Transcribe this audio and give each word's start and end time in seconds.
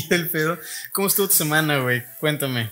bien 0.00 0.20
el 0.20 0.30
pedo. 0.30 0.58
¿Cómo 0.92 1.08
estuvo 1.08 1.28
tu 1.28 1.34
semana, 1.34 1.78
güey? 1.80 2.04
Cuéntame. 2.20 2.70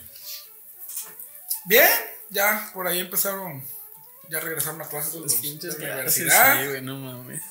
Bien, 1.65 1.89
ya 2.29 2.69
por 2.73 2.87
ahí 2.87 2.99
empezaron, 2.99 3.65
ya 4.29 4.39
regresaron 4.39 4.81
a 4.81 4.87
clases 4.87 5.13
de, 5.13 5.19
los, 5.21 5.33
pinches 5.35 5.77
de 5.77 5.87
la 5.87 5.93
universidad. 5.95 6.61
Sí, 6.61 6.67
güey, 6.69 6.81
no 6.81 6.97
mames. 6.97 7.41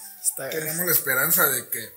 Tenemos 0.50 0.86
la 0.86 0.92
esperanza 0.92 1.48
de 1.48 1.68
que 1.68 1.92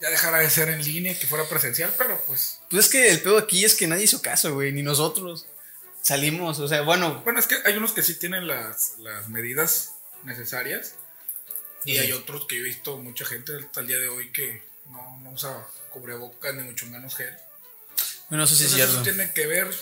ya 0.00 0.10
dejara 0.10 0.38
de 0.38 0.50
ser 0.50 0.68
en 0.68 0.84
línea 0.84 1.12
y 1.12 1.16
que 1.16 1.26
fuera 1.26 1.48
presencial, 1.48 1.92
pero 1.98 2.22
pues, 2.26 2.60
Pues 2.70 2.84
es 2.86 2.90
que 2.90 3.08
el 3.10 3.20
pedo 3.20 3.38
aquí 3.38 3.64
es 3.64 3.74
que 3.74 3.86
nadie 3.86 4.04
hizo 4.04 4.22
caso, 4.22 4.54
güey, 4.54 4.72
ni 4.72 4.82
nosotros. 4.82 5.46
Salimos, 6.02 6.58
o 6.60 6.68
sea, 6.68 6.82
bueno, 6.82 7.20
bueno, 7.24 7.40
es 7.40 7.46
que 7.46 7.56
hay 7.64 7.76
unos 7.76 7.92
que 7.92 8.02
sí 8.02 8.14
tienen 8.14 8.46
las, 8.46 8.98
las 8.98 9.28
medidas 9.28 9.94
necesarias 10.22 10.94
y 11.84 11.92
Sí. 11.92 11.98
hay 11.98 12.12
otros 12.12 12.46
que 12.46 12.56
yo 12.56 12.62
he 12.62 12.64
visto 12.64 12.96
mucha 12.98 13.24
gente 13.24 13.52
hasta 13.56 13.80
el 13.80 13.88
día 13.88 13.98
de 13.98 14.08
hoy 14.08 14.30
que 14.32 14.62
no, 14.86 15.18
no 15.22 15.30
usa 15.32 15.66
cubrebocas 15.88 16.54
ni 16.54 16.62
mucho 16.62 16.86
menos 16.86 17.16
gel. 17.16 17.34
bueno, 18.28 18.44
eso 18.44 18.54
sí 18.54 18.64
es 18.64 18.72
Entonces, 18.72 18.90
cierto. 18.90 18.94
eso 18.94 19.02
tiene 19.16 19.32
que 19.32 19.46
ver 19.46 19.74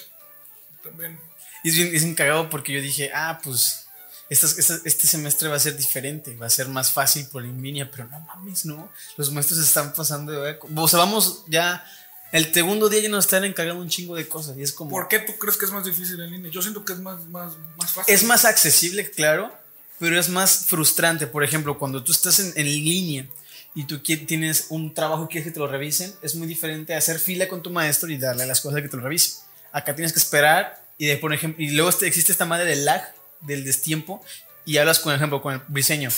también. 0.83 1.19
Y 1.65 1.71
es 1.71 1.75
bien, 1.77 1.95
es 1.95 2.03
bien 2.05 2.15
cagado 2.15 2.49
porque 2.51 2.73
yo 2.73 2.81
dije, 2.81 3.11
ah, 3.15 3.41
pues 3.43 3.87
estas- 4.31 4.59
estas- 4.59 4.83
este 4.85 5.07
semestre 5.07 5.49
va 5.49 5.57
a 5.57 5.61
ser 5.61 5.77
diferente, 5.77 6.35
va 6.37 6.47
a 6.47 6.51
ser 6.51 6.69
más 6.69 6.91
fácil 6.93 7.27
por 7.27 7.43
línea, 7.43 7.91
pero 7.91 8.07
no 8.09 8.21
mames, 8.21 8.65
no. 8.67 8.91
Los 9.17 9.31
maestros 9.33 9.59
están 9.61 9.93
pasando 9.95 10.33
de... 10.33 10.59
O 10.75 10.89
sea, 10.89 10.99
vamos 11.01 11.45
ya... 11.49 11.85
El 12.33 12.53
segundo 12.53 12.89
día 12.89 13.01
ya 13.01 13.09
nos 13.09 13.25
están 13.25 13.45
encargando 13.45 13.81
un 13.81 13.89
chingo 13.89 14.17
de 14.17 14.29
cosas 14.29 14.57
y 14.59 14.63
es 14.63 14.73
como... 14.73 14.91
¿Por 14.91 15.07
qué 15.09 15.21
tú 15.21 15.37
crees 15.39 15.57
que 15.57 15.65
es 15.65 15.71
más 15.71 15.85
difícil 15.85 16.21
en 16.21 16.31
línea? 16.33 16.51
Yo 16.51 16.61
siento 16.61 16.85
que 16.85 16.93
es 16.93 16.99
más, 16.99 17.25
más, 17.27 17.53
más 17.77 17.93
fácil. 17.93 18.13
Es 18.15 18.25
más 18.25 18.45
accesible, 18.45 19.09
claro, 19.13 19.57
pero 20.01 20.19
es 20.19 20.29
más 20.29 20.67
frustrante. 20.67 21.29
Por 21.29 21.45
ejemplo, 21.45 21.79
cuando 21.79 22.03
tú 22.03 22.11
estás 22.13 22.41
en, 22.41 22.53
en 22.57 22.67
línea 22.67 23.27
y 23.77 23.85
tú 23.85 24.01
tienes 24.01 24.67
un 24.71 24.93
trabajo 24.95 25.25
y 25.25 25.29
quieres 25.29 25.45
que 25.47 25.53
te 25.53 25.61
lo 25.61 25.69
revisen, 25.69 26.13
es 26.23 26.35
muy 26.35 26.49
diferente 26.49 26.95
hacer 26.97 27.21
fila 27.21 27.47
con 27.47 27.63
tu 27.63 27.71
maestro 27.71 28.09
y 28.11 28.17
darle 28.17 28.45
las 28.47 28.61
cosas 28.61 28.81
que 28.83 28.89
te 28.89 28.97
lo 28.97 29.03
revise. 29.05 29.41
Acá 29.71 29.95
tienes 29.95 30.13
que 30.13 30.19
esperar 30.19 30.83
y, 30.99 31.07
de, 31.07 31.17
por 31.19 31.33
ejemplo, 31.35 31.63
y 31.63 31.71
luego 31.71 31.91
este- 31.91 32.07
existe 32.09 32.33
esta 32.33 32.47
madre 32.47 32.65
del 32.65 32.85
lag, 32.87 33.15
del 33.43 33.65
destiempo, 33.65 34.25
y 34.65 34.79
hablas, 34.79 34.99
por 34.99 35.15
ejemplo, 35.15 35.41
con 35.43 35.55
el 35.55 35.61
briseño. 35.69 36.09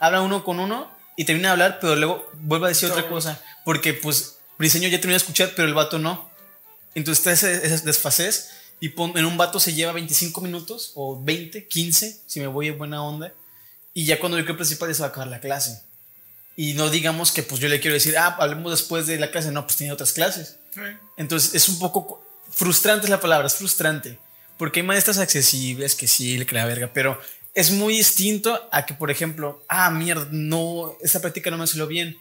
Habla 0.00 0.20
uno 0.20 0.44
con 0.44 0.58
uno 0.60 0.90
y 1.16 1.24
termina 1.24 1.48
de 1.48 1.52
hablar, 1.52 1.78
pero 1.80 1.94
luego 1.96 2.28
vuelve 2.40 2.66
a 2.66 2.68
decir 2.70 2.90
otra 2.90 3.08
cosa, 3.08 3.40
porque 3.64 3.94
pues 3.94 4.38
briseño 4.58 4.88
ya 4.88 4.98
terminó 4.98 5.12
de 5.14 5.18
escuchar, 5.24 5.52
pero 5.54 5.68
el 5.68 5.74
vato 5.74 5.98
no. 6.00 6.28
Entonces 6.96 7.18
está 7.24 7.32
ese- 7.32 7.66
esa 7.66 7.84
desfasez 7.84 8.48
y 8.80 8.88
pon- 8.90 9.16
en 9.16 9.24
un 9.26 9.36
vato 9.36 9.60
se 9.60 9.74
lleva 9.74 9.92
25 9.92 10.40
minutos 10.40 10.90
o 10.96 11.22
20, 11.22 11.68
15, 11.68 12.20
si 12.26 12.40
me 12.40 12.46
voy 12.48 12.66
en 12.68 12.78
buena 12.78 13.00
onda. 13.02 13.32
Y 13.94 14.04
ya 14.06 14.18
cuando 14.18 14.36
yo 14.38 14.44
creo 14.44 14.56
principal 14.56 14.88
ya 14.88 14.94
se 14.94 15.00
va 15.02 15.06
a 15.06 15.10
acabar 15.10 15.28
la 15.28 15.40
clase. 15.40 15.82
Y 16.56 16.72
no 16.74 16.88
digamos 16.88 17.32
que 17.32 17.42
pues 17.42 17.60
yo 17.60 17.68
le 17.68 17.80
quiero 17.80 17.94
decir, 17.94 18.16
ah, 18.16 18.36
hablemos 18.38 18.72
después 18.72 19.06
de 19.06 19.18
la 19.18 19.30
clase. 19.30 19.52
No, 19.52 19.64
pues 19.66 19.76
tiene 19.76 19.92
otras 19.92 20.12
clases. 20.12 20.56
Sí. 20.74 20.80
Entonces 21.18 21.54
es 21.54 21.68
un 21.68 21.78
poco 21.78 22.26
frustrante 22.56 23.06
es 23.06 23.10
la 23.10 23.20
palabra, 23.20 23.46
es 23.46 23.54
frustrante. 23.54 24.18
Porque 24.56 24.80
hay 24.80 24.86
maestras 24.86 25.18
accesibles 25.18 25.94
que 25.94 26.06
sí, 26.06 26.42
que 26.46 26.54
la 26.54 26.64
verga, 26.64 26.90
pero 26.92 27.20
es 27.54 27.70
muy 27.70 27.98
distinto 27.98 28.68
a 28.72 28.86
que, 28.86 28.94
por 28.94 29.10
ejemplo, 29.10 29.62
ah, 29.68 29.90
mierda, 29.90 30.26
no, 30.30 30.96
esta 31.02 31.20
práctica 31.20 31.50
no 31.50 31.58
me 31.58 31.66
salió 31.66 31.86
bien. 31.86 32.16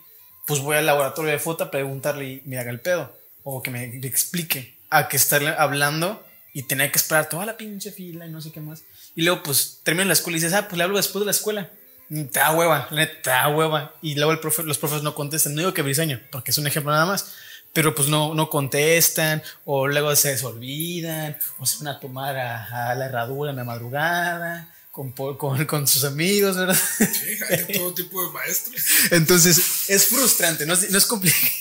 Pues 0.46 0.60
voy 0.60 0.76
al 0.76 0.86
laboratorio 0.86 1.32
de 1.32 1.40
foto 1.40 1.64
a 1.64 1.72
preguntarle 1.72 2.26
y 2.26 2.42
me 2.46 2.60
haga 2.60 2.72
el 2.72 2.82
pedo. 2.82 3.18
O 3.44 3.62
que 3.62 3.72
me, 3.72 3.88
me 3.88 4.08
explique. 4.08 4.76
A 4.90 5.08
que 5.08 5.18
estarle 5.18 5.50
hablando 5.50 6.24
y 6.54 6.64
tener 6.64 6.92
que 6.92 6.98
esperar 6.98 7.28
toda 7.28 7.46
la 7.46 7.58
pinche 7.58 7.92
fila 7.92 8.28
y 8.28 8.32
no 8.32 8.42
sé 8.42 8.52
qué 8.52 8.60
más. 8.60 8.84
Y 9.16 9.24
luego, 9.24 9.44
pues, 9.44 9.80
terminas 9.84 10.08
la 10.08 10.14
escuela 10.14 10.38
y 10.38 10.42
dices, 10.42 10.54
ah, 10.54 10.68
pues 10.68 10.78
le 10.78 10.84
hablo 10.84 10.98
después 10.98 11.22
de 11.22 11.26
la 11.26 11.32
escuela. 11.32 11.72
Te 12.10 12.40
da 12.40 12.52
hueva, 12.52 12.88
te 12.90 13.30
da 13.30 13.48
hueva. 13.50 13.94
Y 14.02 14.16
luego 14.16 14.32
el 14.32 14.40
profe, 14.40 14.64
los 14.64 14.78
profes 14.78 15.02
no 15.02 15.16
contestan. 15.16 15.56
No 15.56 15.62
digo 15.62 15.74
que 15.74 15.82
briseño, 15.82 16.22
porque 16.32 16.52
es 16.52 16.58
un 16.58 16.68
ejemplo 16.68 16.92
nada 16.92 17.06
más. 17.06 17.34
Pero 17.74 17.94
pues 17.94 18.08
no, 18.08 18.34
no 18.34 18.50
contestan, 18.50 19.44
o 19.66 19.88
luego 19.88 20.16
se 20.16 20.30
desolvidan, 20.30 21.38
o 21.60 21.66
se 21.66 21.84
van 21.84 21.96
a 21.96 22.00
tomar 22.00 22.38
a, 22.38 22.92
a 22.92 22.96
la 22.96 23.08
herradura 23.08 23.52
en 23.52 23.58
la 23.58 23.66
madrugada, 23.66 24.74
con, 24.92 25.12
con, 25.12 25.66
con 25.66 25.86
sus 25.86 26.06
amigos, 26.06 26.56
¿verdad? 26.56 26.78
Sí, 26.98 27.38
hay 27.50 27.78
todo 27.78 27.94
tipo 27.94 28.26
de 28.26 28.32
maestros. 28.32 28.82
Entonces, 29.12 29.90
es 29.90 30.06
frustrante, 30.08 30.66
no 30.66 30.74
es, 30.74 30.90
no 30.90 30.98
es 30.98 31.06
complicado. 31.06 31.52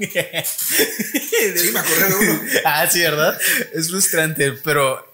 Sí, 0.00 1.70
me 1.72 1.78
acordé 1.78 2.08
de 2.08 2.14
uno. 2.14 2.40
Ah, 2.64 2.88
sí, 2.90 3.00
¿verdad? 3.00 3.38
Es 3.72 3.88
frustrante, 3.90 4.52
pero. 4.52 5.13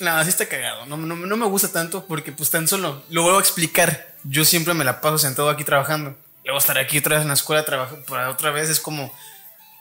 No, 0.00 0.22
sí 0.22 0.28
está 0.30 0.46
cagado. 0.46 0.86
No, 0.86 0.96
no, 0.96 1.16
no 1.16 1.36
me 1.36 1.46
gusta 1.46 1.68
tanto 1.72 2.06
porque, 2.06 2.30
pues, 2.32 2.50
tan 2.50 2.68
solo 2.68 3.04
lo 3.10 3.22
vuelvo 3.22 3.38
a 3.38 3.40
explicar. 3.42 4.14
Yo 4.24 4.44
siempre 4.44 4.74
me 4.74 4.84
la 4.84 5.00
paso 5.00 5.18
sentado 5.18 5.50
aquí 5.50 5.64
trabajando. 5.64 6.16
Luego 6.44 6.58
estar 6.58 6.78
aquí 6.78 6.98
otra 6.98 7.16
vez 7.16 7.22
en 7.22 7.28
la 7.28 7.34
escuela 7.34 7.64
trabajando 7.64 8.04
para 8.06 8.30
otra 8.30 8.50
vez 8.50 8.68
es 8.70 8.80
como. 8.80 9.12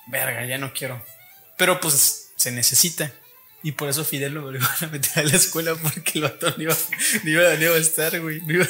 Verga, 0.08 0.46
ya 0.46 0.58
no 0.58 0.74
quiero. 0.74 1.04
Pero, 1.58 1.80
pues, 1.80 2.30
se 2.36 2.52
necesita. 2.52 3.12
Y 3.64 3.74
por 3.74 3.90
eso 3.90 4.06
Fidel 4.06 4.34
lo 4.34 4.44
volvió 4.44 4.62
a 4.82 4.86
meter 4.88 5.12
a 5.20 5.24
la 5.24 5.36
escuela 5.36 5.76
porque 5.76 6.12
el 6.16 6.22
vato 6.22 6.50
no 6.58 6.64
iba, 6.64 6.76
no 7.24 7.30
iba, 7.30 7.54
no 7.56 7.62
iba 7.64 7.76
a 7.76 7.80
estar, 7.80 8.20
güey. 8.20 8.42
No 8.42 8.54
iba- 8.54 8.68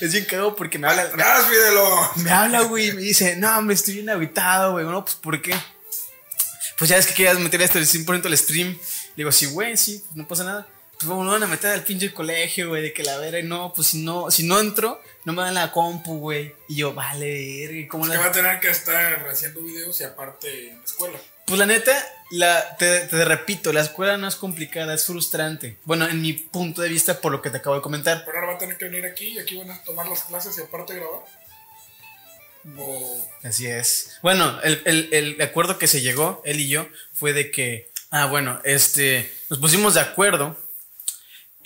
Es 0.00 0.12
bien 0.12 0.24
cagado 0.24 0.56
porque 0.56 0.78
me 0.78 0.88
habla. 0.88 1.02
me- 1.04 1.08
¡Atrás, 1.22 1.46
Fidelo! 1.48 2.10
me 2.16 2.30
habla, 2.30 2.62
güey, 2.62 2.88
y 2.88 2.92
me 2.92 3.02
dice, 3.02 3.36
no, 3.36 3.60
me 3.62 3.74
estoy 3.74 3.94
bien 3.94 4.08
habitado, 4.10 4.72
güey. 4.72 4.84
No, 4.86 5.04
pues, 5.04 5.16
¿por 5.16 5.40
qué? 5.42 5.54
Pues 6.78 6.90
ya 6.90 6.96
es 6.98 7.06
que 7.06 7.14
querías 7.14 7.38
meter 7.38 7.60
esto 7.62 7.78
el 7.78 7.86
100% 7.86 8.26
al 8.26 8.36
stream. 8.36 8.68
Le 8.70 8.78
digo, 9.16 9.32
sí, 9.32 9.46
güey, 9.46 9.76
sí, 9.76 10.02
pues 10.04 10.16
no 10.16 10.26
pasa 10.28 10.44
nada. 10.44 10.66
Pues 10.98 11.08
no 11.10 11.26
van 11.30 11.42
a 11.42 11.46
meter 11.46 11.72
al 11.72 11.82
pinche 11.84 12.12
colegio, 12.14 12.68
güey, 12.70 12.82
de 12.82 12.92
que 12.94 13.02
la 13.02 13.18
verga, 13.18 13.42
no, 13.42 13.72
pues 13.74 13.88
si 13.88 13.98
no, 14.02 14.30
si 14.30 14.44
no 14.44 14.58
entro, 14.58 15.00
no 15.24 15.34
me 15.34 15.42
dan 15.42 15.54
la 15.54 15.70
compu, 15.70 16.18
güey. 16.18 16.54
Y 16.68 16.76
yo, 16.76 16.94
vale, 16.94 17.26
verga, 17.60 17.78
¿y 17.80 17.86
¿cómo 17.86 18.04
Que 18.04 18.16
va 18.16 18.24
la...? 18.24 18.30
a 18.30 18.32
tener 18.32 18.60
que 18.60 18.70
estar 18.70 19.28
haciendo 19.28 19.60
videos 19.62 20.00
y 20.00 20.04
aparte 20.04 20.70
en 20.70 20.78
la 20.78 20.84
escuela. 20.84 21.18
Pues 21.46 21.58
la 21.58 21.66
neta, 21.66 21.92
la, 22.30 22.76
te, 22.78 23.00
te 23.02 23.24
repito, 23.24 23.72
la 23.74 23.82
escuela 23.82 24.16
no 24.16 24.26
es 24.26 24.36
complicada, 24.36 24.94
es 24.94 25.04
frustrante. 25.04 25.76
Bueno, 25.84 26.08
en 26.08 26.20
mi 26.22 26.32
punto 26.32 26.80
de 26.82 26.88
vista, 26.88 27.20
por 27.20 27.30
lo 27.30 27.42
que 27.42 27.50
te 27.50 27.58
acabo 27.58 27.76
de 27.76 27.82
comentar. 27.82 28.24
Pero 28.24 28.38
ahora 28.38 28.52
va 28.52 28.56
a 28.56 28.58
tener 28.58 28.76
que 28.78 28.86
venir 28.86 29.04
aquí 29.04 29.26
y 29.34 29.38
aquí 29.38 29.56
van 29.56 29.70
a 29.70 29.82
tomar 29.84 30.08
las 30.08 30.24
clases 30.24 30.56
y 30.58 30.62
aparte 30.62 30.94
grabar. 30.94 31.20
Así 33.44 33.66
es. 33.66 34.18
Bueno, 34.22 34.58
el, 34.64 34.82
el- 34.86 35.08
el 35.12 35.42
acuerdo 35.42 35.78
que 35.78 35.86
se 35.86 36.00
llegó, 36.00 36.42
él 36.44 36.58
y 36.60 36.68
yo, 36.68 36.88
fue 37.12 37.32
de 37.32 37.50
que, 37.52 37.90
ah, 38.10 38.26
bueno, 38.26 38.60
este, 38.64 39.30
nos 39.48 39.60
pusimos 39.60 39.94
de 39.94 40.00
acuerdo 40.00 40.58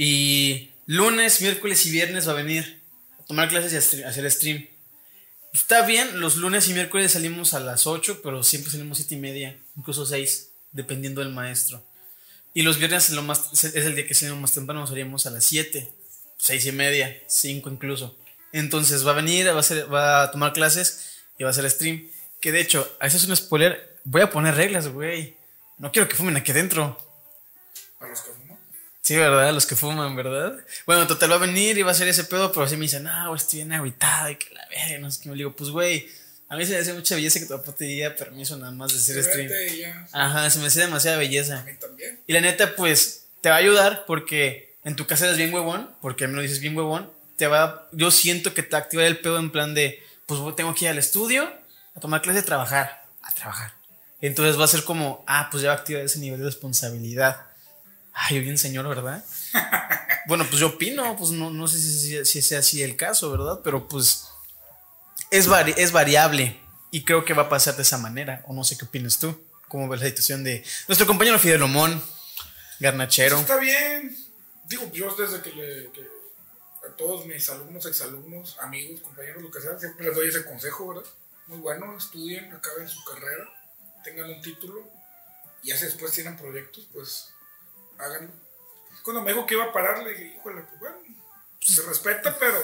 y 0.03 0.71
lunes, 0.87 1.43
miércoles 1.43 1.85
y 1.85 1.91
viernes 1.91 2.27
va 2.27 2.33
a 2.33 2.37
venir 2.37 2.81
a 3.19 3.25
tomar 3.25 3.51
clases 3.51 3.93
y 3.93 4.03
a 4.03 4.09
hacer 4.09 4.31
stream. 4.31 4.67
Está 5.53 5.85
bien, 5.85 6.21
los 6.21 6.37
lunes 6.37 6.67
y 6.71 6.73
miércoles 6.73 7.13
salimos 7.13 7.53
a 7.53 7.61
las 7.61 7.87
8, 7.87 8.23
pero 8.23 8.43
siempre 8.43 8.73
salimos 8.73 8.97
7 8.97 9.17
y 9.17 9.19
media, 9.19 9.59
incluso 9.77 10.07
6, 10.07 10.53
dependiendo 10.73 11.21
del 11.21 11.35
maestro. 11.35 11.85
Y 12.55 12.63
los 12.63 12.79
viernes 12.79 13.11
es 13.11 13.75
el 13.75 13.95
día 13.95 14.07
que 14.07 14.15
salimos 14.15 14.41
más 14.41 14.53
temprano, 14.53 14.87
salíamos 14.87 15.27
a 15.27 15.31
las 15.33 15.45
7, 15.45 15.93
6 16.39 16.65
y 16.65 16.73
media, 16.73 17.23
5 17.27 17.69
incluso. 17.69 18.17
Entonces 18.55 19.07
va 19.07 19.11
a 19.11 19.17
venir, 19.17 19.49
va 19.49 20.23
a, 20.23 20.31
tomar 20.31 20.55
clases 20.55 21.19
y 21.39 21.43
va 21.43 21.51
a 21.51 21.53
hacer 21.53 21.71
stream. 21.71 22.09
Que 22.41 22.53
de 22.53 22.61
hecho, 22.63 22.91
eso 23.03 23.19
es 23.19 23.25
un 23.27 23.37
spoiler. 23.37 23.99
Voy 24.05 24.23
a 24.23 24.31
poner 24.31 24.55
reglas, 24.55 24.89
güey. 24.89 25.37
No 25.77 25.93
quiero 25.93 26.09
que 26.09 26.17
fumen 26.17 26.39
aquí 26.39 26.53
dentro. 26.53 26.99
para 27.99 28.13
los 28.13 28.21
que 28.23 28.30
fuman. 28.30 28.30
Sí, 29.11 29.17
¿verdad? 29.17 29.53
Los 29.53 29.67
que 29.67 29.75
fuman, 29.75 30.15
¿verdad? 30.15 30.57
Bueno, 30.87 31.05
total 31.05 31.33
va 31.33 31.35
a 31.35 31.39
venir 31.39 31.77
y 31.77 31.83
va 31.83 31.89
a 31.89 31.91
hacer 31.91 32.07
ese 32.07 32.23
pedo, 32.23 32.53
pero 32.53 32.65
así 32.65 32.77
me 32.77 32.83
dicen, 32.83 33.03
no, 33.03 33.35
estoy 33.35 33.59
bien 33.59 33.73
agüitado 33.73 34.31
y 34.31 34.37
que 34.37 34.55
la 34.55 34.65
verga, 34.69 35.01
no 35.01 35.11
sé 35.11 35.21
qué. 35.21 35.31
Me 35.31 35.35
digo, 35.35 35.51
pues, 35.57 35.71
güey, 35.71 36.09
a 36.49 36.55
mí 36.55 36.65
se 36.65 36.75
me 36.75 36.79
hace 36.79 36.93
mucha 36.93 37.17
belleza 37.17 37.41
que 37.41 37.47
tu 37.47 37.57
papá 37.57 37.73
te 37.73 37.87
diera 37.87 38.15
permiso 38.15 38.57
nada 38.57 38.71
más 38.71 38.93
de 38.93 38.99
hacer 38.99 39.25
stream. 39.25 39.51
Ya. 39.81 40.07
Ajá, 40.13 40.49
se 40.49 40.61
me 40.61 40.67
hace 40.67 40.83
demasiada 40.83 41.17
belleza. 41.17 41.59
A 41.59 41.65
mí 41.65 41.73
también. 41.81 42.21
Y 42.25 42.33
la 42.33 42.41
neta, 42.41 42.77
pues, 42.77 43.25
te 43.41 43.49
va 43.49 43.57
a 43.57 43.59
ayudar 43.59 44.05
porque 44.07 44.77
en 44.85 44.95
tu 44.95 45.09
casa 45.09 45.25
eres 45.25 45.39
bien 45.39 45.53
huevón, 45.53 45.91
porque 46.01 46.27
a 46.27 46.29
mí 46.29 46.37
lo 46.37 46.43
dices 46.43 46.61
bien 46.61 46.77
huevón. 46.77 47.11
Te 47.37 47.49
va, 47.49 47.89
yo 47.91 48.13
siento 48.13 48.55
que 48.55 48.63
te 48.63 48.77
activa 48.77 49.05
el 49.05 49.19
pedo 49.19 49.41
en 49.41 49.51
plan 49.51 49.75
de, 49.75 50.01
pues 50.27 50.39
tengo 50.55 50.73
que 50.77 50.85
ir 50.85 50.91
al 50.93 50.99
estudio 50.99 51.53
a 51.97 51.99
tomar 51.99 52.23
clase, 52.23 52.39
a 52.39 52.45
trabajar, 52.45 53.03
a 53.23 53.35
trabajar. 53.35 53.73
Entonces 54.21 54.57
va 54.57 54.67
a 54.67 54.69
ser 54.69 54.85
como, 54.85 55.25
ah, 55.27 55.49
pues 55.51 55.65
ya 55.65 55.71
va 55.71 55.75
a 55.75 55.79
activar 55.79 56.05
ese 56.05 56.21
nivel 56.21 56.39
de 56.39 56.47
responsabilidad. 56.47 57.50
Ay, 58.13 58.41
bien 58.41 58.59
señor, 58.59 58.89
¿verdad? 58.89 59.25
bueno, 60.27 60.45
pues 60.49 60.61
yo 60.61 60.69
opino, 60.69 61.17
pues 61.17 61.31
no, 61.31 61.51
no 61.51 61.67
sé 61.69 61.79
si, 61.79 61.99
si, 61.99 62.25
si 62.25 62.43
sea 62.43 62.59
así 62.61 62.83
el 62.83 62.97
caso, 62.97 63.31
¿verdad? 63.31 63.61
Pero 63.65 63.89
pues 63.89 64.29
es, 65.31 65.49
vari- 65.49 65.75
es 65.77 65.93
variable 65.93 66.61
y 66.91 67.05
creo 67.05 67.25
que 67.25 67.35
va 67.35 67.45
a 67.45 67.49
pasar 67.49 67.77
de 67.77 67.83
esa 67.83 67.99
manera, 67.99 68.43
o 68.47 68.53
no 68.53 68.65
sé 68.65 68.77
qué 68.77 68.85
opinas 68.85 69.19
tú. 69.19 69.41
¿Cómo 69.69 69.89
ves 69.89 70.01
la 70.01 70.09
situación 70.09 70.43
de 70.43 70.65
nuestro 70.89 71.07
compañero 71.07 71.39
Fidel 71.39 71.63
Omón, 71.63 72.03
garnachero? 72.81 73.39
Está 73.39 73.57
bien. 73.59 74.17
Digo, 74.65 74.91
yo 74.93 75.15
desde 75.15 75.41
que, 75.43 75.53
le, 75.53 75.91
que 75.93 76.01
a 76.89 76.97
todos 76.97 77.25
mis 77.27 77.49
alumnos, 77.51 77.87
exalumnos, 77.87 78.57
amigos, 78.61 79.01
compañeros, 79.01 79.43
lo 79.43 79.51
que 79.51 79.61
sea, 79.61 79.79
siempre 79.79 80.07
les 80.07 80.15
doy 80.17 80.29
ese 80.29 80.45
consejo, 80.45 80.89
¿verdad? 80.89 81.09
Muy 81.47 81.59
bueno, 81.59 81.97
estudien, 81.97 82.53
acaben 82.53 82.89
su 82.89 83.03
carrera, 83.05 83.45
tengan 84.03 84.31
un 84.31 84.41
título 84.43 84.89
y 85.63 85.71
así 85.73 85.85
después 85.85 86.11
tienen 86.13 86.37
proyectos, 86.37 86.89
pues 86.93 87.29
háganlo. 88.01 88.31
Cuando 89.03 89.23
me 89.23 89.33
dijo 89.33 89.47
que 89.47 89.55
iba 89.55 89.65
a 89.65 89.73
parar, 89.73 90.03
le 90.03 90.11
dije, 90.11 90.35
híjole, 90.37 90.63
pues 90.63 90.81
bueno, 90.81 90.97
se 91.61 91.83
respeta, 91.83 92.37
pero 92.39 92.57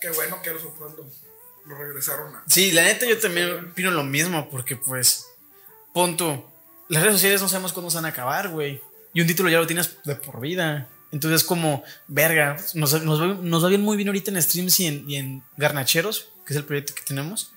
qué 0.00 0.10
bueno 0.10 0.40
que 0.42 0.50
a 0.50 0.52
los 0.54 0.62
lo, 0.64 1.74
regresaron 1.76 2.34
a. 2.36 2.42
Sí, 2.46 2.72
la 2.72 2.82
neta 2.82 3.06
yo 3.06 3.18
también 3.18 3.70
opino 3.70 3.90
lo 3.90 4.04
mismo, 4.04 4.48
porque 4.50 4.76
pues, 4.76 5.26
punto, 5.92 6.50
las 6.88 7.02
redes 7.02 7.16
sociales 7.16 7.42
no 7.42 7.48
sabemos 7.48 7.72
cuándo 7.72 7.90
se 7.90 7.96
van 7.96 8.06
a 8.06 8.08
acabar, 8.08 8.48
güey. 8.48 8.82
Y 9.14 9.20
un 9.20 9.26
título 9.26 9.48
ya 9.48 9.58
lo 9.58 9.66
tienes 9.66 10.02
de 10.04 10.14
por 10.16 10.40
vida. 10.40 10.86
Entonces, 11.10 11.42
como, 11.42 11.82
verga, 12.06 12.56
nos, 12.74 13.02
nos, 13.02 13.20
va- 13.20 13.38
nos 13.42 13.64
va 13.64 13.68
bien 13.68 13.80
muy 13.80 13.96
bien 13.96 14.08
ahorita 14.08 14.30
en 14.30 14.42
streams 14.42 14.78
y 14.80 14.86
en, 14.86 15.10
y 15.10 15.16
en 15.16 15.42
Garnacheros, 15.56 16.30
que 16.46 16.52
es 16.52 16.56
el 16.58 16.64
proyecto 16.64 16.94
que 16.94 17.02
tenemos. 17.02 17.52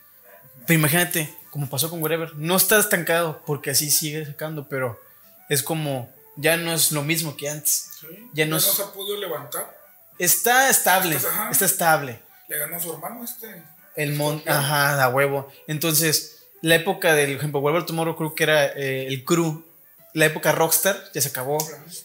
Pero 0.66 0.80
imagínate, 0.80 1.36
como 1.50 1.70
pasó 1.70 1.90
con 1.90 2.02
Wherever, 2.02 2.34
no 2.38 2.56
está 2.56 2.80
estancado, 2.80 3.42
porque 3.46 3.72
así 3.72 3.92
sigue 3.92 4.26
sacando, 4.26 4.70
pero 4.70 5.02
es 5.50 5.62
como, 5.64 6.10
ya 6.36 6.58
no 6.58 6.74
es 6.74 6.92
lo 6.92 7.04
mismo 7.04 7.36
que 7.36 7.50
antes. 7.50 7.90
Sí, 8.00 8.08
Ya 8.34 8.46
ya 8.46 8.50
no 8.50 8.60
se 8.60 8.82
ha 8.82 8.88
podido 8.88 9.18
levantar. 9.18 9.78
Está 10.18 10.70
estable, 10.70 11.18
Pues, 11.20 11.34
está 11.52 11.66
estable. 11.66 12.20
Le 12.48 12.58
ganó 12.58 12.76
a 12.78 12.80
su 12.80 12.94
hermano 12.94 13.24
este. 13.24 13.64
El 13.96 14.14
mon 14.14 14.38
Escorpión. 14.38 14.58
ajá, 14.58 15.04
a 15.04 15.10
huevo. 15.10 15.52
Entonces, 15.68 16.44
la 16.62 16.76
época 16.76 17.14
del, 17.14 17.32
por 17.32 17.38
ejemplo, 17.40 17.60
Wherever 17.60 17.86
Tomorrow 17.86 18.16
creo 18.16 18.36
que 18.36 18.44
era 18.44 18.66
eh, 18.68 19.08
el 19.08 19.24
crew. 19.26 19.66
La 20.14 20.26
época 20.26 20.52
Rockstar 20.52 21.02
ya 21.14 21.22
se 21.22 21.30
acabó. 21.30 21.58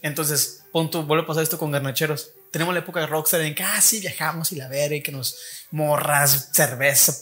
Entonces, 0.02 0.64
punto, 0.72 1.02
vuelve 1.04 1.24
a 1.24 1.26
pasar 1.26 1.42
esto 1.42 1.58
con 1.58 1.72
Garnacheros. 1.72 2.30
Tenemos 2.52 2.72
la 2.72 2.80
época 2.80 3.04
Rockstar 3.06 3.40
en 3.40 3.54
que, 3.54 3.62
ah, 3.64 3.80
sí, 3.80 4.00
viajamos 4.00 4.52
y 4.52 4.56
la 4.56 4.68
verga 4.68 4.96
y 4.96 5.02
que 5.02 5.12
nos 5.12 5.36
morras, 5.72 6.50
cerveza, 6.52 7.12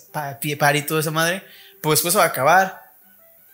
pie, 0.41 0.57
party 0.57 0.79
y 0.79 0.83
toda 0.83 1.01
esa 1.01 1.11
madre. 1.11 1.43
Pues 1.83 1.99
después 1.99 2.13
se 2.13 2.19
va 2.19 2.25
a 2.25 2.29
acabar. 2.29 2.83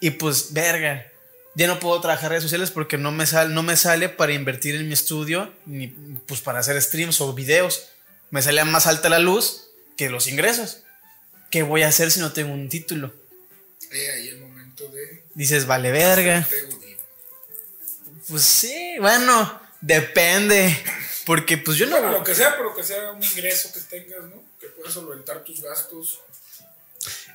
Y 0.01 0.11
pues, 0.11 0.53
verga. 0.53 1.07
Ya 1.55 1.67
no 1.67 1.81
puedo 1.81 2.01
trabajar 2.01 2.31
redes 2.31 2.45
sociales 2.45 2.71
porque 2.71 2.97
no 2.97 3.11
me, 3.11 3.27
sal, 3.27 3.53
no 3.55 3.63
me 3.63 3.77
sale 3.77 4.09
para 4.09 4.33
invertir 4.33 4.77
en 4.77 4.87
mi 4.87 4.95
estudio, 4.95 5.53
ni 5.67 5.89
pues 6.27 6.41
para 6.41 6.61
hacer 6.61 6.81
streams 6.81 7.21
o 7.21 7.33
videos. 7.35 7.89
Me 8.31 8.41
sale 8.41 8.63
más 8.65 8.87
alta 8.87 9.09
la 9.09 9.19
luz 9.19 9.69
que 9.97 10.09
los 10.11 10.29
ingresos. 10.29 10.83
¿Qué 11.51 11.63
voy 11.65 11.83
a 11.83 11.89
hacer 11.89 12.11
si 12.13 12.21
no 12.21 12.33
tengo 12.33 12.53
un 12.53 12.69
título? 12.69 13.13
Eh, 13.91 14.11
ahí 14.15 14.29
el 14.29 14.39
momento 14.41 14.87
de. 14.89 15.25
Dices, 15.35 15.67
vale, 15.67 15.91
verga. 15.91 16.47
Pues 18.29 18.43
sí, 18.43 18.95
bueno, 19.01 19.61
depende. 19.81 20.77
Porque 21.27 21.59
pues 21.59 21.77
yo 21.77 21.89
Bueno, 21.91 22.13
no. 22.13 22.19
lo 22.19 22.25
que 22.25 22.35
sea, 22.35 22.57
pero 22.57 22.75
que 22.75 22.83
sea 22.85 23.11
un 23.11 23.23
ingreso 23.23 23.73
que 23.73 23.81
tengas, 23.81 24.23
¿no? 24.25 24.43
Que 24.61 24.69
puedas 24.69 24.95
solventar 24.95 25.43
tus 25.43 25.61
gastos. 25.61 26.21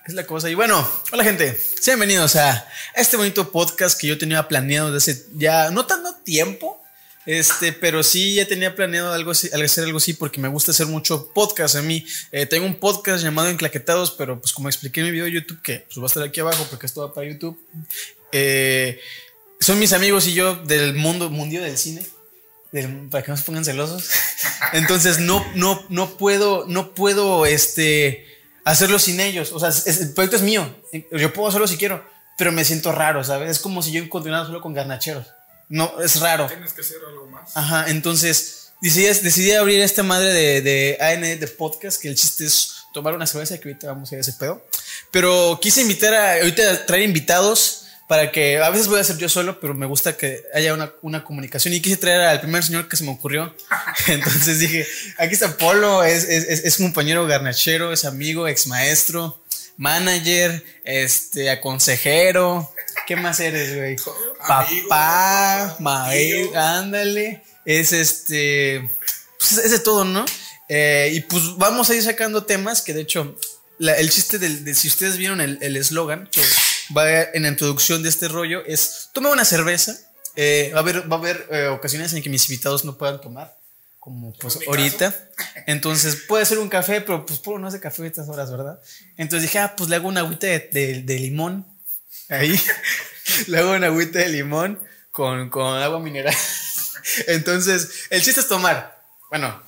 Es 0.06 0.14
la 0.14 0.28
cosa. 0.28 0.52
Y 0.52 0.54
bueno, 0.54 0.88
hola 1.12 1.24
gente. 1.24 1.60
Sean 1.80 1.98
bienvenidos 1.98 2.36
a 2.36 2.68
este 2.96 3.18
bonito 3.18 3.52
podcast 3.52 4.00
que 4.00 4.06
yo 4.06 4.20
tenía 4.20 4.48
planeado 4.48 4.94
desde 4.94 5.26
ya 5.34 5.72
no 5.72 5.88
tanto 5.88 6.14
tiempo. 6.24 6.80
Este, 7.26 7.74
pero 7.74 8.04
sí 8.04 8.36
ya 8.36 8.48
tenía 8.48 8.76
planeado 8.76 9.12
algo 9.12 9.32
así, 9.32 9.50
hacer 9.52 9.86
algo 9.86 9.98
así 9.98 10.14
porque 10.14 10.40
me 10.40 10.48
gusta 10.48 10.74
hacer 10.74 10.86
mucho 10.86 11.34
podcast 11.34 11.76
a 11.76 11.82
mí. 11.82 12.06
Eh, 12.32 12.46
tengo 12.46 12.68
un 12.68 12.76
podcast 12.76 13.24
llamado 13.24 13.50
Enclaquetados, 13.50 14.12
pero 14.12 14.40
pues 14.40 14.54
como 14.54 14.70
expliqué 14.70 15.00
en 15.00 15.08
mi 15.08 15.12
video 15.12 15.26
de 15.26 15.32
YouTube, 15.32 15.60
que 15.64 15.80
pues 15.88 15.98
va 15.98 16.04
a 16.04 16.06
estar 16.06 16.22
aquí 16.22 16.40
abajo 16.40 16.68
porque 16.70 16.86
esto 16.86 17.02
va 17.02 17.12
para 17.12 17.28
YouTube. 17.28 17.60
eh, 18.32 19.00
son 19.60 19.80
mis 19.80 19.92
amigos 19.92 20.28
y 20.28 20.36
yo 20.36 20.56
del 20.56 20.94
mundo, 20.94 21.32
mundial 21.32 21.64
del 21.64 21.80
cine. 21.80 22.06
para 23.10 23.24
que 23.24 23.32
no 23.32 23.38
se 23.38 23.44
pongan 23.44 23.66
celosos. 23.66 24.08
Entonces 24.74 25.18
no, 25.18 25.44
no, 25.56 25.84
no 25.90 26.16
puedo, 26.16 26.66
no 26.68 26.94
puedo, 26.94 27.48
este, 27.48 28.35
hacerlo 28.66 29.00
sin 29.00 29.20
ellos. 29.22 29.52
O 29.54 29.60
sea, 29.60 29.70
es- 29.70 29.88
el 30.02 30.14
proyecto 30.14 30.36
es 30.36 30.42
mío. 30.44 30.76
Yo 31.12 31.32
puedo 31.32 31.48
hacerlo 31.48 31.68
si 31.68 31.78
quiero, 31.78 32.06
pero 32.38 32.52
me 32.52 32.66
siento 32.66 32.92
raro, 32.92 33.24
¿sabes? 33.24 33.50
Es 33.50 33.60
como 33.60 33.82
si 33.82 33.92
yo 33.94 34.08
continuara 34.10 34.46
solo 34.46 34.60
con 34.62 34.74
garnacheros. 34.74 35.28
No, 35.70 36.00
es 36.02 36.20
raro. 36.20 36.48
Tienes 36.48 36.74
que 36.74 36.82
hacer 36.82 36.98
algo 37.08 37.28
más. 37.28 37.56
Ajá, 37.56 37.86
entonces 37.88 38.74
decidí, 38.82 39.06
decidí 39.06 39.52
abrir 39.54 39.80
esta 39.82 40.04
madre 40.04 40.34
de, 40.34 40.62
de 40.62 40.98
AN 41.00 41.22
de 41.40 41.48
podcast, 41.48 42.00
que 42.02 42.08
el 42.10 42.16
chiste 42.16 42.46
es 42.46 42.76
tomar 42.94 43.14
una 43.16 43.26
cerveza, 43.26 43.58
que 43.58 43.70
ahorita 43.70 43.88
vamos 43.88 44.12
a 44.12 44.16
ir 44.16 44.20
a 44.20 44.22
ese 44.22 44.34
pedo. 44.34 44.64
Pero 45.12 45.58
quise 45.62 45.82
invitar 45.82 46.14
a, 46.14 46.34
ahorita 46.36 46.86
traer 46.86 47.04
invitados 47.04 47.85
para 48.08 48.32
que, 48.32 48.60
a 48.60 48.70
veces 48.70 48.88
voy 48.88 49.00
a 49.00 49.02
hacer 49.02 49.18
yo 49.18 49.28
solo, 49.30 49.60
pero 49.60 49.74
me 49.74 49.86
gusta 49.86 50.16
que 50.16 50.44
haya 50.54 50.74
una, 50.74 50.92
una 51.02 51.24
comunicación. 51.24 51.74
Y 51.74 51.82
quise 51.82 51.98
traer 51.98 52.22
al 52.22 52.40
primer 52.42 52.64
señor 52.64 52.88
que 52.88 52.98
se 52.98 53.04
me 53.04 53.12
ocurrió. 53.12 53.56
Entonces 54.08 54.60
dije, 54.60 54.86
aquí 55.18 55.34
está 55.34 55.58
Polo, 55.58 56.04
es, 56.04 56.24
es, 56.26 56.44
es, 56.48 56.66
es 56.66 56.78
compañero 56.78 57.26
garnachero, 57.26 57.92
es 57.92 58.06
amigo, 58.06 58.48
ex 58.48 58.68
maestro, 58.68 59.42
manager, 59.78 60.64
este, 60.84 61.50
aconsejero. 61.50 62.72
¿Qué 63.08 63.16
más 63.16 63.40
eres, 63.40 63.76
güey? 63.76 63.96
Papá, 64.48 65.76
maestro, 65.80 66.60
ándale. 66.60 67.44
Es 67.66 67.92
este. 67.92 68.88
Pues 69.40 69.54
es 69.58 69.72
de 69.72 69.80
todo, 69.80 70.06
¿no? 70.06 70.26
Eh, 70.70 71.12
y 71.14 71.22
pues 71.22 71.58
vamos 71.58 71.90
a 71.90 71.96
ir 71.96 72.04
sacando 72.04 72.44
temas 72.46 72.82
que 72.82 72.94
de 72.94 73.02
hecho, 73.02 73.38
la- 73.78 73.94
el 73.98 74.10
chiste 74.10 74.40
del, 74.40 74.64
de, 74.64 74.74
si 74.76 74.88
ustedes 74.88 75.18
vieron 75.18 75.42
el 75.42 75.60
el 75.62 75.76
eslogan 75.78 76.28
que 76.32 76.42
va 76.96 77.10
en 77.22 77.44
la 77.44 77.50
introducción 77.50 78.04
de 78.04 78.10
este 78.10 78.28
rollo, 78.28 78.64
es 78.66 79.10
toma 79.14 79.30
una 79.32 79.46
cerveza. 79.46 79.96
Eh, 80.36 80.72
va 80.74 80.80
a 80.80 80.82
haber, 80.82 81.10
va 81.10 81.16
a 81.16 81.20
haber 81.20 81.48
eh, 81.52 81.68
ocasiones 81.68 82.12
en 82.14 82.22
que 82.22 82.30
mis 82.30 82.50
invitados 82.50 82.84
no 82.84 82.98
puedan 82.98 83.22
tomar, 83.22 83.58
como 84.00 84.34
pues 84.34 84.60
ahorita. 84.68 85.16
Entonces 85.66 86.18
puede 86.28 86.46
ser 86.46 86.60
un 86.60 86.68
café, 86.70 87.00
pero 87.02 87.26
pues 87.26 87.40
puro 87.40 87.58
no 87.60 87.68
hace 87.68 87.80
café 87.80 88.04
a 88.04 88.08
estas 88.08 88.28
horas, 88.28 88.52
¿verdad? 88.52 88.80
Entonces 89.16 89.44
dije, 89.44 89.60
ah, 89.60 89.74
pues 89.78 89.90
le 89.90 89.96
hago 89.96 90.10
una 90.10 90.20
agüita 90.22 90.48
de, 90.48 90.60
de- 90.72 91.02
de 91.04 91.20
limón. 91.20 91.66
Ahí. 92.30 92.60
le 93.48 93.58
hago 93.60 93.72
una 93.72 93.88
agüita 93.88 94.20
de 94.20 94.30
limón 94.30 94.80
con, 95.12 95.50
con 95.50 95.78
agua 95.82 96.00
mineral. 96.00 96.36
Entonces, 97.28 97.90
el 98.10 98.22
chiste 98.22 98.42
es 98.42 98.48
tomar. 98.48 99.02
Bueno. 99.30 99.64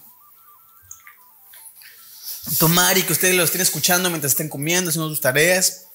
Tomar 2.60 2.98
y 2.98 3.04
que 3.04 3.14
ustedes 3.14 3.36
lo 3.36 3.44
estén 3.44 3.62
escuchando 3.62 4.10
mientras 4.10 4.32
estén 4.34 4.50
comiendo, 4.50 4.90
haciendo 4.90 5.10
sus 5.10 5.20
tareas. 5.22 5.87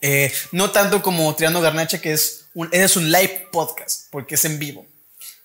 Eh, 0.00 0.32
no 0.52 0.70
tanto 0.70 1.02
como 1.02 1.34
Tirando 1.36 1.60
Garnacha, 1.60 2.00
que 2.00 2.12
es 2.12 2.46
un, 2.54 2.68
es 2.72 2.96
un 2.96 3.10
live 3.10 3.48
podcast, 3.52 4.08
porque 4.10 4.34
es 4.36 4.44
en 4.44 4.58
vivo. 4.58 4.86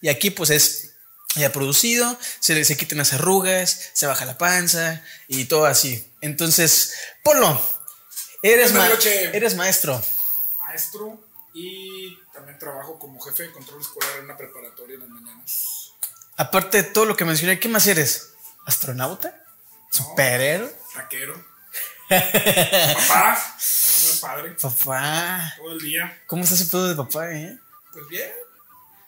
Y 0.02 0.10
aquí 0.10 0.30
pues 0.30 0.50
es 0.50 0.92
ya 1.36 1.52
producido, 1.52 2.18
se, 2.40 2.64
se 2.64 2.78
quitan 2.78 2.98
las 3.00 3.12
arrugas, 3.14 3.92
se 3.94 4.06
baja 4.06 4.24
la 4.26 4.38
panza 4.38 5.04
y 5.28 5.46
todo 5.46 5.66
así. 5.66 6.10
Entonces, 6.22 6.94
Polo, 7.24 7.60
eres, 8.42 8.72
ma- 8.74 8.88
eres 9.34 9.56
maestro. 9.56 10.02
Maestro 10.66 11.22
y 11.54 12.18
también 12.34 12.58
trabajo 12.58 12.98
como 13.00 13.20
jefe 13.20 13.44
de 13.44 13.52
control 13.52 13.82
escolar 13.82 14.18
en 14.20 14.26
una 14.26 14.38
preparatoria 14.38 14.96
en 14.96 15.02
las 15.02 15.10
mañanas. 15.10 15.92
Aparte 16.38 16.78
de 16.78 16.84
todo 16.90 17.06
lo 17.06 17.16
que 17.18 17.26
mencioné, 17.26 17.60
¿qué 17.60 17.68
más 17.68 17.88
eres? 17.88 18.32
¿Astronauta? 18.66 19.44
¿Superhéroe? 19.92 20.74
Taquero. 20.94 21.55
Papá. 22.10 23.38
Padre. 24.22 24.56
Papá. 24.62 25.54
Todo 25.58 25.72
el 25.74 25.80
día. 25.80 26.22
¿Cómo 26.28 26.44
está 26.44 26.56
ese 26.56 26.66
pedo 26.66 26.88
de 26.88 26.96
papá, 26.96 27.32
eh? 27.32 27.58
Pues 27.94 28.08
bien. 28.08 28.30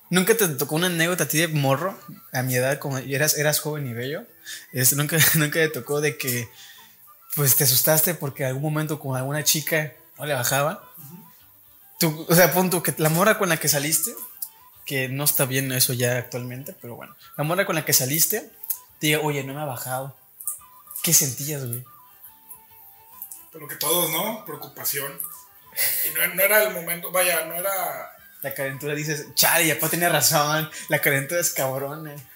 ¿Nunca 0.09 0.35
te 0.35 0.47
tocó 0.47 0.75
una 0.75 0.87
anécdota 0.87 1.25
a 1.25 1.27
ti 1.27 1.37
de 1.37 1.47
morro? 1.47 1.97
A 2.31 2.41
mi 2.41 2.55
edad, 2.55 2.79
como 2.79 2.97
eras, 2.97 3.37
eras 3.37 3.59
joven 3.59 3.87
y 3.87 3.93
bello. 3.93 4.23
Este, 4.71 4.95
¿nunca, 4.95 5.17
nunca 5.35 5.59
te 5.59 5.69
tocó 5.69 6.01
de 6.01 6.17
que 6.17 6.49
pues 7.35 7.55
te 7.55 7.65
asustaste 7.65 8.15
porque 8.15 8.43
en 8.43 8.49
algún 8.49 8.63
momento 8.63 8.99
con 8.99 9.15
alguna 9.15 9.43
chica 9.43 9.93
no 10.17 10.25
le 10.25 10.33
bajaba. 10.33 10.83
Tú, 11.99 12.25
o 12.27 12.35
sea, 12.35 12.51
punto 12.51 12.81
que 12.81 12.93
la 12.97 13.09
morra 13.09 13.37
con 13.37 13.49
la 13.49 13.57
que 13.57 13.67
saliste, 13.67 14.13
que 14.85 15.09
no 15.09 15.23
está 15.23 15.45
bien 15.45 15.71
eso 15.71 15.93
ya 15.93 16.17
actualmente, 16.17 16.75
pero 16.81 16.95
bueno, 16.95 17.15
la 17.37 17.43
morra 17.43 17.65
con 17.65 17.75
la 17.75 17.85
que 17.85 17.93
saliste, 17.93 18.51
te 18.99 19.07
diga, 19.07 19.19
oye, 19.19 19.43
no 19.43 19.53
me 19.53 19.61
ha 19.61 19.65
bajado. 19.65 20.15
¿Qué 21.03 21.13
sentías, 21.13 21.65
güey? 21.65 21.83
Lo 23.59 23.67
que 23.67 23.75
todos, 23.75 24.11
¿no? 24.11 24.45
Preocupación. 24.45 25.19
Y 26.05 26.13
no, 26.13 26.35
no 26.35 26.41
era 26.41 26.63
el 26.63 26.73
momento, 26.73 27.11
vaya, 27.11 27.45
no 27.45 27.55
era. 27.55 28.11
La 28.41 28.53
calentura 28.53 28.93
dices, 28.93 29.33
chale, 29.33 29.67
ya 29.67 29.75
papá 29.75 29.89
tenía 29.89 30.09
razón, 30.09 30.69
la 30.89 30.99
calentura 30.99 31.41
es 31.41 31.51
cabrón, 31.51 32.07
eh. 32.07 32.27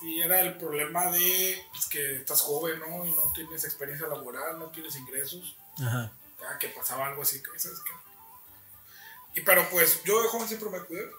Sí, 0.00 0.20
era 0.20 0.40
el 0.40 0.56
problema 0.58 1.10
de 1.10 1.64
pues, 1.72 1.86
que 1.86 2.16
estás 2.16 2.40
joven, 2.40 2.78
¿no? 2.80 3.06
Y 3.06 3.12
no 3.12 3.32
tienes 3.32 3.64
experiencia 3.64 4.06
laboral, 4.06 4.58
no 4.58 4.66
tienes 4.66 4.96
ingresos. 4.96 5.56
Ajá. 5.78 6.12
Ya 6.40 6.58
que 6.58 6.68
pasaba 6.68 7.06
algo 7.06 7.22
así, 7.22 7.42
que, 7.42 7.58
¿sabes 7.58 7.78
qué? 7.80 9.40
Y 9.40 9.44
pero 9.44 9.68
pues 9.70 10.02
yo 10.04 10.22
de 10.22 10.28
joven 10.28 10.46
siempre 10.46 10.70
me 10.70 10.80
cuidé. 10.80 11.10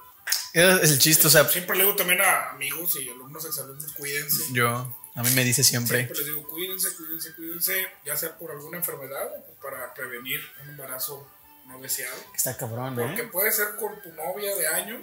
Era 0.54 0.76
el 0.76 1.00
chiste, 1.00 1.28
o 1.28 1.30
sea, 1.30 1.48
Siempre 1.50 1.76
le 1.78 1.84
digo 1.84 1.96
también 1.96 2.22
a 2.22 2.52
amigos 2.52 2.96
y 3.00 3.10
alumnos 3.10 3.46
exalumnos, 3.46 3.92
cuídense. 3.94 4.54
yo, 4.54 4.96
a 5.16 5.24
mí 5.24 5.30
me 5.32 5.44
dice 5.44 5.64
siempre. 5.64 6.00
Siempre 6.00 6.18
les 6.18 6.26
digo, 6.28 6.48
cuídense, 6.48 6.94
cuídense, 6.96 7.34
cuídense, 7.36 7.88
ya 8.06 8.18
sea 8.18 8.38
por 8.38 8.52
alguna 8.52 8.78
enfermedad 8.78 9.28
o 9.50 9.62
para 9.62 9.94
prevenir 9.94 10.42
un 10.62 10.70
embarazo 10.70 11.26
no 11.68 11.80
deseado. 11.80 12.18
Está 12.36 12.56
cabrón, 12.58 12.96
Porque 12.96 13.22
¿eh? 13.22 13.30
puede 13.32 13.52
ser 13.52 13.76
con 13.78 14.02
tu 14.02 14.12
novia 14.12 14.56
de 14.56 14.68
años, 14.68 15.02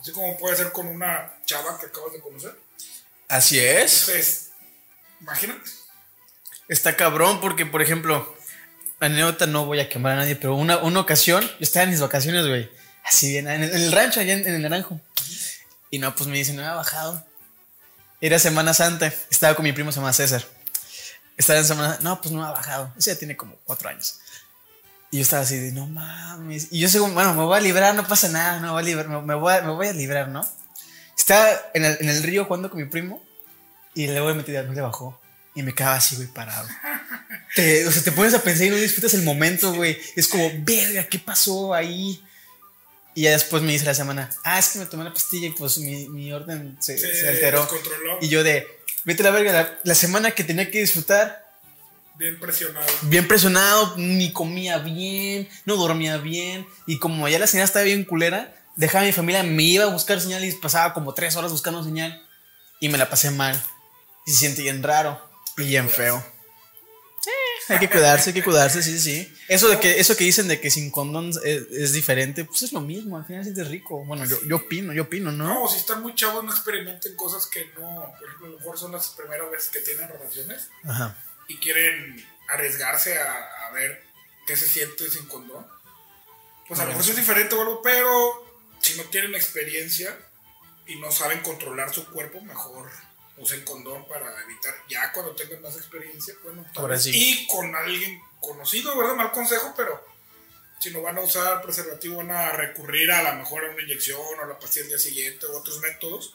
así 0.00 0.12
como 0.12 0.36
puede 0.36 0.54
ser 0.54 0.70
con 0.70 0.86
una 0.86 1.34
chava 1.46 1.78
que 1.80 1.86
acabas 1.86 2.12
de 2.12 2.20
conocer. 2.20 2.54
Así 3.26 3.58
es. 3.58 4.08
Entonces, 4.08 4.50
imagínate. 5.20 5.70
Está 6.68 6.96
cabrón 6.96 7.40
porque, 7.40 7.64
por 7.64 7.80
ejemplo, 7.80 8.36
anécdota 9.00 9.46
no 9.46 9.64
voy 9.64 9.80
a 9.80 9.88
quemar 9.88 10.12
a 10.12 10.16
nadie, 10.16 10.36
pero 10.36 10.54
una, 10.56 10.78
una 10.78 11.00
ocasión, 11.00 11.42
yo 11.42 11.56
estaba 11.60 11.84
en 11.84 11.90
mis 11.90 12.00
vacaciones, 12.00 12.46
güey. 12.46 12.70
Así 13.02 13.30
bien, 13.30 13.48
en 13.48 13.62
el, 13.62 13.70
en 13.70 13.82
el 13.82 13.92
rancho, 13.92 14.20
allá 14.20 14.34
en, 14.34 14.46
en 14.46 14.54
el 14.56 14.62
naranjo. 14.62 15.00
Y 15.90 15.98
no, 15.98 16.14
pues 16.14 16.28
me 16.28 16.36
dicen, 16.36 16.56
no 16.56 16.62
me 16.62 16.68
ha 16.68 16.74
bajado. 16.74 17.26
Era 18.20 18.38
Semana 18.38 18.74
Santa, 18.74 19.12
estaba 19.30 19.54
con 19.54 19.64
mi 19.64 19.72
primo, 19.72 19.92
se 19.92 20.00
llama 20.00 20.12
César. 20.12 20.44
Estaba 21.36 21.60
en 21.60 21.64
semana, 21.64 21.98
no, 22.02 22.20
pues 22.20 22.34
no 22.34 22.44
ha 22.44 22.50
bajado. 22.50 22.92
Ese 22.98 23.12
ya 23.12 23.18
tiene 23.18 23.36
como 23.36 23.56
cuatro 23.64 23.88
años. 23.88 24.18
Y 25.12 25.18
yo 25.18 25.22
estaba 25.22 25.42
así 25.42 25.56
de, 25.56 25.70
no 25.70 25.86
mames. 25.86 26.68
Y 26.72 26.80
yo 26.80 26.88
según, 26.88 27.14
bueno, 27.14 27.32
me 27.32 27.44
voy 27.44 27.56
a 27.56 27.60
librar, 27.60 27.94
no 27.94 28.06
pasa 28.06 28.28
nada, 28.28 28.58
no 28.58 28.72
voy 28.72 28.82
a 28.82 28.86
librar, 28.86 29.08
me, 29.08 29.22
me 29.22 29.34
voy, 29.34 29.54
a, 29.54 29.62
me 29.62 29.70
voy 29.70 29.86
a 29.86 29.92
librar, 29.92 30.28
¿no? 30.28 30.46
Estaba 31.16 31.48
en 31.74 31.84
el, 31.84 31.96
en 32.00 32.08
el 32.08 32.22
río 32.24 32.44
jugando 32.44 32.68
con 32.68 32.80
mi 32.80 32.88
primo 32.88 33.24
y 33.94 34.08
luego 34.08 34.26
me 34.28 34.34
metí, 34.34 34.52
no 34.52 34.72
le 34.72 34.80
bajó. 34.80 35.20
Y 35.54 35.62
me 35.62 35.74
quedaba 35.74 35.94
así, 35.94 36.16
güey, 36.16 36.28
parado. 36.28 36.68
Te, 37.54 37.86
o 37.86 37.92
sea, 37.92 38.02
te 38.02 38.12
pones 38.12 38.34
a 38.34 38.42
pensar 38.42 38.66
y 38.66 38.70
no 38.70 38.76
disfrutas 38.76 39.14
el 39.14 39.22
momento, 39.22 39.72
güey. 39.74 39.98
Es 40.16 40.28
como, 40.28 40.50
verga, 40.58 41.04
¿qué 41.04 41.18
pasó 41.18 41.72
ahí? 41.72 42.22
Y 43.18 43.22
ya 43.22 43.32
después 43.32 43.64
me 43.64 43.72
dice 43.72 43.84
la 43.84 43.94
semana, 43.94 44.30
ah, 44.44 44.60
es 44.60 44.68
que 44.68 44.78
me 44.78 44.86
tomé 44.86 45.02
la 45.02 45.12
pastilla 45.12 45.48
y 45.48 45.50
pues 45.50 45.78
mi, 45.78 46.08
mi 46.08 46.32
orden 46.32 46.76
se, 46.80 46.96
Sí, 46.96 47.04
se 47.20 47.28
alteró. 47.28 47.62
descontroló. 47.62 48.18
Y 48.20 48.28
yo 48.28 48.44
de, 48.44 48.64
vete 49.02 49.22
a 49.22 49.24
la 49.24 49.30
verga, 49.32 49.52
la, 49.52 49.78
la 49.82 49.94
semana 49.96 50.30
que 50.30 50.44
tenía 50.44 50.70
que 50.70 50.78
disfrutar, 50.78 51.44
Bien 52.14 52.38
presionado. 52.38 52.86
bien 53.02 53.26
presionado, 53.26 53.94
ni 53.96 54.32
comía 54.32 54.78
bien, 54.78 55.48
no 55.64 55.74
dormía 55.74 56.16
bien. 56.18 56.64
Y 56.86 57.00
como 57.00 57.28
ya 57.28 57.40
la 57.40 57.48
señal 57.48 57.64
estaba 57.64 57.84
bien 57.84 58.04
culera, 58.04 58.54
dejaba 58.76 59.02
a 59.02 59.06
mi 59.06 59.12
familia, 59.12 59.42
me 59.42 59.64
iba 59.64 59.84
a 59.84 59.88
buscar 59.88 60.20
señal 60.20 60.44
y 60.44 60.52
pasaba 60.52 60.94
como 60.94 61.12
tres 61.12 61.34
horas 61.34 61.50
buscando 61.50 61.82
señal. 61.82 62.22
Y 62.78 62.88
me 62.88 62.98
la 62.98 63.10
pasé 63.10 63.32
mal. 63.32 63.60
Y 64.26 64.30
se 64.30 64.36
siente 64.38 64.62
bien 64.62 64.80
raro 64.84 65.20
y 65.56 65.64
bien 65.64 65.88
feo. 65.90 66.24
Hay 67.72 67.78
que 67.78 67.90
cuidarse, 67.90 68.30
hay 68.30 68.34
que 68.34 68.42
cuidarse, 68.42 68.82
sí, 68.82 68.98
sí. 68.98 69.36
Eso, 69.46 69.68
de 69.68 69.78
que, 69.78 70.00
eso 70.00 70.16
que 70.16 70.24
dicen 70.24 70.48
de 70.48 70.60
que 70.60 70.70
sin 70.70 70.90
condón 70.90 71.30
es, 71.44 71.62
es 71.70 71.92
diferente, 71.92 72.44
pues 72.44 72.62
es 72.62 72.72
lo 72.72 72.80
mismo, 72.80 73.18
al 73.18 73.26
final 73.26 73.42
sientes 73.42 73.68
rico. 73.68 74.04
Bueno, 74.04 74.24
yo, 74.24 74.38
yo 74.44 74.56
opino, 74.56 74.92
yo 74.92 75.02
opino, 75.02 75.30
¿no? 75.30 75.46
No, 75.46 75.68
si 75.68 75.76
están 75.76 76.00
muy 76.02 76.14
chavos, 76.14 76.42
no 76.44 76.50
experimenten 76.50 77.14
cosas 77.14 77.46
que 77.46 77.66
no. 77.78 78.14
Por 78.18 78.26
ejemplo, 78.26 78.46
a 78.46 78.50
lo 78.50 78.58
mejor 78.58 78.78
son 78.78 78.92
las 78.92 79.08
primeras 79.10 79.50
veces 79.50 79.68
que 79.68 79.80
tienen 79.80 80.08
relaciones 80.08 80.68
Ajá. 80.84 81.16
y 81.46 81.56
quieren 81.58 82.26
arriesgarse 82.48 83.18
a, 83.18 83.68
a 83.68 83.72
ver 83.72 84.02
qué 84.46 84.56
se 84.56 84.66
siente 84.66 85.10
sin 85.10 85.26
condón. 85.26 85.66
Pues 86.66 86.80
a 86.80 86.84
lo 86.84 86.88
mejor 86.88 87.02
eso 87.02 87.12
es 87.12 87.18
diferente 87.18 87.54
o 87.54 87.60
algo, 87.60 87.82
pero 87.82 88.46
si 88.80 88.96
no 88.96 89.04
tienen 89.04 89.34
experiencia 89.34 90.16
y 90.86 90.96
no 90.96 91.10
saben 91.10 91.40
controlar 91.40 91.92
su 91.92 92.06
cuerpo, 92.10 92.40
mejor 92.40 92.90
usen 93.40 93.64
condón 93.64 94.06
para 94.08 94.26
evitar. 94.44 94.74
Ya 94.88 95.12
cuando 95.12 95.34
tengan 95.34 95.62
más 95.62 95.76
experiencia, 95.76 96.34
bueno, 96.42 96.64
Ahora 96.76 96.98
sí. 96.98 97.10
y 97.14 97.46
con 97.46 97.74
alguien 97.74 98.20
conocido, 98.40 98.96
¿verdad? 98.96 99.14
Mal 99.14 99.32
consejo, 99.32 99.74
pero 99.76 100.04
si 100.80 100.90
no 100.90 101.02
van 101.02 101.18
a 101.18 101.22
usar 101.22 101.60
preservativo, 101.62 102.16
van 102.16 102.30
a 102.30 102.52
recurrir 102.52 103.10
a 103.10 103.22
lo 103.32 103.38
mejor 103.38 103.64
a 103.64 103.70
una 103.70 103.82
inyección 103.82 104.20
o 104.20 104.42
a 104.42 104.46
la 104.46 104.58
pastilla 104.58 104.84
el 104.84 104.88
día 104.90 104.98
siguiente 104.98 105.46
u 105.46 105.56
otros 105.56 105.80
métodos, 105.80 106.34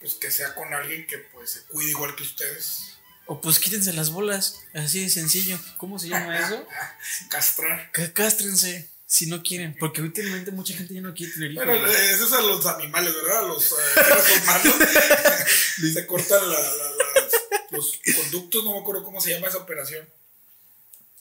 pues 0.00 0.14
que 0.14 0.30
sea 0.30 0.54
con 0.54 0.72
alguien 0.72 1.06
que 1.06 1.18
pues 1.18 1.50
se 1.50 1.62
cuide 1.64 1.90
igual 1.90 2.14
que 2.14 2.22
ustedes. 2.22 2.92
O 3.26 3.40
pues 3.40 3.58
quítense 3.58 3.92
las 3.92 4.10
bolas, 4.10 4.60
así 4.72 5.02
de 5.02 5.10
sencillo. 5.10 5.58
¿Cómo 5.78 5.98
se 5.98 6.08
llama 6.08 6.38
eso? 6.38 6.64
Castrar. 7.28 7.90
Que 7.90 8.12
Castrense 8.12 8.88
si 9.06 9.26
no 9.26 9.42
quieren, 9.42 9.76
porque 9.78 10.02
últimamente 10.02 10.50
mucha 10.50 10.74
gente 10.74 10.92
ya 10.94 11.00
no 11.00 11.14
quiere 11.14 11.32
tener 11.32 11.52
hijos. 11.52 11.64
Bueno, 11.64 11.86
eh, 11.86 12.10
eso 12.12 12.26
es 12.26 12.32
a 12.32 12.40
los 12.40 12.66
animales, 12.66 13.14
¿verdad? 13.14 13.38
A 13.44 13.48
los 13.48 13.72
eh, 13.72 13.74
seres 13.94 14.42
humanos. 14.42 14.74
se 15.94 16.06
cortan 16.06 16.50
la- 16.50 16.60
la- 16.60 16.70
las- 17.22 17.32
los 17.70 17.92
conductos, 18.16 18.64
no 18.64 18.72
me 18.74 18.80
acuerdo 18.80 19.04
cómo 19.04 19.20
se 19.20 19.30
llama 19.30 19.48
esa 19.48 19.58
operación. 19.58 20.08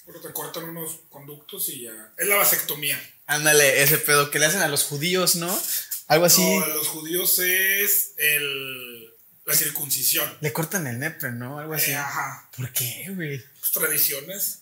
Pero 0.05 0.21
te 0.21 0.31
cortan 0.33 0.65
unos 0.65 0.99
conductos 1.09 1.67
y 1.69 1.83
ya. 1.83 2.13
Es 2.17 2.27
la 2.27 2.35
vasectomía. 2.35 2.99
Ándale, 3.25 3.81
ese 3.81 3.97
pedo 3.97 4.29
que 4.29 4.37
le 4.39 4.45
hacen 4.45 4.61
a 4.61 4.67
los 4.67 4.83
judíos, 4.83 5.35
¿no? 5.35 5.59
Algo 6.07 6.25
así. 6.25 6.41
No, 6.57 6.63
a 6.63 6.67
los 6.67 6.87
judíos 6.87 7.39
es 7.39 8.13
el, 8.17 9.05
la 9.45 9.55
circuncisión. 9.55 10.31
Le 10.41 10.53
cortan 10.53 10.85
el 10.85 10.99
nepe, 10.99 11.31
¿no? 11.31 11.57
Algo 11.57 11.73
así. 11.73 11.89
Eh, 11.91 11.95
ajá. 11.95 12.47
¿Por 12.55 12.71
qué, 12.71 13.07
güey? 13.15 13.43
Pues, 13.59 13.71
tradiciones. 13.71 14.59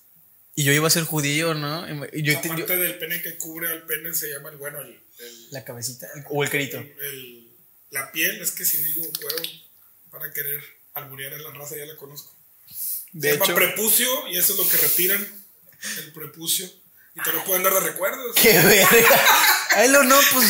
Y 0.56 0.64
yo 0.66 0.72
iba 0.72 0.88
a 0.88 0.92
ser 0.92 1.04
judío, 1.04 1.54
¿no? 1.56 1.86
Y 2.14 2.22
yo, 2.24 2.34
la 2.34 2.42
te- 2.42 2.50
yo- 2.50 2.56
parte 2.58 2.78
del 2.78 2.98
pene 3.00 3.22
que 3.22 3.38
cubre 3.38 3.70
al 3.70 3.84
pene 3.84 4.14
se 4.14 4.30
llama 4.30 4.50
el 4.50 4.58
bueno, 4.58 4.80
el, 4.82 4.90
el- 5.20 5.48
la 5.52 5.64
cabecita 5.66 6.08
o 6.30 6.44
el 6.44 6.50
carito. 6.50 6.78
el- 6.78 6.96
el- 7.02 7.48
la 7.92 8.12
piel. 8.12 8.42
Es 8.42 8.52
que 8.52 8.64
si 8.66 8.78
digo 8.82 9.02
huevo, 9.02 9.50
para 10.12 10.32
querer 10.32 10.62
alburear 10.94 11.34
a 11.34 11.38
la 11.40 11.52
raza, 11.52 11.76
ya 11.76 11.86
la 11.86 11.96
conozco. 11.98 12.36
De 13.14 13.30
se 13.30 13.34
llama 13.36 13.46
hecho, 13.46 13.56
prepucio 13.56 14.28
y 14.28 14.38
eso 14.38 14.54
es 14.54 14.60
lo 14.60 14.68
que 14.70 14.78
retiran. 14.78 15.28
El 16.00 16.14
prepucio. 16.14 16.70
Y 17.16 17.22
te 17.22 17.32
lo 17.34 17.44
pueden 17.46 17.62
dar 17.64 17.74
de 17.74 17.80
recuerdos. 17.82 18.36
qué 18.42 18.54
verga. 18.54 19.22
Ay, 19.76 19.90
lo 19.90 20.04
no, 20.04 20.20
pues 20.34 20.48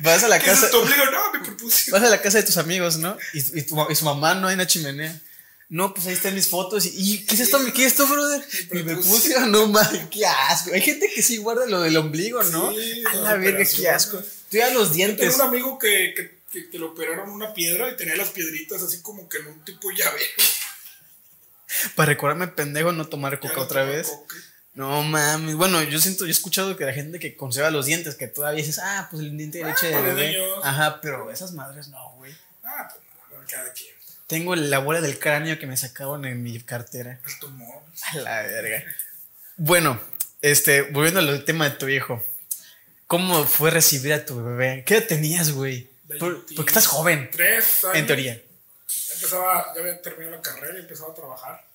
vas 0.00 0.22
a 0.24 0.28
la 0.28 0.38
¿Qué 0.40 0.46
casa. 0.46 0.66
es 0.66 0.70
tu 0.72 0.78
ombligo? 0.78 1.04
No, 1.06 1.32
mi 1.32 1.40
prepucio. 1.40 1.92
Vas 1.92 2.02
a 2.02 2.08
la 2.08 2.20
casa 2.22 2.38
de 2.38 2.44
tus 2.44 2.56
amigos, 2.56 2.96
¿no? 2.98 3.16
Y, 3.34 3.58
y 3.60 3.62
tu- 3.62 3.86
y 3.90 3.94
su 3.96 4.04
mamá 4.04 4.34
no 4.34 4.48
hay 4.48 4.54
una 4.54 4.66
chimenea. 4.66 5.20
No, 5.70 5.94
pues 5.94 6.08
ahí 6.08 6.14
están 6.14 6.34
mis 6.34 6.48
fotos. 6.48 6.84
Y, 6.84 6.90
¿y 7.14 7.24
¿qué 7.24 7.34
es 7.34 7.40
esto? 7.40 7.58
¿Qué 7.72 7.86
es 7.86 7.92
esto, 7.92 8.06
brother? 8.08 8.44
Mi 8.72 8.82
prepucio. 8.82 8.84
prepucio. 8.84 9.46
No 9.46 9.68
mames, 9.68 10.08
qué 10.10 10.26
asco. 10.26 10.72
Hay 10.74 10.80
gente 10.80 11.08
que 11.14 11.22
sí 11.22 11.36
guarda 11.36 11.64
lo 11.66 11.80
del 11.80 11.96
ombligo, 11.96 12.42
¿no? 12.42 12.72
Sí, 12.72 13.04
a 13.10 13.16
la 13.16 13.34
verga, 13.36 13.64
qué 13.64 13.88
asco. 13.88 14.18
Tú 14.18 14.56
ya 14.56 14.70
los 14.70 14.92
dientes. 14.92 15.30
tengo 15.30 15.44
un 15.44 15.48
amigo 15.48 15.78
que, 15.78 16.12
que, 16.16 16.40
que, 16.50 16.70
que 16.70 16.78
le 16.78 16.84
operaron 16.86 17.30
una 17.30 17.54
piedra 17.54 17.88
y 17.88 17.96
tenía 17.96 18.16
las 18.16 18.30
piedritas 18.30 18.82
así 18.82 19.00
como 19.00 19.28
que 19.28 19.38
en 19.38 19.46
un 19.46 19.64
tipo 19.64 19.90
llave. 19.92 20.20
Para 21.94 22.06
recordarme 22.06 22.48
pendejo 22.48 22.90
no 22.90 23.06
tomar 23.06 23.38
coca 23.38 23.54
no 23.54 23.62
otra 23.62 23.84
vez. 23.84 24.08
coca. 24.08 24.36
No 24.74 25.04
mames. 25.04 25.54
Bueno, 25.54 25.82
yo 25.84 26.00
siento, 26.00 26.24
yo 26.24 26.30
he 26.30 26.32
escuchado 26.32 26.76
que 26.76 26.84
la 26.84 26.92
gente 26.92 27.20
que 27.20 27.36
conserva 27.36 27.70
los 27.70 27.86
dientes, 27.86 28.16
que 28.16 28.26
todavía 28.26 28.64
dices, 28.64 28.80
ah, 28.82 29.06
pues 29.08 29.22
el 29.22 29.36
diente 29.36 29.58
de 29.58 29.64
leche 29.64 29.86
de 29.86 30.02
bebé. 30.02 30.36
Ajá, 30.64 31.00
pero 31.00 31.30
esas 31.30 31.52
madres 31.52 31.86
no, 31.88 32.14
güey. 32.16 32.34
Ah, 32.64 32.88
pues 32.92 33.04
no, 33.40 33.46
cada 33.48 33.72
quien. 33.72 33.99
Tengo 34.30 34.54
la 34.56 34.78
bola 34.78 35.00
del 35.00 35.18
cráneo 35.18 35.58
que 35.58 35.66
me 35.66 35.76
sacaron 35.76 36.24
en 36.24 36.42
mi 36.42 36.58
cartera. 36.60 37.20
El 37.26 37.38
tumor. 37.40 37.82
A 38.12 38.16
la 38.18 38.42
verga. 38.42 38.84
Bueno, 39.56 40.00
este, 40.40 40.82
volviendo 40.82 41.20
al 41.20 41.44
tema 41.44 41.68
de 41.68 41.76
tu 41.76 41.88
hijo. 41.88 42.24
¿Cómo 43.08 43.44
fue 43.44 43.70
recibir 43.72 44.12
a 44.12 44.24
tu 44.24 44.42
bebé? 44.42 44.84
¿Qué 44.86 44.96
edad 44.98 45.06
tenías, 45.08 45.50
güey? 45.50 45.90
Por- 46.18 46.46
porque 46.54 46.70
estás 46.70 46.86
joven, 46.86 47.28
Tres 47.32 47.84
años. 47.84 47.96
en 47.96 48.06
teoría. 48.06 48.42
Empezaba, 49.14 49.72
ya 49.74 49.80
había 49.80 50.00
terminado 50.00 50.36
la 50.36 50.42
carrera 50.42 50.78
y 50.78 50.82
empezaba 50.82 51.10
a 51.10 51.14
trabajar. 51.14 51.66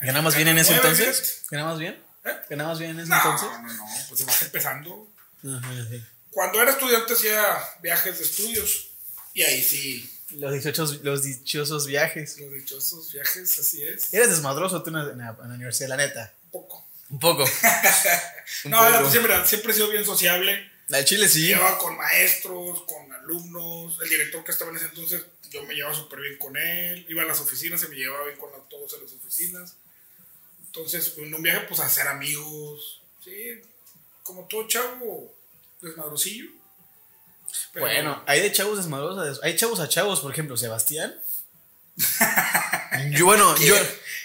¿Ganabas 0.00 0.34
bien 0.34 0.48
en 0.48 0.58
ese 0.58 0.74
entonces? 0.74 1.42
¿Ganabas 1.50 1.78
bien? 1.78 2.02
¿Eh? 2.24 2.30
¿Ganabas 2.50 2.78
bien 2.80 2.90
en 2.92 3.00
ese 3.00 3.08
No, 3.10 3.16
entonces? 3.16 3.48
no, 3.48 3.62
no, 3.72 3.86
pues 4.08 4.26
vas 4.26 4.42
empezando. 4.42 5.08
Ajá, 5.44 5.86
sí. 5.88 6.04
Cuando 6.32 6.60
era 6.62 6.72
estudiante 6.72 7.12
hacía 7.14 7.42
viajes 7.80 8.18
de 8.18 8.24
estudios. 8.24 8.88
Y 9.34 9.42
ahí 9.42 9.62
sí, 9.62 10.20
Los 10.36 10.52
dichosos, 10.52 11.02
los 11.02 11.22
dichosos 11.24 11.86
viajes. 11.86 12.38
los 12.40 12.52
dichosos 12.52 13.12
viajes, 13.12 13.58
así 13.58 13.82
es. 13.84 14.12
Eres 14.14 14.30
desmadroso 14.30 14.82
tú 14.82 14.90
en 14.90 14.96
la, 14.96 15.10
en 15.12 15.18
la- 15.18 15.54
universidad, 15.54 15.88
la 15.88 15.96
neta. 15.96 16.32
Un 16.44 16.50
poco. 16.50 16.88
Un 17.10 17.18
poco. 17.18 17.44
Un 18.64 18.70
No, 18.70 18.78
poco. 18.98 19.10
siempre, 19.10 19.46
siempre 19.46 19.72
he 19.72 19.74
sido 19.74 19.88
bien 19.90 20.04
sociable. 20.04 20.70
La 20.88 21.04
chile 21.04 21.28
sí. 21.28 21.46
Llevaba 21.46 21.78
con 21.78 21.96
maestros, 21.96 22.82
con 22.84 23.10
alumnos. 23.12 23.98
El 24.02 24.08
director 24.08 24.44
que 24.44 24.52
estaba 24.52 24.70
en 24.70 24.76
ese 24.76 24.86
entonces, 24.86 25.22
yo 25.50 25.62
me 25.64 25.74
llevaba 25.74 25.94
súper 25.94 26.20
bien 26.20 26.36
con 26.38 26.56
él. 26.56 27.06
Iba 27.08 27.22
a 27.22 27.26
las 27.26 27.40
oficinas, 27.40 27.80
se 27.80 27.88
me 27.88 27.96
llevaba 27.96 28.26
bien 28.26 28.38
con 28.38 28.50
todos 28.68 28.94
en 28.94 29.02
las 29.02 29.12
oficinas. 29.12 29.76
Entonces, 30.66 31.14
en 31.18 31.34
un 31.34 31.42
viaje, 31.42 31.66
pues 31.68 31.80
a 31.80 31.86
hacer 31.86 32.08
amigos. 32.08 33.00
Sí, 33.24 33.60
como 34.22 34.46
todo 34.46 34.66
chavo 34.68 35.34
desmadrosillo. 35.80 36.46
Pero- 37.72 37.86
Bueno, 37.86 38.22
hay 38.26 38.40
de 38.40 38.52
chavos 38.52 38.76
desmadrosos. 38.78 39.40
Hay 39.42 39.56
chavos 39.56 39.80
a 39.80 39.88
chavos, 39.88 40.20
por 40.20 40.32
ejemplo, 40.32 40.56
Sebastián. 40.56 41.14
yo, 43.10 43.24
bueno, 43.26 43.56
yo, 43.58 43.74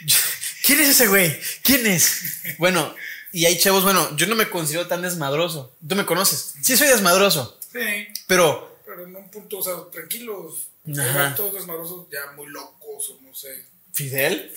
yo- 0.05 0.15
¿Quién 0.63 0.81
es 0.81 0.89
ese 0.89 1.07
güey? 1.07 1.39
¿Quién 1.63 1.85
es? 1.87 2.21
Bueno, 2.57 2.93
y 3.31 3.45
hay 3.45 3.57
chavos, 3.57 3.83
bueno, 3.83 4.15
yo 4.17 4.27
no 4.27 4.35
me 4.35 4.49
considero 4.49 4.87
tan 4.87 5.01
desmadroso. 5.01 5.75
Tú 5.87 5.95
me 5.95 6.05
conoces. 6.05 6.55
Sí, 6.61 6.75
soy 6.75 6.87
desmadroso. 6.87 7.57
Sí, 7.71 8.07
Pero, 8.27 8.79
pero 8.85 9.03
en 9.05 9.15
un 9.15 9.29
punto, 9.31 9.59
o 9.59 9.63
sea, 9.63 9.73
tranquilos. 9.91 10.67
Ajá. 10.97 11.29
Hay 11.29 11.35
todos 11.35 11.53
desmadrosos 11.53 12.07
ya 12.11 12.31
muy 12.35 12.47
locos 12.47 13.09
o 13.09 13.21
no 13.21 13.33
sé. 13.35 13.65
¿Fidel? 13.93 14.53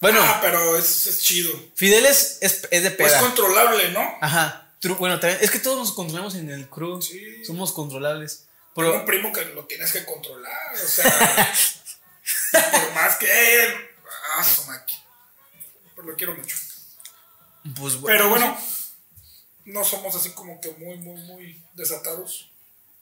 Bueno, 0.00 0.20
Ah, 0.22 0.38
pero 0.40 0.76
es, 0.76 1.06
es 1.06 1.20
chido. 1.20 1.52
Fidel 1.74 2.06
es, 2.06 2.38
es, 2.40 2.68
es 2.70 2.82
de 2.84 2.90
Pues 2.92 3.10
peda. 3.12 3.20
controlable, 3.20 3.90
¿no? 3.90 4.18
Ajá. 4.20 4.67
Bueno, 4.98 5.18
es 5.26 5.50
que 5.50 5.58
todos 5.58 5.78
nos 5.78 5.92
controlamos 5.92 6.34
en 6.36 6.50
el 6.50 6.68
crew. 6.68 7.00
Sí. 7.02 7.44
Somos 7.44 7.72
controlables. 7.72 8.46
Tengo 8.74 8.90
un 8.90 9.04
Pero, 9.04 9.06
primo 9.06 9.32
que 9.32 9.44
lo 9.46 9.64
tienes 9.64 9.92
que 9.92 10.04
controlar, 10.04 10.72
o 10.74 10.86
sea, 10.88 11.54
por 12.70 12.94
más 12.94 13.16
que 13.16 13.26
él, 13.64 13.74
ah. 14.36 14.46
Pero 15.96 16.08
lo 16.08 16.16
quiero 16.16 16.36
mucho. 16.36 16.56
pues, 17.74 17.94
Pero 18.04 18.28
bueno, 18.28 18.56
no 19.64 19.84
somos 19.84 20.14
así 20.14 20.30
como 20.30 20.60
que 20.60 20.70
muy, 20.72 20.96
muy, 20.98 21.20
muy 21.22 21.62
desatados. 21.74 22.50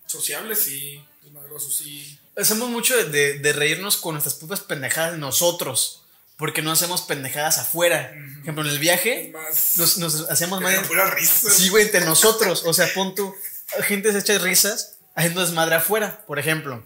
Sociables, 0.06 0.61
sí, 0.61 1.04
desmadrosos, 1.23 1.76
sí. 1.76 2.18
Hacemos 2.37 2.68
mucho 2.71 2.97
de, 2.97 3.04
de- 3.11 3.38
de 3.40 3.52
reírnos 3.52 3.97
con 3.99 4.14
nuestras 4.14 4.37
propias 4.37 4.61
pendejadas 4.61 5.12
de 5.12 5.18
nosotros. 5.18 6.04
Porque 6.37 6.61
no 6.62 6.71
hacemos 6.71 7.02
pendejadas 7.02 7.59
afuera. 7.59 8.11
Por 8.11 8.43
ejemplo, 8.43 8.64
en 8.64 8.71
el 8.71 8.78
viaje, 8.78 9.31
Más. 9.33 9.78
nos, 9.78 9.99
nos 9.99 10.31
hacemos 10.31 10.61
más. 10.61 10.87
pura 10.87 11.11
risa. 11.11 11.50
Sí, 11.50 11.69
güey, 11.71 11.85
entre 11.85 12.05
nosotros. 12.05 12.62
O 12.66 12.75
sea, 12.75 12.93
pon 12.95 13.14
tú. 13.14 13.35
Gente 13.83 14.12
se 14.12 14.19
echa 14.19 14.38
risas 14.38 14.97
haciendo 15.14 15.40
desmadre 15.40 15.76
afuera. 15.76 16.25
Por 16.26 16.38
ejemplo, 16.38 16.85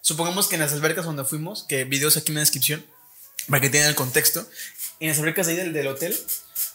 supongamos 0.00 0.46
que 0.48 0.54
en 0.54 0.60
las 0.60 0.72
albercas 0.72 1.04
donde 1.04 1.24
fuimos, 1.24 1.64
que 1.64 1.84
videos 1.84 2.16
aquí 2.16 2.30
en 2.30 2.36
la 2.36 2.40
descripción, 2.40 2.86
para 3.48 3.60
que 3.60 3.70
tengan 3.70 3.88
el 3.88 3.94
contexto. 3.96 4.48
en 5.00 5.08
las 5.08 5.18
albercas 5.18 5.48
ahí 5.48 5.56
del, 5.56 5.72
del 5.72 5.88
hotel, 5.88 6.16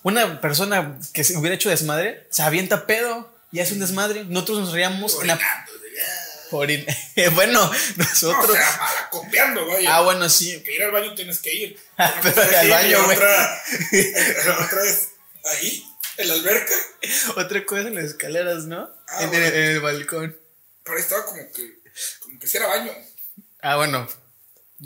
una 0.03 0.41
persona 0.41 1.00
que 1.13 1.24
se 1.24 1.38
hubiera 1.38 1.55
hecho 1.55 1.69
desmadre 1.69 2.27
se 2.29 2.43
avienta 2.43 2.86
pedo 2.88 3.34
y 3.53 3.62
hace 3.62 3.74
un 3.74 3.79
desmadre. 3.79 4.25
Nosotros 4.25 4.60
nos 4.60 4.74
reíamos 4.74 5.17
en 5.22 5.27
la. 5.27 5.39
Bueno, 7.34 7.62
No, 7.62 7.72
nosotros. 7.98 8.50
o 8.50 8.54
sea, 8.54 8.77
malacopiando, 8.80 9.66
vaya. 9.68 9.96
ah, 9.96 10.01
bueno, 10.01 10.30
sí. 10.30 10.62
Que 10.63 10.75
ir 10.75 10.84
al 10.84 10.92
baño 10.92 11.13
tienes 11.16 11.39
que 11.39 11.54
ir. 11.54 11.80
Pero 11.96 12.12
Una 12.22 12.34
cosa 12.34 12.60
al 12.62 12.70
baño, 12.70 13.04
güey. 13.06 13.18
Otra, 13.18 13.63
otra 14.66 14.84
es 14.86 15.10
ahí, 15.46 15.84
en 16.18 16.27
la 16.27 16.34
alberca. 16.36 16.74
Otra 17.36 17.66
cosa 17.66 17.82
en 17.88 17.96
las 17.96 18.06
escaleras, 18.06 18.66
¿no? 18.66 18.89
Ah, 19.08 19.24
en, 19.24 19.30
bueno. 19.30 19.46
el, 19.46 19.54
en 19.54 19.63
el 19.72 19.80
balcón. 19.82 20.38
Pero 20.84 20.98
ahí 20.98 21.04
estaba 21.04 21.25
como 21.25 21.42
que, 21.51 21.80
como 22.20 22.39
que 22.39 22.48
si 22.48 22.58
era 22.58 22.68
baño. 22.68 22.92
Ah, 23.62 23.75
bueno. 23.77 24.08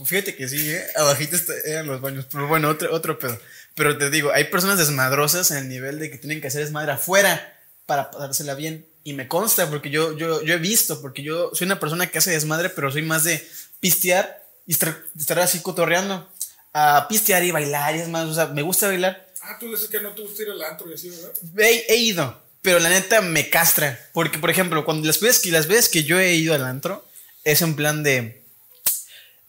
Fíjate 0.06 0.36
que 0.38 0.48
sí, 0.48 0.72
¿eh? 0.72 0.88
Abajito 0.96 1.36
eran 1.66 1.86
los 1.88 2.00
baños. 2.00 2.26
Pero 2.32 2.48
bueno, 2.48 2.70
otro, 2.70 2.94
otro 2.94 3.20
pedo. 3.20 3.38
Pero 3.76 3.98
te 3.98 4.10
digo, 4.10 4.32
hay 4.32 4.46
personas 4.46 4.78
desmadrosas 4.78 5.52
en 5.52 5.58
el 5.58 5.68
nivel 5.70 6.00
de 6.00 6.10
que 6.10 6.18
tienen 6.18 6.40
que 6.42 6.48
hacer 6.48 6.62
desmadre 6.62 6.94
afuera 6.94 7.60
para 7.86 8.10
pasársela 8.10 8.54
bien. 8.56 8.88
Y 9.04 9.14
me 9.14 9.28
consta, 9.28 9.70
porque 9.70 9.90
yo, 9.90 10.16
yo, 10.18 10.44
yo 10.44 10.54
he 10.54 10.58
visto, 10.58 11.02
porque 11.02 11.24
yo 11.24 11.52
soy 11.54 11.66
una 11.66 11.80
persona 11.80 12.08
que 12.08 12.20
hace 12.20 12.32
desmadre, 12.32 12.70
pero 12.70 12.92
soy 12.92 13.02
más 13.02 13.24
de 13.24 13.48
pistear 13.80 14.44
y 14.68 14.74
estar, 14.74 15.04
estar 15.18 15.40
así 15.40 15.62
cotorreando. 15.62 16.28
A 16.74 17.08
pistear 17.10 17.44
y 17.44 17.52
bailar 17.52 17.96
y 17.96 18.00
es 18.00 18.08
más, 18.08 18.28
o 18.28 18.34
sea, 18.34 18.46
me 18.48 18.62
gusta 18.62 18.88
bailar. 18.88 19.28
Ah, 19.42 19.58
tú 19.60 19.70
dices 19.70 19.90
que 19.90 20.00
no 20.00 20.14
te 20.14 20.22
gusta 20.22 20.44
ir 20.44 20.52
al 20.52 20.62
antro 20.64 20.90
y 20.90 20.94
así, 20.94 21.10
¿verdad? 21.10 21.34
He, 21.58 21.94
he 21.94 21.98
ido, 21.98 22.42
pero 22.62 22.80
la 22.80 22.90
neta 22.90 23.22
me 23.22 23.50
castra. 23.50 24.00
Porque, 24.14 24.38
por 24.38 24.50
ejemplo, 24.50 24.86
cuando 24.86 25.06
las 25.08 25.20
veces, 25.20 25.42
que, 25.42 25.52
las 25.52 25.68
veces 25.68 25.90
que 25.90 26.04
yo 26.04 26.20
he 26.20 26.36
ido 26.36 26.54
al 26.54 26.64
antro, 26.64 27.06
es 27.44 27.62
en 27.62 27.76
plan 27.76 28.04
de. 28.04 28.44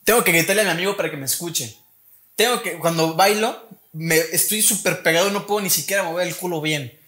Tengo 0.04 0.24
que 0.24 0.32
gritarle 0.32 0.62
a 0.62 0.64
mi 0.64 0.70
amigo 0.70 0.96
para 0.96 1.10
que 1.10 1.16
me 1.16 1.26
escuche. 1.26 1.76
Tengo 2.34 2.62
que, 2.62 2.78
cuando 2.78 3.14
bailo, 3.14 3.68
me, 3.92 4.16
estoy 4.18 4.62
súper 4.62 5.02
pegado, 5.02 5.30
no 5.30 5.46
puedo 5.46 5.60
ni 5.60 5.70
siquiera 5.70 6.02
mover 6.02 6.26
el 6.26 6.34
culo 6.34 6.60
bien. 6.60 6.98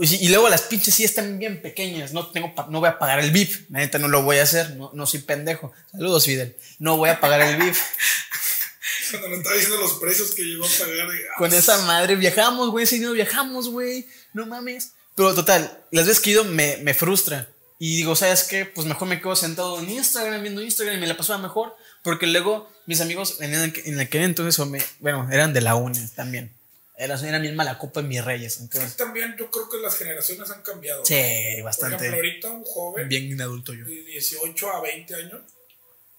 Y, 0.00 0.06
si- 0.06 0.24
y 0.24 0.28
luego 0.28 0.48
las 0.48 0.62
pinches 0.62 0.94
sí 0.94 1.04
están 1.04 1.38
bien 1.38 1.60
pequeñas, 1.60 2.12
no, 2.12 2.28
tengo 2.30 2.54
pa- 2.54 2.68
no 2.70 2.78
voy 2.80 2.88
a 2.88 2.98
pagar 2.98 3.18
el 3.20 3.30
VIP. 3.32 3.68
La 3.70 3.80
neta 3.80 3.98
no 3.98 4.06
lo 4.08 4.22
voy 4.22 4.38
a 4.38 4.44
hacer, 4.44 4.76
no, 4.76 4.90
no 4.94 5.06
soy 5.06 5.20
pendejo. 5.20 5.72
Saludos, 5.90 6.24
Fidel. 6.24 6.56
No 6.78 6.96
voy 6.96 7.10
a 7.10 7.20
pagar 7.20 7.40
el 7.40 7.56
VIP. 7.56 7.74
Cuando 9.10 9.28
nos 9.28 9.38
estaba 9.38 9.56
diciendo 9.56 9.80
los 9.80 9.94
precios 9.94 10.34
que 10.34 10.42
llegó 10.42 10.64
a 10.66 10.68
pagar. 10.68 11.08
ah, 11.10 11.34
Con 11.38 11.52
esa 11.54 11.78
madre 11.86 12.14
viajamos, 12.16 12.70
güey. 12.70 12.86
Si 12.86 13.00
no 13.00 13.12
viajamos, 13.12 13.68
güey. 13.70 14.06
No 14.34 14.46
mames. 14.46 14.92
Pero 15.14 15.34
total, 15.34 15.82
las 15.90 16.06
veces 16.06 16.20
que 16.20 16.30
he 16.30 16.32
ido 16.34 16.44
me, 16.44 16.76
me 16.78 16.94
frustra. 16.94 17.48
Y 17.80 17.96
digo, 17.96 18.14
¿sabes 18.16 18.44
qué? 18.44 18.66
Pues 18.66 18.86
mejor 18.86 19.08
me 19.08 19.20
quedo 19.20 19.34
sentado 19.36 19.78
en 19.78 19.88
Instagram 19.88 20.42
viendo 20.42 20.62
Instagram 20.62 20.96
y 20.96 21.00
me 21.00 21.06
la 21.06 21.16
pasaba 21.16 21.38
mejor. 21.40 21.74
Porque 22.02 22.26
luego 22.26 22.70
mis 22.86 23.00
amigos 23.00 23.40
en, 23.40 23.54
el- 23.54 23.72
en 23.84 23.98
aquel 24.00 24.22
entonces, 24.22 24.58
o 24.58 24.66
me- 24.66 24.82
bueno, 25.00 25.28
eran 25.32 25.52
de 25.54 25.60
la 25.60 25.74
uni 25.74 26.06
también. 26.14 26.52
Eran, 26.98 27.24
eran 27.24 27.40
bien 27.42 27.54
mala 27.54 27.78
copa 27.78 28.00
en 28.00 28.08
mis 28.08 28.24
reyes. 28.24 28.58
Entonces, 28.60 28.96
También 28.96 29.36
yo 29.38 29.50
creo 29.50 29.68
que 29.70 29.78
las 29.78 29.96
generaciones 29.96 30.50
han 30.50 30.62
cambiado. 30.62 31.04
sí, 31.04 31.14
Por 31.14 31.22
ejemplo, 31.22 31.64
bastante. 31.64 32.08
ahorita 32.08 32.50
un 32.50 32.64
joven 32.64 33.08
Bien 33.08 33.40
adulto 33.40 33.72
yo. 33.72 33.84
de 33.84 34.02
18 34.04 34.70
a 34.70 34.80
20 34.82 35.14
años 35.14 35.40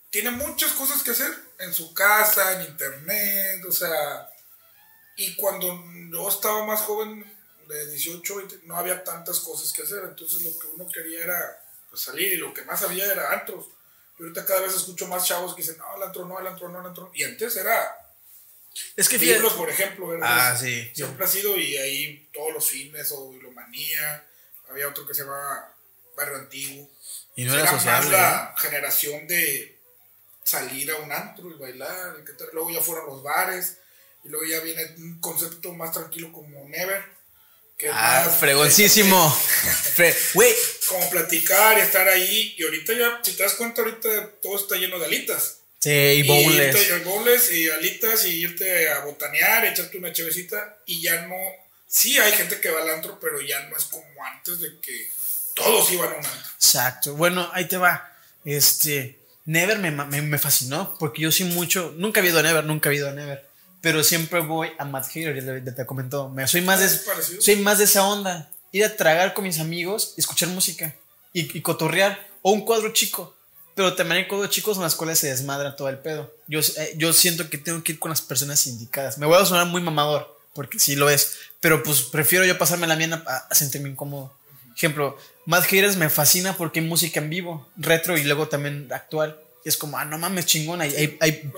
tiene 0.10 0.32
muchas 0.32 0.72
cosas 0.72 1.04
que 1.04 1.12
hacer 1.12 1.32
en 1.60 1.74
su 1.74 1.94
casa, 1.94 2.60
en 2.62 2.68
internet, 2.70 3.64
o 3.68 3.72
sea, 3.72 4.28
y 5.18 5.36
cuando 5.36 5.84
yo 6.12 6.28
estaba 6.30 6.66
más 6.66 6.82
joven, 6.82 7.24
de 7.68 7.90
18, 7.92 8.36
20, 8.38 8.60
no 8.64 8.76
había 8.78 9.04
tantas 9.04 9.40
cosas 9.42 9.72
que 9.72 9.84
hacer, 9.84 10.00
entonces 10.06 10.42
lo 10.42 10.58
que 10.58 10.66
uno 10.74 10.88
quería 10.92 11.24
era 11.26 11.62
pues, 11.92 12.02
salir 12.02 12.34
y 12.34 12.38
lo 12.38 12.52
que 12.54 12.64
más 12.64 12.82
había 12.82 13.06
era 13.12 13.32
antros. 13.34 13.68
Y 14.18 14.24
ahorita 14.24 14.46
cada 14.46 14.62
vez 14.62 14.74
escucho 14.76 15.08
más 15.08 15.28
chavos 15.28 15.54
que 15.54 15.62
dicen, 15.62 15.78
no, 15.78 15.96
el 15.96 16.02
antro 16.04 16.26
no, 16.26 16.40
el 16.40 16.48
antro 16.48 16.70
no, 16.70 16.80
el 16.80 16.88
antro 16.88 17.04
no. 17.04 17.12
Y 17.14 17.24
antes 17.24 17.56
era 17.58 17.96
Es 18.96 19.10
que. 19.10 19.18
Libros, 19.18 19.54
por 19.54 19.70
ejemplo, 19.70 20.08
Ah, 20.22 20.56
sí. 20.60 20.90
siempre 20.94 21.26
ha 21.26 21.28
sido 21.28 21.58
y 21.58 21.76
ahí 21.78 22.30
todos 22.34 22.54
los 22.54 22.68
fines 22.70 23.12
o 23.12 23.30
Bilomanía, 23.32 24.24
había 24.70 24.88
otro 24.88 25.06
que 25.08 25.14
se 25.14 25.22
llamaba 25.24 25.76
Barrio 26.16 26.38
Antiguo. 26.38 26.90
Y 27.36 27.46
no 27.46 27.54
era 27.54 27.64
más 27.64 27.72
sociable. 27.72 28.10
¿eh? 28.10 28.12
la 28.12 28.56
generación 28.58 29.28
de 29.28 29.78
salir 30.44 30.90
a 30.92 30.96
un 30.98 31.12
antro 31.12 31.50
y 31.50 31.54
bailar, 31.60 32.18
y 32.22 32.26
que 32.26 32.32
luego 32.54 32.70
ya 32.72 32.82
fueron 32.82 33.06
los 33.08 33.24
bares, 33.24 33.78
y 34.24 34.30
luego 34.30 34.46
ya 34.46 34.60
viene 34.60 34.84
un 34.98 35.20
concepto 35.22 35.74
más 35.74 35.92
tranquilo 35.94 36.32
como 36.34 36.68
Never, 36.68 37.04
que 37.78 37.88
Ah, 37.90 38.24
más, 38.26 38.38
fregoncísimo. 38.38 39.30
Fre- 39.96 40.16
eh, 40.44 40.56
como 40.88 41.10
platicar 41.10 41.78
y 41.78 41.82
estar 41.82 42.08
ahí, 42.10 42.56
y 42.58 42.64
ahorita 42.64 42.94
ya, 42.94 43.22
si 43.24 43.34
te 43.34 43.44
das 43.44 43.54
cuenta, 43.54 43.82
ahorita 43.82 44.32
todo 44.42 44.58
está 44.58 44.76
lleno 44.76 45.00
de 45.00 45.06
alitas. 45.06 45.59
Sí, 45.80 45.90
y 45.90 46.24
bowls. 46.24 46.56
y 46.56 47.04
bowls 47.04 47.52
y 47.52 47.70
alitas 47.70 48.26
y 48.26 48.42
irte 48.42 48.90
a 48.90 49.00
botanear, 49.06 49.66
echarte 49.66 49.98
una 49.98 50.14
chevecita 50.14 50.78
y 50.86 51.02
ya 51.02 51.26
no. 51.28 51.36
Sí, 51.88 52.18
hay 52.20 52.32
gente 52.34 52.60
que 52.60 52.70
va 52.70 52.82
al 52.82 52.90
antro, 52.90 53.20
pero 53.20 53.42
ya 53.42 53.62
no 53.68 53.76
es 53.76 53.86
como 53.86 54.06
antes 54.24 54.60
de 54.60 54.80
que 54.80 55.10
todos 55.56 55.92
iban 55.92 56.14
a 56.14 56.18
un 56.18 56.26
antro. 56.26 56.52
Exacto. 56.56 57.16
Bueno, 57.16 57.50
ahí 57.54 57.66
te 57.66 57.78
va. 57.78 58.14
Este, 58.46 59.20
Never 59.46 59.80
me, 59.80 59.90
me, 59.90 60.22
me 60.22 60.38
fascinó 60.38 60.96
porque 61.00 61.24
yo 61.24 61.32
sí 61.32 61.44
mucho, 61.44 61.94
nunca 61.98 62.22
he 62.22 62.28
ido 62.28 62.38
a 62.38 62.44
Never, 62.44 62.64
nunca 62.64 62.92
he 62.92 62.96
ido 62.96 63.10
a 63.10 63.14
Never, 63.14 63.44
pero 63.82 64.04
siempre 64.04 64.42
voy 64.42 64.70
a 64.78 64.86
Mad 64.86 65.06
Hater, 65.06 65.64
te 65.76 65.86
comentó. 65.88 66.30
Me, 66.30 66.48
soy 66.48 66.62
más 66.62 66.80
¿Es 66.82 67.06
de, 67.06 67.42
soy 67.42 67.56
más 67.56 67.80
de 67.80 67.86
esa 67.86 68.08
onda, 68.08 68.52
ir 68.72 68.84
a 68.86 68.96
tragar 68.96 69.34
con 69.34 69.46
mis 69.46 69.60
amigos, 69.60 70.14
escuchar 70.18 70.50
música 70.50 70.96
y, 71.34 71.58
y 71.58 71.62
cotorrear 71.62 72.28
o 72.44 72.52
un 72.52 72.64
cuadro 72.64 72.94
chico. 72.94 73.36
Pero 73.76 73.96
también 73.96 74.24
hay 74.24 74.28
cuadros 74.28 74.50
chicos 74.50 74.78
en 74.78 74.84
las 74.84 74.96
cuales 74.96 75.20
se 75.20 75.28
desmadra 75.28 75.76
todo 75.76 75.90
el 75.90 75.98
pedo. 75.98 76.34
Yo, 76.48 76.60
eh, 76.60 76.94
yo 76.98 77.14
siento 77.14 77.50
que 77.50 77.58
tengo 77.58 77.84
que 77.84 77.94
ir 77.94 78.00
con 78.00 78.10
las 78.10 78.22
personas 78.22 78.68
indicadas. 78.68 79.18
Me 79.18 79.26
voy 79.26 79.42
a 79.42 79.46
sonar 79.46 79.68
muy 79.68 79.82
mamador, 79.82 80.38
porque 80.54 80.80
sí 80.80 80.96
lo 80.96 81.10
es. 81.10 81.38
Pero 81.60 81.84
pues 81.84 82.02
prefiero 82.02 82.46
yo 82.46 82.58
pasarme 82.58 82.88
la 82.88 82.96
mía 82.96 83.24
a, 83.26 83.38
a 83.50 83.56
sentirme 83.56 83.90
incómodo. 83.90 84.34
Ejemplo, 84.76 85.18
Mad 85.46 85.64
Haters 85.64 85.98
me 85.98 86.10
fascina 86.10 86.56
porque 86.56 86.80
hay 86.80 86.86
música 86.86 87.20
en 87.20 87.30
vivo, 87.30 87.68
retro 87.76 88.18
y 88.18 88.24
luego 88.24 88.48
también 88.48 88.88
actual. 88.94 89.36
Y 89.66 89.70
es 89.70 89.78
como, 89.78 89.98
ah, 89.98 90.06
no 90.06 90.18
mames, 90.18 90.46
chingón. 90.46 90.80
Hay, 90.80 91.18
hay, 91.20 91.52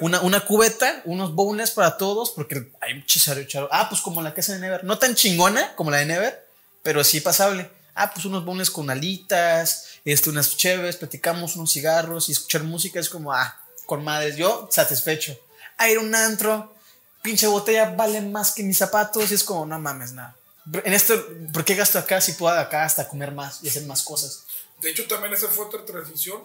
una, 0.00 0.20
una 0.20 0.40
cubeta, 0.40 1.02
unos 1.04 1.34
bowls 1.34 1.70
para 1.70 1.96
todos, 1.96 2.30
porque 2.30 2.70
hay 2.80 2.92
un 2.92 3.04
chicharro, 3.06 3.42
charo. 3.44 3.68
Ah, 3.72 3.88
pues 3.88 4.00
como 4.00 4.22
la 4.22 4.34
casa 4.34 4.52
de 4.52 4.60
Never. 4.60 4.84
No 4.84 4.98
tan 4.98 5.14
chingona 5.14 5.74
como 5.74 5.90
la 5.90 5.96
de 5.96 6.06
Never, 6.06 6.46
pero 6.82 7.02
sí 7.02 7.20
pasable. 7.20 7.68
Ah, 7.94 8.12
pues 8.12 8.24
unos 8.24 8.44
bowls 8.44 8.70
con 8.70 8.90
alitas, 8.90 9.86
este, 10.04 10.30
unas 10.30 10.56
cheves, 10.56 10.96
platicamos 10.96 11.56
unos 11.56 11.72
cigarros 11.72 12.28
y 12.28 12.32
escuchar 12.32 12.62
música 12.64 13.00
es 13.00 13.08
como, 13.08 13.32
ah, 13.32 13.60
con 13.86 14.04
madres. 14.04 14.36
Yo 14.36 14.68
satisfecho. 14.70 15.38
A 15.76 15.88
ir 15.88 15.98
a 15.98 16.00
un 16.00 16.14
antro, 16.14 16.74
pinche 17.22 17.46
botella 17.46 17.90
vale 17.90 18.20
más 18.20 18.52
que 18.52 18.62
mis 18.62 18.78
zapatos 18.78 19.30
y 19.30 19.34
es 19.34 19.44
como, 19.44 19.66
no 19.66 19.78
mames, 19.78 20.12
nada. 20.12 20.36
En 20.84 20.94
esto, 20.94 21.26
¿por 21.52 21.64
qué 21.64 21.74
gasto 21.74 21.98
acá 21.98 22.20
si 22.20 22.32
puedo 22.32 22.54
acá 22.54 22.84
hasta 22.84 23.08
comer 23.08 23.32
más 23.32 23.62
y 23.62 23.68
hacer 23.68 23.84
más 23.84 24.02
cosas? 24.02 24.44
De 24.80 24.90
hecho, 24.90 25.06
también 25.06 25.32
esa 25.32 25.48
fue 25.48 25.66
otra 25.66 25.84
transición, 25.84 26.42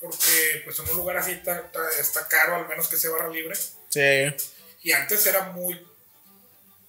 porque 0.00 0.62
pues 0.64 0.78
en 0.78 0.90
un 0.90 0.96
lugar 0.96 1.16
así 1.16 1.32
está, 1.32 1.58
está, 1.58 1.80
está 1.98 2.28
caro, 2.28 2.56
al 2.56 2.68
menos 2.68 2.88
que 2.88 2.96
sea 2.96 3.10
barra 3.10 3.28
libre. 3.28 3.54
Sí. 3.88 4.34
Y 4.82 4.92
antes 4.92 5.26
era 5.26 5.52
muy. 5.52 5.86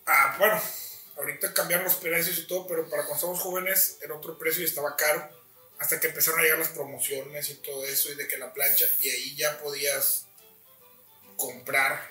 Ah, 0.06 0.36
bueno, 0.38 0.62
ahorita 1.18 1.54
cambiaron 1.54 1.86
los 1.86 1.96
precios 1.96 2.38
y 2.40 2.48
todo, 2.48 2.68
pero 2.68 2.84
para 2.90 3.04
cuando 3.04 3.16
estábamos 3.16 3.42
jóvenes 3.42 3.98
era 4.02 4.16
otro 4.16 4.38
precio 4.38 4.62
y 4.62 4.66
estaba 4.66 4.96
caro. 4.96 5.30
Hasta 5.84 6.00
que 6.00 6.08
empezaron 6.08 6.40
a 6.40 6.44
llegar 6.44 6.60
las 6.60 6.70
promociones 6.70 7.50
y 7.50 7.56
todo 7.56 7.86
eso, 7.86 8.10
y 8.10 8.16
de 8.16 8.26
que 8.26 8.38
la 8.38 8.54
plancha, 8.54 8.86
y 9.02 9.10
ahí 9.10 9.36
ya 9.36 9.60
podías 9.60 10.28
comprar 11.36 12.10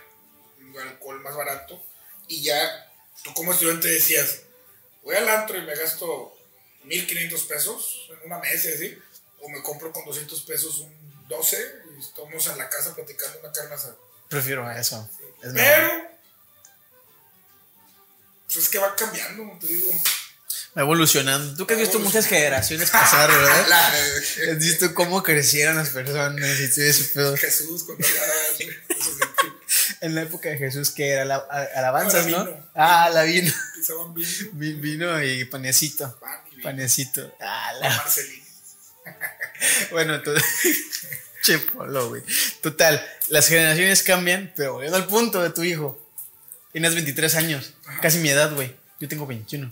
alcohol 0.78 1.20
más 1.20 1.34
barato. 1.34 1.82
Y 2.28 2.42
ya 2.42 2.92
tú, 3.24 3.32
como 3.32 3.54
estudiante, 3.54 3.88
decías: 3.88 4.42
Voy 5.02 5.16
al 5.16 5.26
antro 5.26 5.56
y 5.56 5.62
me 5.62 5.74
gasto 5.74 6.36
1500 6.84 7.44
pesos 7.44 8.10
en 8.10 8.26
una 8.26 8.40
mesa 8.40 8.68
y 8.68 8.74
así, 8.74 8.98
o 9.40 9.48
me 9.48 9.62
compro 9.62 9.90
con 9.90 10.04
200 10.04 10.42
pesos 10.42 10.80
un 10.80 11.26
12 11.28 11.56
y 11.96 12.00
estamos 12.00 12.46
en 12.48 12.58
la 12.58 12.68
casa 12.68 12.94
platicando 12.94 13.40
una 13.40 13.52
carne 13.52 13.74
asada. 13.74 13.96
Prefiero 14.28 14.70
eso. 14.70 15.08
Es 15.42 15.50
mejor. 15.50 15.54
Pero, 15.54 16.10
pues 18.44 18.56
es 18.58 18.68
que 18.68 18.78
va 18.78 18.94
cambiando, 18.94 19.58
te 19.58 19.66
digo. 19.66 19.90
Va 20.76 20.82
evolucionando. 20.82 21.54
Tú 21.56 21.66
que 21.66 21.74
has 21.74 21.80
visto 21.80 21.98
muchas 21.98 22.26
generaciones 22.26 22.90
pasar, 22.92 23.30
¿verdad? 23.30 23.92
Has 24.52 24.58
visto 24.58 24.94
cómo 24.94 25.22
crecieron 25.22 25.76
las 25.76 25.90
personas 25.90 26.60
y 26.60 26.68
todo 26.74 26.84
ese 26.84 27.04
pedo. 27.12 27.36
Jesús, 27.36 27.84
cuando 27.84 28.06
En 30.00 30.14
la 30.14 30.22
época 30.22 30.48
de 30.48 30.58
Jesús, 30.58 30.90
que 30.90 31.10
era 31.10 31.24
la, 31.24 31.36
alabanzas, 31.76 32.26
No, 32.26 32.44
vino. 32.44 32.70
Ah, 32.74 33.08
la 33.12 33.22
vino. 33.24 33.52
pisaban 33.74 34.14
vino, 34.14 34.28
Vi- 34.54 34.74
Vino 34.74 35.22
y 35.22 35.44
panecito. 35.44 36.18
pan 36.20 36.40
y 36.46 36.50
vino. 36.56 36.62
Panecito. 36.62 37.34
Ah, 37.40 37.72
la. 37.80 37.88
Marcelino. 37.96 38.42
Bueno, 39.90 40.14
entonces. 40.16 40.44
che, 41.42 41.58
polo, 41.58 42.08
güey. 42.08 42.22
Total, 42.62 43.04
las 43.28 43.48
generaciones 43.48 44.02
cambian, 44.02 44.52
pero 44.56 44.72
volviendo 44.74 44.96
al 44.96 45.06
punto 45.06 45.42
de 45.42 45.50
tu 45.50 45.62
hijo. 45.62 45.98
Tienes 46.72 46.94
23 46.94 47.34
años, 47.34 47.74
casi 48.00 48.18
mi 48.18 48.30
edad, 48.30 48.52
güey. 48.54 48.74
Yo 48.98 49.08
tengo 49.08 49.26
21. 49.26 49.70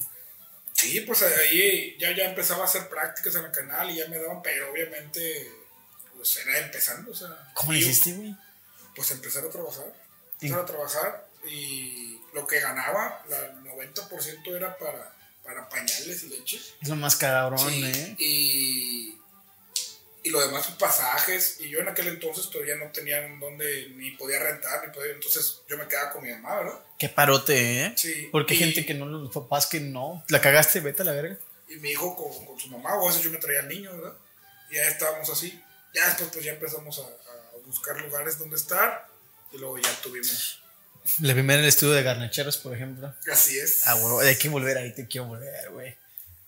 Sí, 0.80 1.00
pues 1.02 1.22
ahí 1.22 1.96
ya, 1.98 2.16
ya 2.16 2.24
empezaba 2.24 2.62
a 2.62 2.66
hacer 2.66 2.88
prácticas 2.88 3.34
en 3.34 3.44
el 3.44 3.52
canal 3.52 3.90
y 3.90 3.96
ya 3.96 4.08
me 4.08 4.18
daban, 4.18 4.40
pero 4.42 4.70
obviamente, 4.70 5.52
pues 6.16 6.36
era 6.38 6.58
empezando, 6.58 7.10
o 7.10 7.14
sea. 7.14 7.28
¿Cómo 7.54 7.72
yo, 7.72 7.78
hiciste, 7.78 8.14
güey? 8.14 8.34
Pues 8.96 9.10
empezar 9.10 9.44
a 9.44 9.50
trabajar. 9.50 9.92
Sí. 10.38 10.46
Empezar 10.46 10.60
a 10.60 10.66
trabajar 10.66 11.28
y 11.46 12.18
lo 12.32 12.46
que 12.46 12.60
ganaba, 12.60 13.22
el 13.28 13.62
90% 13.64 14.56
era 14.56 14.76
para, 14.78 15.14
para 15.44 15.68
pañales 15.68 16.24
y 16.24 16.28
leche. 16.28 16.60
Es 16.80 16.88
lo 16.88 16.96
más 16.96 17.16
cabrón, 17.16 17.58
Sí, 17.58 17.84
¿eh? 17.84 18.16
y, 18.18 19.19
y 20.22 20.30
lo 20.30 20.40
demás, 20.40 20.66
pasajes. 20.78 21.56
Y 21.60 21.70
yo 21.70 21.80
en 21.80 21.88
aquel 21.88 22.08
entonces 22.08 22.50
todavía 22.50 22.76
no 22.76 22.90
tenía 22.92 23.26
donde 23.38 23.88
ni 23.96 24.10
podía 24.12 24.38
rentar, 24.38 24.86
ni 24.86 24.92
podía. 24.92 25.12
Entonces 25.12 25.62
yo 25.68 25.78
me 25.78 25.88
quedaba 25.88 26.12
con 26.12 26.22
mi 26.22 26.30
mamá, 26.30 26.56
¿verdad? 26.56 26.80
Qué 26.98 27.08
parote, 27.08 27.84
¿eh? 27.84 27.92
Sí. 27.96 28.28
Porque 28.30 28.54
y, 28.54 28.58
gente 28.58 28.84
que 28.84 28.94
no, 28.94 29.06
los 29.06 29.32
papás 29.32 29.66
que 29.66 29.80
no. 29.80 30.24
La 30.28 30.40
cagaste, 30.40 30.80
vete 30.80 31.02
a 31.02 31.06
la 31.06 31.12
verga. 31.12 31.38
Y 31.68 31.76
mi 31.76 31.90
hijo 31.90 32.14
con, 32.16 32.46
con 32.46 32.58
su 32.58 32.68
mamá, 32.68 32.96
o 32.96 33.04
a 33.04 33.08
veces 33.08 33.22
yo 33.22 33.30
me 33.30 33.38
traía 33.38 33.60
al 33.60 33.68
niño, 33.68 33.96
¿verdad? 33.96 34.16
Y 34.70 34.74
ya 34.76 34.88
estábamos 34.88 35.28
así. 35.30 35.62
Ya 35.94 36.06
después, 36.06 36.30
pues 36.32 36.44
ya 36.44 36.52
empezamos 36.52 36.98
a, 36.98 37.02
a 37.02 37.66
buscar 37.66 38.00
lugares 38.00 38.38
donde 38.38 38.56
estar. 38.56 39.08
Y 39.52 39.58
luego 39.58 39.78
ya 39.78 39.90
tuvimos. 40.02 40.60
La 41.20 41.32
primera 41.32 41.58
en 41.58 41.64
el 41.64 41.68
estudio 41.68 41.94
de 41.94 42.02
Garnacheros, 42.02 42.58
por 42.58 42.74
ejemplo. 42.74 43.14
Así 43.32 43.58
es. 43.58 43.86
Ah, 43.86 43.96
huevo, 43.96 44.20
hay 44.20 44.36
que 44.36 44.48
volver 44.48 44.76
ahí, 44.76 44.94
te 44.94 45.08
quiero 45.08 45.28
volver, 45.28 45.70
güey. 45.70 45.96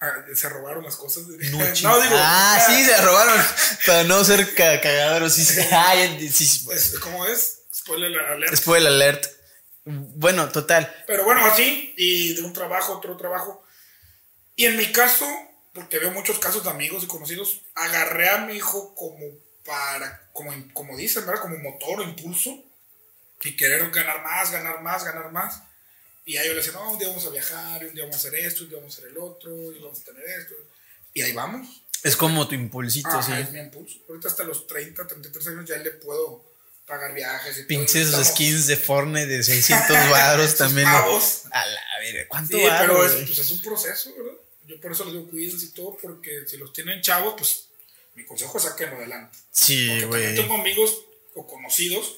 Ah, 0.05 0.13
se 0.35 0.49
robaron 0.49 0.83
las 0.83 0.97
cosas. 0.97 1.23
No, 1.29 1.37
no 1.59 1.65
ching- 1.67 2.03
digo. 2.03 2.17
Ah, 2.19 2.61
sí, 2.67 2.85
se 2.85 2.97
robaron. 3.01 3.41
Para 3.87 4.03
no 4.05 4.25
ser 4.25 4.53
ca- 4.55 4.81
cagaderos. 4.81 5.33
Sí, 5.35 5.45
sí. 5.45 5.61
Ah. 5.73 5.95
Pues, 6.65 6.99
¿Cómo 6.99 7.25
es? 7.27 7.61
Spoiler 7.73 8.19
alert. 8.19 8.57
Spoiler 8.57 8.93
alert. 8.93 9.27
Bueno, 9.85 10.49
total. 10.51 10.93
Pero 11.07 11.25
bueno, 11.25 11.45
así, 11.47 11.95
y 11.97 12.35
de 12.35 12.43
un 12.43 12.53
trabajo, 12.53 12.95
otro 12.95 13.17
trabajo. 13.17 13.65
Y 14.57 14.67
en 14.67 14.77
mi 14.77 14.91
caso, 14.93 15.27
porque 15.73 15.99
veo 15.99 16.11
muchos 16.11 16.39
casos 16.39 16.65
de 16.65 16.71
amigos 16.71 17.05
y 17.05 17.07
conocidos, 17.07 17.63
agarré 17.75 18.29
a 18.29 18.39
mi 18.39 18.55
hijo 18.55 18.95
como 18.95 19.25
para, 19.65 20.29
como, 20.33 20.53
como 20.73 20.97
dicen, 20.97 21.25
¿verdad? 21.27 21.43
Como 21.43 21.59
motor 21.59 22.01
o 22.01 22.03
impulso. 22.03 22.51
Y 23.45 23.57
querer 23.57 23.91
ganar 23.91 24.23
más, 24.23 24.51
ganar 24.53 24.83
más, 24.83 25.05
ganar 25.05 25.33
más. 25.33 25.63
Y 26.25 26.37
a 26.37 26.43
ellos 26.45 26.57
les 26.57 26.67
decía, 26.67 26.81
no, 26.81 26.93
un 26.93 26.99
día 26.99 27.09
vamos 27.09 27.27
a 27.27 27.31
viajar, 27.31 27.85
un 27.85 27.95
día 27.95 28.05
vamos 28.05 28.17
a 28.17 28.19
hacer 28.29 28.35
esto, 28.37 28.63
un 28.65 28.69
día 28.71 28.79
vamos 28.79 28.95
a 28.95 28.99
hacer 28.99 29.11
el 29.11 29.19
otro, 29.19 29.73
y 29.73 29.79
vamos 29.81 30.01
a 30.01 30.05
tener 30.05 30.25
esto. 30.25 30.55
Y 31.15 31.23
ahí 31.23 31.33
vamos. 31.33 31.83
Es 32.05 32.17
como 32.17 32.47
tu 32.49 32.55
impulsito, 32.55 33.09
Ajá, 33.09 33.23
sí. 33.37 33.43
es 33.43 33.51
mi 33.53 33.59
impulso. 33.61 33.99
Ahorita 34.09 34.29
hasta 34.29 34.45
los 34.45 34.67
30, 34.67 35.07
33 35.07 35.47
años 35.49 35.69
ya 35.69 35.77
le 35.79 35.91
puedo 35.93 36.45
pagar 36.87 37.15
viajes 37.15 37.57
y 37.57 37.61
todo. 37.61 37.69
Pinches 37.69 38.07
Estamos- 38.09 38.27
skins 38.29 38.67
de 38.67 38.77
Fortnite 38.77 39.27
de 39.27 39.43
600 39.43 39.89
varos 40.11 40.57
también. 40.57 40.87
pavos. 40.87 41.43
A 41.51 41.67
la 41.67 41.81
verga. 42.01 42.27
¿Cuánto 42.29 42.57
Sí, 42.57 42.65
pero 42.79 43.05
es, 43.07 43.13
pues 43.27 43.39
es 43.39 43.51
un 43.51 43.63
proceso, 43.63 44.15
¿verdad? 44.17 44.33
Yo 44.67 44.81
por 44.81 44.93
eso 44.93 45.05
les 45.05 45.13
digo 45.15 45.29
cuídense 45.29 45.67
y 45.67 45.69
todo, 45.71 45.97
porque 46.01 46.45
si 46.47 46.57
los 46.57 46.73
tienen 46.73 47.01
chavos, 47.03 47.35
pues 47.37 47.67
mi 48.15 48.25
consejo 48.25 48.59
es 48.59 48.65
saquenlo 48.65 48.97
adelante. 48.97 49.37
Sí, 49.51 50.03
güey. 50.05 50.35
tengo 50.37 50.55
amigos 50.55 51.05
o 51.35 51.47
conocidos 51.47 52.17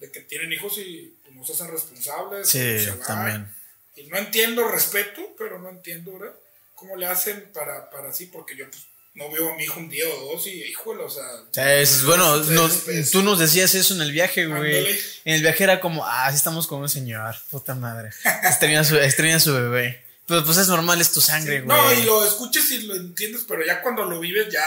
de 0.00 0.10
que 0.10 0.20
tienen 0.20 0.52
hijos 0.52 0.78
y 0.78 1.14
pues, 1.44 1.48
no 1.50 1.54
se 1.56 1.62
hacen 1.62 1.72
responsables. 1.72 2.48
Sí, 2.48 2.86
también. 3.06 3.52
Y 3.96 4.06
no 4.08 4.18
entiendo, 4.18 4.66
respeto, 4.68 5.20
pero 5.38 5.58
no 5.58 5.70
entiendo, 5.70 6.18
¿verdad? 6.18 6.34
¿Cómo 6.74 6.96
le 6.96 7.06
hacen 7.06 7.50
para, 7.54 7.90
para 7.90 8.08
así? 8.10 8.26
Porque 8.26 8.56
yo 8.56 8.68
pues, 8.68 8.82
no 9.14 9.30
veo 9.30 9.52
a 9.52 9.56
mi 9.56 9.62
hijo 9.64 9.78
un 9.78 9.88
día 9.88 10.04
o 10.08 10.32
dos 10.32 10.46
y, 10.48 10.50
híjole, 10.64 11.04
o 11.04 11.08
sea... 11.08 11.22
O 11.22 11.54
sea, 11.54 11.80
es- 11.80 12.02
bueno, 12.02 12.40
es- 12.40 12.48
nos- 12.48 12.88
es- 12.88 13.10
tú 13.12 13.22
nos 13.22 13.38
decías 13.38 13.72
eso 13.76 13.94
en 13.94 14.02
el 14.02 14.10
viaje, 14.10 14.46
güey. 14.46 14.78
Ándale. 14.78 15.00
En 15.24 15.34
el 15.36 15.42
viaje 15.42 15.62
era 15.64 15.80
como, 15.80 16.04
ah, 16.04 16.28
sí 16.30 16.36
estamos 16.36 16.66
con 16.66 16.80
un 16.80 16.88
señor, 16.88 17.36
puta 17.50 17.74
madre. 17.76 18.10
Extraña 18.42 18.82
su, 18.82 18.96
extraña 18.96 19.38
su 19.38 19.54
bebé. 19.54 20.04
Pero 20.26 20.44
pues 20.44 20.56
es 20.58 20.66
normal, 20.68 21.00
es 21.00 21.12
tu 21.12 21.20
sangre, 21.20 21.60
güey. 21.60 21.78
No, 21.78 21.92
y 21.92 22.02
lo 22.02 22.24
escuches 22.26 22.68
y 22.72 22.78
lo 22.82 22.96
entiendes, 22.96 23.44
pero 23.46 23.64
ya 23.64 23.80
cuando 23.82 24.04
lo 24.04 24.18
vives 24.18 24.52
ya... 24.52 24.64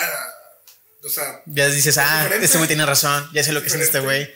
O 1.04 1.10
sea, 1.10 1.42
Ya 1.46 1.68
dices, 1.70 1.98
ah, 1.98 2.30
este 2.42 2.58
güey 2.58 2.68
tiene 2.68 2.86
razón, 2.86 3.30
ya 3.34 3.44
sé 3.44 3.52
lo 3.52 3.62
que 3.62 3.70
siente 3.70 3.86
este 3.86 4.00
güey. 4.00 4.34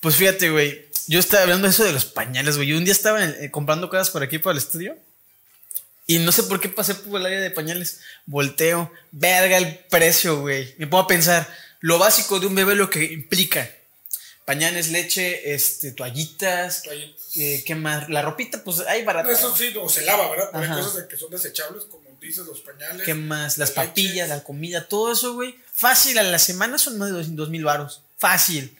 Pues 0.00 0.16
fíjate, 0.16 0.50
güey, 0.50 0.86
yo 1.06 1.18
estaba 1.20 1.42
hablando 1.44 1.66
de 1.66 1.72
eso 1.72 1.84
de 1.84 1.92
los 1.92 2.04
pañales, 2.04 2.56
güey. 2.56 2.68
Yo 2.68 2.76
un 2.76 2.84
día 2.84 2.92
estaba 2.92 3.24
eh, 3.24 3.50
comprando 3.50 3.88
cosas 3.88 4.10
por 4.10 4.22
aquí, 4.22 4.38
por 4.38 4.52
el 4.52 4.58
estudio. 4.58 4.96
Y 6.08 6.18
no 6.18 6.30
sé 6.30 6.44
por 6.44 6.60
qué 6.60 6.68
pasé 6.68 6.94
por 6.94 7.20
el 7.20 7.26
área 7.26 7.40
de 7.40 7.50
pañales. 7.50 8.00
Volteo, 8.26 8.92
verga 9.10 9.56
el 9.56 9.76
precio, 9.90 10.40
güey. 10.40 10.74
Me 10.78 10.86
pongo 10.86 11.02
a 11.04 11.08
pensar, 11.08 11.48
lo 11.80 11.98
básico 11.98 12.38
de 12.38 12.46
un 12.46 12.54
bebé, 12.54 12.74
lo 12.76 12.88
que 12.90 13.04
implica. 13.04 13.68
Pañales, 14.44 14.88
leche, 14.90 15.52
este, 15.54 15.90
toallitas, 15.90 16.84
ahí- 16.88 17.16
eh, 17.34 17.64
¿qué 17.66 17.74
más? 17.74 18.08
La 18.08 18.22
ropita, 18.22 18.62
pues 18.62 18.78
hay 18.80 19.04
barata. 19.04 19.28
No, 19.28 19.34
eso 19.36 19.56
sí, 19.56 19.74
o 19.76 19.88
se 19.88 20.02
lava, 20.02 20.30
¿verdad? 20.30 20.50
Pero 20.52 20.72
hay 20.74 20.80
cosas 20.82 21.04
que 21.06 21.16
son 21.16 21.30
desechables, 21.30 21.82
como 21.84 22.08
dices, 22.20 22.46
los 22.46 22.60
pañales. 22.60 23.02
¿Qué 23.04 23.14
más? 23.14 23.58
Las 23.58 23.74
la 23.74 23.82
leche. 23.82 23.88
papillas, 23.88 24.28
la 24.28 24.44
comida, 24.44 24.86
todo 24.86 25.12
eso, 25.12 25.34
güey. 25.34 25.56
Fácil, 25.72 26.16
a 26.18 26.22
la 26.22 26.38
semana 26.38 26.78
son 26.78 26.96
más 26.98 27.12
de 27.12 27.24
dos 27.34 27.48
mil 27.50 27.64
varos. 27.64 28.02
Fácil. 28.18 28.76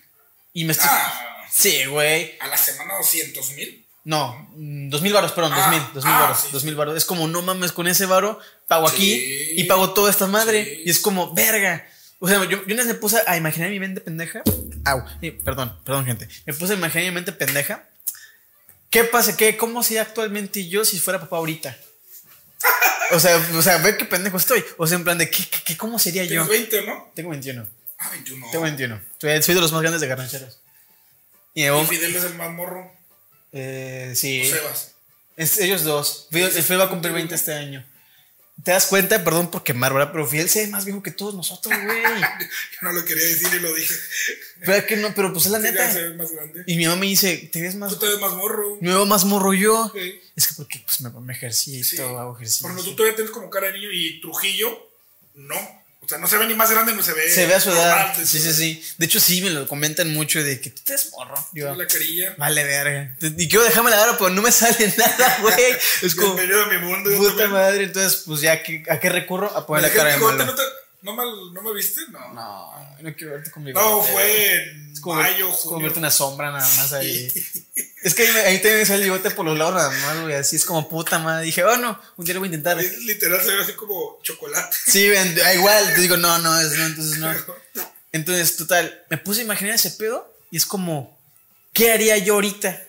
Y 0.53 0.65
me 0.65 0.73
estoy... 0.73 0.89
Ah, 0.89 1.36
Sí, 1.57 1.85
güey. 1.87 2.37
a 2.41 2.49
la 2.49 2.57
semana 2.57 2.95
200 2.99 3.51
mil. 3.53 3.85
No, 4.05 4.49
mm, 4.55 4.89
dos 4.91 5.03
mil 5.03 5.13
varos, 5.13 5.33
perdón, 5.33 5.53
Ah, 5.55 5.57
dos 5.61 5.71
mil, 5.71 5.83
dos 5.95 6.05
mil 6.05 6.15
ah, 6.15 6.21
varos, 6.21 6.41
sí, 6.41 6.49
dos 6.53 6.63
sí. 6.63 6.67
mil 6.67 6.77
varos. 6.77 6.97
Es 6.97 7.05
como, 7.05 7.27
no 7.29 7.43
mames, 7.43 7.73
con 7.73 7.89
ese 7.89 8.07
varo 8.07 8.39
pago 8.69 8.87
aquí 8.89 9.15
y 9.57 9.65
pago 9.65 9.93
toda 9.95 10.11
esta 10.11 10.27
madre. 10.27 10.65
Sí. 10.65 10.83
Y 10.87 10.91
es 10.91 10.99
como, 11.01 11.35
verga. 11.35 11.89
O 12.19 12.29
sea, 12.29 12.39
yo, 12.45 12.51
yo 12.51 12.63
una 12.67 12.77
vez 12.77 12.87
me 12.87 12.95
puse 12.95 13.19
a 13.27 13.37
imaginar 13.37 13.71
mi 13.71 13.81
mente 13.81 14.01
pendeja. 14.01 14.43
Au, 14.85 15.03
eh, 15.23 15.33
perdón, 15.45 15.77
perdón, 15.85 16.07
gente. 16.07 16.29
Me 16.47 16.53
puse 16.55 16.75
a 16.75 16.77
imaginar 16.77 17.07
mi 17.09 17.15
mente 17.15 17.33
pendeja. 17.33 17.89
¿Qué 18.91 19.05
pasa? 19.05 19.37
¿Qué, 19.37 19.57
¿Cómo 19.57 19.83
sería 19.83 20.03
actualmente 20.03 20.69
yo 20.69 20.85
si 20.85 20.99
fuera 21.01 21.19
papá 21.21 21.39
ahorita? 21.39 21.77
O 23.13 23.21
sea, 23.21 23.37
o 23.55 23.63
sea, 23.63 23.79
ve 23.79 23.97
qué 23.97 24.05
pendejo 24.05 24.37
estoy. 24.37 24.65
O 24.79 24.87
sea, 24.87 24.97
en 24.99 25.05
plan 25.05 25.19
de, 25.19 25.29
¿qué, 25.31 25.45
qué, 25.49 25.59
qué- 25.65 25.77
cómo 25.77 25.99
sería 25.99 26.23
yo? 26.25 26.47
Tienes 26.47 26.49
20, 26.71 26.83
¿no? 26.87 27.13
Tengo 27.15 27.31
21. 27.31 27.67
Ah, 27.99 28.11
21. 28.11 28.47
Tengo 28.51 28.65
21. 28.65 29.01
Soy, 29.21 29.43
soy 29.43 29.55
de 29.55 29.61
los 29.61 29.73
más 29.73 29.81
grandes 29.83 30.01
de 30.01 30.07
garnacheros. 30.09 30.59
Y 31.57 31.87
Fidel 31.87 32.15
es 32.15 32.25
el 32.25 32.35
más 32.35 32.51
morro. 32.53 32.93
eh, 33.53 34.13
sí. 34.15 34.45
Sebas. 34.45 34.93
Es 35.37 35.59
ellos 35.59 35.83
dos. 35.85 36.29
Fidel, 36.31 36.49
Ese 36.49 36.63
Fidel 36.63 36.81
va 36.81 36.85
a 36.85 36.89
cumplir 36.91 37.13
contigo, 37.13 37.15
20 37.15 37.31
¿no? 37.33 37.37
este 37.37 37.55
año. 37.55 37.87
¿Te 38.65 38.71
das 38.71 38.87
cuenta? 38.87 39.23
Perdón 39.23 39.51
por 39.51 39.63
quemar, 39.63 39.93
¿verdad? 39.93 40.11
Pero 40.13 40.27
Fidel 40.27 40.49
se 40.49 40.61
ve 40.61 40.69
más 40.69 40.87
viejo 40.87 41.03
que 41.03 41.11
todos 41.11 41.35
nosotros, 41.35 41.75
güey. 41.85 42.03
Yo 42.03 42.79
no 42.83 42.93
lo 42.93 43.05
quería 43.05 43.23
decir 43.25 43.49
y 43.55 43.61
lo 43.61 43.75
dije. 43.75 43.95
pero 44.65 44.87
que 44.87 44.97
no, 44.97 45.15
pero 45.15 45.31
pues 45.33 45.45
es 45.47 45.53
la 45.53 45.59
Sí, 45.59 45.65
neta. 45.65 45.93
se 45.93 46.09
ve 46.09 46.15
más 46.17 46.31
grande. 46.33 46.65
Y 46.67 46.77
mi 46.77 46.85
mamá 46.87 46.97
me 47.01 47.07
dice, 47.07 47.37
¿te 47.53 47.61
ves 47.61 47.75
más? 47.75 47.93
Tú 47.93 47.99
te 47.99 48.07
ves 48.07 48.19
más 48.21 48.33
morro. 48.33 48.79
Me 48.81 48.89
veo 48.91 49.05
más 49.05 49.25
morro 49.27 49.53
yo. 49.53 49.91
Sí. 49.95 50.21
Es 50.37 50.47
que 50.49 50.55
porque 50.55 50.79
pues 50.87 51.01
me, 51.03 51.11
me 51.21 51.33
ejercito, 51.35 51.85
Sí. 51.87 51.99
hago 52.01 52.35
ejercicio. 52.37 52.63
Por 52.63 52.71
ejemplo, 52.73 52.91
tú 52.91 52.97
todavía 52.97 53.17
tienes 53.17 53.33
como 53.33 53.51
cara 53.51 53.67
de 53.67 53.75
niño 53.75 53.91
y 53.93 54.21
Trujillo, 54.23 54.91
no. 55.35 55.85
O 56.07 56.09
sea, 56.09 56.19
no 56.19 56.29
se 56.29 56.39
ve 56.39 56.47
ni 56.47 56.55
más 56.55 56.71
grande 56.71 56.95
ni 56.95 57.03
se 57.03 57.13
ve. 57.13 57.29
Se 57.29 57.47
ve 57.47 57.55
a 57.55 57.61
su 57.61 57.71
edad. 57.73 58.15
Sí, 58.25 58.39
sí, 58.39 58.53
sí. 58.53 58.85
De 58.97 59.07
hecho, 59.07 59.19
sí, 59.19 59.43
me 59.43 59.51
lo 59.51 59.67
comentan 59.67 60.15
mucho 60.15 60.41
de 60.41 60.61
que 60.61 60.71
tú 60.71 60.81
te 60.85 60.93
ves 60.93 61.11
morro. 61.11 61.35
Yo, 61.53 61.75
La 61.75 61.85
carilla. 61.89 62.33
vale, 62.39 62.63
verga. 62.63 63.17
Y 63.21 63.49
quiero 63.49 63.65
dejarme 63.65 63.91
la 63.91 64.01
hora, 64.01 64.17
pero 64.17 64.31
no 64.31 64.41
me 64.41 64.53
sale 64.53 64.95
nada, 64.97 65.39
güey. 65.43 65.55
Es 66.03 66.15
como, 66.15 66.35
Bienvenido 66.37 66.63
a 66.65 66.69
mi 66.69 66.79
mundo. 66.79 67.11
puta 67.17 67.49
madre. 67.49 67.85
Entonces, 67.85 68.23
pues 68.25 68.41
ya, 68.41 68.63
¿qué- 68.63 68.85
¿a 68.89 69.01
qué 69.01 69.09
recurro? 69.09 69.51
A 69.57 69.67
poner 69.67 69.83
la 69.83 69.91
cara 69.93 70.11
de 70.11 70.17
"Hijo, 70.17 70.27
malo. 70.27 70.45
¿no, 70.47 70.55
te- 70.55 70.63
no, 71.07 71.15
mal- 71.15 71.53
¿No 71.55 71.63
me 71.63 71.73
viste? 71.73 72.01
No. 72.11 72.19
No, 72.35 72.35
No, 72.35 72.97
no 73.01 73.15
quiero 73.15 73.33
verte 73.35 73.51
conmigo. 73.51 74.03
fue 74.03 74.55
en 74.71 74.93
Es 74.93 75.01
como, 75.01 75.15
mayo, 75.23 75.49
es 75.51 75.59
como 75.61 75.81
verte 75.81 75.99
una 76.01 76.11
sombra 76.11 76.51
nada 76.51 76.61
más 76.77 76.93
ahí. 76.93 77.27
es 78.03 78.15
que 78.15 78.23
ahí, 78.27 78.33
me- 78.35 78.41
ahí 78.41 78.57
también 78.59 78.79
me 78.81 78.85
sale 78.87 78.99
el 78.99 79.05
bigote 79.05 79.31
por 79.31 79.47
los 79.47 79.57
lados 79.57 79.75
nada 79.75 79.91
más, 79.91 80.23
güey. 80.23 80.35
Así 80.35 80.57
es 80.57 80.65
como 80.65 80.89
puta 80.89 81.19
madre. 81.19 81.47
Dije, 81.47 81.63
oh 81.65 81.77
no, 81.77 81.99
un 82.17 82.25
día 82.25 82.35
lo 82.35 82.41
voy 82.41 82.49
a 82.49 82.51
intentar. 82.51 82.77
Literal 82.77 83.41
se 83.43 83.55
ve 83.55 83.63
así 83.63 83.73
como 83.75 84.19
chocolate. 84.23 84.77
Sí, 84.87 85.09
ven, 85.09 85.37
igual. 85.55 85.95
Te 85.95 86.01
digo, 86.01 86.17
no, 86.17 86.39
no, 86.39 86.59
es, 86.61 86.73
no, 86.77 86.87
entonces 86.87 87.19
no. 87.19 87.33
Entonces, 88.13 88.57
total, 88.57 89.05
me 89.11 89.19
puse 89.19 89.41
a 89.41 89.45
imaginar 89.45 89.75
ese 89.75 89.91
pedo 89.93 90.33
y 90.51 90.57
es 90.57 90.67
como, 90.67 91.19
¿qué 91.73 91.93
haría 91.93 92.17
yo 92.19 92.35
ahorita? 92.35 92.83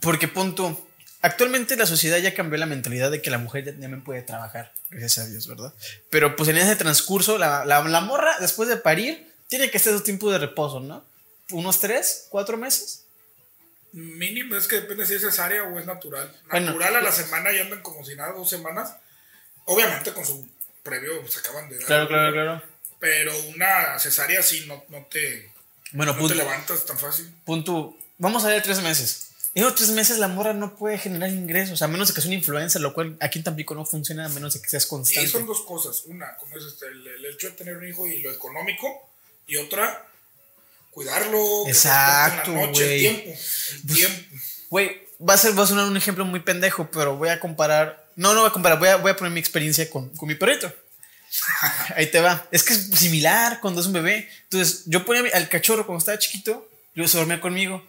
Porque 0.00 0.26
punto, 0.26 0.88
actualmente 1.22 1.76
la 1.76 1.86
sociedad 1.86 2.18
ya 2.18 2.34
cambió 2.34 2.58
la 2.58 2.66
mentalidad 2.66 3.10
de 3.10 3.22
que 3.22 3.30
la 3.30 3.38
mujer 3.38 3.64
ya 3.64 3.72
también 3.72 4.04
puede 4.04 4.22
trabajar, 4.22 4.72
gracias 4.90 5.26
a 5.26 5.28
Dios, 5.28 5.46
¿verdad? 5.48 5.72
Pero 6.10 6.36
pues 6.36 6.48
en 6.50 6.58
ese 6.58 6.76
transcurso, 6.76 7.38
la, 7.38 7.64
la, 7.64 7.82
la 7.82 8.00
morra, 8.00 8.36
después 8.40 8.68
de 8.68 8.76
parir, 8.76 9.32
tiene 9.48 9.70
que 9.70 9.78
estar 9.78 9.92
su 9.92 10.02
tiempo 10.02 10.30
de 10.30 10.38
reposo, 10.38 10.80
¿no? 10.80 11.04
Unos 11.50 11.80
tres, 11.80 12.26
cuatro 12.28 12.56
meses. 12.56 13.04
Mínimo, 13.92 14.56
es 14.56 14.66
que 14.66 14.76
depende 14.76 15.04
si 15.04 15.14
es 15.14 15.22
cesárea 15.22 15.64
o 15.64 15.78
es 15.78 15.84
natural. 15.86 16.30
Bueno. 16.50 16.66
Natural 16.66 16.96
a 16.96 17.00
la 17.02 17.12
semana 17.12 17.52
y 17.52 17.58
andan 17.58 17.82
como 17.82 18.04
si 18.04 18.14
nada, 18.14 18.32
dos 18.32 18.48
semanas. 18.48 18.96
Obviamente 19.66 20.12
con 20.12 20.24
su 20.24 20.48
previo 20.82 21.26
se 21.28 21.40
acaban 21.40 21.68
de 21.68 21.76
dar. 21.76 21.86
Claro, 21.86 22.08
claro, 22.08 22.32
claro. 22.32 22.62
Pero 22.98 23.32
una 23.48 23.98
cesárea 23.98 24.42
sí 24.42 24.64
no, 24.66 24.82
no 24.88 25.04
te, 25.10 25.52
Bueno, 25.92 26.12
no 26.12 26.16
te 26.16 26.20
punto, 26.20 26.34
levantas 26.34 26.86
tan 26.86 26.98
fácil. 26.98 27.30
punto, 27.44 27.96
vamos 28.16 28.44
a 28.44 28.48
ver 28.48 28.62
tres 28.62 28.80
meses. 28.80 29.31
En 29.54 29.64
los 29.64 29.74
tres 29.74 29.90
meses 29.90 30.18
la 30.18 30.28
morra 30.28 30.54
no 30.54 30.76
puede 30.76 30.96
generar 30.98 31.28
ingresos, 31.30 31.82
a 31.82 31.88
menos 31.88 32.08
de 32.08 32.14
que 32.14 32.20
sea 32.22 32.28
una 32.28 32.36
influencer, 32.38 32.80
lo 32.80 32.94
cual 32.94 33.16
aquí 33.20 33.38
en 33.38 33.44
Tampico 33.44 33.74
no 33.74 33.84
funciona, 33.84 34.24
a 34.24 34.28
menos 34.30 34.54
de 34.54 34.62
que 34.62 34.68
seas 34.68 34.86
Y 34.86 34.88
constante. 34.88 35.28
son 35.28 35.46
dos 35.46 35.60
cosas. 35.62 36.04
Una, 36.06 36.34
como 36.36 36.56
es 36.56 36.64
este, 36.64 36.86
el, 36.86 37.06
el 37.06 37.26
hecho 37.26 37.48
de 37.50 37.52
tener 37.56 37.76
un 37.76 37.86
hijo 37.86 38.06
y 38.06 38.22
lo 38.22 38.30
económico. 38.32 38.88
Y 39.46 39.56
otra, 39.56 40.06
cuidarlo. 40.90 41.66
Exacto, 41.68 42.52
güey. 42.52 42.64
el 42.82 42.98
tiempo. 43.00 43.30
El 43.30 43.82
Pues, 43.86 43.98
tiempo. 43.98 44.36
Güey, 44.70 45.02
va 45.28 45.34
a 45.34 45.38
ser, 45.38 45.58
va 45.58 45.64
a 45.64 45.66
sonar 45.66 45.86
un 45.86 45.96
ejemplo 45.98 46.24
muy 46.24 46.40
pendejo, 46.40 46.88
pero 46.90 47.16
voy 47.16 47.28
a 47.28 47.38
comparar. 47.38 48.06
No, 48.16 48.32
no 48.34 48.40
voy 48.40 48.48
a 48.48 48.52
comparar, 48.52 48.78
voy 48.78 48.88
a, 48.88 48.96
voy 48.96 49.10
a 49.10 49.16
poner 49.16 49.32
mi 49.32 49.40
experiencia 49.40 49.88
con, 49.90 50.08
con 50.10 50.28
mi 50.28 50.34
perrito. 50.34 50.72
Ahí 51.96 52.10
te 52.10 52.20
va. 52.20 52.46
Es 52.50 52.62
que 52.62 52.72
es 52.72 52.86
similar 52.94 53.60
cuando 53.60 53.80
es 53.80 53.86
un 53.86 53.92
bebé. 53.92 54.28
Entonces, 54.44 54.84
yo 54.86 55.04
ponía 55.04 55.30
al 55.34 55.48
cachorro 55.48 55.84
cuando 55.86 55.98
estaba 55.98 56.18
chiquito, 56.18 56.68
yo 56.94 57.06
se 57.06 57.18
dormía 57.18 57.40
conmigo. 57.40 57.82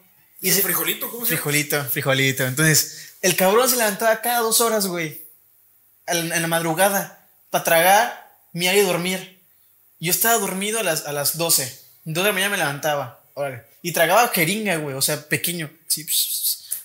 Y 0.44 0.50
ese, 0.50 0.62
frijolito, 0.62 1.10
¿cómo 1.10 1.26
se 1.26 1.32
llama? 1.32 1.42
frijolito, 1.42 1.86
frijolito. 1.86 2.44
Entonces, 2.44 3.16
el 3.22 3.38
cabrón 3.38 3.70
se 3.70 3.78
levantaba 3.78 4.20
cada 4.20 4.40
dos 4.40 4.60
horas, 4.60 4.88
güey. 4.88 5.22
En, 6.06 6.30
la 6.30 6.48
madrugada. 6.48 7.26
Para 7.50 7.64
tragar, 7.64 8.36
mirar 8.52 8.76
y 8.76 8.82
dormir. 8.82 9.40
Yo 10.02 10.12
estaba 10.12 10.38
dormido 10.38 10.82
a 10.82 10.84
las, 10.84 11.06
a 11.06 11.14
las 11.14 11.38
12. 11.38 11.80
2 12.04 12.24
de 12.24 12.30
la 12.30 12.34
mañana 12.34 12.52
me 12.52 12.58
levantaba. 12.58 13.22
Órale. 13.36 13.64
Y 13.82 13.94
tragaba 13.94 14.28
jeringa, 14.28 14.76
güey. 14.76 14.98
O 14.98 15.02
sea, 15.02 15.30
pequeño. 15.30 15.72
Sí. 15.88 16.06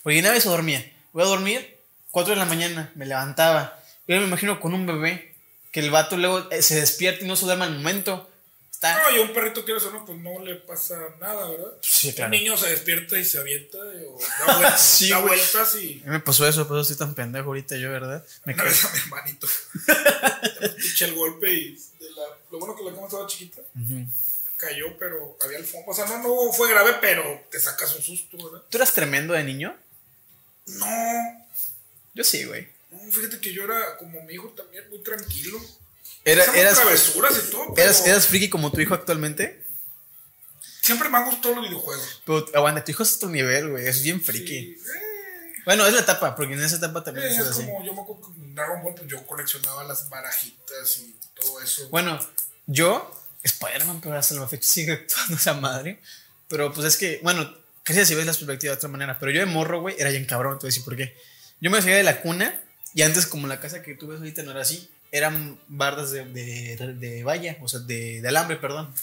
Porque 0.03 0.19
una 0.19 0.31
vez 0.31 0.43
se 0.43 0.49
dormía. 0.49 0.89
Voy 1.11 1.23
a 1.23 1.27
dormir, 1.27 1.77
4 2.11 2.35
de 2.35 2.39
la 2.39 2.45
mañana. 2.45 2.93
Me 2.95 3.05
levantaba. 3.05 3.77
Yo 4.07 4.17
me 4.21 4.23
imagino 4.25 4.61
con 4.61 4.73
un 4.73 4.85
bebé. 4.85 5.35
Que 5.73 5.81
el 5.81 5.91
vato 5.91 6.15
luego 6.15 6.49
eh, 6.49 6.61
se 6.61 6.79
despierta 6.79 7.25
y 7.25 7.27
no 7.27 7.35
se 7.35 7.43
duerme 7.43 7.65
al 7.65 7.75
momento. 7.75 8.29
Está. 8.79 8.97
No, 9.03 9.11
y 9.13 9.19
a 9.19 9.23
un 9.23 9.33
perrito 9.33 9.65
que 9.65 9.75
eso 9.75 9.91
no, 9.91 10.05
pues 10.05 10.17
no 10.19 10.39
le 10.39 10.55
pasa 10.55 10.97
nada, 11.19 11.49
¿verdad? 11.49 11.73
Sí, 11.81 12.13
claro. 12.13 12.31
Un 12.31 12.39
niño 12.39 12.55
se 12.55 12.69
despierta 12.69 13.19
y 13.19 13.25
se 13.25 13.37
avienta 13.37 13.77
o 13.77 14.17
da, 14.47 14.57
vueltas, 14.57 14.81
Sí, 14.97 15.09
da 15.09 15.17
vueltas 15.19 15.75
y. 15.75 16.01
A 16.01 16.05
mí 16.05 16.11
me 16.11 16.19
pasó 16.21 16.47
eso, 16.47 16.65
por 16.65 16.79
eso 16.79 16.89
estoy 16.93 17.05
tan 17.05 17.13
pendejo 17.13 17.47
ahorita 17.47 17.75
yo, 17.75 17.91
¿verdad? 17.91 18.25
Me 18.45 18.55
caí. 18.55 18.67
vez 18.67 18.85
a 18.85 18.93
mi 18.93 18.99
hermanito. 18.99 19.47
Eché 20.93 21.05
el 21.05 21.13
golpe 21.15 21.51
y 21.51 21.73
de 21.75 22.09
la, 22.15 22.23
lo 22.51 22.59
bueno 22.59 22.73
que 22.73 22.83
la 22.83 22.93
cama 22.93 23.07
estaba 23.07 23.27
chiquita. 23.27 23.61
Cayó, 24.55 24.97
pero 24.97 25.37
había 25.41 25.57
el 25.57 25.65
fondo. 25.65 25.91
O 25.91 25.93
sea, 25.93 26.05
no, 26.05 26.17
no 26.23 26.53
fue 26.53 26.69
grave, 26.69 26.95
pero 27.01 27.47
te 27.51 27.59
sacas 27.59 27.93
un 27.97 28.01
susto, 28.01 28.37
¿verdad? 28.37 28.65
¿Tú 28.69 28.77
eras 28.77 28.93
tremendo 28.93 29.33
de 29.33 29.43
niño? 29.43 29.75
No, 30.67 31.47
Yo 32.13 32.23
sí, 32.23 32.45
güey. 32.45 32.67
no, 32.91 33.11
fíjate 33.11 33.39
que 33.41 33.51
yo 33.51 33.65
era 33.65 33.97
como 33.97 34.21
mi 34.21 34.35
hijo 34.35 34.47
también, 34.55 34.87
muy 34.89 34.99
tranquilo. 35.03 35.59
Era, 36.25 36.43
eras, 36.55 36.75
travesuras 36.79 37.33
y 37.37 37.51
todo, 37.51 37.73
pero 37.73 37.87
eras, 37.87 38.05
eras 38.05 38.27
friki 38.27 38.49
como 38.49 38.71
tu 38.71 38.81
hijo 38.81 38.93
actualmente. 38.93 39.65
siempre 40.81 41.09
me 41.09 41.17
han 41.17 41.25
gustado 41.25 41.55
los 41.55 41.65
videojuegos. 41.65 42.21
Pero 42.25 42.45
aguanta, 42.53 42.83
tu 42.83 42.91
hijo 42.91 43.03
es 43.03 43.15
otro 43.15 43.29
nivel, 43.29 43.69
güey. 43.69 43.87
Es 43.87 44.03
bien 44.03 44.21
friki. 44.21 44.75
Sí, 44.75 44.81
eh, 44.95 45.61
Bueno, 45.65 45.87
es 45.87 45.93
la 45.93 46.01
etapa, 46.01 46.35
porque 46.35 46.53
en 46.53 46.61
esa 46.61 46.75
etapa 46.75 47.03
también 47.03 47.27
eh, 47.27 47.31
es 47.31 47.39
así. 47.39 47.65
como, 47.65 47.83
yo 47.83 47.93
me 47.93 48.01
acuerdo 48.01 48.33
en 48.35 48.55
Dragon 48.55 48.83
Ball, 48.83 48.95
pues 48.95 49.07
yo 49.07 49.25
coleccionaba 49.25 49.83
las 49.85 50.09
barajitas 50.09 50.97
y 50.97 51.15
todo 51.33 51.61
eso. 51.61 51.87
Bueno, 51.89 52.19
yo, 52.67 53.09
Spider-Man, 53.43 54.01
pero 54.01 54.17
hasta 54.17 54.35
la 54.35 54.47
fecha 54.47 54.69
sigue 54.69 54.91
actuando 54.93 55.35
esa 55.35 55.53
madre. 55.53 55.99
Pero 56.47 56.73
pues 56.73 56.85
es 56.87 56.97
que, 56.97 57.19
bueno, 57.23 57.55
casi 57.83 58.05
si 58.05 58.15
ves 58.15 58.25
la 58.25 58.33
perspectiva 58.33 58.73
de 58.73 58.77
otra 58.77 58.89
manera. 58.89 59.17
Pero 59.19 59.31
yo 59.31 59.39
de 59.39 59.45
morro, 59.45 59.81
güey, 59.81 59.95
era 59.97 60.09
bien 60.09 60.25
cabrón, 60.25 60.59
te 60.59 60.63
voy 60.63 60.67
a 60.67 60.71
decir 60.71 60.83
por 60.83 60.95
qué. 60.97 61.15
Yo 61.61 61.71
me 61.71 61.79
salía 61.81 61.97
de 61.97 62.03
la 62.03 62.21
cuna 62.21 62.61
y 62.93 63.03
antes, 63.03 63.27
como 63.27 63.47
la 63.47 63.59
casa 63.59 63.83
que 63.83 63.93
tú 63.95 64.07
ves 64.07 64.19
ahorita 64.19 64.43
no 64.43 64.51
era 64.51 64.61
así, 64.61 64.89
eran 65.11 65.57
bardas 65.67 66.11
de, 66.11 66.25
de, 66.25 66.75
de 66.95 67.23
valla, 67.23 67.57
o 67.61 67.67
sea, 67.67 67.79
de, 67.79 68.21
de 68.21 68.27
alambre, 68.27 68.57
perdón. 68.57 68.93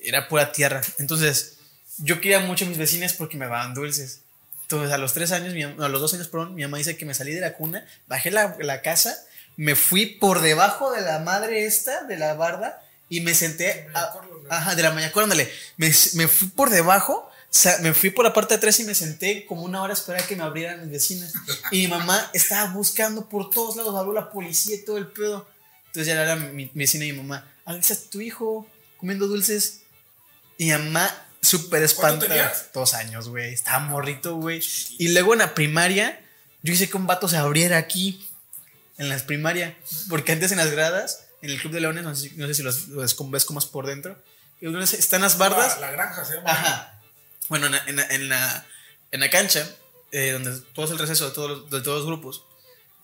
Era 0.00 0.28
pura 0.28 0.50
tierra. 0.52 0.80
Entonces, 0.98 1.54
yo 1.98 2.20
quería 2.20 2.40
mucho 2.40 2.64
a 2.64 2.68
mis 2.68 2.78
vecinas 2.78 3.12
porque 3.12 3.36
me 3.36 3.46
daban 3.46 3.74
dulces. 3.74 4.20
Entonces, 4.62 4.92
a 4.92 4.98
los 4.98 5.12
tres 5.12 5.30
años, 5.32 5.54
mi 5.54 5.62
no, 5.64 5.84
a 5.84 5.88
los 5.88 6.00
dos 6.00 6.14
años, 6.14 6.28
perdón, 6.28 6.54
mi 6.54 6.62
mamá 6.62 6.78
dice 6.78 6.96
que 6.96 7.04
me 7.04 7.14
salí 7.14 7.32
de 7.34 7.40
la 7.40 7.52
cuna, 7.54 7.86
bajé 8.08 8.30
la, 8.30 8.56
la 8.60 8.80
casa, 8.82 9.14
me 9.56 9.76
fui 9.76 10.06
por 10.06 10.40
debajo 10.40 10.90
de 10.92 11.02
la 11.02 11.18
madre 11.18 11.66
esta, 11.66 12.04
de 12.04 12.16
la 12.16 12.34
barda, 12.34 12.82
y 13.08 13.20
me 13.20 13.34
senté. 13.34 13.86
A- 13.94 14.10
ajá, 14.48 14.74
de 14.74 14.82
la 14.82 14.90
mañana, 14.90 15.12
ándale. 15.14 15.52
Me, 15.76 15.92
me 16.14 16.26
fui 16.26 16.48
por 16.48 16.70
debajo, 16.70 17.30
sa- 17.50 17.78
me 17.82 17.92
fui 17.92 18.08
por 18.10 18.24
la 18.24 18.32
parte 18.32 18.54
de 18.54 18.58
atrás 18.58 18.80
y 18.80 18.84
me 18.84 18.94
senté 18.94 19.44
como 19.44 19.62
una 19.62 19.82
hora 19.82 19.92
a 19.92 19.96
esperar 19.96 20.26
que 20.26 20.34
me 20.34 20.42
abrieran 20.42 20.80
mis 20.80 20.90
vecinas. 20.90 21.34
Y 21.70 21.82
mi 21.82 21.88
mamá 21.88 22.30
estaba 22.32 22.72
buscando 22.72 23.28
por 23.28 23.50
todos 23.50 23.76
lados, 23.76 23.94
habló 23.94 24.14
la 24.14 24.32
policía 24.32 24.74
y 24.76 24.84
todo 24.86 24.96
el 24.96 25.06
pedo. 25.08 25.46
Entonces 25.92 26.06
ya 26.14 26.22
era 26.22 26.36
mi, 26.36 26.64
mi 26.66 26.70
vecina 26.74 27.04
y 27.04 27.12
mi 27.12 27.18
mamá, 27.18 27.46
Alexa, 27.66 27.96
tu 28.10 28.20
hijo 28.20 28.66
comiendo 28.96 29.26
dulces. 29.28 29.80
Y 30.58 30.66
mi 30.66 30.72
mamá 30.72 31.26
súper 31.42 31.80
¿Cuánto 31.94 32.24
espantada. 32.26 32.70
Dos 32.72 32.94
años, 32.94 33.28
güey. 33.28 33.52
Estaba 33.52 33.80
morrito, 33.80 34.36
güey. 34.36 34.62
Y 34.98 35.08
luego 35.08 35.34
en 35.34 35.40
la 35.40 35.54
primaria, 35.54 36.18
yo 36.62 36.72
hice 36.72 36.88
que 36.88 36.96
un 36.96 37.06
vato 37.06 37.28
se 37.28 37.36
abriera 37.36 37.76
aquí. 37.78 38.26
En 38.98 39.08
las 39.08 39.22
primaria. 39.22 39.76
Porque 40.08 40.32
antes 40.32 40.52
en 40.52 40.58
las 40.58 40.70
gradas, 40.70 41.26
en 41.42 41.50
el 41.50 41.60
Club 41.60 41.72
de 41.72 41.80
Leones, 41.80 42.04
no 42.04 42.14
sé, 42.14 42.28
si- 42.30 42.36
no 42.36 42.46
sé 42.46 42.54
si 42.54 42.62
los, 42.62 42.88
los 42.88 43.30
ves 43.30 43.44
como 43.44 43.58
es 43.58 43.66
por 43.66 43.86
dentro. 43.86 44.16
Están 44.60 45.22
las 45.22 45.36
bardas. 45.38 45.78
La, 45.80 45.88
la 45.88 45.92
granja 45.92 46.24
se 46.24 46.34
llama. 46.36 46.50
Ajá. 46.50 47.00
Bueno, 47.48 47.66
en 47.66 47.72
la, 47.72 47.82
en 47.86 47.96
la, 47.96 48.06
en 48.06 48.28
la, 48.28 48.66
en 49.10 49.20
la 49.20 49.28
cancha, 49.30 49.68
eh, 50.12 50.30
donde 50.30 50.58
todo 50.74 50.84
es 50.86 50.90
el 50.92 50.98
receso 50.98 51.26
de 51.28 51.34
todos, 51.34 51.50
los, 51.50 51.70
de 51.70 51.80
todos 51.80 51.98
los 51.98 52.06
grupos, 52.06 52.44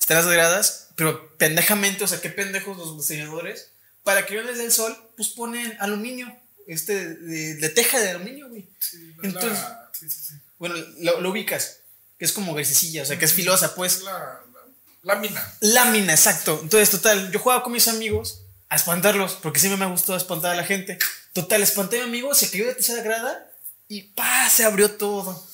están 0.00 0.16
las 0.18 0.26
gradas, 0.26 0.88
pero 0.96 1.36
pendejamente, 1.36 2.04
o 2.04 2.08
sea, 2.08 2.20
qué 2.20 2.30
pendejos 2.30 2.76
los 2.76 2.96
diseñadores, 2.98 3.68
para 4.02 4.24
que 4.26 4.34
no 4.36 4.42
les 4.42 4.58
dé 4.58 4.64
el 4.64 4.72
sol, 4.72 4.96
pues 5.16 5.28
ponen 5.30 5.76
aluminio, 5.80 6.34
este, 6.66 7.14
de, 7.14 7.54
de 7.56 7.68
teja 7.70 7.98
de 8.00 8.10
aluminio, 8.10 8.48
güey. 8.48 8.66
Sí, 8.78 9.14
la- 9.18 9.28
Entonces- 9.28 9.64
sí, 9.98 10.10
sí, 10.10 10.22
sí. 10.28 10.34
Bueno, 10.58 10.74
lo, 10.98 11.20
lo 11.20 11.30
ubicas, 11.30 11.78
que 12.18 12.24
es 12.24 12.32
como 12.32 12.54
grisecilla, 12.54 13.02
o 13.02 13.06
sea, 13.06 13.18
que 13.18 13.24
es 13.26 13.32
filosa, 13.32 13.66
Es 13.66 13.72
pues. 13.72 14.02
la, 14.02 14.12
la 14.12 15.14
lámina. 15.14 15.54
Lámina, 15.60 16.12
exacto. 16.12 16.58
Entonces, 16.62 16.90
total, 16.90 17.30
yo 17.30 17.38
jugaba 17.38 17.62
con 17.62 17.72
mis 17.72 17.86
amigos 17.88 18.42
a 18.68 18.76
espantarlos, 18.76 19.34
porque 19.34 19.60
siempre 19.60 19.78
me 19.78 19.86
gustado 19.90 20.18
espantar 20.18 20.52
a 20.52 20.56
la 20.56 20.64
gente. 20.64 20.98
Total, 21.32 21.62
espanté 21.62 21.98
a 21.98 22.02
mi 22.04 22.08
amigo, 22.08 22.34
se 22.34 22.50
cayó 22.50 22.66
de 22.66 22.74
tercera 22.74 23.02
grada 23.02 23.50
y 23.86 24.02
¡pa! 24.02 24.50
se 24.50 24.64
abrió 24.64 24.90
todo. 24.90 25.46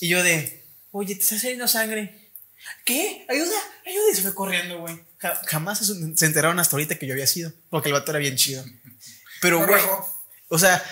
Y 0.00 0.08
yo 0.08 0.22
de, 0.22 0.64
oye, 0.92 1.14
te 1.16 1.22
está 1.22 1.38
saliendo 1.40 1.66
sangre. 1.66 2.25
¿Qué? 2.84 3.24
Ayuda, 3.28 3.56
ayuda. 3.86 4.10
Y 4.12 4.14
se 4.14 4.22
fue 4.22 4.34
corriendo, 4.34 4.78
güey. 4.80 5.00
Ja- 5.18 5.40
jamás 5.46 5.78
se 5.86 6.26
enteraron 6.26 6.58
hasta 6.60 6.76
ahorita 6.76 6.96
que 6.98 7.06
yo 7.06 7.14
había 7.14 7.26
sido, 7.26 7.52
porque 7.70 7.88
el 7.88 7.94
vato 7.94 8.10
era 8.12 8.18
bien 8.20 8.36
chido. 8.36 8.64
Pero, 9.40 9.66
güey, 9.66 9.82
o 10.48 10.58
sea, 10.58 10.82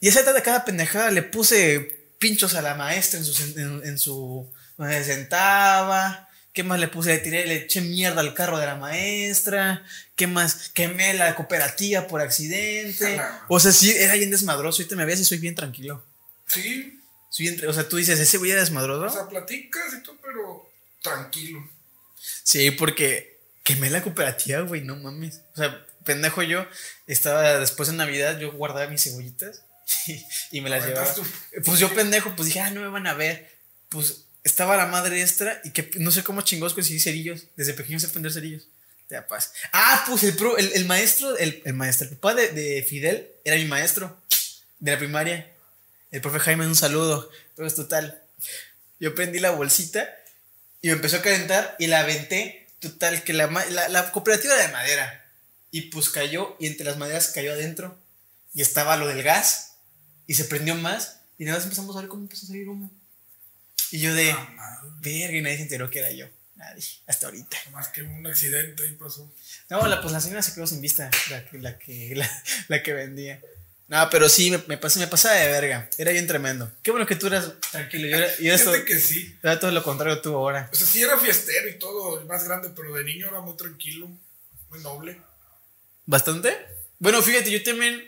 y 0.00 0.08
esa 0.08 0.22
de 0.32 0.42
cada 0.42 0.64
pendejada 0.64 1.10
le 1.10 1.22
puse 1.22 2.14
pinchos 2.18 2.54
a 2.54 2.62
la 2.62 2.74
maestra 2.74 3.18
en 3.18 3.24
su, 3.24 3.58
en, 3.58 3.80
en 3.84 3.98
su 3.98 4.50
donde 4.76 5.02
se 5.04 5.14
sentaba. 5.14 6.28
¿Qué 6.52 6.62
más 6.64 6.78
le 6.78 6.88
puse? 6.88 7.10
Le 7.10 7.18
tiré, 7.18 7.46
le 7.46 7.54
eché 7.56 7.80
mierda 7.80 8.20
al 8.20 8.34
carro 8.34 8.58
de 8.58 8.66
la 8.66 8.74
maestra. 8.76 9.84
¿Qué 10.16 10.26
más? 10.26 10.70
Quemé 10.74 11.14
la 11.14 11.34
cooperativa 11.34 12.06
por 12.06 12.20
accidente. 12.20 13.20
O 13.48 13.58
sea, 13.58 13.72
sí, 13.72 13.90
era 13.96 14.14
bien 14.14 14.30
desmadroso. 14.30 14.82
Ahorita 14.82 14.96
me 14.96 15.06
ves 15.06 15.20
y 15.20 15.24
soy 15.24 15.38
bien 15.38 15.54
tranquilo. 15.54 16.04
Sí, 16.46 17.00
Soy 17.30 17.48
bien 17.48 17.66
o 17.68 17.72
sea, 17.72 17.88
tú 17.88 17.96
dices, 17.96 18.20
¿ese 18.20 18.36
güey 18.36 18.50
era 18.50 18.60
o 18.60 18.64
desmadroso? 18.64 19.16
sea, 19.16 19.28
platicas 19.28 19.94
y 19.98 20.02
todo, 20.02 20.18
pero 20.22 20.68
tranquilo. 21.02 21.68
Sí, 22.42 22.70
porque 22.70 23.38
quemé 23.64 23.90
la 23.90 24.02
cooperativa, 24.02 24.60
güey, 24.60 24.82
no 24.82 24.96
mames. 24.96 25.40
O 25.54 25.56
sea, 25.56 25.86
pendejo 26.04 26.42
yo, 26.42 26.66
estaba 27.06 27.58
después 27.58 27.88
de 27.90 27.96
Navidad, 27.96 28.38
yo 28.38 28.52
guardaba 28.52 28.86
mis 28.88 29.02
cebollitas 29.04 29.62
y, 30.06 30.24
y 30.52 30.60
me 30.60 30.70
las 30.70 30.86
llevaba. 30.86 31.12
Pues 31.64 31.78
yo 31.78 31.92
pendejo, 31.94 32.34
pues 32.36 32.46
dije, 32.46 32.60
ah, 32.60 32.70
no 32.70 32.80
me 32.80 32.88
van 32.88 33.06
a 33.06 33.14
ver. 33.14 33.50
Pues 33.88 34.24
estaba 34.44 34.76
la 34.76 34.86
madre 34.86 35.20
extra 35.20 35.60
y 35.64 35.70
que 35.70 35.90
no 35.98 36.10
sé 36.10 36.24
cómo 36.24 36.42
chingos 36.42 36.74
conseguí 36.74 36.98
cerillos. 37.00 37.44
Desde 37.56 37.74
pequeño 37.74 38.00
sé 38.00 38.08
prender 38.08 38.32
cerillos. 38.32 38.66
Te 39.08 39.16
da 39.16 39.26
paz. 39.26 39.52
Ah, 39.72 40.04
pues 40.08 40.22
el, 40.22 40.34
pro- 40.34 40.56
el, 40.56 40.72
el 40.72 40.84
maestro, 40.86 41.36
el, 41.36 41.60
el 41.64 41.74
maestro, 41.74 42.08
el 42.08 42.14
papá 42.16 42.34
de, 42.34 42.48
de 42.48 42.82
Fidel 42.82 43.28
era 43.44 43.56
mi 43.56 43.64
maestro 43.66 44.16
de 44.78 44.92
la 44.92 44.98
primaria. 44.98 45.52
El 46.10 46.20
profe 46.20 46.38
Jaime, 46.40 46.66
un 46.66 46.74
saludo. 46.76 47.30
Entonces, 47.50 47.76
total. 47.76 48.22
Yo 49.00 49.14
prendí 49.14 49.38
la 49.40 49.50
bolsita 49.50 50.08
y 50.82 50.88
me 50.88 50.94
empezó 50.94 51.16
a 51.16 51.22
calentar 51.22 51.76
y 51.78 51.86
la 51.86 52.00
aventé. 52.00 52.68
Total, 52.80 53.22
que 53.22 53.32
la, 53.32 53.46
la, 53.46 53.88
la 53.88 54.10
cooperativa 54.10 54.54
era 54.54 54.66
de 54.66 54.72
madera. 54.72 55.24
Y 55.70 55.82
pues 55.82 56.10
cayó 56.10 56.56
y 56.58 56.66
entre 56.66 56.84
las 56.84 56.98
maderas 56.98 57.28
cayó 57.28 57.52
adentro. 57.52 57.96
Y 58.52 58.60
estaba 58.60 58.96
lo 58.96 59.06
del 59.06 59.22
gas. 59.22 59.76
Y 60.26 60.34
se 60.34 60.44
prendió 60.44 60.74
más. 60.74 61.20
Y 61.38 61.44
nada 61.44 61.58
más 61.58 61.64
empezamos 61.64 61.96
a 61.96 62.00
ver 62.00 62.08
cómo 62.08 62.22
empezó 62.22 62.44
a 62.44 62.48
salir 62.48 62.68
humo. 62.68 62.90
Y 63.92 64.00
yo 64.00 64.12
de, 64.14 64.32
Ah, 64.32 64.80
verga, 65.00 65.36
y 65.36 65.42
nadie 65.42 65.56
se 65.56 65.62
enteró 65.62 65.88
que 65.88 66.00
era 66.00 66.10
yo. 66.10 66.26
Nadie, 66.56 66.84
hasta 67.06 67.26
ahorita. 67.26 67.56
Más 67.70 67.88
que 67.88 68.02
un 68.02 68.26
accidente 68.26 68.82
ahí 68.82 68.92
pasó. 68.92 69.32
No, 69.70 69.86
la, 69.86 70.00
pues 70.00 70.12
la 70.12 70.20
señora 70.20 70.42
se 70.42 70.54
quedó 70.54 70.66
sin 70.66 70.80
vista, 70.80 71.10
la 71.30 71.44
la 71.52 71.78
que, 71.78 72.14
la, 72.14 72.42
la 72.68 72.82
que 72.82 72.92
vendía. 72.92 73.40
No, 73.92 74.08
pero 74.08 74.26
sí, 74.26 74.50
me, 74.50 74.56
me, 74.68 74.78
pasé, 74.78 75.00
me 75.00 75.06
pasaba 75.06 75.34
de 75.34 75.48
verga. 75.48 75.86
Era 75.98 76.12
bien 76.12 76.26
tremendo. 76.26 76.72
Qué 76.82 76.90
bueno 76.90 77.06
que 77.06 77.14
tú 77.14 77.26
eras 77.26 77.52
tranquilo. 77.70 78.08
Yo 78.08 78.16
era, 78.16 78.38
yo 78.38 78.54
esto, 78.54 78.72
que 78.86 78.98
sí. 78.98 79.36
era 79.42 79.60
todo 79.60 79.70
lo 79.70 79.82
contrario 79.82 80.18
tú 80.22 80.34
ahora. 80.34 80.70
O 80.72 80.74
sea, 80.74 80.86
sí 80.86 81.02
era 81.02 81.18
fiestero 81.18 81.68
y 81.68 81.78
todo, 81.78 82.24
más 82.24 82.42
grande, 82.44 82.70
pero 82.74 82.94
de 82.94 83.04
niño 83.04 83.28
era 83.28 83.42
muy 83.42 83.54
tranquilo, 83.54 84.08
muy 84.70 84.80
noble. 84.80 85.20
¿Bastante? 86.06 86.56
Bueno, 87.00 87.20
fíjate, 87.20 87.50
yo 87.50 87.62
también. 87.62 88.02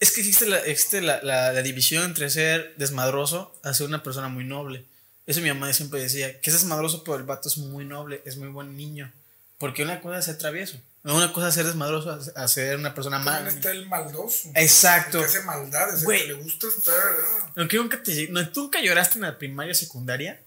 Es 0.00 0.12
que 0.12 0.22
existe 0.22 0.46
la, 0.46 0.60
existe 0.60 1.02
la, 1.02 1.20
la, 1.22 1.52
la 1.52 1.60
división 1.60 2.04
entre 2.04 2.30
ser 2.30 2.74
desmadroso 2.78 3.54
a 3.62 3.74
ser 3.74 3.86
una 3.86 4.02
persona 4.02 4.28
muy 4.28 4.44
noble. 4.44 4.86
Eso 5.26 5.42
mi 5.42 5.48
mamá 5.48 5.70
siempre 5.74 6.00
decía, 6.00 6.40
que 6.40 6.48
es 6.48 6.54
desmadroso, 6.54 7.04
pero 7.04 7.18
el 7.18 7.24
vato 7.24 7.50
es 7.50 7.58
muy 7.58 7.84
noble, 7.84 8.22
es 8.24 8.38
muy 8.38 8.48
buen 8.48 8.78
niño. 8.78 9.12
Porque 9.58 9.82
una 9.82 10.00
cosa 10.00 10.20
es 10.20 10.24
ser 10.24 10.38
travieso, 10.38 10.80
una 11.04 11.32
cosa 11.32 11.48
es 11.48 11.54
ser 11.54 11.64
desmadroso 11.66 12.18
a, 12.36 12.48
ser 12.48 12.76
una 12.76 12.94
persona 12.94 13.16
También 13.16 13.44
mala. 13.44 13.48
está 13.50 13.70
el 13.70 13.86
maldoso. 13.86 14.50
Exacto. 14.54 15.18
El 15.18 15.24
que 15.24 15.30
hace 15.30 15.42
maldades, 15.42 16.02
el 16.02 16.08
que 16.08 16.26
le 16.26 16.32
gusta 16.34 16.66
estar. 16.68 16.94
ah, 16.94 17.52
Aunque 17.56 17.76
nunca 17.76 18.02
te, 18.02 18.28
no, 18.28 18.48
¿tú 18.50 18.62
nunca 18.62 18.80
lloraste 18.80 19.16
en 19.16 19.22
la 19.22 19.38
primaria 19.38 19.72
o 19.72 19.74
secundaria? 19.74 20.40